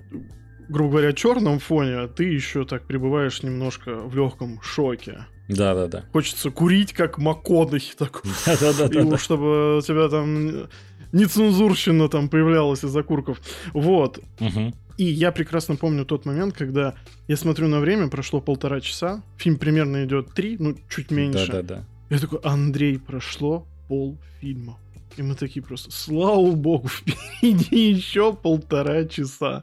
грубо 0.69 0.91
говоря, 0.91 1.15
черном 1.15 1.61
фоне, 1.61 2.09
ты 2.09 2.25
еще 2.25 2.67
так 2.67 2.87
пребываешь 2.87 3.43
немножко 3.43 3.95
в 3.95 4.15
легком 4.15 4.61
шоке. 4.61 5.25
Да, 5.53 5.75
да, 5.75 5.87
да. 5.87 6.05
Хочется 6.13 6.51
курить, 6.51 6.93
как 6.93 7.19
МакКонахи, 7.19 7.95
так. 7.97 8.23
Да, 8.47 8.73
да, 8.73 8.89
да. 8.89 9.01
И 9.01 9.17
чтобы 9.19 9.79
у 9.79 9.81
тебя 9.81 10.09
там 10.09 10.69
нецензурщина 11.13 12.09
там 12.09 12.29
появлялась 12.29 12.85
из 12.85 12.97
окурков. 12.97 13.41
Вот. 13.73 14.19
Угу. 14.41 14.75
И 14.99 15.05
я 15.05 15.33
прекрасно 15.33 15.77
помню 15.77 16.05
тот 16.05 16.27
момент, 16.27 16.55
когда 16.57 16.95
я 17.29 17.37
смотрю 17.37 17.69
на 17.69 17.81
время, 17.81 18.09
прошло 18.09 18.41
полтора 18.41 18.81
часа, 18.81 19.23
фильм 19.37 19.57
примерно 19.57 20.05
идет 20.05 20.33
три, 20.35 20.57
ну, 20.59 20.77
чуть 20.89 21.11
меньше. 21.11 21.47
Да-да-да. 21.47 21.85
Я 22.11 22.19
такой, 22.19 22.41
Андрей, 22.43 22.99
прошло 22.99 23.67
пол 23.89 24.19
фильма. 24.41 24.79
И 25.17 25.23
мы 25.23 25.35
такие 25.35 25.63
просто, 25.63 25.91
слава 25.91 26.53
богу, 26.53 26.89
впереди 27.41 27.91
еще 27.91 28.33
полтора 28.35 29.05
часа. 29.05 29.63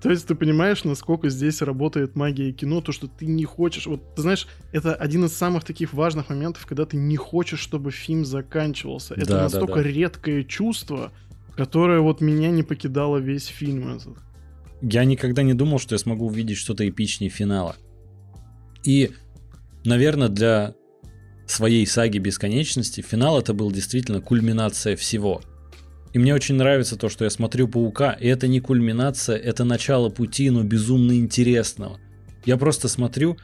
То 0.00 0.10
есть 0.10 0.26
ты 0.26 0.34
понимаешь, 0.34 0.84
насколько 0.84 1.28
здесь 1.28 1.62
работает 1.62 2.16
магия 2.16 2.52
кино, 2.52 2.80
то, 2.80 2.92
что 2.92 3.06
ты 3.06 3.26
не 3.26 3.44
хочешь... 3.44 3.86
Вот, 3.86 4.14
ты 4.14 4.22
знаешь, 4.22 4.46
это 4.72 4.94
один 4.94 5.24
из 5.24 5.34
самых 5.34 5.64
таких 5.64 5.92
важных 5.92 6.30
моментов, 6.30 6.66
когда 6.66 6.86
ты 6.86 6.96
не 6.96 7.16
хочешь, 7.16 7.60
чтобы 7.60 7.90
фильм 7.90 8.24
заканчивался. 8.24 9.14
Это 9.14 9.26
да, 9.26 9.42
настолько 9.42 9.76
да, 9.76 9.82
да. 9.82 9.88
редкое 9.88 10.44
чувство, 10.44 11.12
которое 11.56 12.00
вот 12.00 12.20
меня 12.20 12.50
не 12.50 12.62
покидало 12.62 13.18
весь 13.18 13.46
фильм 13.46 13.94
этот. 13.94 14.16
Я 14.80 15.04
никогда 15.04 15.42
не 15.42 15.54
думал, 15.54 15.78
что 15.78 15.94
я 15.94 15.98
смогу 15.98 16.26
увидеть 16.26 16.56
что-то 16.56 16.88
эпичнее 16.88 17.30
финала. 17.30 17.76
И, 18.84 19.10
наверное, 19.84 20.28
для 20.28 20.74
своей 21.50 21.86
саги 21.86 22.18
бесконечности 22.18 23.00
финал 23.00 23.38
это 23.38 23.54
был 23.54 23.70
действительно 23.70 24.20
кульминация 24.20 24.96
всего. 24.96 25.40
И 26.12 26.18
мне 26.18 26.34
очень 26.34 26.54
нравится 26.54 26.96
то, 26.96 27.08
что 27.08 27.24
я 27.24 27.30
смотрю 27.30 27.68
Паука, 27.68 28.12
и 28.12 28.26
это 28.26 28.48
не 28.48 28.60
кульминация, 28.60 29.36
это 29.36 29.64
начало 29.64 30.08
пути, 30.08 30.50
но 30.50 30.62
безумно 30.62 31.12
интересного. 31.12 31.98
Я 32.44 32.56
просто 32.56 32.88
смотрю, 32.88 33.36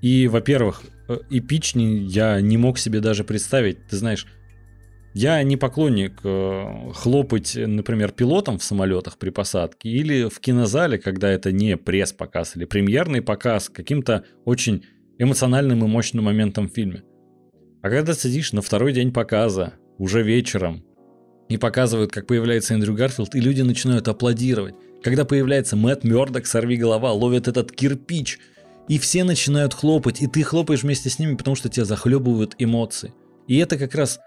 и, 0.00 0.28
во-первых, 0.28 0.82
эпичнее 1.30 2.04
я 2.04 2.40
не 2.40 2.56
мог 2.56 2.78
себе 2.78 3.00
даже 3.00 3.24
представить. 3.24 3.86
Ты 3.88 3.96
знаешь, 3.96 4.26
я 5.14 5.42
не 5.42 5.56
поклонник 5.56 6.20
э, 6.24 6.92
хлопать, 6.94 7.54
например, 7.56 8.12
пилотом 8.12 8.58
в 8.58 8.64
самолетах 8.64 9.16
при 9.16 9.30
посадке 9.30 9.88
или 9.88 10.28
в 10.28 10.40
кинозале, 10.40 10.98
когда 10.98 11.30
это 11.30 11.52
не 11.52 11.76
пресс-показ 11.76 12.56
или 12.56 12.66
премьерный 12.66 13.22
показ, 13.22 13.70
каким-то 13.70 14.24
очень 14.44 14.84
эмоциональным 15.18 15.84
и 15.84 15.88
мощным 15.88 16.24
моментом 16.24 16.68
в 16.68 16.72
фильме. 16.74 17.02
А 17.82 17.90
когда 17.90 18.14
сидишь 18.14 18.52
на 18.52 18.62
второй 18.62 18.92
день 18.92 19.12
показа, 19.12 19.74
уже 19.98 20.22
вечером, 20.22 20.84
и 21.48 21.56
показывают, 21.56 22.12
как 22.12 22.26
появляется 22.26 22.74
Эндрю 22.74 22.94
Гарфилд, 22.94 23.34
и 23.34 23.40
люди 23.40 23.62
начинают 23.62 24.08
аплодировать. 24.08 24.74
Когда 25.02 25.24
появляется 25.24 25.76
Мэтт 25.76 26.02
Мёрдок, 26.02 26.46
сорви 26.46 26.76
голова, 26.76 27.12
ловит 27.12 27.46
этот 27.46 27.70
кирпич, 27.70 28.38
и 28.88 28.98
все 28.98 29.24
начинают 29.24 29.72
хлопать, 29.74 30.20
и 30.20 30.26
ты 30.26 30.42
хлопаешь 30.42 30.82
вместе 30.82 31.08
с 31.08 31.18
ними, 31.18 31.36
потому 31.36 31.54
что 31.54 31.68
тебя 31.68 31.84
захлебывают 31.84 32.56
эмоции. 32.58 33.12
И 33.46 33.58
это 33.58 33.78
как 33.78 33.94
раз 33.94 34.18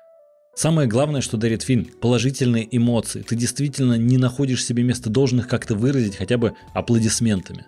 Самое 0.56 0.90
главное, 0.90 1.22
что 1.22 1.38
дарит 1.38 1.62
фильм– 1.62 1.86
положительные 2.02 2.68
эмоции. 2.76 3.22
Ты 3.22 3.38
действительно 3.38 3.94
не 3.94 4.18
находишь 4.18 4.66
себе 4.66 4.84
места, 4.84 5.10
должен 5.10 5.40
их 5.40 5.48
как-то 5.48 5.74
выразить 5.74 6.18
хотя 6.18 6.38
бы 6.38 6.54
аплодисментами. 6.74 7.66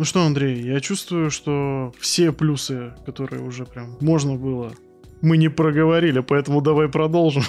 Ну 0.00 0.06
что, 0.06 0.22
Андрей, 0.22 0.62
я 0.62 0.80
чувствую, 0.80 1.30
что 1.30 1.92
все 2.00 2.32
плюсы, 2.32 2.94
которые 3.04 3.42
уже 3.42 3.66
прям 3.66 3.98
можно 4.00 4.34
было, 4.34 4.72
мы 5.20 5.36
не 5.36 5.50
проговорили, 5.50 6.20
поэтому 6.20 6.62
давай 6.62 6.88
продолжим. 6.88 7.42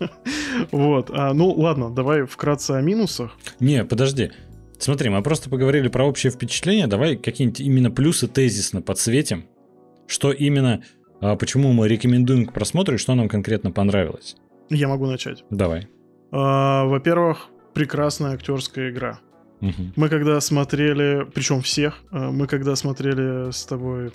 Вот. 0.72 1.10
А, 1.10 1.32
ну, 1.32 1.50
ладно, 1.52 1.90
давай 1.90 2.24
вкратце 2.26 2.72
о 2.72 2.80
минусах. 2.80 3.36
Не, 3.60 3.84
подожди. 3.84 4.32
Смотри, 4.78 5.10
мы 5.10 5.22
просто 5.22 5.48
поговорили 5.48 5.88
про 5.88 6.04
общее 6.04 6.32
впечатление. 6.32 6.86
Давай 6.86 7.16
какие-нибудь 7.16 7.60
именно 7.60 7.90
плюсы 7.90 8.26
тезисно 8.26 8.82
подсветим. 8.82 9.44
Что 10.06 10.32
именно, 10.32 10.82
а, 11.20 11.36
почему 11.36 11.72
мы 11.72 11.88
рекомендуем 11.88 12.46
к 12.46 12.52
просмотру 12.52 12.96
и 12.96 12.98
что 12.98 13.14
нам 13.14 13.28
конкретно 13.28 13.70
понравилось. 13.70 14.36
Я 14.70 14.88
могу 14.88 15.06
начать. 15.06 15.44
Давай. 15.50 15.88
А, 16.32 16.84
во-первых, 16.84 17.48
прекрасная 17.74 18.32
актерская 18.32 18.90
игра. 18.90 19.20
Мы 19.60 20.08
когда 20.08 20.40
смотрели, 20.40 21.26
причем 21.34 21.62
всех, 21.62 22.02
а, 22.10 22.30
мы 22.30 22.46
когда 22.46 22.76
смотрели 22.76 23.50
с 23.50 23.64
тобой 23.64 24.12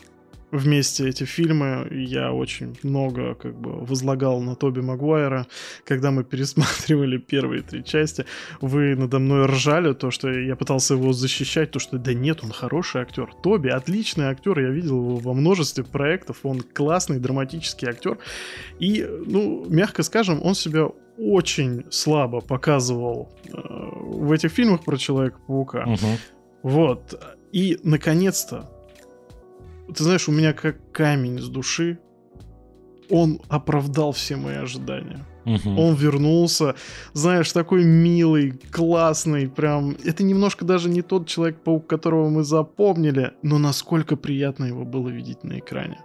вместе 0.51 1.07
эти 1.07 1.23
фильмы, 1.23 1.87
я 1.91 2.31
очень 2.31 2.77
много 2.83 3.35
как 3.35 3.55
бы 3.55 3.71
возлагал 3.85 4.41
на 4.41 4.55
Тоби 4.55 4.81
Магуайра. 4.81 5.47
Когда 5.85 6.11
мы 6.11 6.23
пересматривали 6.31 7.17
первые 7.17 7.61
три 7.61 7.83
части, 7.83 8.25
вы 8.59 8.95
надо 8.95 9.19
мной 9.19 9.45
ржали, 9.45 9.93
то, 9.93 10.11
что 10.11 10.29
я 10.29 10.55
пытался 10.55 10.95
его 10.95 11.13
защищать, 11.13 11.71
то, 11.71 11.79
что 11.79 11.97
да 11.97 12.13
нет, 12.13 12.43
он 12.43 12.51
хороший 12.51 13.01
актер. 13.01 13.33
Тоби 13.41 13.69
отличный 13.69 14.25
актер, 14.25 14.59
я 14.59 14.69
видел 14.69 14.97
его 14.97 15.15
во 15.17 15.33
множестве 15.33 15.83
проектов, 15.83 16.39
он 16.43 16.61
классный 16.61 17.19
драматический 17.19 17.87
актер. 17.87 18.17
И, 18.79 19.07
ну, 19.25 19.65
мягко 19.69 20.03
скажем, 20.03 20.41
он 20.43 20.55
себя 20.55 20.89
очень 21.21 21.85
слабо 21.91 22.41
показывал 22.41 23.29
э, 23.45 23.51
в 23.53 24.31
этих 24.31 24.51
фильмах 24.51 24.83
про 24.83 24.97
Человека-паука. 24.97 25.85
Мгм. 25.85 26.17
Вот. 26.63 27.21
И, 27.51 27.79
наконец-то, 27.83 28.69
ты 29.93 30.03
знаешь, 30.03 30.27
у 30.27 30.31
меня 30.31 30.53
как 30.53 30.91
камень 30.91 31.39
с 31.39 31.47
души, 31.47 31.99
он 33.09 33.41
оправдал 33.49 34.13
все 34.13 34.35
мои 34.35 34.55
ожидания. 34.55 35.19
Мгм. 35.45 35.77
Он 35.79 35.95
вернулся, 35.95 36.75
знаешь, 37.13 37.51
такой 37.51 37.83
милый, 37.83 38.53
классный, 38.71 39.49
прям... 39.49 39.97
Это 40.03 40.23
немножко 40.23 40.65
даже 40.65 40.89
не 40.89 41.01
тот 41.01 41.27
Человек-паук, 41.27 41.87
которого 41.87 42.29
мы 42.29 42.43
запомнили, 42.43 43.31
но 43.41 43.57
насколько 43.57 44.15
приятно 44.15 44.65
его 44.65 44.85
было 44.85 45.09
видеть 45.09 45.43
на 45.43 45.59
экране. 45.59 45.99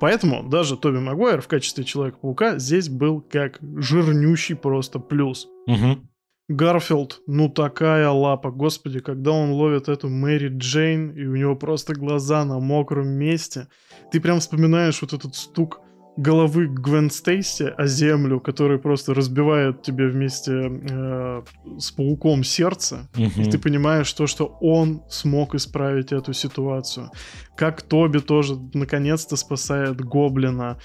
Поэтому 0.00 0.42
даже 0.48 0.76
Тоби 0.76 0.98
Магуайр 0.98 1.40
в 1.40 1.48
качестве 1.48 1.84
Человека-паука 1.84 2.58
здесь 2.58 2.88
был 2.88 3.20
как 3.20 3.58
жирнющий 3.60 4.56
просто 4.56 4.98
плюс. 4.98 5.48
Мгм. 5.66 6.08
Гарфилд, 6.48 7.22
ну 7.26 7.48
такая 7.48 8.10
лапа, 8.10 8.50
господи, 8.50 9.00
когда 9.00 9.32
он 9.32 9.52
ловит 9.52 9.88
эту 9.88 10.10
Мэри 10.10 10.50
Джейн, 10.54 11.10
и 11.12 11.24
у 11.24 11.36
него 11.36 11.56
просто 11.56 11.94
глаза 11.94 12.44
на 12.44 12.58
мокром 12.60 13.08
месте, 13.08 13.68
ты 14.12 14.20
прям 14.20 14.40
вспоминаешь 14.40 15.00
вот 15.00 15.14
этот 15.14 15.34
стук 15.34 15.80
головы 16.16 16.66
Гвен 16.66 17.10
Стейси 17.10 17.72
о 17.76 17.86
землю, 17.86 18.40
который 18.40 18.78
просто 18.78 19.14
разбивает 19.14 19.82
тебе 19.82 20.06
вместе 20.08 20.52
э, 20.52 21.42
с 21.78 21.90
пауком 21.90 22.44
сердце, 22.44 23.08
и 23.16 23.24
Мгм. 23.26 23.50
ты 23.50 23.58
понимаешь 23.58 24.12
то, 24.12 24.26
что 24.26 24.56
он 24.60 25.02
смог 25.08 25.54
исправить 25.54 26.12
эту 26.12 26.32
ситуацию. 26.32 27.10
Как 27.56 27.82
Тоби 27.82 28.18
тоже 28.18 28.56
наконец-то 28.74 29.36
спасает 29.36 30.00
Гоблина. 30.00 30.78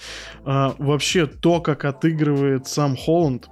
А, 0.45 0.73
вообще, 0.79 1.27
то, 1.27 1.61
как 1.61 1.85
отыгрывает 1.85 2.67
сам 2.67 2.95
Холланд, 2.95 3.49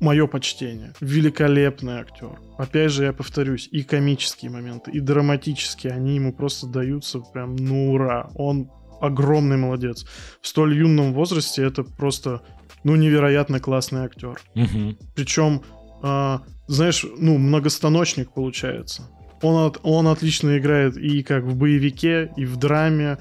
мое 0.00 0.26
почтение. 0.26 0.92
Великолепный 1.00 1.94
актер. 1.94 2.38
Опять 2.58 2.90
же, 2.90 3.04
я 3.04 3.12
повторюсь, 3.12 3.68
и 3.72 3.82
комические 3.82 4.50
моменты, 4.50 4.90
и 4.90 5.00
драматические, 5.00 5.92
они 5.92 6.16
ему 6.16 6.32
просто 6.32 6.66
даются 6.66 7.20
прям 7.20 7.56
ну 7.56 7.92
ура. 7.92 8.28
Он 8.34 8.70
огромный 9.02 9.56
молодец. 9.56 10.06
В 10.40 10.46
столь 10.46 10.78
юном 10.78 11.12
возрасте 11.12 11.62
это 11.62 11.82
просто, 11.84 12.40
ну, 12.84 12.96
невероятно 12.96 13.60
классный 13.60 14.00
актер. 14.04 14.40
Мгм. 14.54 14.96
Причем, 15.14 15.62
а, 16.02 16.42
знаешь, 16.68 17.04
ну, 17.18 17.36
многостаночник 17.38 18.32
получается. 18.32 19.02
Он, 19.42 19.66
от- 19.66 19.80
он 19.82 20.06
отлично 20.06 20.56
играет 20.56 20.96
и 20.96 21.22
как 21.22 21.44
в 21.44 21.56
боевике, 21.56 22.32
и 22.36 22.44
в 22.44 22.56
драме. 22.56 23.18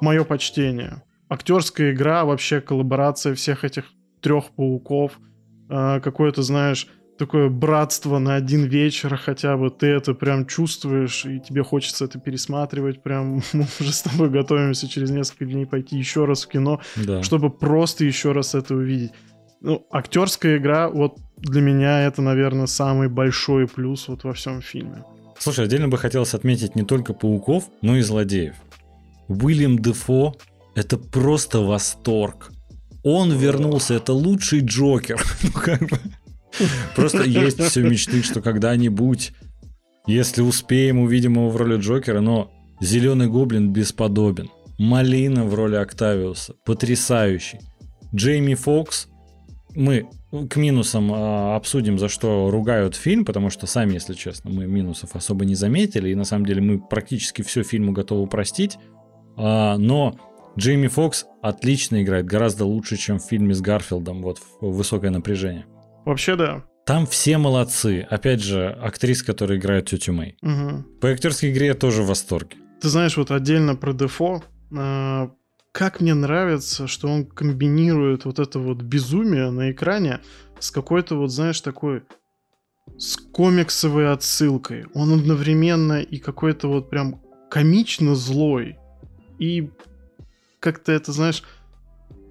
Мое 0.00 0.24
почтение. 0.24 1.02
Актерская 1.28 1.92
игра, 1.92 2.24
вообще 2.24 2.60
коллаборация 2.60 3.34
всех 3.34 3.64
этих 3.64 3.84
трех 4.20 4.50
пауков. 4.56 5.18
а, 5.68 6.00
Какое-то, 6.00 6.42
знаешь, 6.42 6.86
такое 7.18 7.48
братство 7.48 8.18
на 8.18 8.34
один 8.34 8.64
вечер 8.64 9.16
хотя 9.16 9.56
бы. 9.56 9.70
Ты 9.70 9.86
это 9.86 10.14
прям 10.14 10.46
чувствуешь, 10.46 11.24
и 11.26 11.40
тебе 11.40 11.62
хочется 11.62 12.04
это 12.04 12.18
пересматривать. 12.18 13.02
Прям 13.02 13.42
мы 13.52 13.66
уже 13.80 13.92
с 13.92 14.02
тобой 14.02 14.30
готовимся 14.30 14.88
через 14.88 15.10
несколько 15.10 15.44
дней 15.46 15.66
пойти 15.66 15.96
еще 15.96 16.24
раз 16.24 16.44
в 16.44 16.48
кино 16.48 16.80
Да. 16.96 17.22
чтобы 17.22 17.50
просто 17.50 18.04
еще 18.04 18.32
раз 18.32 18.54
это 18.54 18.74
увидеть. 18.74 19.12
Ну, 19.60 19.86
актерская 19.90 20.58
игра, 20.58 20.88
вот 20.88 21.18
для 21.38 21.60
меня 21.60 22.02
это, 22.06 22.22
наверное, 22.22 22.66
самый 22.66 23.08
большой 23.08 23.66
плюс 23.66 24.08
вот 24.08 24.24
во 24.24 24.32
всем 24.32 24.60
фильме. 24.60 25.02
Слушай, 25.38 25.64
отдельно 25.64 25.88
бы 25.88 25.98
хотелось 25.98 26.34
отметить 26.34 26.76
не 26.76 26.82
только 26.82 27.12
пауков, 27.14 27.64
но 27.82 27.96
и 27.96 28.00
злодеев. 28.02 28.54
Уильям 29.28 29.78
Дефо— 29.78 30.34
это 30.74 30.98
просто 30.98 31.60
восторг. 31.60 32.50
Он 33.02 33.32
вернулся, 33.32 33.94
это 33.94 34.12
лучший 34.12 34.60
Джокер. 34.60 35.20
Ну, 35.42 35.50
как 35.52 35.80
бы. 35.88 35.98
Просто 36.94 37.22
есть 37.24 37.62
все 37.62 37.82
мечты, 37.82 38.22
что 38.22 38.40
когда-нибудь, 38.40 39.32
если 40.06 40.42
успеем, 40.42 40.98
увидим 40.98 41.34
его 41.34 41.50
в 41.50 41.56
роли 41.56 41.78
Джокера, 41.78 42.20
но 42.20 42.52
Зеленый 42.80 43.28
Гоблин 43.28 43.72
бесподобен. 43.72 44.50
Малина 44.78 45.44
в 45.44 45.54
роли 45.54 45.76
Октавиуса, 45.76 46.54
потрясающий. 46.64 47.60
Джейми 48.14 48.54
Фокс, 48.54 49.08
мы 49.74 50.08
к 50.50 50.56
минусам 50.56 51.10
а, 51.12 51.56
обсудим, 51.56 51.98
за 51.98 52.08
что 52.08 52.50
ругают 52.50 52.94
фильм, 52.94 53.24
потому 53.24 53.48
что 53.48 53.66
сами, 53.66 53.94
если 53.94 54.12
честно, 54.12 54.50
мы 54.50 54.66
минусов 54.66 55.16
особо 55.16 55.46
не 55.46 55.54
заметили, 55.54 56.10
и 56.10 56.14
на 56.14 56.24
самом 56.24 56.44
деле 56.44 56.60
мы 56.60 56.78
практически 56.78 57.42
все 57.42 57.62
фильму 57.62 57.92
готовы 57.92 58.26
простить. 58.26 58.78
А, 59.36 59.78
но 59.78 60.18
Джейми 60.58 60.88
Фокс 60.88 61.26
отлично 61.42 62.02
играет, 62.02 62.26
гораздо 62.26 62.66
лучше, 62.66 62.96
чем 62.96 63.18
в 63.18 63.24
фильме 63.24 63.54
с 63.54 63.60
Гарфилдом, 63.62 64.22
вот 64.22 64.38
в 64.60 64.72
высокое 64.72 65.10
напряжение. 65.10 65.66
Вообще, 66.06 66.36
да. 66.36 66.64
Там 66.86 67.04
все 67.04 67.36
молодцы. 67.36 68.06
Опять 68.08 68.40
же, 68.40 68.68
актриса, 68.68 69.26
которая 69.26 69.58
играет 69.58 69.88
тетю 69.88 70.12
Мэй. 70.12 70.38
Мгм. 70.40 70.86
По 71.00 71.10
актерской 71.10 71.50
игре 71.50 71.66
я 71.66 71.74
тоже 71.74 72.02
в 72.02 72.06
восторге. 72.06 72.56
Ты 72.80 72.88
знаешь, 72.88 73.16
вот 73.16 73.32
отдельно 73.32 73.74
про 73.74 73.92
Дефо, 73.92 74.44
а, 74.72 75.32
как 75.72 76.00
мне 76.00 76.14
нравится, 76.14 76.86
что 76.86 77.08
он 77.08 77.26
комбинирует 77.26 78.24
вот 78.24 78.38
это 78.38 78.60
вот 78.60 78.82
безумие 78.82 79.50
на 79.50 79.72
экране 79.72 80.20
с 80.60 80.70
какой-то 80.70 81.16
вот, 81.16 81.32
знаешь, 81.32 81.60
такой 81.60 82.04
с 82.96 83.16
комиксовой 83.16 84.12
отсылкой. 84.12 84.86
Он 84.94 85.12
одновременно 85.12 86.00
и 86.00 86.18
какой-то 86.18 86.68
вот 86.68 86.88
прям 86.88 87.20
комично 87.50 88.14
злой. 88.14 88.78
И 89.40 89.70
как-то 90.60 90.92
это, 90.92 91.10
знаешь, 91.10 91.42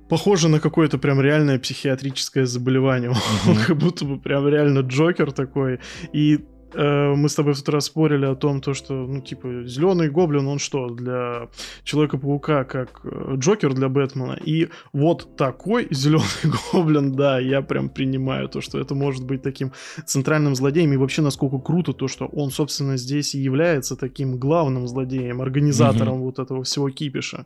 похоже 0.09 0.49
на 0.49 0.59
какое-то 0.59 0.97
прям 0.97 1.21
реальное 1.21 1.59
психиатрическое 1.59 2.45
заболевание. 2.45 3.11
Он 3.47 3.55
как 3.55 3.77
будто 3.77 4.05
бы 4.05 4.19
прям 4.19 4.47
реально 4.47 4.79
Джокер 4.79 5.31
такой. 5.31 5.79
И 6.13 6.45
э, 6.73 7.13
мы 7.15 7.27
с 7.29 7.35
тобой 7.35 7.53
в 7.53 7.57
тот 7.57 7.69
раз 7.69 7.85
спорили 7.85 8.25
о 8.25 8.35
том, 8.35 8.61
то, 8.61 8.73
что, 8.73 8.93
ну, 8.93 9.21
типа, 9.21 9.63
зеленый 9.65 10.09
гоблин, 10.09 10.47
он 10.47 10.59
что, 10.59 10.89
для 10.89 11.49
Человека-паука, 11.83 12.63
как 12.65 13.01
э, 13.03 13.35
Джокер 13.37 13.73
для 13.73 13.89
Бэтмена. 13.89 14.37
И 14.45 14.69
вот 14.93 15.35
такой 15.37 15.87
зеленый 15.91 16.53
гоблин, 16.71 17.13
да, 17.13 17.39
я 17.39 17.61
прям 17.61 17.89
принимаю 17.89 18.47
то, 18.47 18.61
что 18.61 18.79
это 18.79 18.95
может 18.95 19.25
быть 19.25 19.41
таким 19.41 19.71
центральным 20.05 20.55
злодеем. 20.55 20.93
И 20.93 20.97
вообще, 20.97 21.21
насколько 21.21 21.57
круто 21.57 21.93
то, 21.93 22.07
что 22.07 22.25
он, 22.27 22.51
собственно, 22.51 22.97
здесь 22.97 23.35
и 23.35 23.39
является 23.39 23.95
таким 23.95 24.37
главным 24.37 24.87
злодеем, 24.87 25.41
организатором 25.41 26.21
вот 26.21 26.39
этого 26.39 26.63
всего 26.63 26.89
кипиша. 26.89 27.45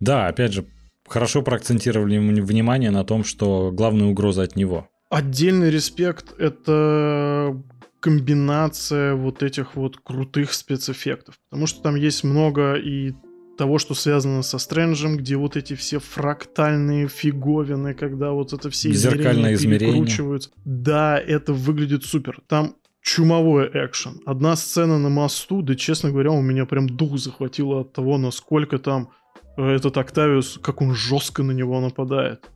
Да, 0.00 0.26
опять 0.26 0.52
же, 0.52 0.64
хорошо 1.08 1.42
проакцентировали 1.42 2.18
вни- 2.18 2.40
внимание 2.42 2.90
на 2.90 3.04
том, 3.04 3.24
что 3.24 3.70
главная 3.72 4.06
угроза 4.08 4.42
от 4.42 4.56
него. 4.56 4.88
Отдельный 5.10 5.70
респект— 5.70 6.34
это 6.38 7.60
комбинация 8.00 9.14
вот 9.14 9.42
этих 9.42 9.76
вот 9.76 9.96
крутых 9.98 10.52
спецэффектов. 10.52 11.36
Потому 11.50 11.66
что 11.66 11.82
там 11.82 11.94
есть 11.94 12.24
много 12.24 12.74
и 12.74 13.12
того, 13.58 13.78
что 13.78 13.94
связано 13.94 14.42
со 14.42 14.58
Стрэнджем, 14.58 15.16
где 15.18 15.36
вот 15.36 15.56
эти 15.56 15.74
все 15.74 15.98
фрактальные 15.98 17.08
фиговины, 17.08 17.94
когда 17.94 18.32
вот 18.32 18.52
это 18.52 18.70
все 18.70 18.90
Зеркальное 18.92 19.54
измерение. 19.54 19.92
перекручиваются. 19.92 20.50
Да, 20.64 21.18
это 21.18 21.52
выглядит 21.52 22.04
супер. 22.04 22.40
Там 22.48 22.74
чумовой 23.02 23.68
экшен. 23.72 24.20
Одна 24.26 24.56
сцена 24.56 24.98
на 24.98 25.08
мосту, 25.08 25.62
да, 25.62 25.74
честно 25.74 26.10
говоря, 26.10 26.30
у 26.32 26.40
меня 26.40 26.66
прям 26.66 26.88
дух 26.88 27.18
захватило 27.18 27.80
от 27.82 27.92
того, 27.92 28.16
насколько 28.18 28.78
там 28.78 29.10
этот 29.56 29.96
Октавиус, 29.96 30.58
как 30.62 30.82
он 30.82 30.94
жестко 30.94 31.42
на 31.42 31.52
него 31.52 31.80
нападает. 31.80 32.50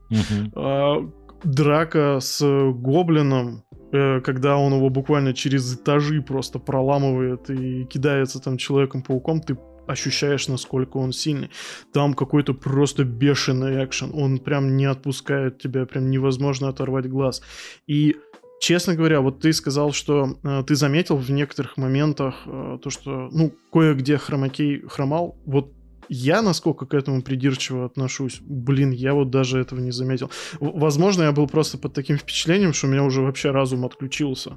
А, 0.55 0.97
драка 1.44 2.18
с 2.20 2.40
гоблином, 2.73 3.62
э, 3.93 4.20
когда 4.20 4.56
он 4.56 4.74
его 4.74 4.89
буквально 4.90 5.35
через 5.35 5.74
этажи 5.74 6.23
просто 6.23 6.59
проламывает 6.59 7.51
и 7.51 7.85
кидается 7.85 8.40
там 8.40 8.56
Человеком-пауком, 8.56 9.40
ты 9.40 9.56
ощущаешь, 9.86 10.48
насколько 10.48 10.97
он 10.97 11.12
сильный. 11.12 11.51
Там 11.93 12.14
какой-то 12.14 12.55
просто 12.55 13.05
бешеный 13.05 13.85
экшен. 13.85 14.10
Он 14.14 14.39
прям 14.39 14.77
не 14.77 14.86
отпускает 14.86 15.59
тебя, 15.59 15.86
прям 15.86 16.10
невозможно 16.10 16.68
оторвать 16.68 17.09
глаз. 17.09 17.43
И 17.86 18.16
Честно 18.59 18.94
говоря, 18.94 19.20
вот 19.20 19.40
ты 19.40 19.52
сказал, 19.52 19.93
что 19.93 20.39
э, 20.43 20.64
ты 20.66 20.77
заметил 20.77 21.16
в 21.16 21.31
некоторых 21.31 21.77
моментах 21.77 22.36
э, 22.47 22.78
то, 22.82 22.89
что, 22.89 23.28
ну, 23.31 23.52
кое-где 23.70 24.16
хромакей 24.16 24.82
хромал. 24.89 25.36
Вот 25.44 25.75
я 26.08 26.42
насколько 26.42 26.86
к 26.86 26.94
этому 26.94 27.22
придирчиво 27.22 27.84
отношусь, 27.84 28.40
блин, 28.40 28.90
я 28.90 29.14
вот 29.14 29.30
даже 29.30 29.60
этого 29.60 29.80
не 29.80 29.92
заметил. 29.92 30.30
Возможно, 30.60 31.24
я 31.24 31.32
был 31.32 31.46
просто 31.46 31.78
под 31.78 31.92
таким 31.92 32.18
впечатлением, 32.18 32.72
что 32.72 32.86
у 32.86 32.90
меня 32.90 33.04
уже 33.04 33.22
вообще 33.22 33.50
разум 33.50 33.84
отключился. 33.84 34.54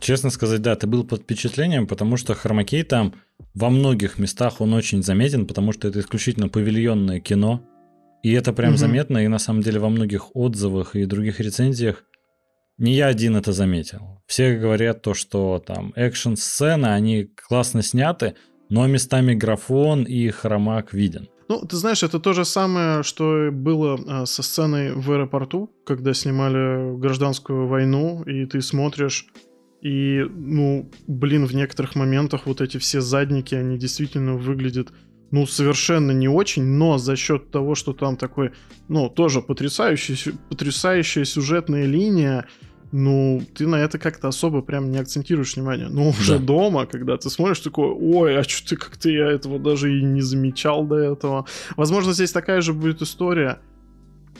Честно 0.00 0.30
сказать, 0.30 0.60
да, 0.60 0.76
ты 0.76 0.86
был 0.86 1.04
под 1.04 1.22
впечатлением, 1.22 1.86
потому 1.86 2.16
что 2.16 2.34
хромакей 2.34 2.82
там 2.82 3.14
во 3.54 3.70
многих 3.70 4.18
местах 4.18 4.60
он 4.60 4.74
очень 4.74 5.02
заметен, 5.02 5.46
потому 5.46 5.72
что 5.72 5.88
это 5.88 6.00
исключительно 6.00 6.48
павильонное 6.48 7.20
кино. 7.20 7.64
И 8.22 8.32
это 8.32 8.52
прям 8.52 8.70
угу. 8.70 8.78
заметно, 8.78 9.18
и 9.18 9.28
на 9.28 9.38
самом 9.38 9.62
деле 9.62 9.78
во 9.80 9.88
многих 9.88 10.34
отзывах 10.34 10.96
и 10.96 11.04
других 11.04 11.40
рецензиях 11.40 12.04
не 12.78 12.94
я 12.94 13.06
один 13.06 13.36
это 13.36 13.52
заметил. 13.52 14.22
Все 14.26 14.56
говорят 14.56 15.02
то, 15.02 15.14
что 15.14 15.62
там 15.64 15.92
экшн-сцены, 15.94 16.86
они 16.86 17.24
классно 17.24 17.82
сняты, 17.82 18.34
но 18.68 18.86
местами 18.86 19.34
графон 19.34 20.04
и 20.04 20.28
хромак 20.30 20.92
виден. 20.92 21.28
Ну, 21.48 21.60
ты 21.60 21.76
знаешь, 21.76 22.02
это 22.02 22.18
то 22.20 22.32
же 22.32 22.44
самое, 22.44 23.02
что 23.02 23.50
было 23.52 23.98
э, 23.98 24.26
со 24.26 24.42
сценой 24.42 24.92
в 24.92 25.12
аэропорту, 25.12 25.70
когда 25.84 26.14
снимали 26.14 26.96
гражданскую 26.96 27.66
войну, 27.66 28.22
и 28.22 28.46
ты 28.46 28.62
смотришь, 28.62 29.26
и, 29.82 30.24
ну, 30.30 30.90
блин, 31.06 31.44
в 31.44 31.54
некоторых 31.54 31.94
моментах 31.94 32.46
вот 32.46 32.62
эти 32.62 32.78
все 32.78 33.02
задники, 33.02 33.54
они 33.54 33.76
действительно 33.76 34.36
выглядят, 34.36 34.92
ну, 35.30 35.46
совершенно 35.46 36.12
не 36.12 36.28
очень, 36.28 36.64
но 36.64 36.96
за 36.96 37.16
счет 37.16 37.50
того, 37.50 37.74
что 37.74 37.92
там 37.92 38.16
такой, 38.16 38.52
ну, 38.88 39.10
тоже 39.10 39.42
потрясающий, 39.42 40.32
потрясающая 40.48 41.24
сюжетная 41.24 41.84
линия, 41.84 42.46
ну, 42.96 43.42
ты 43.56 43.66
на 43.66 43.74
это 43.74 43.98
как-то 43.98 44.28
особо 44.28 44.62
прям 44.62 44.92
не 44.92 44.98
акцентируешь 44.98 45.56
внимание. 45.56 45.88
Но 45.88 46.10
уже 46.10 46.38
да. 46.38 46.44
дома, 46.44 46.86
когда 46.86 47.16
ты 47.16 47.28
смотришь, 47.28 47.58
такой, 47.58 47.88
ой, 47.88 48.38
а 48.38 48.44
что 48.44 48.68
ты 48.68 48.76
как-то 48.76 49.10
я 49.10 49.32
этого 49.32 49.58
даже 49.58 49.98
и 49.98 50.00
не 50.00 50.20
замечал 50.20 50.84
до 50.84 50.98
этого. 50.98 51.44
Возможно, 51.76 52.12
здесь 52.12 52.30
такая 52.30 52.60
же 52.60 52.72
будет 52.72 53.02
история. 53.02 53.58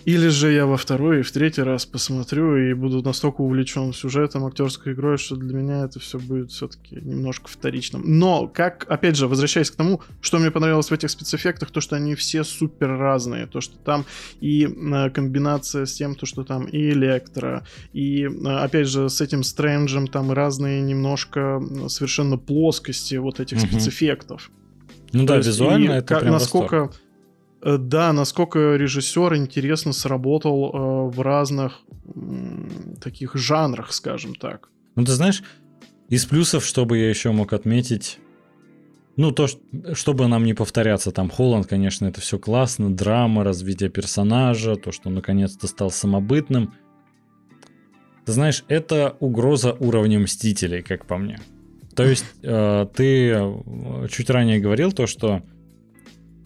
Или 0.04 0.28
же 0.28 0.52
я 0.52 0.66
во 0.66 0.76
второй 0.76 1.20
и 1.20 1.22
в 1.22 1.32
третий 1.32 1.62
раз 1.62 1.86
посмотрю 1.86 2.56
и 2.56 2.74
буду 2.74 3.02
настолько 3.02 3.40
увлечен 3.40 3.92
сюжетом, 3.92 4.44
актерской 4.44 4.92
игрой, 4.92 5.16
что 5.16 5.36
для 5.36 5.54
меня 5.54 5.84
это 5.84 5.98
все 5.98 6.18
будет 6.18 6.50
все-таки 6.50 6.96
немножко 6.96 7.48
вторичным. 7.48 8.02
Но, 8.04 8.46
как, 8.46 8.84
опять 8.88 9.16
же, 9.16 9.28
возвращаясь 9.28 9.70
к 9.70 9.76
тому, 9.76 10.02
что 10.20 10.38
мне 10.38 10.50
понравилось 10.50 10.90
в 10.90 10.92
этих 10.92 11.10
спецэффектах, 11.10 11.70
то, 11.70 11.80
что 11.80 11.96
они 11.96 12.14
все 12.14 12.44
супер 12.44 12.98
разные. 12.98 13.46
То, 13.46 13.60
что 13.60 13.76
там 13.78 14.04
и 14.40 14.66
э, 14.66 15.10
комбинация 15.10 15.86
с 15.86 15.94
тем, 15.94 16.14
то, 16.14 16.26
что 16.26 16.44
там 16.44 16.66
и 16.66 16.90
электро, 16.90 17.66
и, 17.92 18.24
э, 18.24 18.48
опять 18.48 18.88
же, 18.88 19.08
с 19.08 19.20
этим 19.20 19.42
стрэнджем 19.42 20.06
там 20.06 20.32
разные 20.32 20.82
немножко 20.82 21.62
совершенно 21.88 22.36
плоскости 22.36 23.14
вот 23.14 23.40
этих 23.40 23.58
угу. 23.58 23.66
спецэффектов. 23.66 24.50
Ну 25.12 25.26
то 25.26 25.34
да, 25.34 25.36
визуально 25.38 25.92
это 25.92 26.14
как, 26.14 26.20
прям 26.20 26.32
насколько... 26.32 26.80
Восторг 26.80 27.03
да, 27.64 28.12
насколько 28.12 28.76
режиссер 28.76 29.36
интересно 29.36 29.94
сработал 29.94 30.70
э, 30.70 31.10
в 31.10 31.20
разных 31.22 31.80
э, 32.14 33.00
таких 33.00 33.36
жанрах, 33.36 33.92
скажем 33.92 34.34
так. 34.34 34.68
Ну, 34.96 35.04
ты 35.04 35.12
знаешь, 35.12 35.42
из 36.10 36.26
плюсов, 36.26 36.64
чтобы 36.66 36.98
я 36.98 37.08
еще 37.08 37.32
мог 37.32 37.54
отметить, 37.54 38.18
ну, 39.16 39.32
то, 39.32 39.46
чтобы 39.94 40.26
нам 40.28 40.44
не 40.44 40.52
повторяться, 40.52 41.10
там, 41.10 41.30
Холланд, 41.30 41.66
конечно, 41.66 42.04
это 42.04 42.20
все 42.20 42.38
классно, 42.38 42.94
драма, 42.94 43.44
развитие 43.44 43.88
персонажа, 43.88 44.76
то, 44.76 44.92
что 44.92 45.08
он 45.08 45.14
наконец-то 45.14 45.66
стал 45.66 45.90
самобытным. 45.90 46.74
Ты 48.26 48.32
знаешь, 48.32 48.64
это 48.68 49.16
угроза 49.20 49.72
уровня 49.72 50.18
Мстителей, 50.18 50.82
как 50.82 51.06
по 51.06 51.16
мне. 51.16 51.40
То 51.96 52.04
есть, 52.08 52.26
э, 52.42 52.86
ты 52.94 53.30
э, 53.30 54.08
чуть 54.10 54.28
ранее 54.28 54.60
говорил 54.60 54.92
то, 54.92 55.06
что 55.06 55.42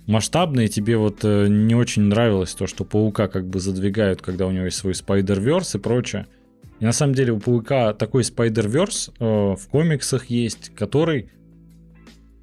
масштабно, 0.08 0.60
и 0.60 0.68
тебе 0.68 0.96
вот 0.96 1.20
э, 1.22 1.46
не 1.48 1.74
очень 1.74 2.02
нравилось 2.02 2.54
то, 2.54 2.66
что 2.66 2.84
Паука 2.84 3.28
как 3.28 3.46
бы 3.46 3.60
задвигают, 3.60 4.22
когда 4.22 4.46
у 4.46 4.50
него 4.50 4.64
есть 4.64 4.78
свой 4.78 4.94
Spider-Verse 4.94 5.76
и 5.76 5.80
прочее. 5.80 6.26
И 6.80 6.84
на 6.84 6.92
самом 6.92 7.14
деле 7.14 7.32
у 7.32 7.38
Паука 7.38 7.92
такой 7.92 8.22
Spider-Verse 8.22 9.12
э, 9.18 9.56
в 9.56 9.68
комиксах 9.68 10.26
есть, 10.26 10.74
который, 10.74 11.30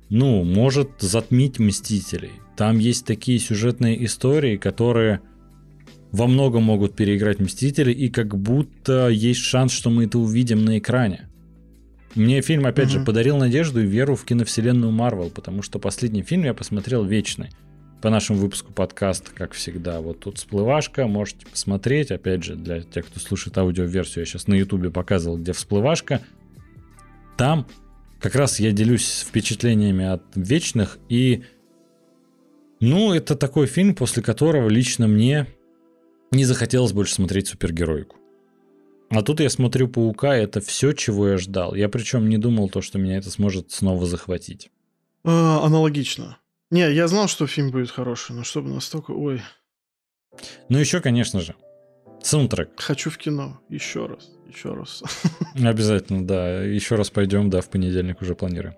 ну, 0.10 0.44
может 0.44 0.92
затмить 1.00 1.58
Мстителей. 1.60 2.34
Там 2.56 2.78
есть 2.78 3.06
такие 3.06 3.40
сюжетные 3.40 4.06
истории, 4.06 4.58
которые 4.58 5.22
во 6.12 6.28
многом 6.28 6.64
могут 6.64 6.96
переиграть 6.96 7.40
Мстители, 7.40 7.92
и 7.92 8.10
как 8.10 8.38
будто 8.38 9.10
есть 9.10 9.42
шанс, 9.42 9.72
что 9.72 9.90
мы 9.90 10.06
это 10.06 10.20
увидим 10.20 10.64
на 10.64 10.78
экране. 10.78 11.25
Мне 12.16 12.42
фильм, 12.42 12.66
опять 12.66 12.88
угу. 12.88 13.00
же, 13.00 13.06
подарил 13.06 13.38
надежду 13.38 13.82
и 13.82 13.86
веру 13.86 14.16
в 14.16 14.24
киновселенную 14.24 14.92
Марвел, 14.92 15.30
потому 15.30 15.62
что 15.62 15.80
последний 15.80 16.22
фильм 16.22 16.44
я 16.44 16.54
посмотрел 16.54 17.04
«Вечный». 17.04 17.50
По 18.02 18.10
нашему 18.10 18.40
выпуску 18.40 18.72
подкаста, 18.72 19.32
как 19.34 19.54
всегда. 19.54 20.00
Вот 20.00 20.20
тут 20.20 20.38
всплывашка, 20.38 21.08
можете 21.08 21.46
посмотреть. 21.48 22.12
Опять 22.12 22.44
же, 22.44 22.56
для 22.56 22.82
тех, 22.82 23.08
кто 23.08 23.20
слушает 23.20 23.58
аудиоверсию, 23.58 24.22
я 24.22 24.26
сейчас 24.26 24.48
на 24.48 24.54
ютубе 24.54 24.92
показывал, 24.92 25.38
где 25.38 25.54
всплывашка. 25.54 26.22
Там 27.36 27.68
как 28.20 28.36
раз 28.36 28.60
я 28.60 28.72
делюсь 28.72 29.26
впечатлениями 29.28 30.06
от 30.06 30.24
«Вечных», 30.36 31.00
и 31.10 31.44
ну, 32.80 33.14
это 33.14 33.36
такой 33.36 33.68
фильм, 33.68 33.96
после 33.96 34.22
которого 34.22 34.70
лично 34.70 35.08
мне 35.08 35.48
не 36.32 36.46
захотелось 36.46 36.92
больше 36.92 37.14
смотреть 37.14 37.48
супергероику. 37.48 38.18
А 39.16 39.22
тут 39.22 39.40
я 39.40 39.50
смотрю 39.50 39.88
Паука, 39.88 40.36
это 40.36 40.60
все, 40.60 40.92
чего 40.92 41.30
я 41.30 41.38
ждал. 41.38 41.74
Я 41.74 41.88
причем 41.88 42.28
не 42.28 42.38
думал 42.38 42.68
то, 42.68 42.82
что 42.82 43.00
меня 43.00 43.18
это 43.18 43.32
сможет 43.32 43.72
снова 43.72 44.06
захватить. 44.06 44.70
А, 45.24 45.66
аналогично. 45.66 46.38
Не, 46.70 46.92
я 46.92 47.08
знал, 47.08 47.30
что 47.30 47.48
фильм 47.48 47.72
будет 47.72 47.92
хороший, 47.92 48.36
но 48.36 48.44
чтобы 48.44 48.70
настолько... 48.70 49.12
Ой. 49.12 49.42
Ну 50.68 50.78
еще, 50.78 51.00
конечно 51.00 51.40
же, 51.40 51.56
саундтрек. 52.22 52.72
Хочу 52.76 53.10
в 53.10 53.18
кино. 53.18 53.62
Еще 53.70 54.06
раз. 54.06 54.30
Еще 54.54 54.74
раз. 54.74 55.02
Обязательно, 55.56 56.28
да. 56.28 56.62
Еще 56.62 56.96
раз 56.96 57.10
пойдем, 57.10 57.50
да, 57.50 57.62
в 57.62 57.70
понедельник 57.70 58.22
уже 58.22 58.36
планирую. 58.36 58.76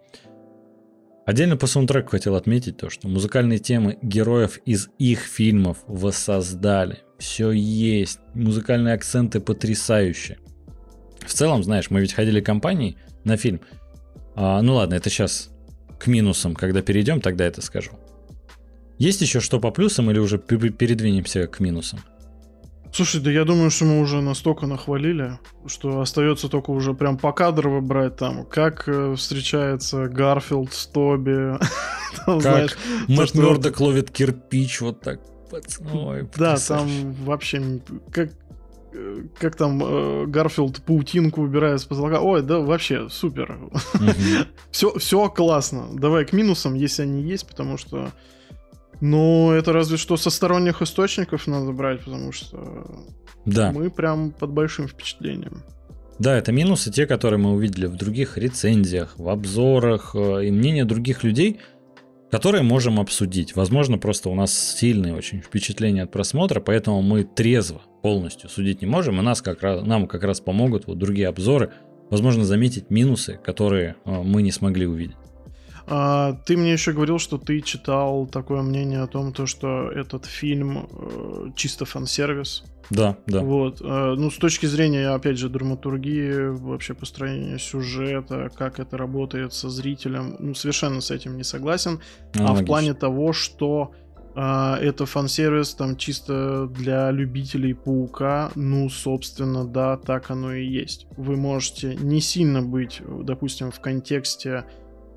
Отдельно 1.28 1.58
по 1.58 1.68
саундтреку 1.68 2.12
хотел 2.12 2.36
отметить 2.36 2.78
то, 2.78 2.90
что 2.90 3.10
музыкальные 3.10 3.60
темы 3.60 4.00
героев 4.02 4.60
из 4.64 4.88
их 4.98 5.20
фильмов 5.20 5.80
воссоздали 5.86 7.00
все 7.18 7.52
есть, 7.52 8.22
музыкальные 8.34 8.94
акценты 8.94 9.42
потрясающие. 9.42 10.38
В 11.20 11.34
целом, 11.34 11.64
знаешь, 11.64 11.90
мы 11.90 12.00
ведь 12.00 12.14
ходили 12.14 12.40
компанией 12.40 12.96
на 13.26 13.36
фильм. 13.36 13.60
А, 14.36 14.62
ну 14.62 14.76
ладно, 14.76 14.94
это 14.94 15.10
сейчас 15.10 15.50
к 16.00 16.08
минусам, 16.08 16.56
когда 16.56 16.82
перейдем, 16.82 17.20
тогда 17.20 17.44
это 17.44 17.62
скажу. 17.62 17.92
Есть 18.98 19.20
еще 19.20 19.42
что 19.42 19.60
по 19.60 19.70
плюсам 19.72 20.10
или 20.10 20.20
уже 20.20 20.38
передвинемся 20.38 21.46
к 21.48 21.60
минусам? 21.60 22.00
Слушай, 22.94 23.22
да 23.22 23.32
я 23.32 23.46
думаю, 23.46 23.70
что 23.70 23.86
мы 23.86 24.00
уже 24.00 24.22
настолько 24.22 24.68
нахвалили, 24.68 25.40
что 25.66 26.02
остается 26.02 26.50
только 26.50 26.72
уже 26.72 26.94
прям 26.94 27.18
покадрово 27.18 27.82
брать 27.82 28.16
там, 28.18 28.46
как 28.46 28.88
э, 28.88 29.16
встречается 29.16 30.08
Гарфилд 30.08 30.74
с 30.74 30.88
Тоби. 30.88 31.58
Как 32.26 32.78
Мэтт 33.08 33.36
Мёрдок 33.36 33.80
ловит 33.80 34.12
кирпич 34.12 34.82
вот 34.82 35.02
так 35.02 35.22
Ой, 35.94 36.28
да, 36.38 36.58
там 36.58 37.14
вообще 37.24 37.80
как 38.12 38.32
как 39.40 39.56
там 39.56 39.82
э, 39.84 40.26
Гарфилд 40.26 40.82
паутинку 40.84 41.42
убирает 41.42 41.80
с 41.80 41.86
потолка. 41.86 42.20
Ой, 42.20 42.42
да, 42.42 42.60
вообще 42.60 43.10
супер. 43.10 43.60
все, 44.72 44.94
все 44.98 45.30
классно. 45.30 45.90
Давай 45.94 46.26
к 46.26 46.34
минусам, 46.34 46.74
если 46.74 47.04
они 47.04 47.22
есть, 47.22 47.48
потому 47.48 47.78
что 47.78 48.12
ну, 49.02 49.52
это 49.52 49.74
разве 49.74 49.98
что 49.98 50.18
со 50.18 50.30
сторонних 50.30 50.82
источников 50.82 51.48
надо 51.48 51.72
брать, 51.72 52.04
потому 52.04 52.32
что 52.32 53.06
да. 53.46 53.72
мы 53.72 53.90
прям 53.90 54.32
под 54.32 54.52
большим 54.52 54.88
впечатлением. 54.88 55.64
Да, 56.20 56.36
это 56.36 56.52
минусы, 56.52 56.92
те, 56.92 57.06
которые 57.06 57.40
мы 57.40 57.52
увидели 57.52 57.86
в 57.86 57.96
других 57.96 58.38
рецензиях, 58.38 59.14
в 59.18 59.30
обзорах 59.30 60.16
э, 60.16 60.48
и 60.48 60.52
мнения 60.52 60.84
других 60.84 61.24
людей– 61.24 61.60
которые 62.32 62.64
можем 62.64 63.00
обсудить. 63.00 63.56
Возможно, 63.56 63.98
просто 63.98 64.30
у 64.30 64.36
нас 64.36 64.54
сильные 64.54 65.14
очень 65.16 65.42
впечатления 65.42 66.04
от 66.04 66.12
просмотра, 66.12 66.60
поэтому 66.60 67.02
мы 67.02 67.24
трезво 67.24 67.82
полностью 68.02 68.50
судить 68.50 68.82
не 68.82 68.88
можем, 68.88 69.20
и 69.20 69.24
нас 69.24 69.42
как 69.42 69.62
раз, 69.62 69.86
нам 69.86 70.08
как 70.08 70.24
раз 70.24 70.42
помогут 70.42 70.88
вот 70.88 70.98
другие 70.98 71.28
обзоры, 71.28 71.72
возможно, 72.10 72.44
заметить 72.44 72.90
минусы, 72.90 73.40
которые 73.44 73.96
э, 74.06 74.12
мы 74.12 74.42
не 74.42 74.52
смогли 74.52 74.86
увидеть. 74.86 75.18
А, 75.90 76.34
ты 76.46 76.58
мне 76.58 76.74
еще 76.74 76.92
говорил, 76.92 77.18
что 77.18 77.38
ты 77.38 77.62
читал 77.62 78.28
такое 78.28 78.62
мнение 78.62 79.02
о 79.02 79.08
том, 79.08 79.32
то, 79.32 79.46
что 79.46 79.90
этот 79.90 80.26
фильм 80.26 80.88
э, 80.92 81.52
чисто 81.56 81.86
фан-сервис. 81.86 82.66
Да, 82.90 83.18
да. 83.26 83.42
Вот. 83.42 83.82
Э, 83.82 84.16
ну, 84.18 84.30
с 84.30 84.38
точки 84.38 84.66
зрения, 84.66 85.10
опять 85.10 85.38
же, 85.38 85.48
драматургии, 85.48 86.50
вообще 86.50 86.94
построения 86.94 87.58
сюжета, 87.58 88.52
как 88.54 88.80
это 88.80 88.98
работает 88.98 89.54
со 89.54 89.70
зрителем, 89.70 90.36
ну, 90.40 90.54
совершенно 90.54 91.00
с 91.00 91.10
этим 91.10 91.38
не 91.38 91.44
согласен. 91.44 92.02
А 92.38 92.54
в 92.54 92.66
плане 92.66 92.94
того, 92.94 93.32
что 93.32 93.94
э, 94.36 94.74
это 94.82 95.06
фан-сервис 95.06 95.74
там 95.74 95.96
чисто 95.96 96.68
для 96.68 97.12
любителей 97.12 97.74
паука, 97.74 98.52
ну, 98.56 98.90
собственно, 98.90 99.66
да, 99.66 99.96
так 99.96 100.32
оно 100.32 100.54
и 100.54 100.66
есть. 100.66 101.08
Вы 101.16 101.38
можете 101.38 101.96
не 101.96 102.20
сильно 102.20 102.62
быть, 102.62 103.02
допустим, 103.24 103.72
в 103.72 103.80
контексте 103.80 104.66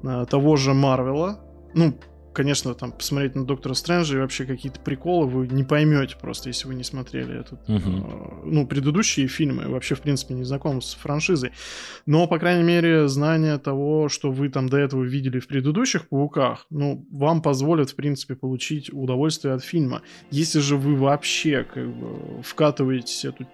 Э, 0.02 0.26
того 0.28 0.56
же 0.56 0.74
Марвела. 0.74 1.40
Ну, 1.74 1.94
конечно, 2.32 2.74
там 2.74 2.92
посмотреть 2.92 3.34
на 3.34 3.44
Доктора 3.44 3.74
Стрэнджа 3.74 4.16
и 4.16 4.20
вообще 4.20 4.44
какие-то 4.44 4.80
приколы 4.80 5.26
вы 5.26 5.48
не 5.48 5.64
поймете 5.64 6.16
просто, 6.20 6.48
если 6.48 6.68
вы 6.68 6.74
не 6.74 6.84
смотрели 6.84 7.40
этот, 7.40 7.60
uh 7.68 7.78
э, 7.78 8.42
ну, 8.44 8.66
предыдущие 8.66 9.26
фильмы, 9.28 9.68
вообще, 9.68 9.94
в 9.94 10.00
принципе, 10.00 10.34
не 10.34 10.44
знакомы 10.44 10.80
с 10.82 10.94
франшизой. 10.94 11.52
Но, 12.06 12.26
по 12.26 12.38
крайней 12.38 12.62
мере, 12.62 13.08
знание 13.08 13.58
того, 13.58 14.08
что 14.08 14.30
вы 14.30 14.48
там 14.48 14.68
до 14.68 14.78
этого 14.78 15.02
видели 15.02 15.38
в 15.38 15.46
предыдущих 15.46 16.08
Пауках, 16.08 16.66
ну, 16.70 17.06
вам 17.10 17.42
позволит, 17.42 17.90
в 17.90 17.96
принципе, 17.96 18.36
получить 18.36 18.92
удовольствие 18.92 19.54
от 19.54 19.64
фильма. 19.64 20.02
Если 20.30 20.60
же 20.60 20.76
вы 20.76 20.96
вообще, 20.96 21.64
как 21.64 21.86
бы, 21.94 22.42
вкатываетесь 22.42 23.24
эту, 23.24 23.46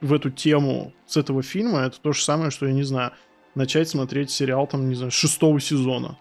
в 0.00 0.12
эту 0.12 0.30
тему 0.30 0.92
с 1.06 1.16
этого 1.16 1.42
фильма, 1.42 1.80
это 1.80 2.00
то 2.00 2.12
же 2.12 2.22
самое, 2.22 2.50
что, 2.50 2.66
я 2.66 2.72
не 2.72 2.82
знаю, 2.82 3.12
начать 3.54 3.88
смотреть 3.88 4.30
сериал, 4.30 4.66
там, 4.66 4.88
не 4.88 4.94
знаю, 4.94 5.10
шестого 5.10 5.60
сезона. 5.60 6.18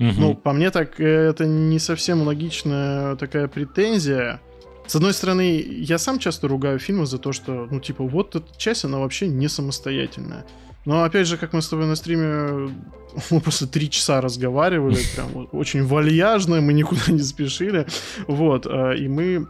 Угу. 0.00 0.12
Ну, 0.16 0.34
по 0.34 0.52
мне 0.52 0.70
так, 0.70 1.00
э, 1.00 1.04
это 1.04 1.46
не 1.46 1.78
совсем 1.78 2.22
логичная 2.22 3.16
такая 3.16 3.48
претензия. 3.48 4.40
С 4.86 4.96
одной 4.96 5.12
стороны, 5.12 5.60
я 5.60 5.98
сам 5.98 6.18
часто 6.18 6.48
ругаю 6.48 6.78
фильмы 6.78 7.06
за 7.06 7.18
то, 7.18 7.32
что, 7.32 7.66
ну, 7.70 7.80
типа, 7.80 8.04
вот 8.04 8.36
эта 8.36 8.46
часть, 8.56 8.84
она 8.84 8.98
вообще 8.98 9.26
не 9.26 9.48
самостоятельная. 9.48 10.46
Но, 10.84 11.02
опять 11.02 11.26
же, 11.26 11.36
как 11.36 11.52
мы 11.52 11.60
с 11.60 11.68
тобой 11.68 11.86
на 11.86 11.96
стриме, 11.96 12.72
мы 13.30 13.40
просто 13.40 13.66
три 13.66 13.90
часа 13.90 14.20
разговаривали, 14.20 14.98
прям 15.14 15.48
очень 15.52 15.84
вальяжно, 15.84 16.60
мы 16.60 16.72
никуда 16.72 17.02
не 17.08 17.22
спешили, 17.22 17.86
вот, 18.26 18.66
э, 18.66 18.98
и 18.98 19.08
мы 19.08 19.46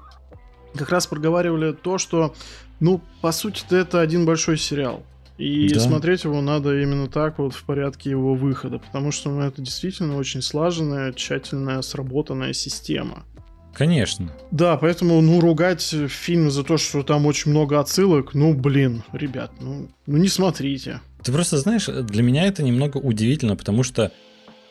как 0.74 0.90
раз 0.90 1.06
проговаривали 1.06 1.72
то, 1.72 1.98
что, 1.98 2.34
ну, 2.80 3.00
по 3.20 3.32
сути-то 3.32 3.76
это 3.76 4.00
один 4.00 4.24
большой 4.24 4.56
сериал. 4.56 5.04
И 5.38 5.72
да. 5.72 5.80
смотреть 5.80 6.24
его 6.24 6.40
надо 6.40 6.80
именно 6.80 7.06
так 7.06 7.38
вот 7.38 7.54
в 7.54 7.62
порядке 7.62 8.10
его 8.10 8.34
выхода, 8.34 8.80
потому 8.80 9.12
что 9.12 9.30
ну, 9.30 9.42
это 9.42 9.62
действительно 9.62 10.16
очень 10.16 10.42
слаженная, 10.42 11.12
тщательная, 11.12 11.80
сработанная 11.82 12.52
система. 12.52 13.24
Конечно. 13.72 14.32
Да, 14.50 14.76
поэтому, 14.76 15.20
ну, 15.20 15.38
ругать 15.38 15.94
фильм 16.08 16.50
за 16.50 16.64
то, 16.64 16.76
что 16.76 17.04
там 17.04 17.26
очень 17.26 17.52
много 17.52 17.78
отсылок, 17.78 18.34
ну, 18.34 18.52
блин, 18.52 19.04
ребят, 19.12 19.52
ну, 19.60 19.88
ну 20.06 20.16
не 20.16 20.26
смотрите. 20.26 21.00
Ты 21.22 21.32
просто 21.32 21.58
знаешь, 21.58 21.86
для 21.86 22.22
меня 22.24 22.46
это 22.46 22.64
немного 22.64 22.96
удивительно, 22.96 23.54
потому 23.54 23.84
что 23.84 24.10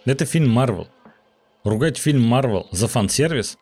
это 0.04 0.26
фильм 0.26 0.50
Марвел. 0.50 0.90
Ругать 1.64 1.98
фильм 1.98 2.22
Марвел 2.24 2.68
за 2.72 2.90
фан-сервис? 2.90 3.58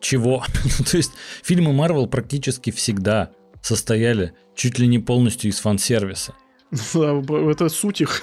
Чего? 0.00 0.44
То 0.90 0.96
есть 0.96 1.12
фильмы 1.42 1.72
Марвел 1.72 2.06
практически 2.06 2.70
всегда 2.70 3.30
состояли 3.62 4.32
чуть 4.54 4.78
ли 4.78 4.86
не 4.86 4.98
полностью 4.98 5.50
из 5.50 5.58
фан-сервиса. 5.60 6.34
Это 6.70 7.68
суть 7.70 8.00
их. 8.00 8.22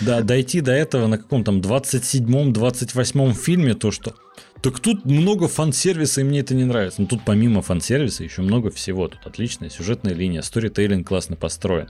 Да, 0.00 0.22
дойти 0.22 0.60
до 0.60 0.72
этого 0.72 1.06
на 1.06 1.18
каком 1.18 1.44
там 1.44 1.60
27-м, 1.60 2.52
28-м 2.52 3.34
фильме, 3.34 3.74
то 3.74 3.90
что... 3.90 4.14
Так 4.62 4.78
тут 4.78 5.04
много 5.04 5.48
фан-сервиса, 5.48 6.20
и 6.20 6.24
мне 6.24 6.40
это 6.40 6.54
не 6.54 6.64
нравится. 6.64 7.02
Но 7.02 7.08
тут 7.08 7.22
помимо 7.26 7.62
фан-сервиса 7.62 8.22
еще 8.22 8.42
много 8.42 8.70
всего. 8.70 9.08
Тут 9.08 9.26
отличная 9.26 9.70
сюжетная 9.70 10.14
линия, 10.14 10.40
сторитейлинг 10.40 11.06
классно 11.06 11.34
построен. 11.34 11.88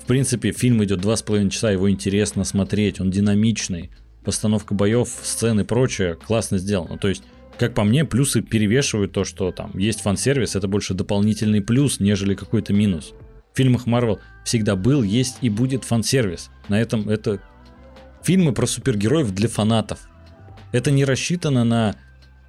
В 0.00 0.06
принципе, 0.06 0.52
фильм 0.52 0.82
идет 0.82 1.00
два 1.00 1.16
с 1.16 1.22
половиной 1.22 1.50
часа, 1.50 1.70
его 1.70 1.90
интересно 1.90 2.44
смотреть, 2.44 3.00
он 3.00 3.10
динамичный. 3.10 3.90
Постановка 4.24 4.74
боев, 4.74 5.08
сцены 5.22 5.60
и 5.60 5.64
прочее 5.64 6.14
классно 6.14 6.58
сделано. 6.58 6.96
То 6.96 7.08
есть 7.08 7.22
как 7.62 7.74
по 7.74 7.84
мне, 7.84 8.04
плюсы 8.04 8.42
перевешивают 8.42 9.12
то, 9.12 9.22
что 9.22 9.52
там 9.52 9.78
есть 9.78 10.00
фан-сервис, 10.00 10.56
это 10.56 10.66
больше 10.66 10.94
дополнительный 10.94 11.60
плюс, 11.60 12.00
нежели 12.00 12.34
какой-то 12.34 12.72
минус. 12.72 13.12
В 13.52 13.56
фильмах 13.56 13.86
Marvel 13.86 14.18
всегда 14.44 14.74
был, 14.74 15.04
есть 15.04 15.36
и 15.42 15.48
будет 15.48 15.84
фан-сервис. 15.84 16.50
На 16.66 16.80
этом 16.80 17.08
это 17.08 17.40
фильмы 18.24 18.52
про 18.52 18.66
супергероев 18.66 19.30
для 19.30 19.48
фанатов. 19.48 20.08
Это 20.72 20.90
не 20.90 21.04
рассчитано 21.04 21.62
на 21.62 21.94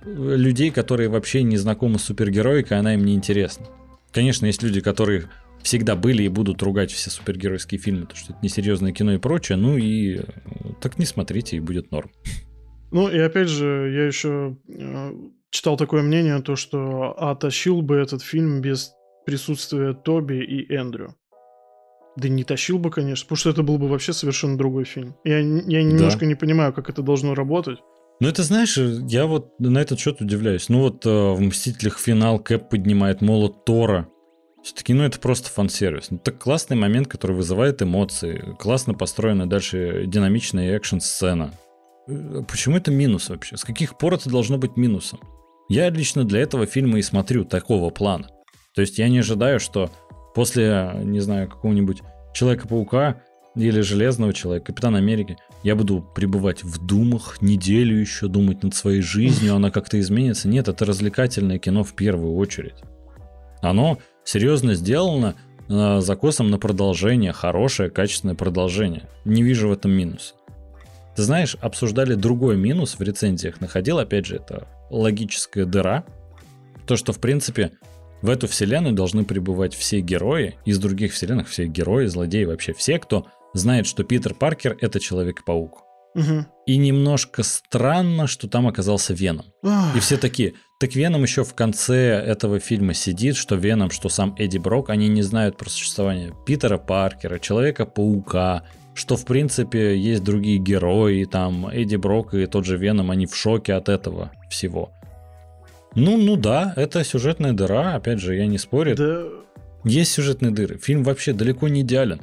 э, 0.01 0.35
людей, 0.35 0.71
которые 0.71 1.09
вообще 1.09 1.43
не 1.43 1.57
знакомы 1.57 1.99
с 1.99 2.05
супергероикой, 2.05 2.79
она 2.79 2.95
им 2.95 3.05
не 3.05 3.13
интересна. 3.13 3.67
Конечно, 4.11 4.47
есть 4.47 4.63
люди, 4.63 4.81
которые 4.81 5.29
всегда 5.61 5.95
были 5.95 6.23
и 6.23 6.27
будут 6.27 6.63
ругать 6.63 6.91
все 6.91 7.11
супергеройские 7.11 7.79
фильмы, 7.79 8.07
то 8.07 8.15
что 8.15 8.33
это 8.33 8.39
несерьезное 8.41 8.93
кино 8.93 9.13
и 9.13 9.19
прочее, 9.19 9.59
ну 9.59 9.77
и 9.77 10.15
э, 10.15 10.23
так 10.81 10.97
не 10.97 11.05
смотрите, 11.05 11.57
и 11.57 11.59
будет 11.59 11.91
норм. 11.91 12.09
Ну 12.93 13.09
и 13.09 13.17
опять 13.17 13.49
же, 13.49 13.91
я 13.91 14.05
еще 14.05 14.55
э, 14.67 15.11
читал 15.49 15.77
такое 15.77 16.03
мнение, 16.03 16.39
то 16.41 16.55
что 16.55 17.15
а 17.17 17.35
тащил 17.35 17.81
бы 17.81 17.95
этот 17.95 18.21
фильм 18.21 18.61
без 18.61 18.93
присутствия 19.25 19.93
Тоби 19.93 20.43
и 20.43 20.71
Эндрю. 20.71 21.15
Да 22.15 22.29
не 22.29 22.43
тащил 22.43 22.77
бы, 22.77 22.91
конечно, 22.91 23.25
потому 23.25 23.37
что 23.37 23.49
это 23.49 23.63
был 23.63 23.79
бы 23.79 23.87
вообще 23.87 24.13
совершенно 24.13 24.59
другой 24.59 24.85
фильм. 24.85 25.15
Я, 25.23 25.39
я 25.39 25.83
немножко 25.83 26.19
да. 26.19 26.25
не 26.27 26.35
понимаю, 26.35 26.71
как 26.71 26.91
это 26.91 27.01
должно 27.01 27.33
работать. 27.33 27.79
Ну, 28.19 28.27
это 28.27 28.43
знаешь, 28.43 28.77
я 28.77 29.25
вот 29.25 29.59
на 29.59 29.79
этот 29.79 29.99
счет 29.99 30.21
удивляюсь. 30.21 30.69
Ну, 30.69 30.81
вот 30.81 31.03
э, 31.07 31.09
в 31.09 31.41
«Мстителях» 31.41 31.97
финал 31.97 32.37
Кэп 32.37 32.69
поднимает 32.69 33.21
молот 33.21 33.65
Тора. 33.65 34.07
Все-таки, 34.63 34.93
ну, 34.93 35.03
это 35.03 35.19
просто 35.19 35.49
фан-сервис. 35.49 36.11
Ну, 36.11 36.19
так 36.19 36.37
классный 36.37 36.77
момент, 36.77 37.07
который 37.07 37.35
вызывает 37.35 37.81
эмоции. 37.81 38.55
Классно 38.59 38.93
построена 38.93 39.49
дальше 39.49 40.03
динамичная 40.05 40.75
экшн-сцена. 40.77 41.53
Э, 42.07 42.43
почему 42.47 42.77
это 42.77 42.91
минус 42.91 43.29
вообще? 43.29 43.57
С 43.57 43.63
каких 43.63 43.97
пор 43.97 44.15
это 44.15 44.29
должно 44.29 44.57
быть 44.57 44.77
минусом? 44.77 45.19
Я 45.69 45.89
лично 45.89 46.23
для 46.23 46.41
этого 46.41 46.65
фильма 46.65 46.99
и 46.99 47.01
смотрю 47.01 47.45
такого 47.45 47.89
плана. 47.89 48.27
То 48.75 48.81
есть 48.81 48.97
я 48.97 49.07
не 49.07 49.19
ожидаю, 49.19 49.59
что 49.59 49.89
после, 50.35 50.93
не 51.03 51.19
знаю, 51.19 51.49
какого-нибудь 51.49 52.01
Человека-паука 52.33 53.21
или 53.55 53.81
Железного 53.81 54.33
Человека, 54.33 54.67
Капитана 54.67 54.97
Америки, 54.97 55.37
я 55.63 55.75
буду 55.75 56.01
пребывать 56.01 56.63
в 56.63 56.83
думах 56.83 57.41
неделю 57.41 57.97
еще, 57.97 58.27
думать 58.27 58.63
над 58.63 58.73
своей 58.75 59.01
жизнью, 59.01 59.55
она 59.55 59.71
как-то 59.71 59.99
изменится. 59.99 60.47
Нет, 60.47 60.67
это 60.67 60.85
развлекательное 60.85 61.59
кино 61.59 61.83
в 61.83 61.93
первую 61.93 62.35
очередь. 62.35 62.75
Оно 63.61 63.99
серьезно 64.25 64.73
сделано, 64.73 65.35
э, 65.69 66.01
закосом 66.01 66.49
на 66.49 66.57
продолжение, 66.57 67.31
хорошее, 67.31 67.89
качественное 67.89 68.35
продолжение. 68.35 69.07
Не 69.23 69.43
вижу 69.43 69.69
в 69.69 69.71
этом 69.71 69.91
минуса. 69.91 70.33
Ты 71.15 71.23
знаешь, 71.23 71.55
обсуждали 71.61 72.15
другой 72.15 72.57
минус 72.57 72.95
в 72.97 73.01
рецензиях, 73.01 73.61
находил, 73.61 73.99
опять 73.99 74.25
же, 74.25 74.37
это 74.37 74.67
логическая 74.89 75.65
дыра. 75.65 76.05
То, 76.87 76.95
что, 76.95 77.13
в 77.13 77.19
принципе, 77.19 77.71
в 78.21 78.29
эту 78.29 78.47
вселенную 78.47 78.95
должны 78.95 79.25
пребывать 79.25 79.75
все 79.75 79.99
герои, 79.99 80.57
из 80.65 80.79
других 80.79 81.13
вселенных 81.13 81.49
все 81.49 81.65
герои, 81.67 82.07
злодеи, 82.07 82.45
вообще 82.45 82.73
все, 82.73 82.97
кто 82.97 83.27
знает, 83.53 83.85
что 83.85 84.03
Питер 84.03 84.33
Паркер— 84.33 84.77
это 84.81 84.99
Человек-паук. 84.99 85.83
Угу. 86.15 86.45
И 86.67 86.77
немножко 86.77 87.43
странно, 87.43 88.27
что 88.27 88.47
там 88.47 88.67
оказался 88.67 89.13
Веном. 89.13 89.47
И 89.95 89.99
все 89.99 90.17
такие, 90.17 90.53
так 90.79 90.95
Веном 90.95 91.23
еще 91.23 91.43
в 91.43 91.53
конце 91.53 92.11
этого 92.11 92.59
фильма 92.59 92.93
сидит, 92.93 93.35
что 93.35 93.55
Веном, 93.55 93.89
что 93.89 94.09
сам 94.09 94.35
Эдди 94.37 94.57
Брок, 94.57 94.89
они 94.89 95.07
не 95.07 95.21
знают 95.21 95.57
про 95.57 95.69
существование 95.69 96.33
Питера 96.45 96.77
Паркера, 96.77 97.39
Человека-паука, 97.39 98.63
что, 98.93 99.15
в 99.15 99.25
принципе, 99.25 99.97
есть 99.97 100.23
другие 100.23 100.57
герои, 100.57 101.25
там, 101.25 101.67
Эдди 101.67 101.95
Брок 101.95 102.33
и 102.33 102.45
тот 102.45 102.65
же 102.65 102.77
Веном, 102.77 103.11
они 103.11 103.25
в 103.25 103.35
шоке 103.35 103.73
от 103.73 103.89
этого 103.89 104.31
всего. 104.49 104.91
Ну, 105.95 106.17
ну 106.17 106.35
да, 106.35 106.73
это 106.75 107.03
сюжетная 107.03 107.53
дыра, 107.53 107.95
опять 107.95 108.19
же, 108.19 108.35
я 108.35 108.47
не 108.47 108.57
спорю. 108.57 108.95
Да. 108.95 109.23
Есть 109.83 110.13
сюжетные 110.13 110.51
дыры. 110.51 110.77
Фильм 110.77 111.03
вообще 111.03 111.33
далеко 111.33 111.67
не 111.67 111.81
идеален. 111.81 112.21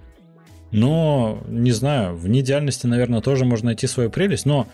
Но, 0.72 1.42
не 1.48 1.72
знаю, 1.72 2.16
в 2.16 2.28
неидеальности, 2.28 2.86
наверное, 2.86 3.20
тоже 3.20 3.44
можно 3.44 3.66
найти 3.66 3.86
свою 3.86 4.10
прелесть, 4.10 4.46
но 4.46 4.66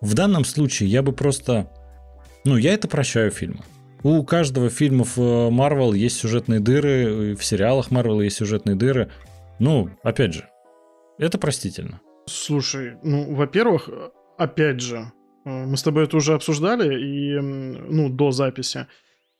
в 0.00 0.14
данном 0.14 0.44
случае 0.44 0.88
я 0.90 1.02
бы 1.02 1.12
просто... 1.12 1.70
Ну, 2.44 2.56
я 2.56 2.74
это 2.74 2.88
прощаю 2.88 3.30
фильму. 3.30 3.62
У 4.02 4.24
каждого 4.24 4.68
фильма 4.68 5.04
в 5.04 5.18
Marvel 5.18 5.96
есть 5.96 6.16
сюжетные 6.16 6.58
дыры, 6.58 7.36
в 7.36 7.44
сериалах 7.44 7.90
Marvel 7.90 8.24
есть 8.24 8.36
сюжетные 8.36 8.74
дыры. 8.74 9.10
Ну, 9.60 9.90
опять 10.02 10.34
же, 10.34 10.48
это 11.18 11.38
простительно. 11.38 12.00
Слушай, 12.26 12.96
ну, 13.02 13.34
во-первых, 13.34 13.88
опять 14.38 14.80
же, 14.80 15.12
э, 15.44 15.66
мы 15.66 15.76
с 15.76 15.82
тобой 15.82 16.04
это 16.04 16.16
уже 16.16 16.34
обсуждали, 16.34 16.94
и, 16.94 17.40
ну, 17.40 18.08
до 18.08 18.30
записи. 18.30 18.86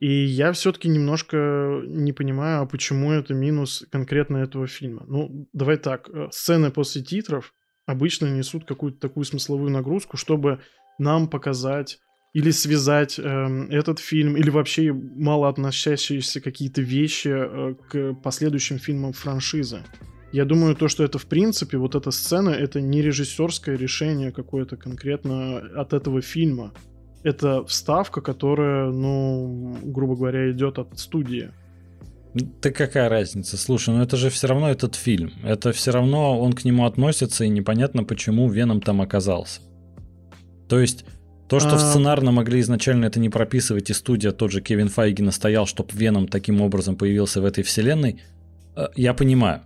И 0.00 0.24
я 0.24 0.50
все-таки 0.50 0.88
немножко 0.88 1.80
не 1.86 2.12
понимаю, 2.12 2.62
а 2.62 2.66
почему 2.66 3.12
это 3.12 3.34
минус 3.34 3.84
конкретно 3.90 4.38
этого 4.38 4.66
фильма. 4.66 5.04
Ну, 5.06 5.48
давай 5.52 5.76
так, 5.76 6.08
э, 6.08 6.28
сцены 6.32 6.70
после 6.72 7.02
титров 7.02 7.54
обычно 7.86 8.26
несут 8.26 8.64
какую-то 8.64 8.98
такую 8.98 9.24
смысловую 9.24 9.70
нагрузку, 9.70 10.16
чтобы 10.16 10.60
нам 10.98 11.28
показать 11.28 12.00
или 12.32 12.50
связать 12.50 13.18
э, 13.18 13.22
этот 13.70 13.98
фильм, 13.98 14.36
или 14.36 14.50
вообще 14.50 14.92
мало 14.92 15.48
относящиеся 15.48 16.40
какие-то 16.40 16.80
вещи 16.80 17.28
э, 17.28 17.74
к 17.74 18.14
последующим 18.22 18.78
фильмам 18.78 19.12
франшизы. 19.12 19.82
Я 20.32 20.46
думаю, 20.46 20.74
то, 20.74 20.88
что 20.88 21.04
это 21.04 21.18
в 21.18 21.26
принципе, 21.26 21.76
вот 21.76 21.94
эта 21.94 22.10
сцена, 22.10 22.50
это 22.50 22.80
не 22.80 23.02
режиссерское 23.02 23.76
решение 23.76 24.32
какое-то 24.32 24.76
конкретно 24.76 25.58
от 25.76 25.92
этого 25.92 26.22
фильма. 26.22 26.72
Это 27.22 27.64
вставка, 27.66 28.22
которая, 28.22 28.90
ну, 28.90 29.76
грубо 29.82 30.16
говоря, 30.16 30.50
идет 30.50 30.78
от 30.78 30.98
студии. 30.98 31.50
Да 32.34 32.70
какая 32.70 33.10
разница? 33.10 33.58
Слушай, 33.58 33.94
ну 33.94 34.02
это 34.02 34.16
же 34.16 34.30
все 34.30 34.46
равно 34.46 34.70
этот 34.70 34.94
фильм. 34.94 35.32
Это 35.44 35.72
все 35.72 35.90
равно 35.90 36.40
он 36.40 36.54
к 36.54 36.64
нему 36.64 36.86
относится, 36.86 37.44
и 37.44 37.50
непонятно, 37.50 38.04
почему 38.04 38.48
Веном 38.48 38.80
там 38.80 39.02
оказался. 39.02 39.60
То 40.66 40.80
есть 40.80 41.04
то, 41.46 41.60
что 41.60 41.74
а... 41.74 41.76
в 41.76 41.80
сценарно 41.80 42.32
могли 42.32 42.60
изначально 42.60 43.04
это 43.04 43.20
не 43.20 43.28
прописывать, 43.28 43.90
и 43.90 43.92
студия, 43.92 44.32
тот 44.32 44.50
же 44.50 44.62
Кевин 44.62 44.88
Файги 44.88 45.22
настоял, 45.22 45.66
чтобы 45.66 45.90
Веном 45.92 46.26
таким 46.26 46.62
образом 46.62 46.96
появился 46.96 47.42
в 47.42 47.44
этой 47.44 47.62
вселенной, 47.62 48.22
э, 48.76 48.86
я 48.96 49.12
понимаю. 49.12 49.60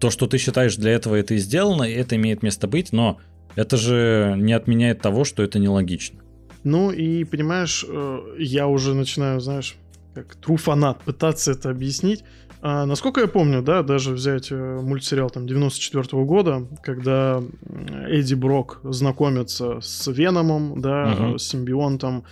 То, 0.00 0.10
что 0.10 0.26
ты 0.26 0.38
считаешь 0.38 0.76
для 0.76 0.92
этого 0.92 1.14
это 1.14 1.34
и 1.34 1.38
сделано, 1.38 1.84
это 1.84 2.16
имеет 2.16 2.42
место 2.42 2.66
быть, 2.66 2.92
но 2.92 3.18
это 3.54 3.76
же 3.76 4.34
не 4.38 4.52
отменяет 4.52 5.00
того, 5.00 5.24
что 5.24 5.42
это 5.42 5.58
нелогично. 5.58 6.20
Ну 6.64 6.90
и, 6.90 7.24
понимаешь, 7.24 7.84
э, 7.88 8.18
я 8.38 8.66
уже 8.66 8.94
начинаю, 8.94 9.40
знаешь, 9.40 9.76
как 10.14 10.36
true 10.40 10.56
фанат 10.56 11.02
пытаться 11.02 11.52
это 11.52 11.70
объяснить. 11.70 12.24
А, 12.62 12.84
насколько 12.84 13.22
я 13.22 13.26
помню, 13.26 13.62
да, 13.62 13.82
даже 13.82 14.12
взять 14.12 14.48
э, 14.50 14.80
мультсериал 14.82 15.30
там 15.30 15.46
94 15.46 16.02
-го 16.02 16.24
года, 16.24 16.66
когда 16.82 17.42
Эдди 18.06 18.34
Брок 18.34 18.80
знакомится 18.82 19.80
с 19.80 20.10
Веномом, 20.10 20.80
да, 20.80 21.14
uh-huh. 21.14 21.38
с 21.38 21.48
симбионтом, 21.48 22.24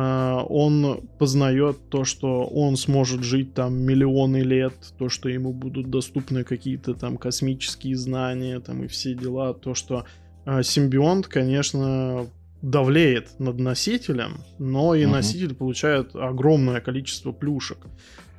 он 0.00 1.00
познает 1.18 1.88
то, 1.88 2.04
что 2.04 2.44
он 2.44 2.76
сможет 2.76 3.24
жить 3.24 3.54
там 3.54 3.74
миллионы 3.74 4.38
лет, 4.38 4.74
то, 4.98 5.08
что 5.08 5.28
ему 5.28 5.52
будут 5.52 5.90
доступны 5.90 6.44
какие-то 6.44 6.94
там 6.94 7.16
космические 7.16 7.96
знания, 7.96 8.60
там 8.60 8.84
и 8.84 8.86
все 8.86 9.14
дела, 9.14 9.54
то, 9.54 9.74
что 9.74 10.04
а, 10.44 10.62
симбионт, 10.62 11.26
конечно, 11.26 12.26
давлеет 12.62 13.38
над 13.38 13.58
носителем, 13.58 14.44
но 14.58 14.94
и 14.94 15.04
угу. 15.04 15.14
носитель 15.14 15.54
получает 15.54 16.14
огромное 16.14 16.80
количество 16.80 17.32
плюшек. 17.32 17.78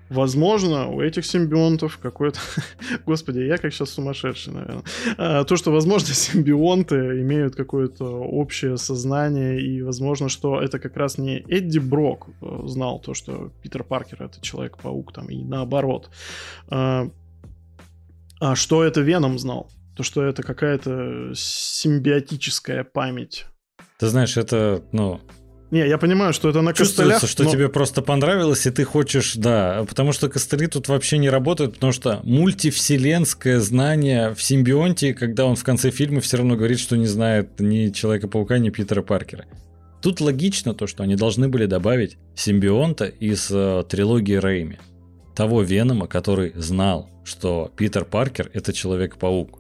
Возможно, 0.10 0.90
у 0.90 1.02
этих 1.02 1.26
симбионтов 1.26 2.00
какой-то... 2.02 2.40
Господи, 3.06 3.40
я 3.40 3.58
как 3.58 3.72
сейчас 3.72 3.92
сумасшедший, 3.92 4.54
наверное. 4.54 4.84
А, 5.18 5.44
то, 5.44 5.56
что, 5.56 5.72
возможно, 5.72 6.08
симбионты 6.14 6.96
имеют 7.22 7.56
какое-то 7.56 8.06
общее 8.06 8.78
сознание, 8.78 9.62
и, 9.62 9.82
возможно, 9.84 10.28
что 10.28 10.62
это 10.62 10.80
как 10.80 10.98
раз 10.98 11.18
не 11.18 11.44
Эдди 11.48 11.80
Брок 11.80 12.28
э, 12.42 12.62
знал 12.66 13.00
то, 13.00 13.14
что 13.14 13.52
Питер 13.62 13.84
Паркер— 13.84 14.24
это 14.24 14.42
Человек-паук, 14.42 15.14
там, 15.14 15.28
и 15.30 15.44
наоборот. 15.44 16.10
А, 16.70 17.10
а 18.40 18.56
что 18.56 18.84
это 18.84 19.02
Веном 19.02 19.38
знал? 19.38 19.70
То, 19.96 20.04
что 20.04 20.24
это 20.24 20.42
какая-то 20.44 21.34
симбиотическая 21.36 22.84
память. 22.84 23.46
Ты 24.00 24.08
знаешь, 24.08 24.38
это, 24.38 24.82
ну, 24.92 25.20
не, 25.72 25.88
я 25.88 25.98
понимаю, 26.00 26.34
что 26.34 26.50
это 26.50 26.62
на 26.62 26.74
Чувствуется, 26.74 27.20
костылях, 27.22 27.30
что 27.30 27.44
но... 27.44 27.52
тебе 27.52 27.70
просто 27.70 28.02
понравилось, 28.02 28.66
и 28.66 28.72
ты 28.72 28.84
хочешь, 28.84 29.36
да, 29.36 29.86
потому 29.88 30.14
что 30.14 30.28
костыли 30.28 30.66
тут 30.66 30.88
вообще 30.88 31.20
не 31.20 31.30
работают, 31.30 31.76
потому 31.76 31.94
что 31.94 32.22
мультивселенское 32.24 33.60
знание 33.60 34.34
в 34.34 34.42
симбионте, 34.42 35.14
когда 35.14 35.46
он 35.46 35.56
в 35.56 35.64
конце 35.64 35.92
фильма 35.92 36.22
все 36.22 36.38
равно 36.38 36.56
говорит, 36.56 36.80
что 36.80 36.98
не 36.98 37.06
знает 37.06 37.60
ни 37.60 37.90
Человека-паука, 37.90 38.58
ни 38.58 38.72
Питера 38.72 39.04
Паркера. 39.04 39.46
Тут 40.02 40.22
логично 40.22 40.74
то, 40.74 40.88
что 40.88 41.04
они 41.04 41.16
должны 41.16 41.50
были 41.50 41.68
добавить 41.68 42.18
симбионта 42.36 43.06
из 43.06 43.50
э, 43.52 43.84
трилогии 43.88 44.36
Рэйми. 44.36 44.80
Того 45.36 45.62
Венома, 45.62 46.08
который 46.08 46.54
знал, 46.56 47.10
что 47.24 47.72
Питер 47.76 48.06
Паркер 48.06 48.50
это 48.54 48.74
Человек-паук. 48.74 49.60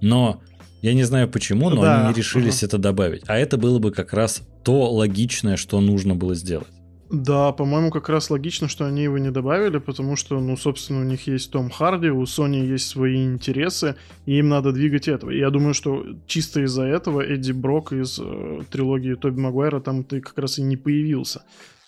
Но 0.00 0.42
я 0.82 0.94
не 0.94 1.02
знаю 1.02 1.28
почему, 1.28 1.70
но 1.70 1.82
да. 1.82 2.00
они 2.00 2.08
не 2.08 2.14
решились 2.14 2.62
uh 2.62 2.66
это 2.66 2.78
добавить. 2.78 3.22
А 3.26 3.36
это 3.36 3.56
было 3.56 3.78
бы 3.78 3.90
как 3.90 4.12
раз 4.12 4.42
то 4.62 4.92
логичное, 4.92 5.56
что 5.56 5.80
нужно 5.80 6.14
было 6.14 6.34
сделать. 6.34 6.68
Да, 7.10 7.50
по-моему, 7.50 7.90
как 7.90 8.08
раз 8.08 8.30
логично, 8.30 8.68
что 8.68 8.86
они 8.86 9.02
его 9.02 9.18
не 9.18 9.32
добавили, 9.32 9.78
потому 9.78 10.14
что, 10.14 10.38
ну, 10.38 10.56
собственно, 10.56 11.00
у 11.00 11.04
них 11.04 11.26
есть 11.26 11.50
Том 11.50 11.68
Харди, 11.68 12.08
у 12.08 12.22
Sony 12.22 12.64
есть 12.64 12.86
свои 12.86 13.24
интересы, 13.24 13.96
и 14.26 14.38
им 14.38 14.48
надо 14.48 14.70
двигать 14.70 15.08
этого. 15.08 15.30
И 15.30 15.38
я 15.38 15.50
думаю, 15.50 15.74
что 15.74 16.04
чисто 16.26 16.62
из-за 16.62 16.84
этого 16.84 17.20
Эдди 17.20 17.50
Брок 17.50 17.92
из 17.92 18.20
э, 18.22 18.60
трилогии 18.70 19.14
Тоби 19.14 19.40
Магуайра 19.40 19.80
там 19.80 20.04
ты 20.04 20.20
как 20.20 20.38
раз 20.38 20.58
и 20.58 20.62
не 20.62 20.76
появился. 20.76 21.42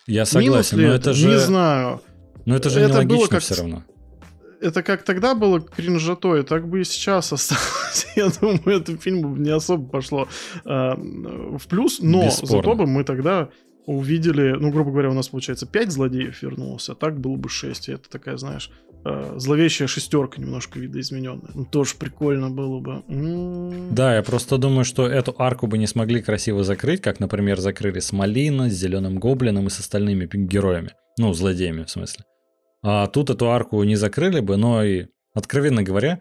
Я 0.08 0.24
согласен, 0.24 0.78
но 0.78 0.88
это, 0.88 1.10
это 1.10 1.12
же... 1.12 1.28
Не 1.28 1.38
знаю. 1.38 2.00
Но 2.44 2.56
это 2.56 2.68
же 2.68 2.80
это 2.80 3.04
нелогично 3.04 3.28
как... 3.28 3.42
все 3.42 3.54
равно 3.54 3.84
это 4.62 4.82
как 4.82 5.02
тогда 5.02 5.34
было 5.34 5.60
кринжатой, 5.60 6.42
так 6.44 6.68
бы 6.68 6.80
и 6.80 6.84
сейчас 6.84 7.32
осталось. 7.32 8.06
Я 8.16 8.28
думаю, 8.40 8.80
этот 8.80 9.02
фильм 9.02 9.34
бы 9.34 9.38
не 9.38 9.50
особо 9.50 9.88
пошло 9.88 10.28
э, 10.64 10.68
в 10.68 11.66
плюс, 11.68 11.98
но 12.00 12.24
Бесспорно. 12.24 12.56
зато 12.56 12.74
бы 12.74 12.86
мы 12.86 13.04
тогда 13.04 13.48
увидели, 13.86 14.52
ну, 14.52 14.70
грубо 14.70 14.90
говоря, 14.90 15.10
у 15.10 15.14
нас 15.14 15.28
получается 15.28 15.66
5 15.66 15.90
злодеев 15.90 16.42
вернулось, 16.42 16.88
а 16.88 16.94
так 16.94 17.18
было 17.18 17.36
бы 17.36 17.48
6. 17.48 17.88
И 17.88 17.92
это 17.92 18.08
такая, 18.08 18.36
знаешь, 18.36 18.70
э, 19.04 19.34
зловещая 19.36 19.88
шестерка 19.88 20.40
немножко 20.40 20.78
видоизмененная. 20.78 21.50
Ну, 21.54 21.64
тоже 21.64 21.96
прикольно 21.98 22.50
было 22.50 22.80
бы. 22.80 23.02
М-м-м. 23.08 23.94
Да, 23.94 24.14
я 24.14 24.22
просто 24.22 24.58
думаю, 24.58 24.84
что 24.84 25.06
эту 25.08 25.34
арку 25.36 25.66
бы 25.66 25.78
не 25.78 25.86
смогли 25.86 26.22
красиво 26.22 26.62
закрыть, 26.62 27.00
как, 27.00 27.18
например, 27.20 27.58
закрыли 27.58 27.98
с 27.98 28.12
Малина, 28.12 28.70
с 28.70 28.74
Зеленым 28.74 29.18
Гоблином 29.18 29.66
и 29.66 29.70
с 29.70 29.80
остальными 29.80 30.28
героями. 30.32 30.90
Ну, 31.18 31.32
злодеями, 31.34 31.82
в 31.82 31.90
смысле. 31.90 32.24
А 32.82 33.06
тут 33.06 33.30
эту 33.30 33.50
арку 33.50 33.82
не 33.84 33.96
закрыли 33.96 34.40
бы, 34.40 34.56
но 34.56 34.82
и, 34.82 35.06
откровенно 35.34 35.82
говоря, 35.82 36.20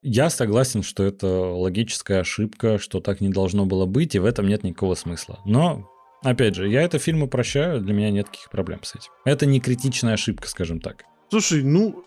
я 0.00 0.30
согласен, 0.30 0.82
что 0.82 1.02
это 1.02 1.26
логическая 1.26 2.20
ошибка, 2.20 2.78
что 2.78 3.00
так 3.00 3.20
не 3.20 3.30
должно 3.30 3.66
было 3.66 3.84
быть, 3.84 4.14
и 4.14 4.20
в 4.20 4.24
этом 4.24 4.46
нет 4.46 4.62
никакого 4.62 4.94
смысла. 4.94 5.40
Но, 5.44 5.90
опять 6.22 6.54
же, 6.54 6.68
я 6.68 6.82
это 6.82 6.98
фильмы 6.98 7.26
прощаю, 7.26 7.80
для 7.80 7.92
меня 7.92 8.10
нет 8.10 8.28
никаких 8.28 8.50
проблем 8.50 8.80
с 8.84 8.94
этим. 8.94 9.10
Это 9.24 9.44
не 9.44 9.60
критичная 9.60 10.14
ошибка, 10.14 10.48
скажем 10.48 10.80
так. 10.80 11.02
Слушай, 11.30 11.64
ну 11.64 12.04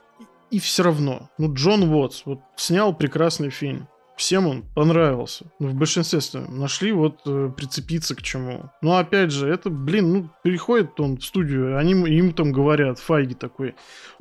и 0.51 0.59
все 0.59 0.83
равно, 0.83 1.29
ну 1.37 1.53
Джон 1.53 1.83
Уотс 1.83 2.23
вот 2.25 2.39
снял 2.55 2.95
прекрасный 2.95 3.49
фильм 3.49 3.87
всем 4.21 4.45
он 4.45 4.63
понравился. 4.75 5.45
Ну, 5.59 5.69
в 5.69 5.73
большинстве 5.73 6.21
своем. 6.21 6.59
Нашли 6.59 6.91
вот 6.91 7.21
э, 7.25 7.51
прицепиться 7.57 8.15
к 8.15 8.21
чему. 8.21 8.69
Но 8.81 8.97
опять 8.97 9.31
же, 9.31 9.49
это, 9.49 9.71
блин, 9.71 10.13
ну, 10.13 10.29
переходит 10.43 10.99
он 10.99 11.17
в 11.17 11.25
студию, 11.25 11.77
они 11.77 11.93
им 11.93 12.31
там 12.33 12.51
говорят, 12.51 12.99
Файги 12.99 13.33
такой, 13.33 13.73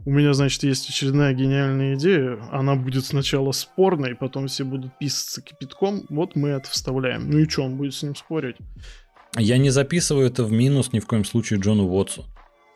у 0.07 0.11
меня, 0.11 0.33
значит, 0.33 0.63
есть 0.63 0.89
очередная 0.89 1.35
гениальная 1.35 1.97
идея, 1.97 2.39
она 2.51 2.77
будет 2.77 3.05
сначала 3.05 3.53
спорной, 3.53 4.15
потом 4.15 4.47
все 4.47 4.65
будут 4.65 4.99
писаться 4.99 5.43
кипятком, 5.43 6.07
вот 6.09 6.35
мы 6.35 6.49
это 6.49 6.71
вставляем. 6.71 7.31
Ну 7.31 7.39
и 7.39 7.49
что, 7.49 7.65
он 7.65 7.77
будет 7.77 7.95
с 7.95 8.03
ним 8.03 8.17
спорить? 8.17 8.57
Я 9.37 9.59
не 9.59 9.69
записываю 9.69 10.27
это 10.27 10.45
в 10.45 10.51
минус 10.51 10.95
ни 10.95 11.01
в 11.01 11.07
коем 11.07 11.27
случае 11.27 11.61
Джону 11.61 11.85
Уотсу. 11.85 12.25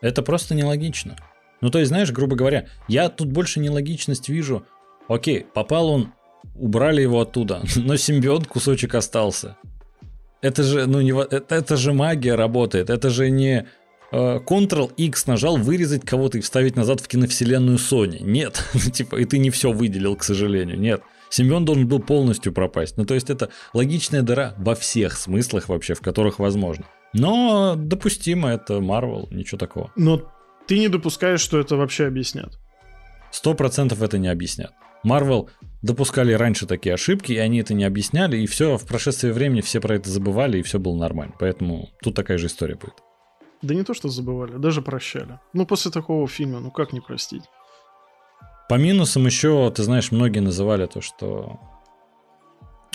Это 0.01 0.21
просто 0.21 0.53
нелогично. 0.53 1.15
Ну, 1.61 1.71
то 1.71 1.79
есть, 1.79 1.89
знаешь, 1.89 2.11
грубо 2.11 2.35
говоря, 2.35 2.67
я 2.87 3.09
тут 3.09 3.31
больше 3.31 3.59
нелогичность 3.59 4.29
вижу. 4.29 4.63
Окей, 5.07 5.45
попал 5.53 5.89
он 5.89 6.13
убрали 6.53 7.01
его 7.01 7.21
оттуда, 7.21 7.61
но 7.75 7.97
симбионт 7.97 8.47
кусочек 8.47 8.95
остался. 8.95 9.57
Это 10.41 10.63
же, 10.63 10.85
ну, 10.85 11.01
не, 11.01 11.11
это, 11.11 11.55
это 11.55 11.77
же 11.77 11.93
магия 11.93 12.35
работает, 12.35 12.89
это 12.89 13.09
же 13.09 13.29
не 13.29 13.67
э, 14.11 14.39
Ctrl-X 14.39 15.27
нажал 15.27 15.57
вырезать 15.57 16.05
кого-то 16.05 16.37
и 16.37 16.41
вставить 16.41 16.75
назад 16.75 17.01
в 17.01 17.07
киновселенную 17.07 17.77
Sony. 17.77 18.21
Нет, 18.21 18.63
типа, 18.93 19.15
и 19.15 19.25
ты 19.25 19.39
не 19.39 19.49
все 19.49 19.71
выделил, 19.71 20.15
к 20.15 20.23
сожалению, 20.23 20.79
нет. 20.79 21.01
Симбион 21.29 21.65
должен 21.65 21.87
был 21.87 21.99
полностью 21.99 22.53
пропасть. 22.53 22.97
Ну, 22.97 23.05
то 23.05 23.13
есть 23.13 23.29
это 23.29 23.49
логичная 23.73 24.21
дыра 24.21 24.53
во 24.57 24.75
всех 24.75 25.17
смыслах 25.17 25.67
вообще, 25.67 25.93
в 25.95 26.01
которых 26.01 26.39
возможно. 26.39 26.85
Но 27.13 27.75
допустимо, 27.75 28.49
это 28.49 28.75
Marvel, 28.75 29.27
ничего 29.33 29.57
такого. 29.57 29.91
Но 29.95 30.21
ты 30.67 30.79
не 30.79 30.87
допускаешь, 30.87 31.41
что 31.41 31.59
это 31.59 31.75
вообще 31.75 32.07
объяснят? 32.07 32.59
Сто 33.31 33.53
процентов 33.53 34.01
это 34.01 34.17
не 34.17 34.27
объяснят. 34.27 34.71
Marvel 35.05 35.49
допускали 35.85 36.33
раньше 36.33 36.65
такие 36.65 36.95
ошибки, 36.95 37.31
и 37.31 37.37
они 37.37 37.59
это 37.59 37.73
не 37.73 37.83
объясняли, 37.83 38.37
и 38.37 38.47
все, 38.47 38.77
в 38.77 38.85
прошествии 38.85 39.29
времени 39.29 39.61
все 39.61 39.79
про 39.79 39.95
это 39.95 40.09
забывали, 40.09 40.57
и 40.57 40.63
все 40.63 40.79
было 40.79 40.95
нормально. 40.95 41.35
Поэтому 41.39 41.89
тут 42.01 42.15
такая 42.15 42.37
же 42.37 42.47
история 42.47 42.75
будет. 42.75 42.95
Да 43.61 43.73
не 43.75 43.83
то, 43.83 43.93
что 43.93 44.09
забывали, 44.09 44.57
даже 44.57 44.81
прощали. 44.81 45.39
Ну, 45.53 45.65
после 45.65 45.91
такого 45.91 46.27
фильма, 46.27 46.59
ну 46.59 46.71
как 46.71 46.91
не 46.91 47.01
простить? 47.01 47.43
По 48.67 48.75
минусам 48.75 49.25
еще, 49.27 49.71
ты 49.71 49.83
знаешь, 49.83 50.11
многие 50.11 50.39
называли 50.39 50.87
то, 50.87 51.01
что 51.01 51.59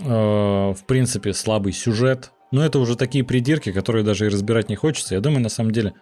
э, 0.01 0.05
в 0.05 0.85
принципе 0.87 1.33
слабый 1.33 1.73
сюжет. 1.73 2.33
Но 2.51 2.65
это 2.65 2.81
уже 2.81 2.97
такие 2.97 3.23
придирки, 3.23 3.71
которые 3.71 4.05
даже 4.05 4.27
и 4.27 4.29
разбирать 4.29 4.69
не 4.69 4.75
хочется. 4.75 5.15
Я 5.15 5.21
думаю, 5.21 5.41
на 5.41 5.49
самом 5.49 5.71
деле, 5.71 5.95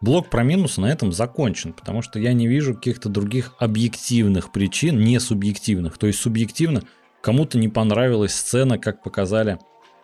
Блок 0.00 0.28
про 0.28 0.42
минусы 0.42 0.80
на 0.80 0.86
этом 0.86 1.10
закончен, 1.10 1.72
потому 1.72 2.02
что 2.02 2.18
я 2.18 2.32
не 2.32 2.46
вижу 2.46 2.74
каких-то 2.74 3.08
других 3.08 3.54
объективных 3.58 4.52
причин, 4.52 5.00
не 5.00 5.18
субъективных. 5.18 5.96
То 5.96 6.06
есть 6.06 6.18
субъективно 6.18 6.82
кому-то 7.22 7.58
не 7.58 7.68
понравилась 7.68 8.34
сцена, 8.34 8.78
как 8.78 9.02
показали 9.02 9.58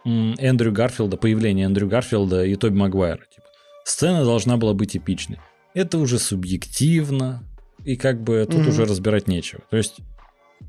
Эндрю 0.05 0.73
Гарфилда, 0.73 1.17
появление 1.17 1.67
Эндрю 1.67 1.89
Гарфилда 1.89 2.45
и 2.45 2.57
Тоби 2.57 2.75
Магуайра. 2.75 3.21
Типа, 3.33 3.47
сцена 3.85 4.25
должна 4.25 4.57
была 4.57 4.73
быть 4.73 4.97
эпичной. 4.97 5.39
Это 5.75 5.99
уже 5.99 6.19
субъективно, 6.19 7.45
и 7.85 7.97
как 7.97 8.23
бы 8.23 8.47
тут 8.51 8.63
mm-hmm. 8.63 8.69
уже 8.69 8.85
разбирать 8.85 9.29
нечего. 9.29 9.63
То 9.71 9.77
есть 9.77 9.97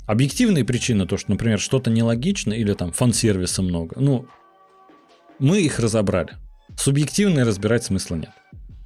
объективные 0.05 0.65
причины, 0.65 1.05
то, 1.05 1.17
что, 1.17 1.31
например, 1.31 1.59
что-то 1.59 1.89
нелогично 1.89 2.53
или 2.53 2.73
там 2.73 2.91
фан-сервиса 2.91 3.61
много, 3.61 3.95
ну, 3.99 4.27
мы 5.39 5.61
их 5.61 5.79
разобрали. 5.79 6.33
Субъективные 6.77 7.45
разбирать 7.45 7.83
смысла 7.83 8.15
нет. 8.15 8.31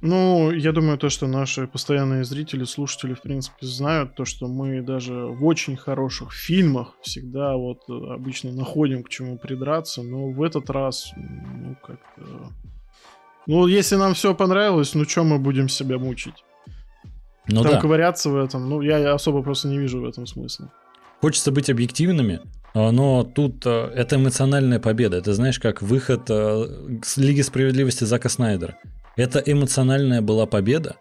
Ну, 0.00 0.52
я 0.52 0.72
думаю, 0.72 0.96
то, 0.96 1.08
что 1.08 1.26
наши 1.26 1.66
постоянные 1.66 2.22
зрители, 2.22 2.64
слушатели, 2.64 3.14
в 3.14 3.20
принципе, 3.20 3.66
знают 3.66 4.14
то, 4.14 4.24
что 4.24 4.46
мы 4.46 4.80
даже 4.80 5.12
в 5.12 5.44
очень 5.44 5.76
хороших 5.76 6.32
фильмах 6.32 6.94
всегда 7.02 7.56
вот 7.56 7.82
э, 7.88 7.92
обычно 8.14 8.52
находим 8.52 9.02
к 9.02 9.08
чему 9.08 9.38
придраться, 9.38 10.02
но 10.02 10.30
в 10.30 10.40
этот 10.42 10.70
раз, 10.70 11.10
ну, 11.16 11.76
как-то... 11.84 12.52
Ну, 13.46 13.66
если 13.66 13.96
нам 13.96 14.14
все 14.14 14.34
понравилось, 14.34 14.94
ну, 14.94 15.04
что 15.04 15.24
мы 15.24 15.38
будем 15.38 15.68
себя 15.68 15.98
мучить? 15.98 16.44
Ну, 17.48 17.62
Там 17.62 17.72
да. 17.72 17.80
ковыряться 17.80 18.30
в 18.30 18.36
этом, 18.36 18.68
ну, 18.68 18.82
я 18.82 19.14
особо 19.14 19.42
просто 19.42 19.66
не 19.68 19.78
вижу 19.78 20.00
в 20.00 20.04
этом 20.04 20.26
смысла. 20.26 20.70
Хочется 21.20 21.50
быть 21.50 21.70
объективными, 21.70 22.40
а, 22.74 22.92
но 22.92 23.24
тут 23.24 23.66
а, 23.66 23.90
это 23.92 24.16
эмоциональная 24.16 24.78
победа. 24.78 25.16
Это 25.16 25.34
знаешь, 25.34 25.58
как 25.58 25.82
выход 25.82 26.30
а, 26.30 26.66
с 27.02 27.16
Лиги 27.16 27.40
Справедливости 27.40 28.04
Зака 28.04 28.28
Снайдера. 28.28 28.78
Это 29.18 29.40
эмоциональная 29.40 30.22
была 30.22 30.46
победа 30.46 30.94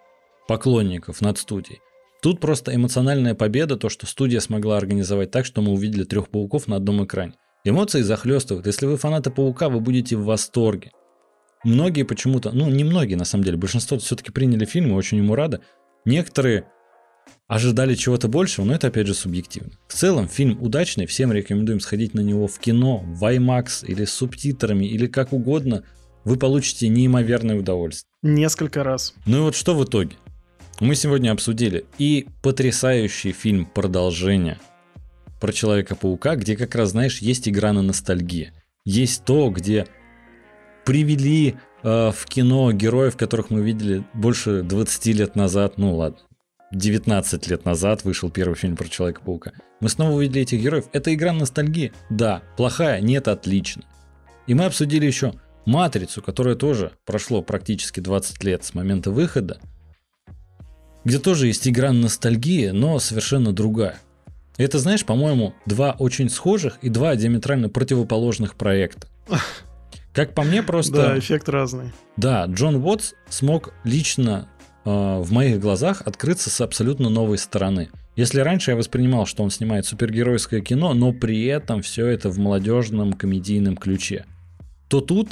поклонников 0.48 1.22
над 1.22 1.38
студией. 1.38 1.82
Тут 2.24 2.40
просто 2.40 2.74
эмоциональная 2.74 3.36
победа, 3.36 3.78
то, 3.78 3.90
что 3.90 4.08
студия 4.08 4.40
смогла 4.40 4.78
организовать 4.78 5.30
так, 5.30 5.46
что 5.46 5.62
мы 5.62 5.72
увидели 5.72 6.04
трех 6.04 6.30
пауков 6.30 6.68
на 6.68 6.78
одном 6.78 7.06
экране. 7.06 7.34
Эмоции 7.64 8.02
захлестывают. 8.02 8.66
Если 8.66 8.88
вы 8.88 8.98
фанаты 8.98 9.30
паука, 9.30 9.70
вы 9.70 9.82
будете 9.82 10.16
в 10.16 10.24
восторге. 10.24 10.94
Многие 11.64 12.02
почему-то, 12.02 12.50
ну 12.52 12.68
не 12.72 12.84
многие 12.84 13.14
на 13.14 13.24
самом 13.24 13.44
деле, 13.44 13.58
большинство 13.58 14.00
все-таки 14.00 14.32
приняли 14.32 14.66
фильм 14.66 14.90
и 14.90 14.96
очень 14.96 15.20
ему 15.20 15.36
рады. 15.36 15.60
Некоторые 16.04 16.66
ожидали 17.48 17.94
чего-то 17.94 18.28
большего, 18.28 18.66
но 18.66 18.74
это 18.74 18.88
опять 18.88 19.06
же 19.06 19.14
субъективно. 19.14 19.74
В 19.88 19.94
целом 19.94 20.28
фильм 20.28 20.58
удачный, 20.60 21.06
всем 21.06 21.32
рекомендуем 21.32 21.80
сходить 21.80 22.16
на 22.16 22.22
него 22.22 22.48
в 22.48 22.58
кино, 22.58 22.98
в 22.98 23.24
IMAX 23.24 23.86
или 23.86 24.06
с 24.06 24.12
субтитрами, 24.12 24.86
или 24.86 25.06
как 25.06 25.34
угодно– 25.34 25.84
вы 26.28 26.36
получите 26.36 26.90
неимоверное 26.90 27.56
удовольствие. 27.58 28.12
Несколько 28.22 28.84
раз. 28.84 29.14
Ну 29.26 29.38
и 29.38 29.42
вот 29.42 29.56
что 29.56 29.76
в 29.76 29.86
итоге? 29.86 30.18
Мы 30.82 30.94
сегодня 30.96 31.32
обсудили 31.32 31.86
и 31.98 32.28
потрясающий 32.44 33.32
фильм 33.32 33.66
«Продолжение» 33.66 34.60
про 35.40 35.54
Человека-паука, 35.54 36.36
где 36.36 36.58
как 36.58 36.76
раз, 36.76 36.90
знаешь, 36.90 37.20
есть 37.20 37.48
игра 37.48 37.72
на 37.72 37.82
ностальгии. 37.82 38.52
Есть 38.84 39.24
то, 39.24 39.50
где 39.50 39.88
привели 40.84 41.56
э, 41.84 42.12
в 42.12 42.26
кино 42.26 42.74
героев, 42.74 43.16
которых 43.16 43.50
мы 43.50 43.62
видели 43.62 44.04
больше 44.14 44.64
20 44.64 45.06
лет 45.16 45.36
назад, 45.38 45.78
ну 45.78 45.96
ладно, 45.96 46.20
19 46.74 47.48
лет 47.48 47.64
назад 47.64 48.04
вышел 48.04 48.30
первый 48.30 48.56
фильм 48.56 48.76
про 48.76 48.90
Человека-паука. 48.90 49.54
Мы 49.80 49.88
снова 49.88 50.16
увидели 50.18 50.42
этих 50.42 50.62
героев. 50.62 50.90
Это 50.92 51.14
игра 51.14 51.32
ностальгии. 51.32 51.94
Да, 52.10 52.44
плохая, 52.58 53.00
нет, 53.00 53.30
отлично. 53.30 53.84
И 54.46 54.54
мы 54.54 54.66
обсудили 54.66 55.06
еще 55.06 55.34
Матрицу, 55.68 56.22
которая 56.22 56.56
тоже 56.56 56.94
прошло 57.06 57.42
практически 57.42 58.00
20 58.00 58.44
лет 58.44 58.64
с 58.64 58.74
момента 58.74 59.12
выхода, 59.12 59.60
где 61.04 61.20
тоже 61.20 61.48
есть 61.48 61.68
игра 61.68 61.92
ностальгии, 61.92 62.70
но 62.70 63.00
совершенно 63.00 63.54
другая. 63.54 64.00
это, 64.58 64.80
знаешь, 64.80 65.06
по-моему, 65.06 65.54
два 65.66 65.92
очень 66.00 66.30
схожих 66.30 66.80
и 66.82 66.90
два 66.90 67.16
диаметрально 67.16 67.70
противоположных 67.70 68.56
проекта. 68.56 69.08
Как 70.14 70.34
по 70.34 70.44
мне, 70.44 70.64
просто... 70.64 70.94
Да, 70.94 71.20
эффект 71.20 71.48
разный. 71.48 71.94
Да, 72.16 72.46
Джон 72.46 72.78
Уотс 72.78 73.14
смог 73.30 73.74
лично 73.84 74.50
э, 74.84 74.90
в 74.90 75.32
моих 75.32 75.60
глазах 75.60 76.02
открыться 76.06 76.50
с 76.50 76.60
абсолютно 76.60 77.10
новой 77.10 77.38
стороны. 77.38 77.90
Если 78.16 78.40
раньше 78.40 78.72
я 78.72 78.78
воспринимал, 78.78 79.28
что 79.28 79.44
он 79.44 79.52
снимает 79.52 79.86
супергеройское 79.86 80.62
кино, 80.62 80.96
но 80.96 81.14
при 81.14 81.46
этом 81.46 81.84
все 81.84 82.08
это 82.08 82.30
в 82.30 82.40
молодежном 82.40 83.14
комедийном 83.14 83.78
ключе, 83.78 84.26
то 84.88 85.02
тут 85.02 85.30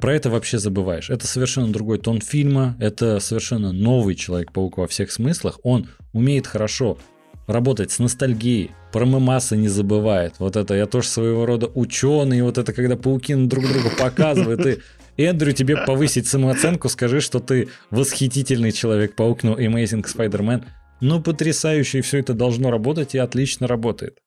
про 0.00 0.14
это 0.14 0.30
вообще 0.30 0.58
забываешь. 0.58 1.10
Это 1.10 1.26
совершенно 1.26 1.72
другой 1.72 1.98
тон 1.98 2.20
фильма, 2.20 2.76
это 2.80 3.20
совершенно 3.20 3.72
новый 3.72 4.14
Человек-паук 4.14 4.78
во 4.78 4.86
всех 4.86 5.12
смыслах. 5.12 5.60
Он 5.62 5.88
умеет 6.12 6.46
хорошо 6.46 6.98
работать 7.46 7.90
с 7.90 7.98
ностальгией, 7.98 8.70
про 8.92 9.04
мемасы 9.04 9.56
не 9.56 9.68
забывает. 9.68 10.34
Вот 10.38 10.56
это 10.56 10.74
я 10.74 10.86
тоже 10.86 11.08
своего 11.08 11.46
рода 11.46 11.66
ученый, 11.74 12.42
вот 12.42 12.58
это 12.58 12.72
когда 12.72 12.96
пауки 12.96 13.34
друг 13.34 13.66
друга 13.68 13.90
показывают, 13.98 14.66
и 14.66 14.78
Эндрю 15.22 15.52
тебе 15.52 15.76
повысить 15.76 16.26
самооценку, 16.26 16.88
скажи, 16.88 17.20
что 17.20 17.40
ты 17.40 17.68
восхитительный 17.90 18.72
Человек-паук, 18.72 19.42
ну, 19.42 19.56
Amazing 19.56 20.04
Spider-Man. 20.04 20.64
Ну, 21.00 21.22
потрясающе, 21.22 21.98
и 21.98 22.02
все 22.02 22.18
это 22.18 22.34
должно 22.34 22.70
работать, 22.70 23.14
и 23.14 23.18
отлично 23.18 23.66
работает. 23.66 24.18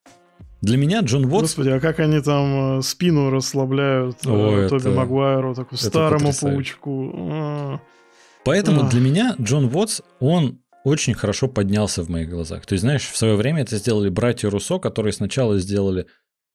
Для 0.64 0.78
меня 0.78 1.02
Джон 1.02 1.26
Уотс... 1.26 1.42
Господи, 1.42 1.70
а 1.72 1.82
как 1.82 2.00
они 2.00 2.22
там 2.22 2.80
э, 2.80 2.82
спину 2.84 3.30
расслабляют 3.30 4.26
э, 4.26 4.30
О, 4.30 4.70
Тоби 4.70 4.82
это... 4.82 4.92
Магуайру, 4.92 5.54
такому 5.54 5.78
старому 5.78 6.32
паучку. 6.40 7.12
А. 7.14 7.80
Поэтому 8.46 8.86
а. 8.86 8.90
для 8.90 9.02
меня 9.02 9.36
Джон 9.42 9.66
Уотс, 9.66 10.00
он 10.22 10.62
очень 10.86 11.16
хорошо 11.16 11.50
поднялся 11.50 12.02
в 12.02 12.10
моих 12.10 12.30
глазах. 12.30 12.66
То 12.66 12.76
есть, 12.76 12.84
знаешь, 12.84 13.04
в 13.04 13.18
свое 13.18 13.36
время 13.36 13.64
это 13.64 13.76
сделали 13.76 14.08
братья 14.08 14.50
Руссо, 14.50 14.80
которые 14.80 15.12
сначала 15.12 15.60
сделали 15.60 16.06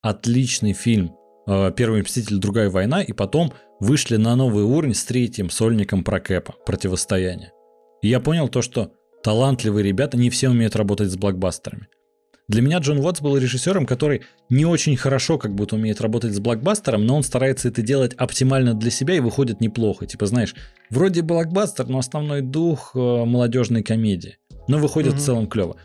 отличный 0.01 0.73
фильм 0.73 1.15
э, 1.47 1.71
«Первый 1.77 2.01
мститель. 2.01 2.39
Другая 2.39 2.71
война», 2.71 3.03
и 3.03 3.13
потом 3.13 3.53
вышли 3.79 4.17
на 4.17 4.35
новый 4.37 4.65
уровень 4.65 4.95
с 4.95 5.05
третьим 5.05 5.51
сольником 5.51 6.03
про 6.03 6.19
Кэпа 6.19 6.55
«Противостояние». 6.65 7.53
И 8.01 8.09
я 8.09 8.21
понял 8.21 8.49
то, 8.49 8.63
что 8.63 8.91
талантливые 9.23 9.85
ребята 9.85 10.17
не 10.17 10.31
все 10.31 10.49
умеют 10.49 10.77
работать 10.77 11.11
с 11.11 11.17
блокбастерами. 11.17 11.89
Для 12.49 12.63
меня 12.63 12.79
Джон 12.79 12.99
Уотс 12.99 13.21
был 13.21 13.37
режиссером, 13.37 13.85
который 13.85 14.23
не 14.49 14.65
очень 14.65 14.97
хорошо 14.97 15.37
как 15.37 15.55
будто 15.55 15.77
умеет 15.77 16.01
работать 16.01 16.35
с 16.35 16.41
блокбастером, 16.41 17.05
но 17.05 17.17
он 17.17 17.23
старается 17.23 17.69
это 17.69 17.83
делать 17.83 18.15
оптимально 18.15 18.73
для 18.73 18.91
себя 18.91 19.15
и 19.15 19.21
выходит 19.21 19.61
неплохо. 19.61 20.07
Типа, 20.07 20.25
знаешь, 20.25 20.55
вроде 20.89 21.21
блокбастер, 21.21 21.87
но 21.89 21.99
основной 21.99 22.41
дух 22.41 22.93
э, 22.95 22.99
молодежной 22.99 23.83
комедии. 23.83 24.39
Но 24.67 24.79
выходит 24.79 25.13
угу. 25.13 25.21
в 25.21 25.25
целом 25.25 25.47
клево. 25.47 25.77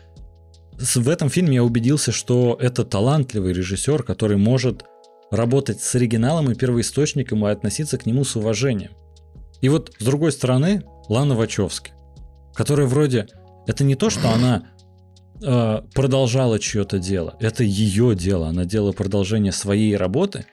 В 0.78 1.08
этом 1.08 1.28
фильме 1.28 1.56
я 1.56 1.64
убедился, 1.64 2.12
что 2.12 2.56
это 2.58 2.84
талантливый 2.84 3.52
режиссер, 3.52 4.02
который 4.02 4.38
может 4.38 4.84
работать 5.30 5.82
с 5.82 5.94
оригиналом 5.94 6.50
и 6.50 6.54
первоисточником 6.54 7.46
и 7.46 7.50
относиться 7.50 7.98
к 7.98 8.06
нему 8.06 8.24
с 8.24 8.36
уважением. 8.36 8.92
И 9.60 9.68
вот 9.68 9.94
с 9.98 10.04
другой 10.04 10.32
стороны, 10.32 10.82
Лана 11.10 11.34
Вачовски, 11.34 11.92
которая 12.54 12.86
вроде... 12.86 13.26
Это 13.66 13.82
не 13.82 13.94
то, 13.94 14.10
что 14.10 14.30
она 14.30 14.73
э, 15.42 15.82
продолжала 15.94 16.58
чье-то 16.58 16.98
дело. 16.98 17.36
Это 17.40 17.64
ее 17.64 18.14
дело. 18.14 18.48
Она 18.48 18.64
делала 18.64 18.92
продолжение 18.92 19.52
своей 19.52 19.96
работы. 19.96 20.46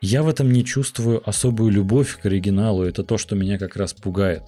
Я 0.00 0.22
в 0.22 0.28
этом 0.28 0.52
не 0.52 0.64
чувствую 0.64 1.26
особую 1.28 1.70
любовь 1.70 2.18
к 2.20 2.26
оригиналу. 2.26 2.82
Это 2.82 3.04
то, 3.04 3.18
что 3.18 3.36
меня 3.36 3.58
как 3.58 3.76
раз 3.76 3.92
пугает. 3.94 4.42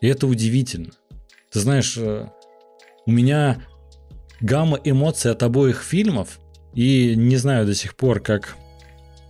И 0.00 0.06
это 0.06 0.26
удивительно. 0.26 0.92
Ты 1.50 1.60
знаешь, 1.60 1.96
э, 1.96 2.28
у 3.06 3.10
меня 3.10 3.62
гамма 4.40 4.78
эмоций 4.82 5.30
от 5.30 5.42
обоих 5.42 5.82
фильмов, 5.82 6.40
и 6.74 7.14
не 7.16 7.36
знаю 7.36 7.66
до 7.66 7.74
сих 7.74 7.96
пор, 7.96 8.20
как 8.20 8.56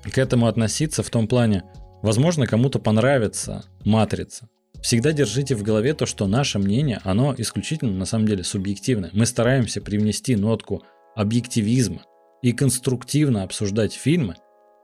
к 0.02 0.18
этому 0.18 0.46
относиться 0.46 1.02
в 1.02 1.10
том 1.10 1.28
плане, 1.28 1.64
возможно, 2.02 2.46
кому-то 2.46 2.78
понравится 2.78 3.64
«Матрица», 3.84 4.48
Всегда 4.82 5.12
держите 5.12 5.54
в 5.54 5.62
голове 5.62 5.94
то, 5.94 6.06
что 6.06 6.26
наше 6.26 6.58
мнение, 6.58 7.00
оно 7.04 7.34
исключительно 7.38 7.92
на 7.92 8.04
самом 8.04 8.26
деле 8.26 8.42
субъективное. 8.42 9.10
Мы 9.12 9.26
стараемся 9.26 9.80
привнести 9.80 10.34
нотку 10.34 10.82
объективизма 11.14 12.02
и 12.42 12.52
конструктивно 12.52 13.44
обсуждать 13.44 13.92
фильмы, 13.92 14.34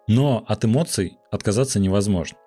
но 0.06 0.44
от 0.46 0.64
эмоций 0.64 1.18
отказаться 1.32 1.80
невозможно. 1.80 2.38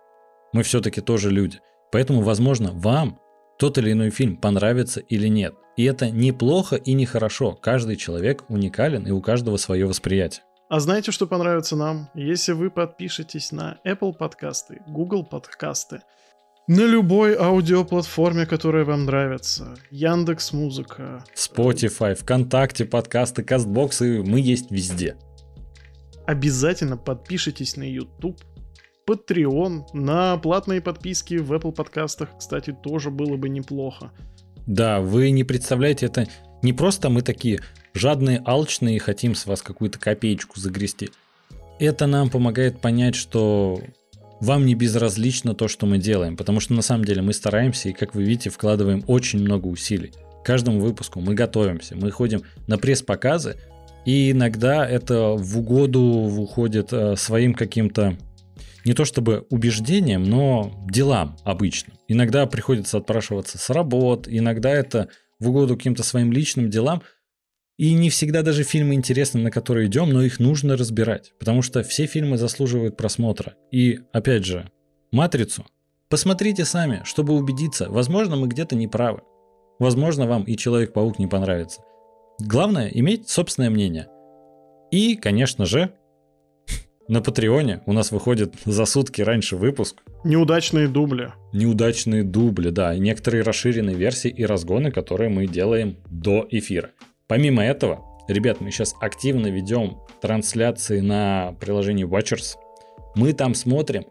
Мы 0.53 0.63
все-таки 0.63 1.01
тоже 1.01 1.29
люди. 1.29 1.59
Поэтому, 1.91 2.21
возможно, 2.21 2.71
вам 2.71 3.19
тот 3.59 3.77
или 3.77 3.91
иной 3.91 4.11
фильм 4.11 4.37
понравится 4.37 5.01
или 5.01 5.27
нет. 5.27 5.53
И 5.75 5.83
это 5.83 6.09
неплохо 6.09 6.77
и 6.77 6.93
не 6.93 7.05
хорошо. 7.05 7.51
Каждый 7.51 7.97
человек 7.97 8.45
уникален, 8.49 9.05
и 9.05 9.11
у 9.11 9.21
каждого 9.21 9.57
свое 9.57 9.85
восприятие. 9.85 10.43
А 10.69 10.79
знаете, 10.79 11.11
что 11.11 11.27
понравится 11.27 11.75
нам? 11.75 12.09
Если 12.15 12.53
вы 12.53 12.71
подпишетесь 12.71 13.51
на 13.51 13.79
Apple 13.85 14.13
подкасты, 14.13 14.81
Google 14.87 15.25
подкасты, 15.25 16.01
на 16.67 16.85
любой 16.85 17.35
аудиоплатформе, 17.35 18.45
которая 18.45 18.85
вам 18.85 19.05
нравится. 19.05 19.75
Яндекс 19.89 20.53
Музыка. 20.53 21.23
Spotify, 21.35 22.15
ВКонтакте, 22.15 22.85
подкасты, 22.85 23.43
Кастбоксы. 23.43 24.23
Мы 24.23 24.39
есть 24.39 24.71
везде. 24.71 25.17
Обязательно 26.25 26.97
подпишитесь 26.97 27.75
на 27.75 27.83
YouTube, 27.83 28.39
Patreon, 29.07 29.85
на 29.93 30.37
платные 30.37 30.81
подписки 30.81 31.35
в 31.35 31.51
Apple 31.51 31.71
подкастах, 31.71 32.29
кстати, 32.37 32.71
тоже 32.71 33.09
было 33.09 33.35
бы 33.35 33.49
неплохо. 33.49 34.11
Да, 34.67 35.01
вы 35.01 35.31
не 35.31 35.43
представляете, 35.43 36.05
это 36.05 36.27
не 36.61 36.71
просто 36.71 37.09
мы 37.09 37.21
такие, 37.21 37.59
жадные, 37.93 38.41
алчные 38.45 38.95
и 38.95 38.99
хотим 38.99 39.35
с 39.35 39.45
вас 39.45 39.61
какую-то 39.61 39.99
копеечку 39.99 40.59
загрести. 40.59 41.09
Это 41.79 42.05
нам 42.05 42.29
помогает 42.29 42.79
понять, 42.79 43.15
что 43.15 43.81
вам 44.41 44.65
не 44.65 44.75
безразлично 44.75 45.53
то, 45.53 45.67
что 45.67 45.85
мы 45.85 45.99
делаем, 45.99 46.35
потому 46.35 46.59
что 46.59 46.73
на 46.73 46.81
самом 46.81 47.05
деле 47.05 47.21
мы 47.21 47.31
стараемся 47.31 47.89
и, 47.89 47.93
как 47.93 48.15
вы 48.15 48.23
видите, 48.23 48.49
вкладываем 48.49 49.03
очень 49.07 49.39
много 49.39 49.67
усилий. 49.67 50.11
К 50.43 50.45
каждому 50.45 50.79
выпуску 50.79 51.21
мы 51.21 51.35
готовимся, 51.35 51.95
мы 51.95 52.09
ходим 52.09 52.41
на 52.67 52.77
пресс-показы, 52.77 53.57
и 54.03 54.31
иногда 54.31 54.87
это 54.87 55.35
в 55.37 55.59
угоду 55.59 56.01
уходит 56.01 56.91
э, 56.91 57.15
своим 57.15 57.53
каким-то 57.53 58.17
не 58.83 58.93
то 58.93 59.05
чтобы 59.05 59.45
убеждением, 59.51 60.23
но 60.23 60.73
делам 60.89 61.37
обычно. 61.43 61.93
Иногда 62.07 62.47
приходится 62.47 62.97
отпрашиваться 62.97 63.59
с 63.59 63.69
работ, 63.69 64.27
иногда 64.27 64.71
это 64.71 65.09
в 65.39 65.49
угоду 65.49 65.77
каким-то 65.77 66.01
своим 66.03 66.31
личным 66.31 66.71
делам. 66.71 67.03
И 67.81 67.95
не 67.95 68.11
всегда 68.11 68.43
даже 68.43 68.61
фильмы 68.61 68.93
интересны, 68.93 69.41
на 69.41 69.49
которые 69.49 69.87
идем, 69.87 70.11
но 70.11 70.21
их 70.21 70.39
нужно 70.39 70.77
разбирать, 70.77 71.33
потому 71.39 71.63
что 71.63 71.81
все 71.81 72.05
фильмы 72.05 72.37
заслуживают 72.37 72.95
просмотра. 72.95 73.55
И, 73.71 74.01
опять 74.13 74.45
же, 74.45 74.69
«Матрицу» 75.11 75.65
посмотрите 76.07 76.63
сами, 76.63 77.01
чтобы 77.05 77.33
убедиться, 77.33 77.89
возможно, 77.89 78.35
мы 78.35 78.47
где-то 78.47 78.75
не 78.75 78.87
правы. 78.87 79.21
Возможно, 79.79 80.27
вам 80.27 80.43
и 80.43 80.55
Человек-паук 80.55 81.17
не 81.17 81.25
понравится. 81.25 81.81
Главное– 82.39 82.87
иметь 82.93 83.29
собственное 83.29 83.71
мнение. 83.71 84.09
И, 84.91 85.15
конечно 85.15 85.65
же, 85.65 85.91
на 87.07 87.19
Патреоне 87.23 87.81
у 87.87 87.93
нас 87.93 88.11
выходит 88.11 88.53
за 88.63 88.85
сутки 88.85 89.23
раньше 89.23 89.55
выпуск. 89.55 90.03
Неудачные 90.23 90.87
дубли. 90.87 91.33
Неудачные 91.51 92.23
дубли, 92.23 92.69
да. 92.69 92.93
И 92.93 92.99
некоторые 92.99 93.41
расширенные 93.41 93.95
версии 93.95 94.29
и 94.29 94.45
разгоны, 94.45 94.91
которые 94.91 95.31
мы 95.31 95.47
делаем 95.47 95.97
до 96.11 96.47
эфира. 96.51 96.91
Помимо 97.31 97.63
этого, 97.63 98.03
ребят, 98.27 98.59
мы 98.59 98.71
сейчас 98.71 98.93
активно 98.99 99.47
ведем 99.47 99.99
трансляции 100.19 100.99
на 100.99 101.55
приложении 101.61 102.05
Watchers. 102.05 102.57
Мы 103.15 103.31
там 103.31 103.55
смотрим 103.55 104.03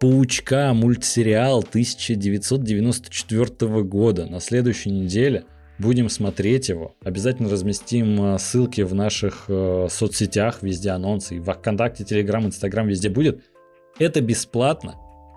Паучка 0.00 0.72
мультсериал 0.72 1.58
1994 1.58 3.82
года. 3.82 4.24
На 4.24 4.40
следующей 4.40 4.90
неделе 4.90 5.44
будем 5.78 6.08
смотреть 6.08 6.70
его. 6.70 6.94
Обязательно 7.04 7.50
разместим 7.50 8.36
э, 8.36 8.38
ссылки 8.38 8.80
в 8.80 8.94
наших 8.94 9.44
э, 9.48 9.88
соцсетях, 9.90 10.62
везде 10.62 10.92
анонсы. 10.92 11.36
И 11.36 11.40
в 11.40 11.52
ВКонтакте, 11.52 12.04
Телеграм, 12.04 12.46
Инстаграм 12.46 12.88
везде 12.88 13.10
будет. 13.10 13.42
Это 13.98 14.22
бесплатно. 14.22 14.94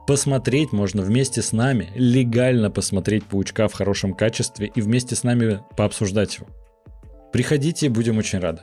Посмотреть 0.07 0.71
можно 0.71 1.01
вместе 1.01 1.41
с 1.41 1.51
нами, 1.51 1.89
легально 1.95 2.71
посмотреть 2.71 3.25
Паучка 3.25 3.67
в 3.67 3.73
хорошем 3.73 4.13
качестве 4.13 4.71
и 4.73 4.79
вместе 4.79 5.17
с 5.17 5.23
нами 5.23 5.59
пообсуждать 5.75 6.37
его. 6.37 6.47
Приходите, 7.35 7.89
будем 7.89 8.17
очень 8.17 8.39
рады. 8.39 8.61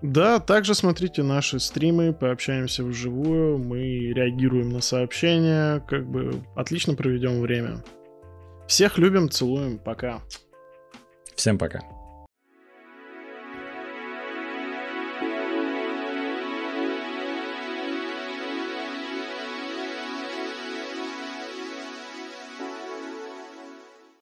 Да, 0.00 0.40
также 0.40 0.74
смотрите 0.74 1.22
наши 1.22 1.60
стримы, 1.60 2.14
пообщаемся 2.14 2.82
вживую, 2.82 3.58
мы 3.58 3.78
реагируем 4.14 4.70
на 4.70 4.80
сообщения, 4.80 5.80
как 5.86 6.06
бы 6.10 6.42
отлично 6.54 6.94
проведем 6.94 7.42
время. 7.42 7.84
Всех 8.66 8.96
любим, 8.96 9.28
целуем, 9.28 9.78
пока. 9.78 10.22
Всем 11.34 11.58
пока. 11.58 11.80